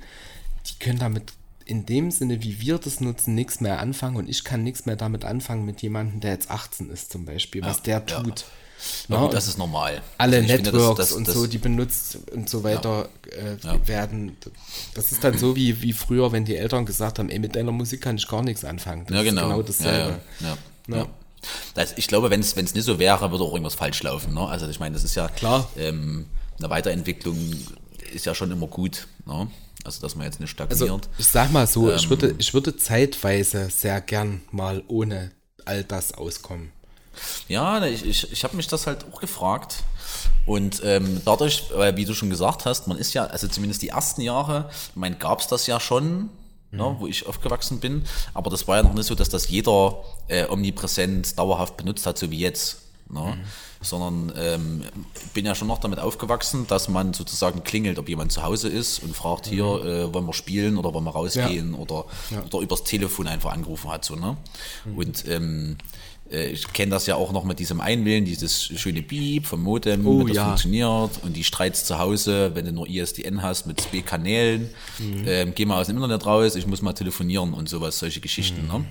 die 0.68 0.78
können 0.78 0.98
damit 0.98 1.32
in 1.64 1.86
dem 1.86 2.10
Sinne, 2.10 2.42
wie 2.42 2.60
wir 2.60 2.78
das 2.78 3.00
nutzen, 3.00 3.34
nichts 3.34 3.60
mehr 3.60 3.78
anfangen 3.80 4.16
und 4.16 4.28
ich 4.28 4.44
kann 4.44 4.62
nichts 4.64 4.84
mehr 4.86 4.96
damit 4.96 5.24
anfangen 5.24 5.64
mit 5.64 5.80
jemandem, 5.82 6.20
der 6.20 6.32
jetzt 6.32 6.50
18 6.50 6.90
ist 6.90 7.10
zum 7.12 7.24
Beispiel, 7.26 7.62
was 7.62 7.82
der 7.82 8.04
ja. 8.06 8.22
tut. 8.22 8.44
Na 8.46 8.67
Na, 9.08 9.20
gut, 9.22 9.32
das 9.34 9.48
ist 9.48 9.58
normal. 9.58 10.02
alle 10.18 10.36
Also 10.36 10.46
ich 10.46 10.52
finde, 10.54 10.70
das- 10.70 10.80
Networks 10.80 10.98
das- 10.98 11.12
und 11.12 11.28
das- 11.28 11.34
so, 11.34 11.46
die 11.46 11.58
benutzt 11.58 12.18
und 12.32 12.48
so 12.48 12.62
weiter 12.62 13.08
äh, 13.30 13.88
werden. 13.88 14.36
Das 14.94 15.10
ist 15.12 15.24
dann 15.24 15.36
so 15.36 15.56
wie, 15.56 15.82
wie 15.82 15.92
früher, 15.92 16.30
wenn 16.32 16.44
die 16.44 16.56
Eltern 16.56 16.86
gesagt 16.86 17.18
haben, 17.18 17.28
ey, 17.30 17.38
mit 17.38 17.56
deiner 17.56 17.72
Musik 17.72 18.00
kann 18.02 18.16
ich 18.16 18.28
gar 18.28 18.42
nichts 18.42 18.64
anfangen. 18.64 19.04
Das 19.06 19.16
Ja, 19.16 19.22
genau. 19.22 19.42
ist 19.42 19.48
genau 19.48 19.62
dasselbe. 19.62 20.18
Ja, 20.40 20.46
ja, 20.46 20.56
ja, 20.88 20.96
Ja. 20.96 20.96
ja. 21.02 21.06
Das, 21.74 21.94
ich 21.96 22.08
glaube, 22.08 22.30
wenn 22.30 22.40
es 22.40 22.56
wenn 22.56 22.64
es 22.64 22.74
nicht 22.74 22.84
so 22.84 22.98
wäre, 22.98 23.30
würde 23.30 23.44
auch 23.44 23.52
irgendwas 23.52 23.74
falsch 23.76 24.02
laufen. 24.02 24.34
Ne? 24.34 24.40
Also 24.46 24.68
ich 24.68 24.80
meine, 24.80 24.94
das 24.94 25.04
ist 25.04 25.14
ja 25.14 25.28
Klar. 25.28 25.68
Ähm, 25.76 26.26
eine 26.58 26.68
Weiterentwicklung 26.70 27.36
ist 28.12 28.26
ja 28.26 28.34
schon 28.34 28.50
immer 28.50 28.66
gut. 28.66 29.06
Ne? 29.26 29.48
Also 29.84 30.00
dass 30.00 30.16
man 30.16 30.26
jetzt 30.26 30.40
nicht 30.40 30.60
Also 30.60 30.84
stagniert. 30.86 31.08
ich 31.18 31.26
sag 31.26 31.52
mal 31.52 31.66
so, 31.66 31.92
ich, 31.92 32.04
Ähm. 32.04 32.10
würde, 32.10 32.34
ich 32.38 32.52
würde 32.54 32.76
zeitweise 32.76 33.70
sehr 33.70 34.00
gern 34.00 34.40
mal 34.50 34.82
ohne 34.88 35.30
all 35.64 35.84
das 35.84 36.12
auskommen. 36.14 36.72
Ja, 37.48 37.80
ne, 37.80 37.88
ich, 37.88 38.04
ich, 38.04 38.32
ich 38.32 38.44
habe 38.44 38.56
mich 38.56 38.66
das 38.66 38.86
halt 38.86 39.04
auch 39.12 39.20
gefragt. 39.20 39.84
Und 40.46 40.80
ähm, 40.84 41.20
dadurch, 41.24 41.64
weil 41.74 41.96
wie 41.96 42.04
du 42.04 42.14
schon 42.14 42.30
gesagt 42.30 42.64
hast, 42.64 42.86
man 42.86 42.96
ist 42.96 43.14
ja, 43.14 43.26
also 43.26 43.48
zumindest 43.48 43.82
die 43.82 43.88
ersten 43.88 44.22
Jahre, 44.22 44.70
ich 44.70 44.96
meine, 44.96 45.16
gab 45.16 45.40
es 45.40 45.46
das 45.46 45.66
ja 45.66 45.78
schon, 45.78 46.30
ne, 46.70 46.96
wo 46.98 47.06
ich 47.06 47.26
aufgewachsen 47.26 47.80
bin, 47.80 48.04
aber 48.34 48.50
das 48.50 48.66
war 48.66 48.78
ja 48.78 48.82
noch 48.82 48.94
nicht 48.94 49.06
so, 49.06 49.14
dass 49.14 49.28
das 49.28 49.48
jeder 49.48 49.98
äh, 50.28 50.46
omnipräsent 50.46 51.38
dauerhaft 51.38 51.76
benutzt 51.76 52.06
hat, 52.06 52.18
so 52.18 52.30
wie 52.30 52.38
jetzt. 52.38 52.78
Ne? 53.10 53.38
Sondern 53.80 54.32
ähm, 54.36 54.82
ich 55.14 55.32
bin 55.32 55.46
ja 55.46 55.54
schon 55.54 55.68
noch 55.68 55.78
damit 55.78 55.98
aufgewachsen, 55.98 56.66
dass 56.66 56.88
man 56.88 57.14
sozusagen 57.14 57.62
klingelt, 57.64 57.98
ob 57.98 58.08
jemand 58.08 58.32
zu 58.32 58.42
Hause 58.42 58.68
ist 58.68 59.02
und 59.02 59.16
fragt 59.16 59.46
hier, 59.46 59.64
äh, 59.64 60.12
wollen 60.12 60.26
wir 60.26 60.34
spielen 60.34 60.76
oder 60.76 60.92
wollen 60.92 61.04
wir 61.04 61.12
rausgehen 61.12 61.74
oder, 61.74 62.04
oder 62.44 62.58
übers 62.58 62.84
Telefon 62.84 63.28
einfach 63.28 63.52
angerufen 63.52 63.90
hat. 63.90 64.04
So, 64.04 64.16
ne? 64.16 64.36
Und 64.94 65.26
ähm, 65.28 65.78
äh, 65.78 66.17
ich 66.30 66.72
kenne 66.72 66.90
das 66.90 67.06
ja 67.06 67.14
auch 67.16 67.32
noch 67.32 67.44
mit 67.44 67.58
diesem 67.58 67.80
Einwählen, 67.80 68.24
dieses 68.24 68.64
schöne 68.64 69.02
Beep 69.02 69.46
vom 69.46 69.62
Modem, 69.62 70.06
Oh, 70.06 70.24
das 70.26 70.36
ja. 70.36 70.44
funktioniert 70.46 71.10
und 71.22 71.34
die 71.36 71.44
Streits 71.44 71.84
zu 71.84 71.98
Hause, 71.98 72.50
wenn 72.54 72.66
du 72.66 72.72
nur 72.72 72.86
ISDN 72.88 73.42
hast 73.42 73.66
mit 73.66 73.80
zwei 73.80 74.00
Kanälen, 74.02 74.68
ähm, 75.26 75.52
geh 75.54 75.64
mal 75.64 75.80
aus 75.80 75.86
dem 75.86 75.96
Internet 75.96 76.26
raus, 76.26 76.54
ich 76.54 76.66
muss 76.66 76.82
mal 76.82 76.92
telefonieren 76.92 77.54
und 77.54 77.68
sowas, 77.68 77.98
solche 77.98 78.20
Geschichten. 78.20 78.66
Ne? 78.66 78.84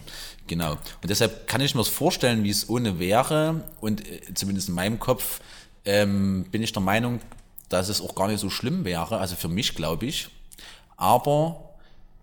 Genau. 0.48 0.72
Und 0.72 1.10
deshalb 1.10 1.48
kann 1.48 1.62
ich 1.62 1.76
mir 1.76 1.82
das 1.82 1.90
vorstellen, 1.90 2.44
wie 2.44 2.50
es 2.50 2.70
ohne 2.70 3.00
wäre 3.00 3.64
und 3.82 4.02
äh, 4.08 4.34
zumindest 4.34 4.70
in 4.70 4.76
meinem 4.76 4.98
Kopf 5.00 5.40
ähm, 5.86 6.46
bin 6.52 6.64
ich 6.64 6.74
der 6.74 6.82
Meinung, 6.82 7.20
dass 7.70 7.90
es 7.90 8.02
auch 8.02 8.16
gar 8.16 8.28
nicht 8.30 8.40
so 8.40 8.50
schlimm 8.50 8.84
wäre, 8.86 9.18
also 9.20 9.36
für 9.36 9.50
mich 9.50 9.76
glaube 9.76 10.06
ich, 10.06 10.30
aber 10.96 11.67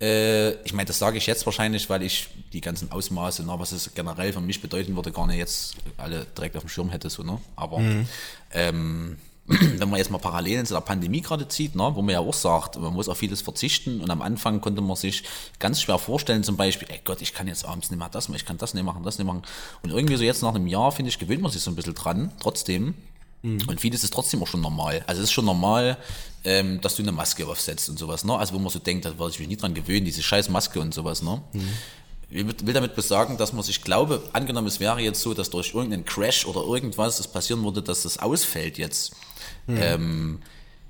äh, 0.01 0.53
ich 0.65 0.73
meine, 0.73 0.87
das 0.87 0.99
sage 0.99 1.19
ich 1.19 1.27
jetzt 1.27 1.47
wahrscheinlich, 1.47 1.89
weil 1.89 2.03
ich 2.03 2.29
die 2.53 2.61
ganzen 2.61 2.91
Ausmaße, 2.93 3.43
na, 3.47 3.59
was 3.59 3.73
es 3.73 3.95
generell 3.95 4.33
für 4.33 4.41
mich 4.41 4.61
bedeuten 4.61 4.95
würde, 4.97 5.12
gar 5.12 5.27
nicht 5.27 5.39
jetzt 5.39 5.77
alle 5.97 6.27
direkt 6.37 6.57
auf 6.57 6.62
dem 6.65 6.69
Schirm 6.69 6.91
hätte, 6.91 7.11
so, 7.11 7.23
ne? 7.23 7.41
Aber 7.57 7.79
Mhm. 7.79 8.07
ähm, 8.53 9.16
wenn 9.47 9.91
man 9.91 9.99
jetzt 9.99 10.11
mal 10.11 10.16
Parallelen 10.19 10.65
zu 10.65 10.73
der 10.73 10.81
Pandemie 10.81 11.21
gerade 11.21 11.47
zieht, 11.49 11.75
ne, 11.75 11.91
wo 11.95 12.01
man 12.01 12.15
ja 12.15 12.21
auch 12.21 12.33
sagt, 12.33 12.77
man 12.81 12.95
muss 12.95 13.11
auf 13.11 13.19
vieles 13.19 13.43
verzichten 13.43 14.01
und 14.01 14.11
am 14.11 14.23
Anfang 14.23 14.62
konnte 14.62 14.81
man 14.81 14.97
sich 14.97 15.23
ganz 15.59 15.83
schwer 15.83 15.99
vorstellen, 15.99 16.43
zum 16.45 16.57
Beispiel, 16.57 16.89
ey 16.91 17.01
Gott, 17.05 17.21
ich 17.21 17.35
kann 17.35 17.47
jetzt 17.47 17.66
abends 17.66 17.91
nicht 17.91 17.99
mehr 17.99 18.09
das 18.09 18.29
machen, 18.29 18.37
ich 18.37 18.47
kann 18.47 18.57
das 18.57 18.73
nicht 18.73 18.85
machen, 18.85 19.03
das 19.03 19.19
nicht 19.19 19.27
machen. 19.27 19.43
Und 19.83 19.91
irgendwie 19.91 20.16
so 20.16 20.25
jetzt 20.25 20.43
nach 20.43 20.55
einem 20.55 20.66
Jahr, 20.66 20.93
finde 20.93 21.11
ich, 21.11 21.19
gewöhnt 21.19 21.43
man 21.43 21.53
sich 21.53 21.61
so 21.62 21.71
ein 21.71 21.77
bisschen 21.77 21.95
dran, 21.95 22.33
trotzdem. 22.41 22.95
Und 23.43 23.79
vieles 23.79 24.03
ist 24.03 24.15
trotzdem 24.15 24.43
auch 24.43 24.47
schon 24.47 24.62
normal. 24.62 25.05
Also 25.07 25.21
es 25.21 25.29
ist 25.29 25.33
schon 25.33 25.45
normal, 25.45 25.99
ähm, 26.45 26.81
dass 26.81 26.97
du 26.97 27.03
eine 27.03 27.12
Maske 27.12 27.47
aufsetzt 27.47 27.89
und 27.89 27.99
sowas, 27.99 28.25
ne? 28.25 28.37
Also 28.37 28.55
wo 28.55 28.59
man 28.59 28.71
so 28.71 28.79
denkt, 28.79 29.05
da 29.05 29.19
werde 29.19 29.31
ich 29.31 29.39
mich 29.39 29.49
nie 29.49 29.57
dran 29.57 29.75
gewöhnen, 29.75 30.05
diese 30.05 30.23
scheiß 30.23 30.49
Maske 30.49 30.81
und 30.81 30.93
sowas, 30.93 31.23
ne? 31.23 31.43
Ich 32.31 32.45
will 32.66 32.75
damit 32.75 32.97
besagen, 32.97 33.37
dass 33.37 33.53
man 33.53 33.62
sich 33.62 33.83
glaube, 33.83 34.23
angenommen 34.33 34.66
es 34.66 34.81
wäre 34.81 35.01
jetzt 35.01 35.21
so, 35.21 35.35
dass 35.35 35.51
durch 35.51 35.75
irgendeinen 35.75 36.05
Crash 36.05 36.47
oder 36.47 36.62
irgendwas 36.62 37.21
es 37.21 37.29
passieren 37.29 37.62
würde, 37.62 37.83
dass 37.83 38.03
das 38.03 38.19
ausfällt 38.19 38.77
jetzt, 38.79 39.15
ähm, 39.69 40.41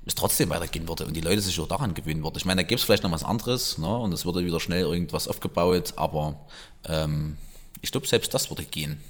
es 0.05 0.15
trotzdem 0.15 0.49
weitergehen 0.49 0.87
würde 0.87 1.05
und 1.05 1.13
die 1.13 1.21
Leute 1.21 1.41
sich 1.41 1.59
auch 1.59 1.67
daran 1.67 1.93
gewöhnen 1.93 2.23
würden. 2.23 2.37
Ich 2.37 2.45
meine, 2.45 2.61
da 2.61 2.67
gäbe 2.67 2.79
es 2.79 2.83
vielleicht 2.83 3.03
noch 3.03 3.11
was 3.11 3.23
anderes 3.23 3.77
ne? 3.77 3.97
und 3.97 4.13
es 4.13 4.25
würde 4.25 4.45
wieder 4.45 4.59
schnell 4.59 4.81
irgendwas 4.81 5.27
aufgebaut, 5.27 5.93
aber 5.97 6.39
ähm, 6.87 7.37
ich 7.81 7.91
glaube, 7.91 8.07
selbst 8.07 8.33
das 8.33 8.49
würde 8.49 8.63
gehen. 8.63 9.01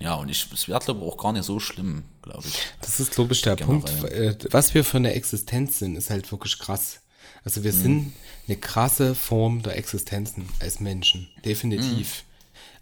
Ja, 0.00 0.14
und 0.14 0.28
ich, 0.28 0.46
es 0.52 0.68
wäre, 0.68 0.78
glaube 0.80 1.00
ich, 1.00 1.06
auch 1.06 1.16
gar 1.16 1.32
nicht 1.32 1.44
so 1.44 1.58
schlimm, 1.58 2.04
glaube 2.22 2.46
ich. 2.46 2.54
Das 2.80 3.00
ist, 3.00 3.12
glaube 3.12 3.32
ich, 3.32 3.42
der 3.42 3.56
Generell. 3.56 3.80
Punkt. 3.80 4.04
äh, 4.04 4.36
Was 4.52 4.74
wir 4.74 4.84
für 4.84 4.98
eine 4.98 5.12
Existenz 5.14 5.78
sind, 5.80 5.96
ist 5.96 6.10
halt 6.10 6.30
wirklich 6.30 6.58
krass. 6.58 7.00
Also 7.44 7.64
wir 7.64 7.72
sind 7.72 8.12
eine 8.46 8.56
krasse 8.56 9.14
Form 9.14 9.62
der 9.62 9.76
Existenzen 9.76 10.48
als 10.60 10.80
Menschen, 10.80 11.28
definitiv. 11.44 12.24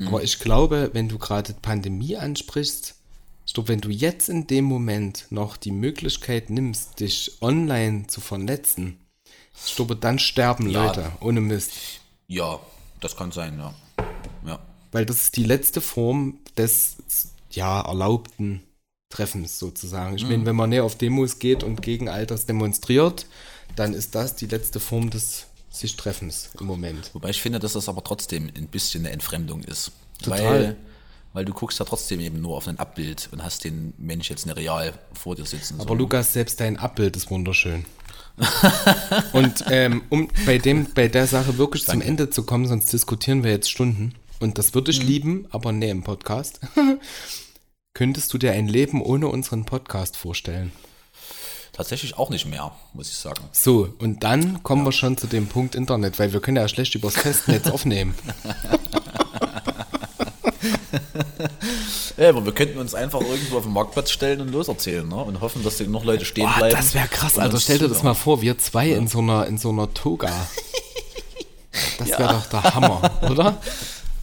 Aber 0.05 0.23
ich 0.23 0.39
glaube, 0.41 0.91
wenn 0.93 1.09
du 1.09 1.19
gerade 1.19 1.55
Pandemie 1.55 2.17
ansprichst, 2.17 2.95
ich 3.47 3.55
glaube, 3.55 3.69
wenn 3.69 3.81
du 3.81 3.89
jetzt 3.91 4.29
in 4.29 4.47
dem 4.47 4.65
Moment 4.65 5.27
noch 5.31 5.57
die 5.57 5.71
Möglichkeit 5.71 6.51
nimmst, 6.51 7.01
dich 7.01 7.39
online 7.41 8.07
zu 8.09 8.21
vernetzen, 8.21 8.99
ich 9.67 9.75
glaube, 9.77 9.97
dann 9.97 10.19
sterben 10.19 10.69
Ja. 10.69 10.87
Leute, 10.87 11.13
ohne 11.21 11.41
Mist. 11.41 11.73
Ja, 12.29 12.59
das 13.01 13.17
kann 13.17 13.31
sein, 13.33 13.59
ja. 13.59 13.75
Ja. 14.45 14.59
Weil 14.93 15.07
das 15.07 15.23
ist 15.23 15.37
die 15.37 15.45
letzte 15.45 15.81
Form 15.81 16.39
des 16.57 16.97
ja, 17.51 17.81
erlaubten 17.81 18.63
Treffens 19.09 19.59
sozusagen. 19.59 20.17
Ich 20.17 20.25
meine, 20.25 20.45
wenn 20.47 20.57
man 20.57 20.71
näher 20.71 20.85
auf 20.85 20.97
Demos 20.97 21.39
geht 21.39 21.63
und 21.63 21.81
gegen 21.81 22.09
all 22.09 22.27
das 22.27 22.47
demonstriert, 22.47 23.27
dann 23.77 23.95
ist 23.95 24.15
das 24.15 24.37
die 24.37 24.47
letzte 24.47 24.81
Form 24.81 25.11
des 25.11 25.47
sich 25.71 25.97
Treffens 25.97 26.51
im 26.59 26.67
Moment. 26.67 27.11
Wobei 27.13 27.31
ich 27.31 27.41
finde, 27.41 27.59
dass 27.59 27.75
das 27.75 27.89
aber 27.89 28.03
trotzdem 28.03 28.51
ein 28.57 28.69
bisschen 28.69 29.05
eine 29.05 29.13
Entfremdung 29.13 29.63
ist. 29.63 29.93
Total. 30.23 30.41
Weil, 30.43 30.77
weil 31.35 31.45
du 31.45 31.53
guckst 31.53 31.79
ja 31.79 31.85
trotzdem 31.85 32.21
eben 32.21 32.41
nur 32.41 32.57
auf 32.57 32.67
ein 32.67 32.79
Abbild 32.79 33.29
und 33.33 33.45
hast 33.45 33.65
den 33.65 33.93
Mensch 33.99 34.31
jetzt 34.31 34.47
nicht 34.47 34.57
real 34.57 34.95
vor 35.13 35.37
dir 35.37 35.45
sitzen. 35.45 35.81
Aber 35.81 35.95
Lukas, 35.95 36.33
selbst 36.33 36.61
dein 36.61 36.79
Abbild 36.79 37.17
ist 37.17 37.31
wunderschön. 37.31 37.85
und 39.33 39.65
ähm, 39.71 40.03
um 40.09 40.29
bei 40.45 40.59
dem, 40.59 40.93
bei 40.95 41.09
der 41.09 41.27
Sache 41.27 41.59
wirklich 41.59 41.87
zum 41.87 42.01
Ende 42.01 42.31
zu 42.31 42.43
kommen, 42.45 42.67
sonst 42.67 42.93
diskutieren 42.93 43.45
wir 43.45 43.51
jetzt 43.51 43.71
Stunden. 43.71 44.15
Und 44.41 44.59
das 44.59 44.75
würde 44.75 44.91
ich 44.91 45.03
lieben, 45.03 45.47
aber 45.51 45.73
nee 45.73 45.91
im 45.91 46.03
Podcast. 46.03 46.61
Könntest 47.95 48.33
du 48.35 48.39
dir 48.39 48.53
ein 48.53 48.69
Leben 48.69 49.01
ohne 49.01 49.29
unseren 49.29 49.65
Podcast 49.65 50.17
vorstellen? 50.17 50.73
Tatsächlich 51.73 52.17
auch 52.19 52.31
nicht 52.31 52.47
mehr, 52.47 52.73
muss 52.93 53.09
ich 53.09 53.17
sagen. 53.17 53.43
So, 53.53 53.95
und 53.99 54.23
dann 54.23 54.63
kommen 54.63 54.85
wir 54.85 54.93
schon 54.93 55.17
zu 55.17 55.27
dem 55.27 55.47
Punkt 55.47 55.75
Internet, 55.75 56.19
weil 56.19 56.33
wir 56.33 56.41
können 56.41 56.57
ja 56.57 56.69
schlecht 56.69 56.95
übers 56.95 57.17
Festnetz 57.17 57.67
aufnehmen. 57.71 58.15
Ja, 62.17 62.31
aber 62.31 62.47
wir 62.47 62.53
könnten 62.53 62.79
uns 62.79 62.95
einfach 62.95 63.21
irgendwo 63.21 63.59
auf 63.59 63.65
den 63.65 63.73
Marktplatz 63.73 64.11
stellen 64.11 64.41
und 64.41 64.51
loserzählen, 64.51 65.07
ne? 65.07 65.17
Und 65.17 65.41
hoffen, 65.41 65.63
dass 65.63 65.79
noch 65.81 66.05
Leute 66.05 66.25
stehen 66.25 66.47
Boah, 66.47 66.57
bleiben. 66.57 66.77
das 66.77 66.95
wäre 66.95 67.09
krass, 67.09 67.39
Alter. 67.39 67.55
uns 67.55 67.65
Stell 67.65 67.79
dir 67.79 67.89
das 67.89 68.03
mal 68.03 68.15
vor, 68.15 68.41
wir 68.41 68.57
zwei 68.59 68.91
in 68.91 69.07
so 69.07 69.19
einer, 69.19 69.47
in 69.47 69.59
so 69.59 69.71
einer 69.71 69.93
Toga. 69.93 70.31
Das 71.99 72.09
wäre 72.09 72.33
doch 72.33 72.47
der 72.47 72.75
Hammer, 72.75 73.11
oder? 73.31 73.61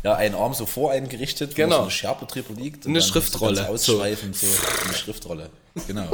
Ja, 0.03 0.15
ein 0.15 0.35
Arm 0.35 0.53
so 0.53 0.65
vor 0.65 0.91
einen 0.91 1.07
gerichtet, 1.09 1.55
Genau. 1.55 1.69
wo 1.69 1.75
so 1.77 1.81
eine 1.84 1.91
Scherbe 1.91 2.25
drüber 2.25 2.53
liegt. 2.53 2.85
Eine 2.85 2.95
dann 2.99 3.01
so 3.01 3.13
Schriftrolle. 3.13 3.69
Ausschweifend, 3.69 4.35
so. 4.35 4.47
eine 4.85 4.93
Schriftrolle. 4.93 5.49
Genau. 5.88 6.07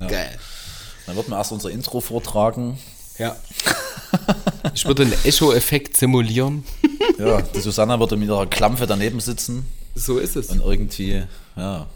Ja. 0.00 0.06
Geil. 0.08 0.38
Dann 1.06 1.16
wird 1.16 1.28
man 1.28 1.38
erst 1.38 1.52
unser 1.52 1.70
Intro 1.70 2.00
vortragen. 2.00 2.78
Ja. 3.18 3.36
Ich 4.74 4.84
würde 4.84 5.04
einen 5.04 5.14
Echo-Effekt 5.24 5.96
simulieren. 5.96 6.64
Ja, 7.18 7.40
die 7.40 7.60
Susanna 7.60 7.98
würde 7.98 8.16
mit 8.16 8.28
ihrer 8.28 8.46
Klampfe 8.46 8.86
daneben 8.86 9.20
sitzen 9.20 9.66
So 9.94 10.18
ist 10.18 10.36
es. 10.36 10.48
und 10.50 10.60
irgendwie, 10.60 11.22
ja. 11.56 11.86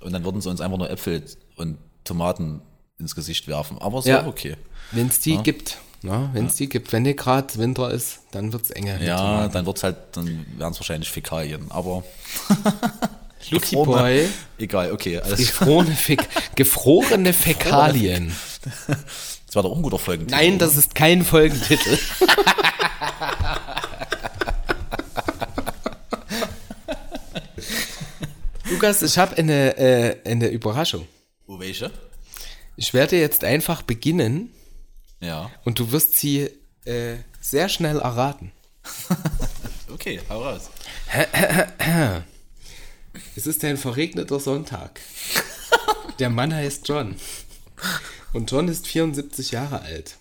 Und 0.00 0.12
dann 0.12 0.24
würden 0.24 0.40
sie 0.40 0.48
uns 0.48 0.60
einfach 0.60 0.78
nur 0.78 0.88
Äpfel 0.88 1.22
und 1.56 1.76
Tomaten 2.04 2.62
ins 2.98 3.14
Gesicht 3.14 3.46
werfen. 3.48 3.76
Aber 3.78 3.98
es 3.98 4.06
Ja. 4.06 4.26
okay. 4.26 4.56
Wenn 4.92 5.08
es 5.08 5.20
die 5.20 5.36
gibt, 5.38 5.72
ne? 5.72 5.76
Wenn 6.02 6.46
es 6.46 6.56
die 6.56 6.68
gibt. 6.68 6.92
Wenn 6.92 7.02
nicht 7.02 7.18
gerade 7.18 7.56
Winter 7.58 7.90
ist, 7.90 8.20
dann 8.30 8.52
wird 8.52 8.64
es 8.64 8.70
enger. 8.70 9.00
Ja, 9.02 9.48
dann 9.48 9.66
wird's 9.66 9.82
halt, 9.82 9.96
dann 10.12 10.46
wären 10.56 10.72
es 10.72 10.80
wahrscheinlich 10.80 11.10
Fäkalien. 11.10 11.70
Aber 11.70 12.02
Lucky 13.50 13.76
gefrorene- 13.76 13.84
Boy, 13.84 14.28
egal, 14.58 14.92
okay. 14.92 15.18
Alles, 15.18 15.38
gefrorene, 15.38 15.92
Fäk 15.94 16.26
gefrorene 16.56 17.32
Fäkalien. 17.32 18.34
das 18.86 19.54
war 19.56 19.62
doch 19.62 19.72
auch 19.72 19.76
ein 19.76 19.82
guter 19.82 19.98
Folgentitel. 19.98 20.36
Nein, 20.40 20.58
das 20.58 20.76
ist 20.76 20.94
kein 20.94 21.22
Folgentitel. 21.24 21.98
Lukas, 28.70 29.02
ich 29.02 29.18
habe 29.18 29.36
eine, 29.36 29.76
äh, 29.76 30.16
eine 30.24 30.48
Überraschung. 30.48 31.06
Oh, 31.46 31.58
welche? 31.58 31.90
Ich 32.76 32.94
werde 32.94 33.18
jetzt 33.18 33.44
einfach 33.44 33.82
beginnen 33.82 34.52
Ja. 35.20 35.50
und 35.64 35.78
du 35.78 35.92
wirst 35.92 36.16
sie 36.16 36.48
äh, 36.84 37.16
sehr 37.40 37.68
schnell 37.68 37.98
erraten. 37.98 38.52
Okay, 39.92 40.20
hau 40.28 40.42
raus. 40.42 40.70
Es 43.34 43.46
ist 43.46 43.64
ein 43.64 43.76
verregneter 43.76 44.38
Sonntag. 44.38 45.00
Der 46.20 46.30
Mann 46.30 46.54
heißt 46.54 46.86
John. 46.86 47.16
Und 48.32 48.50
John 48.50 48.68
ist 48.68 48.86
74 48.86 49.50
Jahre 49.50 49.82
alt. 49.82 50.16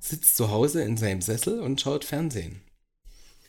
Sitzt 0.00 0.36
zu 0.36 0.50
Hause 0.50 0.82
in 0.82 0.96
seinem 0.96 1.20
Sessel 1.20 1.60
und 1.60 1.80
schaut 1.80 2.04
Fernsehen. 2.04 2.62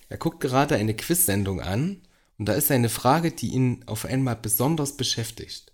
Er 0.10 0.18
guckt 0.18 0.42
gerade 0.42 0.76
eine 0.76 0.96
Quiz-Sendung 0.96 1.62
an 1.62 2.02
und 2.38 2.46
da 2.48 2.54
ist 2.54 2.70
eine 2.70 2.90
Frage, 2.90 3.32
die 3.32 3.54
ihn 3.54 3.84
auf 3.86 4.06
einmal 4.06 4.36
besonders 4.36 4.98
beschäftigt. 4.98 5.72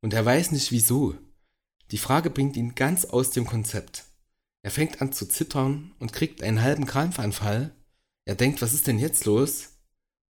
Und 0.00 0.14
er 0.14 0.24
weiß 0.24 0.52
nicht 0.52 0.70
wieso. 0.70 1.16
Die 1.90 1.98
Frage 1.98 2.30
bringt 2.30 2.56
ihn 2.56 2.76
ganz 2.76 3.04
aus 3.04 3.30
dem 3.30 3.46
Konzept. 3.46 4.04
Er 4.62 4.70
fängt 4.70 5.00
an 5.00 5.12
zu 5.12 5.26
zittern 5.26 5.94
und 5.98 6.12
kriegt 6.12 6.42
einen 6.42 6.62
halben 6.62 6.86
Krampfanfall. 6.86 7.74
Er 8.24 8.34
denkt, 8.34 8.60
was 8.60 8.74
ist 8.74 8.86
denn 8.86 8.98
jetzt 8.98 9.24
los? 9.24 9.70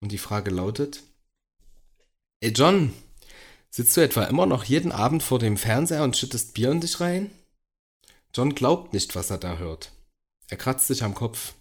Und 0.00 0.12
die 0.12 0.18
Frage 0.18 0.50
lautet, 0.50 1.02
Ey 2.40 2.50
John, 2.50 2.92
sitzt 3.70 3.96
du 3.96 4.00
etwa 4.00 4.24
immer 4.24 4.46
noch 4.46 4.64
jeden 4.64 4.92
Abend 4.92 5.22
vor 5.22 5.38
dem 5.38 5.56
Fernseher 5.56 6.04
und 6.04 6.16
schüttest 6.16 6.54
Bier 6.54 6.70
in 6.70 6.80
dich 6.80 7.00
rein? 7.00 7.30
John 8.34 8.54
glaubt 8.54 8.92
nicht, 8.92 9.16
was 9.16 9.30
er 9.30 9.38
da 9.38 9.58
hört. 9.58 9.92
Er 10.48 10.56
kratzt 10.56 10.86
sich 10.86 11.02
am 11.02 11.14
Kopf. 11.14 11.54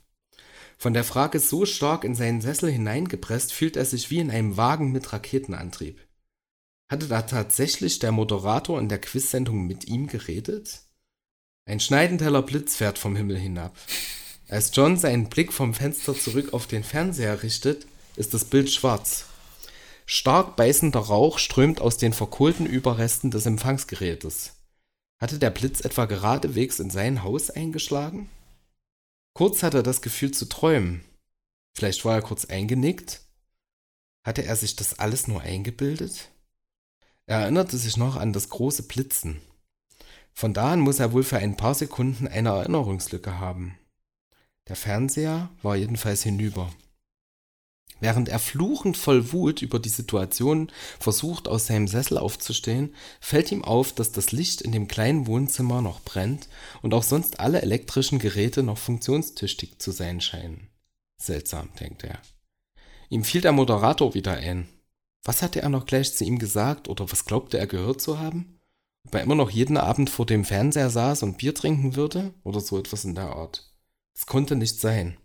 Von 0.78 0.94
der 0.94 1.04
Frage 1.04 1.40
so 1.40 1.66
stark 1.66 2.04
in 2.04 2.14
seinen 2.14 2.42
Sessel 2.42 2.70
hineingepresst, 2.72 3.52
fühlt 3.52 3.76
er 3.76 3.86
sich 3.86 4.12
wie 4.12 4.20
in 4.20 4.30
einem 4.30 4.58
Wagen 4.58 4.92
mit 4.92 5.12
Raketenantrieb. 5.12 6.06
Hatte 6.90 7.08
da 7.08 7.24
tatsächlich 7.24 8.00
der 8.00 8.12
Moderator 8.12 8.80
in 8.80 8.88
der 8.88 9.02
Quiz-Sendung 9.02 9.66
mit 9.66 9.88
ihm 9.88 10.08
geredet? 10.08 10.87
Ein 11.68 11.82
schneidendeller 11.82 12.44
Blitz 12.44 12.78
fährt 12.78 12.98
vom 12.98 13.18
Himmel 13.18 13.38
hinab. 13.38 13.76
Als 14.48 14.72
John 14.74 14.96
seinen 14.96 15.28
Blick 15.28 15.52
vom 15.52 15.74
Fenster 15.74 16.18
zurück 16.18 16.54
auf 16.54 16.66
den 16.66 16.82
Fernseher 16.82 17.44
richtet, 17.44 17.86
ist 18.16 18.34
das 18.34 18.46
Bild 18.46 18.72
schwarz. 18.72 19.26
Stark 20.06 20.56
beißender 20.56 21.02
Rauch 21.02 21.38
strömt 21.38 21.82
aus 21.82 21.98
den 21.98 22.14
verkohlten 22.14 22.66
Überresten 22.66 23.32
des 23.32 23.46
Empfangsgerätes. 23.46 24.54
Hatte 25.20 25.40
der 25.40 25.50
Blitz 25.50 25.82
etwa 25.82 26.06
geradewegs 26.06 26.80
in 26.80 26.90
sein 26.90 27.24
Haus 27.24 27.50
eingeschlagen? 27.50 28.30
Kurz 29.34 29.62
hatte 29.62 29.80
er 29.80 29.84
das 29.84 30.02
Gefühl 30.02 30.32
zu 30.32 30.46
träumen. 30.46 31.04
Vielleicht 31.76 32.06
war 32.06 32.16
er 32.16 32.22
kurz 32.22 32.46
eingenickt? 32.46 33.20
Hatte 34.24 34.46
er 34.46 34.56
sich 34.56 34.78
das 34.78 35.00
alles 35.00 35.28
nur 35.28 35.42
eingebildet? 35.42 36.30
Er 37.26 37.40
erinnerte 37.40 37.78
sich 37.78 37.98
noch 37.98 38.16
an 38.16 38.32
das 38.32 38.48
große 38.48 38.84
Blitzen. 38.84 39.42
Von 40.38 40.54
da 40.54 40.74
an 40.74 40.82
muss 40.82 41.00
er 41.00 41.14
wohl 41.14 41.24
für 41.24 41.38
ein 41.38 41.58
paar 41.58 41.74
Sekunden 41.74 42.28
eine 42.28 42.50
Erinnerungslücke 42.50 43.40
haben. 43.40 43.76
Der 44.68 44.76
Fernseher 44.76 45.50
war 45.64 45.76
jedenfalls 45.76 46.22
hinüber. 46.22 46.72
Während 48.02 48.30
er 48.30 48.38
fluchend 48.38 48.98
voll 48.98 49.34
Wut 49.34 49.64
über 49.64 49.80
die 49.80 49.90
Situation 49.90 50.72
versucht, 51.00 51.48
aus 51.48 51.66
seinem 51.66 51.88
Sessel 51.88 52.20
aufzustehen, 52.20 52.94
fällt 53.20 53.52
ihm 53.52 53.64
auf, 53.64 53.94
dass 53.94 54.12
das 54.12 54.32
Licht 54.32 54.62
in 54.62 54.72
dem 54.72 54.88
kleinen 54.88 55.26
Wohnzimmer 55.26 55.82
noch 55.82 56.02
brennt 56.02 56.50
und 56.84 56.94
auch 56.94 57.02
sonst 57.02 57.40
alle 57.40 57.64
elektrischen 57.64 58.20
Geräte 58.20 58.62
noch 58.62 58.78
funktionstüchtig 58.78 59.80
zu 59.80 59.90
sein 59.90 60.22
scheinen. 60.22 60.70
Seltsam, 61.20 61.70
denkt 61.80 62.04
er. 62.04 62.22
Ihm 63.10 63.24
fiel 63.24 63.42
der 63.42 63.54
Moderator 63.54 64.14
wieder 64.14 64.34
ein. 64.34 64.70
Was 65.24 65.42
hatte 65.42 65.64
er 65.64 65.70
noch 65.70 65.88
gleich 65.88 66.16
zu 66.16 66.26
ihm 66.26 66.38
gesagt 66.38 66.90
oder 66.90 67.12
was 67.12 67.26
glaubte 67.26 67.58
er 67.58 67.66
gehört 67.66 68.02
zu 68.02 68.20
haben? 68.20 68.57
Ob 69.08 69.16
er 69.16 69.22
immer 69.22 69.36
noch 69.36 69.50
jeden 69.50 69.78
Abend 69.78 70.10
vor 70.10 70.26
dem 70.26 70.44
Fernseher 70.44 70.90
saß 70.90 71.24
und 71.24 71.38
Bier 71.38 71.56
trinken 71.56 71.96
würde 71.96 72.34
oder 72.44 72.60
so 72.60 72.78
etwas 72.78 73.06
in 73.06 73.16
der 73.16 73.28
Art. 73.28 73.74
Das 74.14 74.26
konnte 74.26 74.58
nicht 74.58 74.82
sein. 74.82 75.18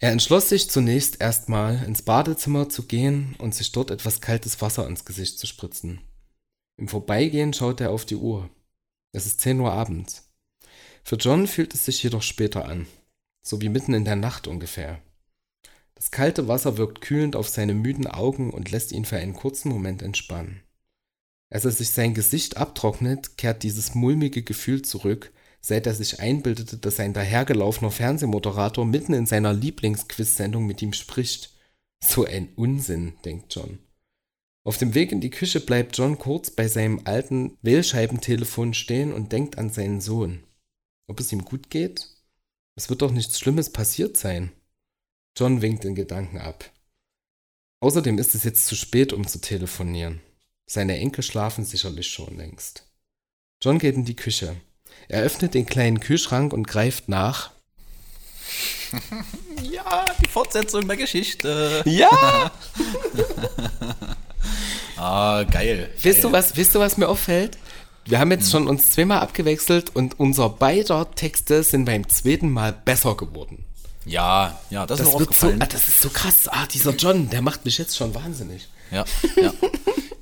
Er 0.00 0.10
entschloss 0.10 0.48
sich 0.48 0.68
zunächst 0.68 1.20
erstmal 1.20 1.84
ins 1.84 2.02
Badezimmer 2.02 2.68
zu 2.68 2.88
gehen 2.88 3.36
und 3.38 3.54
sich 3.54 3.70
dort 3.70 3.92
etwas 3.92 4.20
kaltes 4.20 4.60
Wasser 4.60 4.88
ins 4.88 5.04
Gesicht 5.04 5.38
zu 5.38 5.46
spritzen. 5.46 6.00
Im 6.76 6.88
Vorbeigehen 6.88 7.52
schaute 7.52 7.84
er 7.84 7.90
auf 7.90 8.04
die 8.04 8.16
Uhr. 8.16 8.50
Es 9.12 9.26
ist 9.26 9.40
10 9.42 9.60
Uhr 9.60 9.70
abends. 9.70 10.32
Für 11.04 11.16
John 11.16 11.46
fühlt 11.46 11.74
es 11.74 11.84
sich 11.84 12.02
jedoch 12.02 12.22
später 12.22 12.64
an, 12.64 12.88
so 13.46 13.60
wie 13.60 13.68
mitten 13.68 13.94
in 13.94 14.04
der 14.04 14.16
Nacht 14.16 14.48
ungefähr. 14.48 15.00
Das 15.94 16.10
kalte 16.10 16.48
Wasser 16.48 16.78
wirkt 16.78 17.00
kühlend 17.00 17.36
auf 17.36 17.48
seine 17.48 17.74
müden 17.74 18.08
Augen 18.08 18.50
und 18.50 18.72
lässt 18.72 18.90
ihn 18.90 19.04
für 19.04 19.18
einen 19.18 19.34
kurzen 19.34 19.68
Moment 19.68 20.02
entspannen. 20.02 20.62
Als 21.52 21.66
er 21.66 21.70
sich 21.70 21.90
sein 21.90 22.14
Gesicht 22.14 22.56
abtrocknet, 22.56 23.36
kehrt 23.36 23.62
dieses 23.62 23.94
mulmige 23.94 24.42
Gefühl 24.42 24.80
zurück, 24.80 25.32
seit 25.60 25.86
er 25.86 25.94
sich 25.94 26.18
einbildete, 26.18 26.78
dass 26.78 26.98
ein 26.98 27.12
dahergelaufener 27.12 27.90
Fernsehmoderator 27.90 28.86
mitten 28.86 29.12
in 29.12 29.26
seiner 29.26 29.52
Lieblingsquiz-Sendung 29.52 30.64
mit 30.64 30.80
ihm 30.80 30.94
spricht. 30.94 31.50
So 32.02 32.24
ein 32.24 32.48
Unsinn, 32.56 33.12
denkt 33.26 33.54
John. 33.54 33.78
Auf 34.64 34.78
dem 34.78 34.94
Weg 34.94 35.12
in 35.12 35.20
die 35.20 35.28
Küche 35.28 35.60
bleibt 35.60 35.98
John 35.98 36.16
kurz 36.16 36.50
bei 36.50 36.68
seinem 36.68 37.02
alten 37.04 37.58
Wählscheibentelefon 37.60 38.72
stehen 38.72 39.12
und 39.12 39.32
denkt 39.32 39.58
an 39.58 39.68
seinen 39.68 40.00
Sohn. 40.00 40.44
Ob 41.06 41.20
es 41.20 41.32
ihm 41.32 41.44
gut 41.44 41.68
geht? 41.68 42.08
Es 42.76 42.88
wird 42.88 43.02
doch 43.02 43.12
nichts 43.12 43.38
Schlimmes 43.38 43.68
passiert 43.68 44.16
sein. 44.16 44.52
John 45.36 45.60
winkt 45.60 45.84
in 45.84 45.94
Gedanken 45.94 46.38
ab. 46.38 46.72
Außerdem 47.80 48.16
ist 48.16 48.34
es 48.34 48.44
jetzt 48.44 48.66
zu 48.66 48.74
spät, 48.74 49.12
um 49.12 49.26
zu 49.26 49.38
telefonieren. 49.38 50.22
Seine 50.72 50.96
Enkel 50.96 51.22
schlafen 51.22 51.66
sicherlich 51.66 52.08
schon 52.08 52.34
längst. 52.38 52.86
John 53.60 53.78
geht 53.78 53.94
in 53.94 54.06
die 54.06 54.16
Küche. 54.16 54.56
Er 55.06 55.20
öffnet 55.20 55.52
den 55.52 55.66
kleinen 55.66 56.00
Kühlschrank 56.00 56.54
und 56.54 56.66
greift 56.66 57.10
nach. 57.10 57.50
Ja, 59.62 60.06
die 60.22 60.28
Fortsetzung 60.28 60.88
der 60.88 60.96
Geschichte. 60.96 61.82
Ja! 61.84 62.50
Ah, 64.96 65.42
geil. 65.42 65.90
Weißt 66.02 66.22
du, 66.22 66.30
was, 66.30 66.56
weißt 66.56 66.74
du, 66.76 66.78
was 66.78 66.96
mir 66.96 67.08
auffällt? 67.08 67.58
Wir 68.04 68.20
haben 68.20 68.30
jetzt 68.30 68.52
schon 68.52 68.68
uns 68.68 68.90
zweimal 68.92 69.18
abgewechselt 69.18 69.94
und 69.96 70.20
unser 70.20 70.48
beider 70.48 71.10
Texte 71.10 71.64
sind 71.64 71.86
beim 71.86 72.08
zweiten 72.08 72.50
Mal 72.50 72.72
besser 72.72 73.16
geworden. 73.16 73.64
Ja, 74.04 74.58
ja, 74.70 74.84
das, 74.86 74.98
ist 75.00 75.06
Das, 75.06 75.14
mir 75.14 75.20
wird 75.20 75.34
so, 75.34 75.46
ah, 75.48 75.66
das 75.66 75.88
ist 75.88 76.00
so 76.00 76.08
krass. 76.10 76.48
Ah, 76.48 76.66
dieser 76.66 76.92
John, 76.94 77.30
der 77.30 77.40
macht 77.42 77.64
mich 77.64 77.78
jetzt 77.78 77.96
schon 77.96 78.14
wahnsinnig. 78.14 78.66
Ja, 78.90 79.04
ja. 79.40 79.52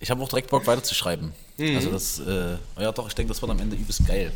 Ich 0.00 0.10
habe 0.10 0.22
auch 0.22 0.28
direkt 0.28 0.50
Bock 0.50 0.66
weiterzuschreiben. 0.66 1.32
Mhm. 1.56 1.76
Also 1.76 1.90
das, 1.90 2.18
äh, 2.20 2.56
ja 2.80 2.92
doch, 2.92 3.08
ich 3.08 3.14
denke, 3.14 3.32
das 3.32 3.40
wird 3.42 3.50
am 3.50 3.58
Ende 3.60 3.76
übelst 3.76 4.06
geil. 4.06 4.32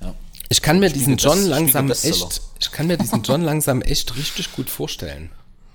Ja. 0.00 0.14
Ich 0.48 0.62
kann 0.62 0.78
mir 0.80 0.90
diesen 0.90 1.18
Spiegel 1.18 1.24
John 1.30 1.38
Best- 1.38 1.48
langsam 1.50 1.90
echt, 1.90 2.40
ich 2.60 2.70
kann 2.72 2.86
mir 2.86 2.96
diesen 2.96 3.22
John 3.22 3.42
langsam 3.42 3.82
echt 3.82 4.16
richtig 4.16 4.52
gut 4.52 4.70
vorstellen. 4.70 5.30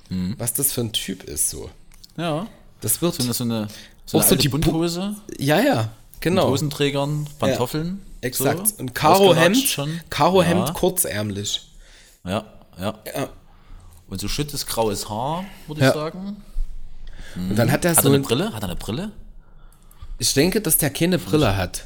Mhm. 0.09 0.35
Was 0.37 0.53
das 0.53 0.71
für 0.71 0.81
ein 0.81 0.91
Typ 0.93 1.23
ist 1.23 1.49
so. 1.49 1.69
Ja. 2.17 2.47
Das 2.81 3.01
wird, 3.01 3.15
So 3.15 3.23
eine, 3.23 3.33
so 3.33 3.43
eine, 3.43 3.67
so 4.05 4.17
Auch 4.17 4.21
eine 4.21 4.29
so 4.29 4.35
die 4.35 4.49
Bu- 4.49 4.57
Bunthose, 4.59 5.15
ja, 5.37 5.59
ja, 5.61 5.91
genau. 6.19 6.43
mit 6.45 6.51
Hosenträgern, 6.53 7.27
Pantoffeln. 7.39 8.01
Exakt. 8.21 8.67
So. 8.69 8.75
Und 8.77 8.93
Karohemd. 8.95 9.77
Karohemd 10.09 10.67
Ja, 10.67 10.73
kurzärmlich. 10.73 11.67
ja, 12.25 12.43
ja. 12.79 12.93
Ja. 13.15 13.29
Und 14.07 14.21
so 14.21 14.27
schüttes 14.27 14.65
graues 14.65 15.09
Haar, 15.09 15.45
würde 15.67 15.81
Ja. 15.81 15.87
ich 15.89 15.93
sagen. 15.93 16.37
Und 17.35 17.55
dann 17.57 17.71
hat 17.71 17.83
er 17.85 17.91
Hat 17.95 18.03
so 18.03 18.09
er 18.09 18.13
eine 18.13 18.23
ein, 18.23 18.27
Brille? 18.27 18.53
Hat 18.53 18.63
er 18.63 18.69
eine 18.69 18.75
Brille? 18.75 19.11
ich 20.19 20.33
denke, 20.33 20.61
dass 20.61 20.77
der 20.77 20.89
keine 20.89 21.17
Brille 21.19 21.57
hat. 21.57 21.85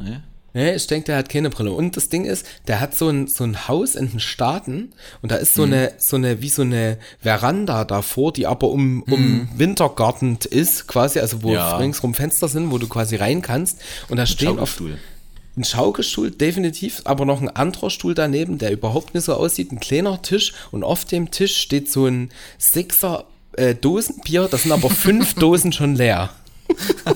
Nee. 0.00 0.20
Nee, 0.56 0.74
ich 0.74 0.86
denke, 0.86 1.06
der 1.06 1.16
hat 1.18 1.28
keine 1.28 1.50
Brille. 1.50 1.72
Und 1.72 1.96
das 1.96 2.08
Ding 2.08 2.24
ist, 2.24 2.46
der 2.68 2.80
hat 2.80 2.94
so 2.96 3.08
ein, 3.08 3.26
so 3.26 3.42
ein 3.44 3.66
Haus 3.68 3.96
in 3.96 4.08
den 4.10 4.20
Staaten 4.20 4.92
und 5.20 5.32
da 5.32 5.36
ist 5.36 5.54
so 5.54 5.64
eine, 5.64 5.92
so 5.98 6.14
eine, 6.16 6.42
wie 6.42 6.48
so 6.48 6.62
eine 6.62 6.98
Veranda 7.20 7.84
davor, 7.84 8.32
die 8.32 8.46
aber 8.46 8.68
um, 8.68 9.02
um 9.04 9.48
Wintergartend 9.56 10.44
ist, 10.46 10.86
quasi, 10.86 11.18
also 11.18 11.42
wo 11.42 11.52
Ja. 11.52 11.76
ringsrum 11.76 12.14
Fenster 12.14 12.46
sind, 12.48 12.70
wo 12.70 12.78
du 12.78 12.86
quasi 12.88 13.16
rein 13.16 13.42
kannst. 13.42 13.80
Und 14.08 14.16
da 14.16 14.26
stehen 14.26 14.58
auf. 14.60 14.80
Ein 15.56 15.64
Schaukelstuhl, 15.64 16.30
definitiv, 16.30 17.02
aber 17.04 17.24
noch 17.24 17.40
ein 17.40 17.48
anderer 17.48 17.90
Stuhl 17.90 18.14
daneben, 18.14 18.58
der 18.58 18.72
überhaupt 18.72 19.14
nicht 19.14 19.24
so 19.24 19.34
aussieht, 19.34 19.70
ein 19.72 19.80
kleiner 19.80 20.20
Tisch 20.22 20.52
und 20.72 20.82
auf 20.82 21.04
dem 21.04 21.30
Tisch 21.30 21.56
steht 21.56 21.90
so 21.90 22.06
ein 22.06 22.30
Sixer 22.58 23.24
äh, 23.56 23.74
Dosenbier, 23.74 24.48
das 24.50 24.62
sind 24.62 24.72
aber 24.72 24.90
fünf 25.04 25.34
Dosen 25.34 25.72
schon 25.72 25.94
leer. 25.94 26.30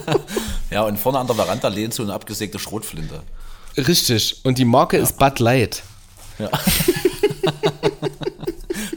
Ja, 0.71 0.83
und 0.83 0.99
vorne 0.99 1.19
an 1.19 1.27
der 1.27 1.35
Veranda 1.37 1.69
lehnt 1.69 1.95
so 1.95 2.03
eine 2.03 2.13
abgesägte 2.13 2.59
Schrotflinte. 2.59 3.23
Richtig. 3.79 4.41
Und 4.45 4.59
die 4.59 4.67
Marke 4.67 4.99
ist 4.99 5.19
Bud 5.19 5.39
Light. 5.39 5.83
Ja. 6.39 6.51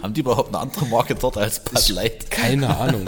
Haben 0.01 0.13
die 0.13 0.19
überhaupt 0.19 0.49
eine 0.49 0.59
andere 0.59 0.85
Marke 0.88 1.15
dort 1.15 1.38
als 1.38 1.63
Bud 1.63 1.88
Light? 1.89 2.30
Keine 2.30 2.76
Ahnung. 2.76 3.05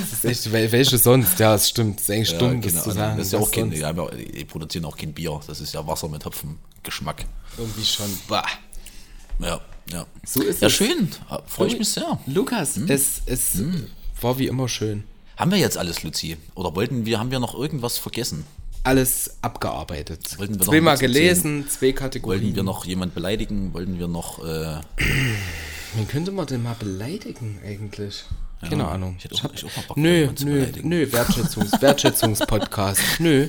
Das 0.00 0.12
ist 0.12 0.24
echt, 0.46 0.52
wel- 0.52 0.70
welche 0.72 0.98
sonst? 0.98 1.38
Ja, 1.38 1.54
es 1.54 1.68
stimmt. 1.68 1.96
Das 2.00 2.08
ist 2.08 2.10
eigentlich 2.10 2.38
dumm, 2.38 2.60
das 2.60 2.72
keine 2.72 2.82
zu 2.84 2.90
Ahnung. 2.90 2.94
sagen. 3.02 3.18
Das 3.18 3.26
ist 3.26 3.32
ja 3.32 3.38
auch 3.38 3.50
kein, 3.50 3.72
ja, 3.72 3.92
die 3.92 4.44
produzieren 4.44 4.84
auch 4.86 4.96
kein 4.96 5.12
Bier. 5.12 5.40
Das 5.46 5.60
ist 5.60 5.72
ja 5.74 5.86
Wasser 5.86 6.08
mit 6.08 6.24
Hopfengeschmack. 6.24 7.24
Irgendwie 7.58 7.84
schon. 7.84 8.06
Bah. 8.28 8.44
Ja, 9.40 9.60
ja. 9.92 10.06
So 10.24 10.42
ist 10.42 10.60
ja, 10.62 10.68
es. 10.68 10.74
schön. 10.74 11.10
Freue 11.46 11.68
ich 11.68 11.78
mich 11.78 11.88
sehr. 11.88 12.18
Lukas, 12.26 12.76
Hm? 12.76 12.90
es, 12.90 13.22
es 13.26 13.62
war 14.20 14.38
wie 14.38 14.46
immer 14.46 14.68
schön. 14.68 15.04
Haben 15.36 15.50
wir 15.50 15.58
jetzt 15.58 15.76
alles, 15.76 16.02
Luzi? 16.04 16.36
Oder 16.54 16.74
wollten 16.76 17.04
wir, 17.06 17.18
haben 17.18 17.30
wir 17.32 17.40
noch 17.40 17.54
irgendwas 17.58 17.98
vergessen? 17.98 18.44
Alles 18.84 19.38
abgearbeitet. 19.42 20.38
Wollten 20.38 20.54
wir 20.54 20.58
noch 20.58 20.66
Zweimal 20.66 20.98
gelesen, 20.98 21.66
zwei 21.68 21.92
Kategorien. 21.92 22.42
Wollten 22.42 22.56
wir 22.56 22.62
noch 22.62 22.84
jemand 22.84 23.14
beleidigen? 23.14 23.72
Wollten 23.74 23.98
wir 23.98 24.06
noch. 24.08 24.44
Äh, 24.44 24.80
Wen 25.96 26.06
könnte 26.08 26.32
man 26.32 26.46
denn 26.46 26.62
mal 26.62 26.76
beleidigen 26.78 27.58
eigentlich? 27.66 28.24
Keine 28.70 28.88
Ahnung. 28.88 29.14
ich 29.18 29.24
hätte 29.24 29.34
auch- 29.36 29.52
ich 29.54 29.64
auch 29.64 29.76
mal 29.76 29.82
Bock, 29.88 29.96
nö, 29.96 30.28
nö, 30.44 30.66
nö, 30.82 31.12
Wertschätzungs, 31.12 31.80
Wertschätzungspodcast. 31.80 33.00
Nö. 33.20 33.48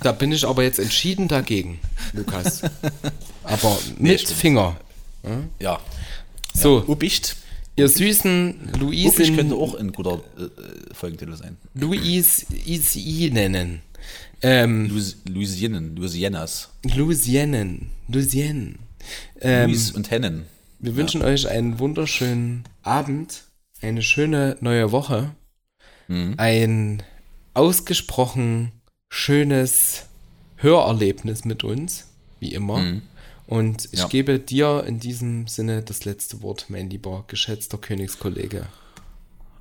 Da 0.00 0.12
bin 0.12 0.32
ich 0.32 0.46
aber 0.46 0.62
jetzt 0.62 0.78
entschieden 0.78 1.28
dagegen, 1.28 1.78
Lukas. 2.12 2.62
Aber 3.44 3.76
mit 3.98 4.20
stimmt. 4.22 4.38
Finger. 4.38 4.76
ja. 5.58 5.78
So, 6.54 6.82
Ubicht. 6.86 7.36
ihr 7.76 7.88
süßen 7.88 8.70
Ubicht 8.80 8.80
Luisen, 8.80 9.36
könnte 9.36 9.54
auch 9.54 9.74
ein 9.74 9.92
guter 9.92 10.20
äh, 10.38 10.42
äh, 10.44 10.48
Folgentitel 10.94 11.36
sein. 11.36 11.56
Luis 11.74 12.46
Isi 12.66 13.30
nennen. 13.32 13.82
Ähm, 14.42 14.88
Louis- 14.88 15.16
Louisianen, 15.28 15.94
Louisianas. 15.96 16.70
Louisianen. 16.94 17.90
Louisianen. 18.08 18.78
Ähm, 19.40 19.70
Louis 19.70 19.90
und 19.92 20.10
Hennen. 20.10 20.44
wir 20.78 20.96
wünschen 20.96 21.22
euch 21.22 21.48
einen 21.48 21.78
wunderschönen 21.78 22.64
Abend, 22.82 23.44
eine 23.82 24.02
schöne 24.02 24.56
neue 24.60 24.92
Woche, 24.92 25.34
Mhm. 26.08 26.34
ein 26.38 27.02
ausgesprochen 27.54 28.72
schönes 29.10 30.06
Hörerlebnis 30.56 31.44
mit 31.44 31.64
uns, 31.64 32.08
wie 32.40 32.52
immer. 32.54 33.00
Und 33.46 33.84
ich 33.86 33.92
Mhm. 33.92 33.98
Ja. 33.98 34.08
gebe 34.08 34.38
dir 34.38 34.84
in 34.86 34.98
diesem 35.00 35.46
Sinne 35.46 35.82
das 35.82 36.04
letzte 36.04 36.42
Wort, 36.42 36.66
mein 36.68 36.90
lieber 36.90 37.24
geschätzter 37.28 37.78
Königskollege. 37.78 38.66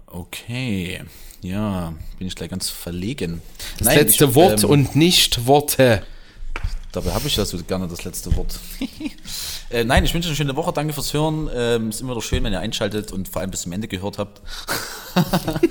Okay. 0.07 1.03
Ja, 1.41 1.93
bin 2.17 2.27
ich 2.27 2.35
gleich 2.35 2.49
ganz 2.49 2.69
verlegen. 2.69 3.41
Das 3.77 3.93
letzte 3.93 4.25
ich, 4.25 4.35
Wort 4.35 4.63
ähm, 4.63 4.69
und 4.69 4.95
nicht 4.95 5.45
Worte. 5.45 6.03
Dabei 6.95 7.11
habe 7.11 7.27
ich 7.27 7.35
ja 7.35 7.43
so 7.45 7.57
gerne 7.57 7.87
das 7.89 8.05
letzte 8.05 8.33
Wort. 8.37 8.57
äh, 9.69 9.83
nein, 9.83 10.05
ich 10.05 10.13
wünsche 10.13 10.27
euch 10.27 10.31
eine 10.31 10.37
schöne 10.37 10.55
Woche. 10.55 10.71
Danke 10.71 10.93
fürs 10.93 11.13
Hören. 11.13 11.49
Ähm, 11.53 11.89
ist 11.89 11.99
immer 11.99 12.11
wieder 12.11 12.21
schön, 12.21 12.41
wenn 12.45 12.53
ihr 12.53 12.61
einschaltet 12.61 13.11
und 13.11 13.27
vor 13.27 13.41
allem 13.41 13.51
bis 13.51 13.63
zum 13.63 13.73
Ende 13.73 13.89
gehört 13.89 14.17
habt. 14.17 14.41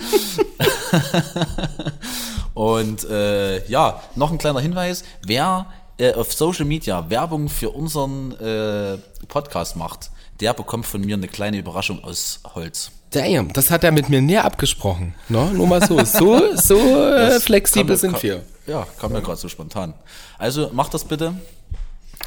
und 2.55 3.05
äh, 3.09 3.67
ja, 3.69 4.03
noch 4.17 4.31
ein 4.33 4.39
kleiner 4.39 4.61
Hinweis. 4.61 5.03
Wer 5.27 5.67
äh, 5.99 6.13
auf 6.13 6.33
Social 6.33 6.65
Media 6.67 7.09
Werbung 7.11 7.49
für 7.49 7.71
unseren 7.71 8.33
äh, 8.41 8.99
Podcast 9.29 9.77
macht, 9.77 10.11
der 10.41 10.53
bekommt 10.53 10.87
von 10.87 11.01
mir 11.01 11.17
eine 11.17 11.29
kleine 11.29 11.57
Überraschung 11.59 12.05
aus 12.05 12.41
Holz. 12.55 12.91
Damn, 13.11 13.53
das 13.53 13.71
hat 13.71 13.85
er 13.85 13.93
mit 13.93 14.09
mir 14.09 14.21
näher 14.21 14.45
abgesprochen. 14.45 15.15
No? 15.29 15.47
Nur 15.47 15.69
mal 15.69 15.81
so. 15.87 16.05
So, 16.05 16.55
so 16.57 16.77
äh, 16.77 17.31
Das 17.31 17.45
flexibel 17.45 17.95
kam- 17.95 18.01
sind 18.01 18.13
kam- 18.13 18.23
wir. 18.23 18.43
Ja, 18.67 18.87
kam 18.99 19.13
mir 19.13 19.21
gerade 19.23 19.39
so 19.39 19.49
spontan. 19.49 19.95
Also 20.39 20.71
macht 20.73 20.95
das 20.95 21.05
bitte. 21.05 21.35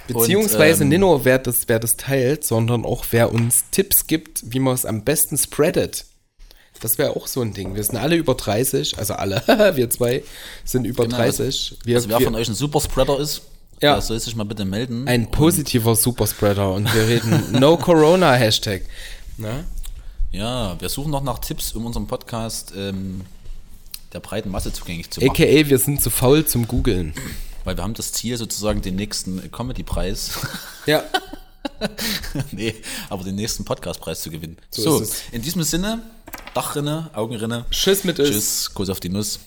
Beziehungsweise 0.08 0.84
ähm, 0.84 0.90
nicht 0.90 1.00
nur, 1.00 1.26
wer 1.26 1.40
das, 1.40 1.68
wer 1.68 1.80
das 1.80 1.98
teilt, 1.98 2.44
sondern 2.46 2.86
auch 2.86 3.06
wer 3.12 3.32
uns 3.34 3.66
Tipps 3.72 4.08
gibt, 4.08 4.42
wie 4.54 4.60
man 4.60 4.74
es 4.74 4.86
am 4.86 5.04
besten 5.04 5.38
spreadet. 5.38 6.06
Das 6.80 6.98
wäre 6.98 7.16
auch 7.16 7.28
so 7.28 7.42
ein 7.42 7.54
Ding. 7.54 7.76
Wir 7.76 7.84
sind 7.84 7.98
alle 7.98 8.16
über 8.16 8.36
30, 8.36 8.98
also 9.00 9.16
alle, 9.16 9.42
wir 9.76 9.90
zwei 9.90 10.24
sind 10.64 10.86
über 10.86 11.06
Genau, 11.06 11.18
30. 11.18 11.78
Wir, 11.84 11.96
Also 11.98 12.10
wer 12.10 12.20
wir, 12.20 12.26
von 12.26 12.36
euch 12.36 12.48
ein 12.48 12.54
Superspreader 12.54 13.20
ist, 13.20 13.42
Ja. 13.82 13.94
der 13.94 14.02
soll 14.02 14.20
sich 14.20 14.36
mal 14.36 14.46
bitte 14.46 14.64
melden. 14.64 15.08
ein 15.08 15.32
positiver 15.32 15.96
Superspreader 15.96 16.72
und 16.72 16.94
wir 16.94 17.08
reden 17.08 17.52
No 17.60 17.78
Corona 17.78 18.34
Hashtag. 18.34 18.84
Na? 19.38 19.64
Ja, 20.32 20.80
wir 20.80 20.90
suchen 20.90 21.10
noch 21.12 21.24
nach 21.24 21.40
Tipps, 21.40 21.72
um 21.74 21.86
unseren 21.86 22.06
Podcast 22.06 22.74
ähm, 22.78 23.22
der 24.14 24.20
breiten 24.20 24.50
Masse 24.50 24.72
zugänglich 24.74 25.10
zu 25.10 25.20
machen. 25.22 25.32
AKA, 25.32 25.70
wir 25.70 25.78
sind 25.80 26.02
zu 26.02 26.10
faul 26.10 26.46
zum 26.46 26.68
Googeln. 26.68 27.14
Weil 27.64 27.76
wir 27.78 27.84
haben 27.84 27.94
das 27.94 28.14
Ziel, 28.14 28.38
sozusagen 28.38 28.82
den 28.82 28.96
nächsten 28.96 29.52
Comedy-Preis, 29.52 30.32
Ja. 30.86 31.04
nee, 32.52 32.76
aber 33.10 33.24
den 33.24 33.36
nächsten 33.36 33.66
Podcast-Preis 33.66 34.22
zu 34.22 34.30
gewinnen. 34.30 34.58
So 34.72 35.04
So, 35.04 35.14
in 35.32 35.42
diesem 35.42 35.64
Sinne, 35.64 36.02
Dachrinne, 36.54 37.10
Augenrinne. 37.14 37.66
Tschüss 37.72 38.04
mit. 38.06 38.18
Tschüss, 38.18 38.74
Kuss 38.74 38.90
auf 38.90 39.00
die 39.00 39.10
Nuss. 39.10 39.40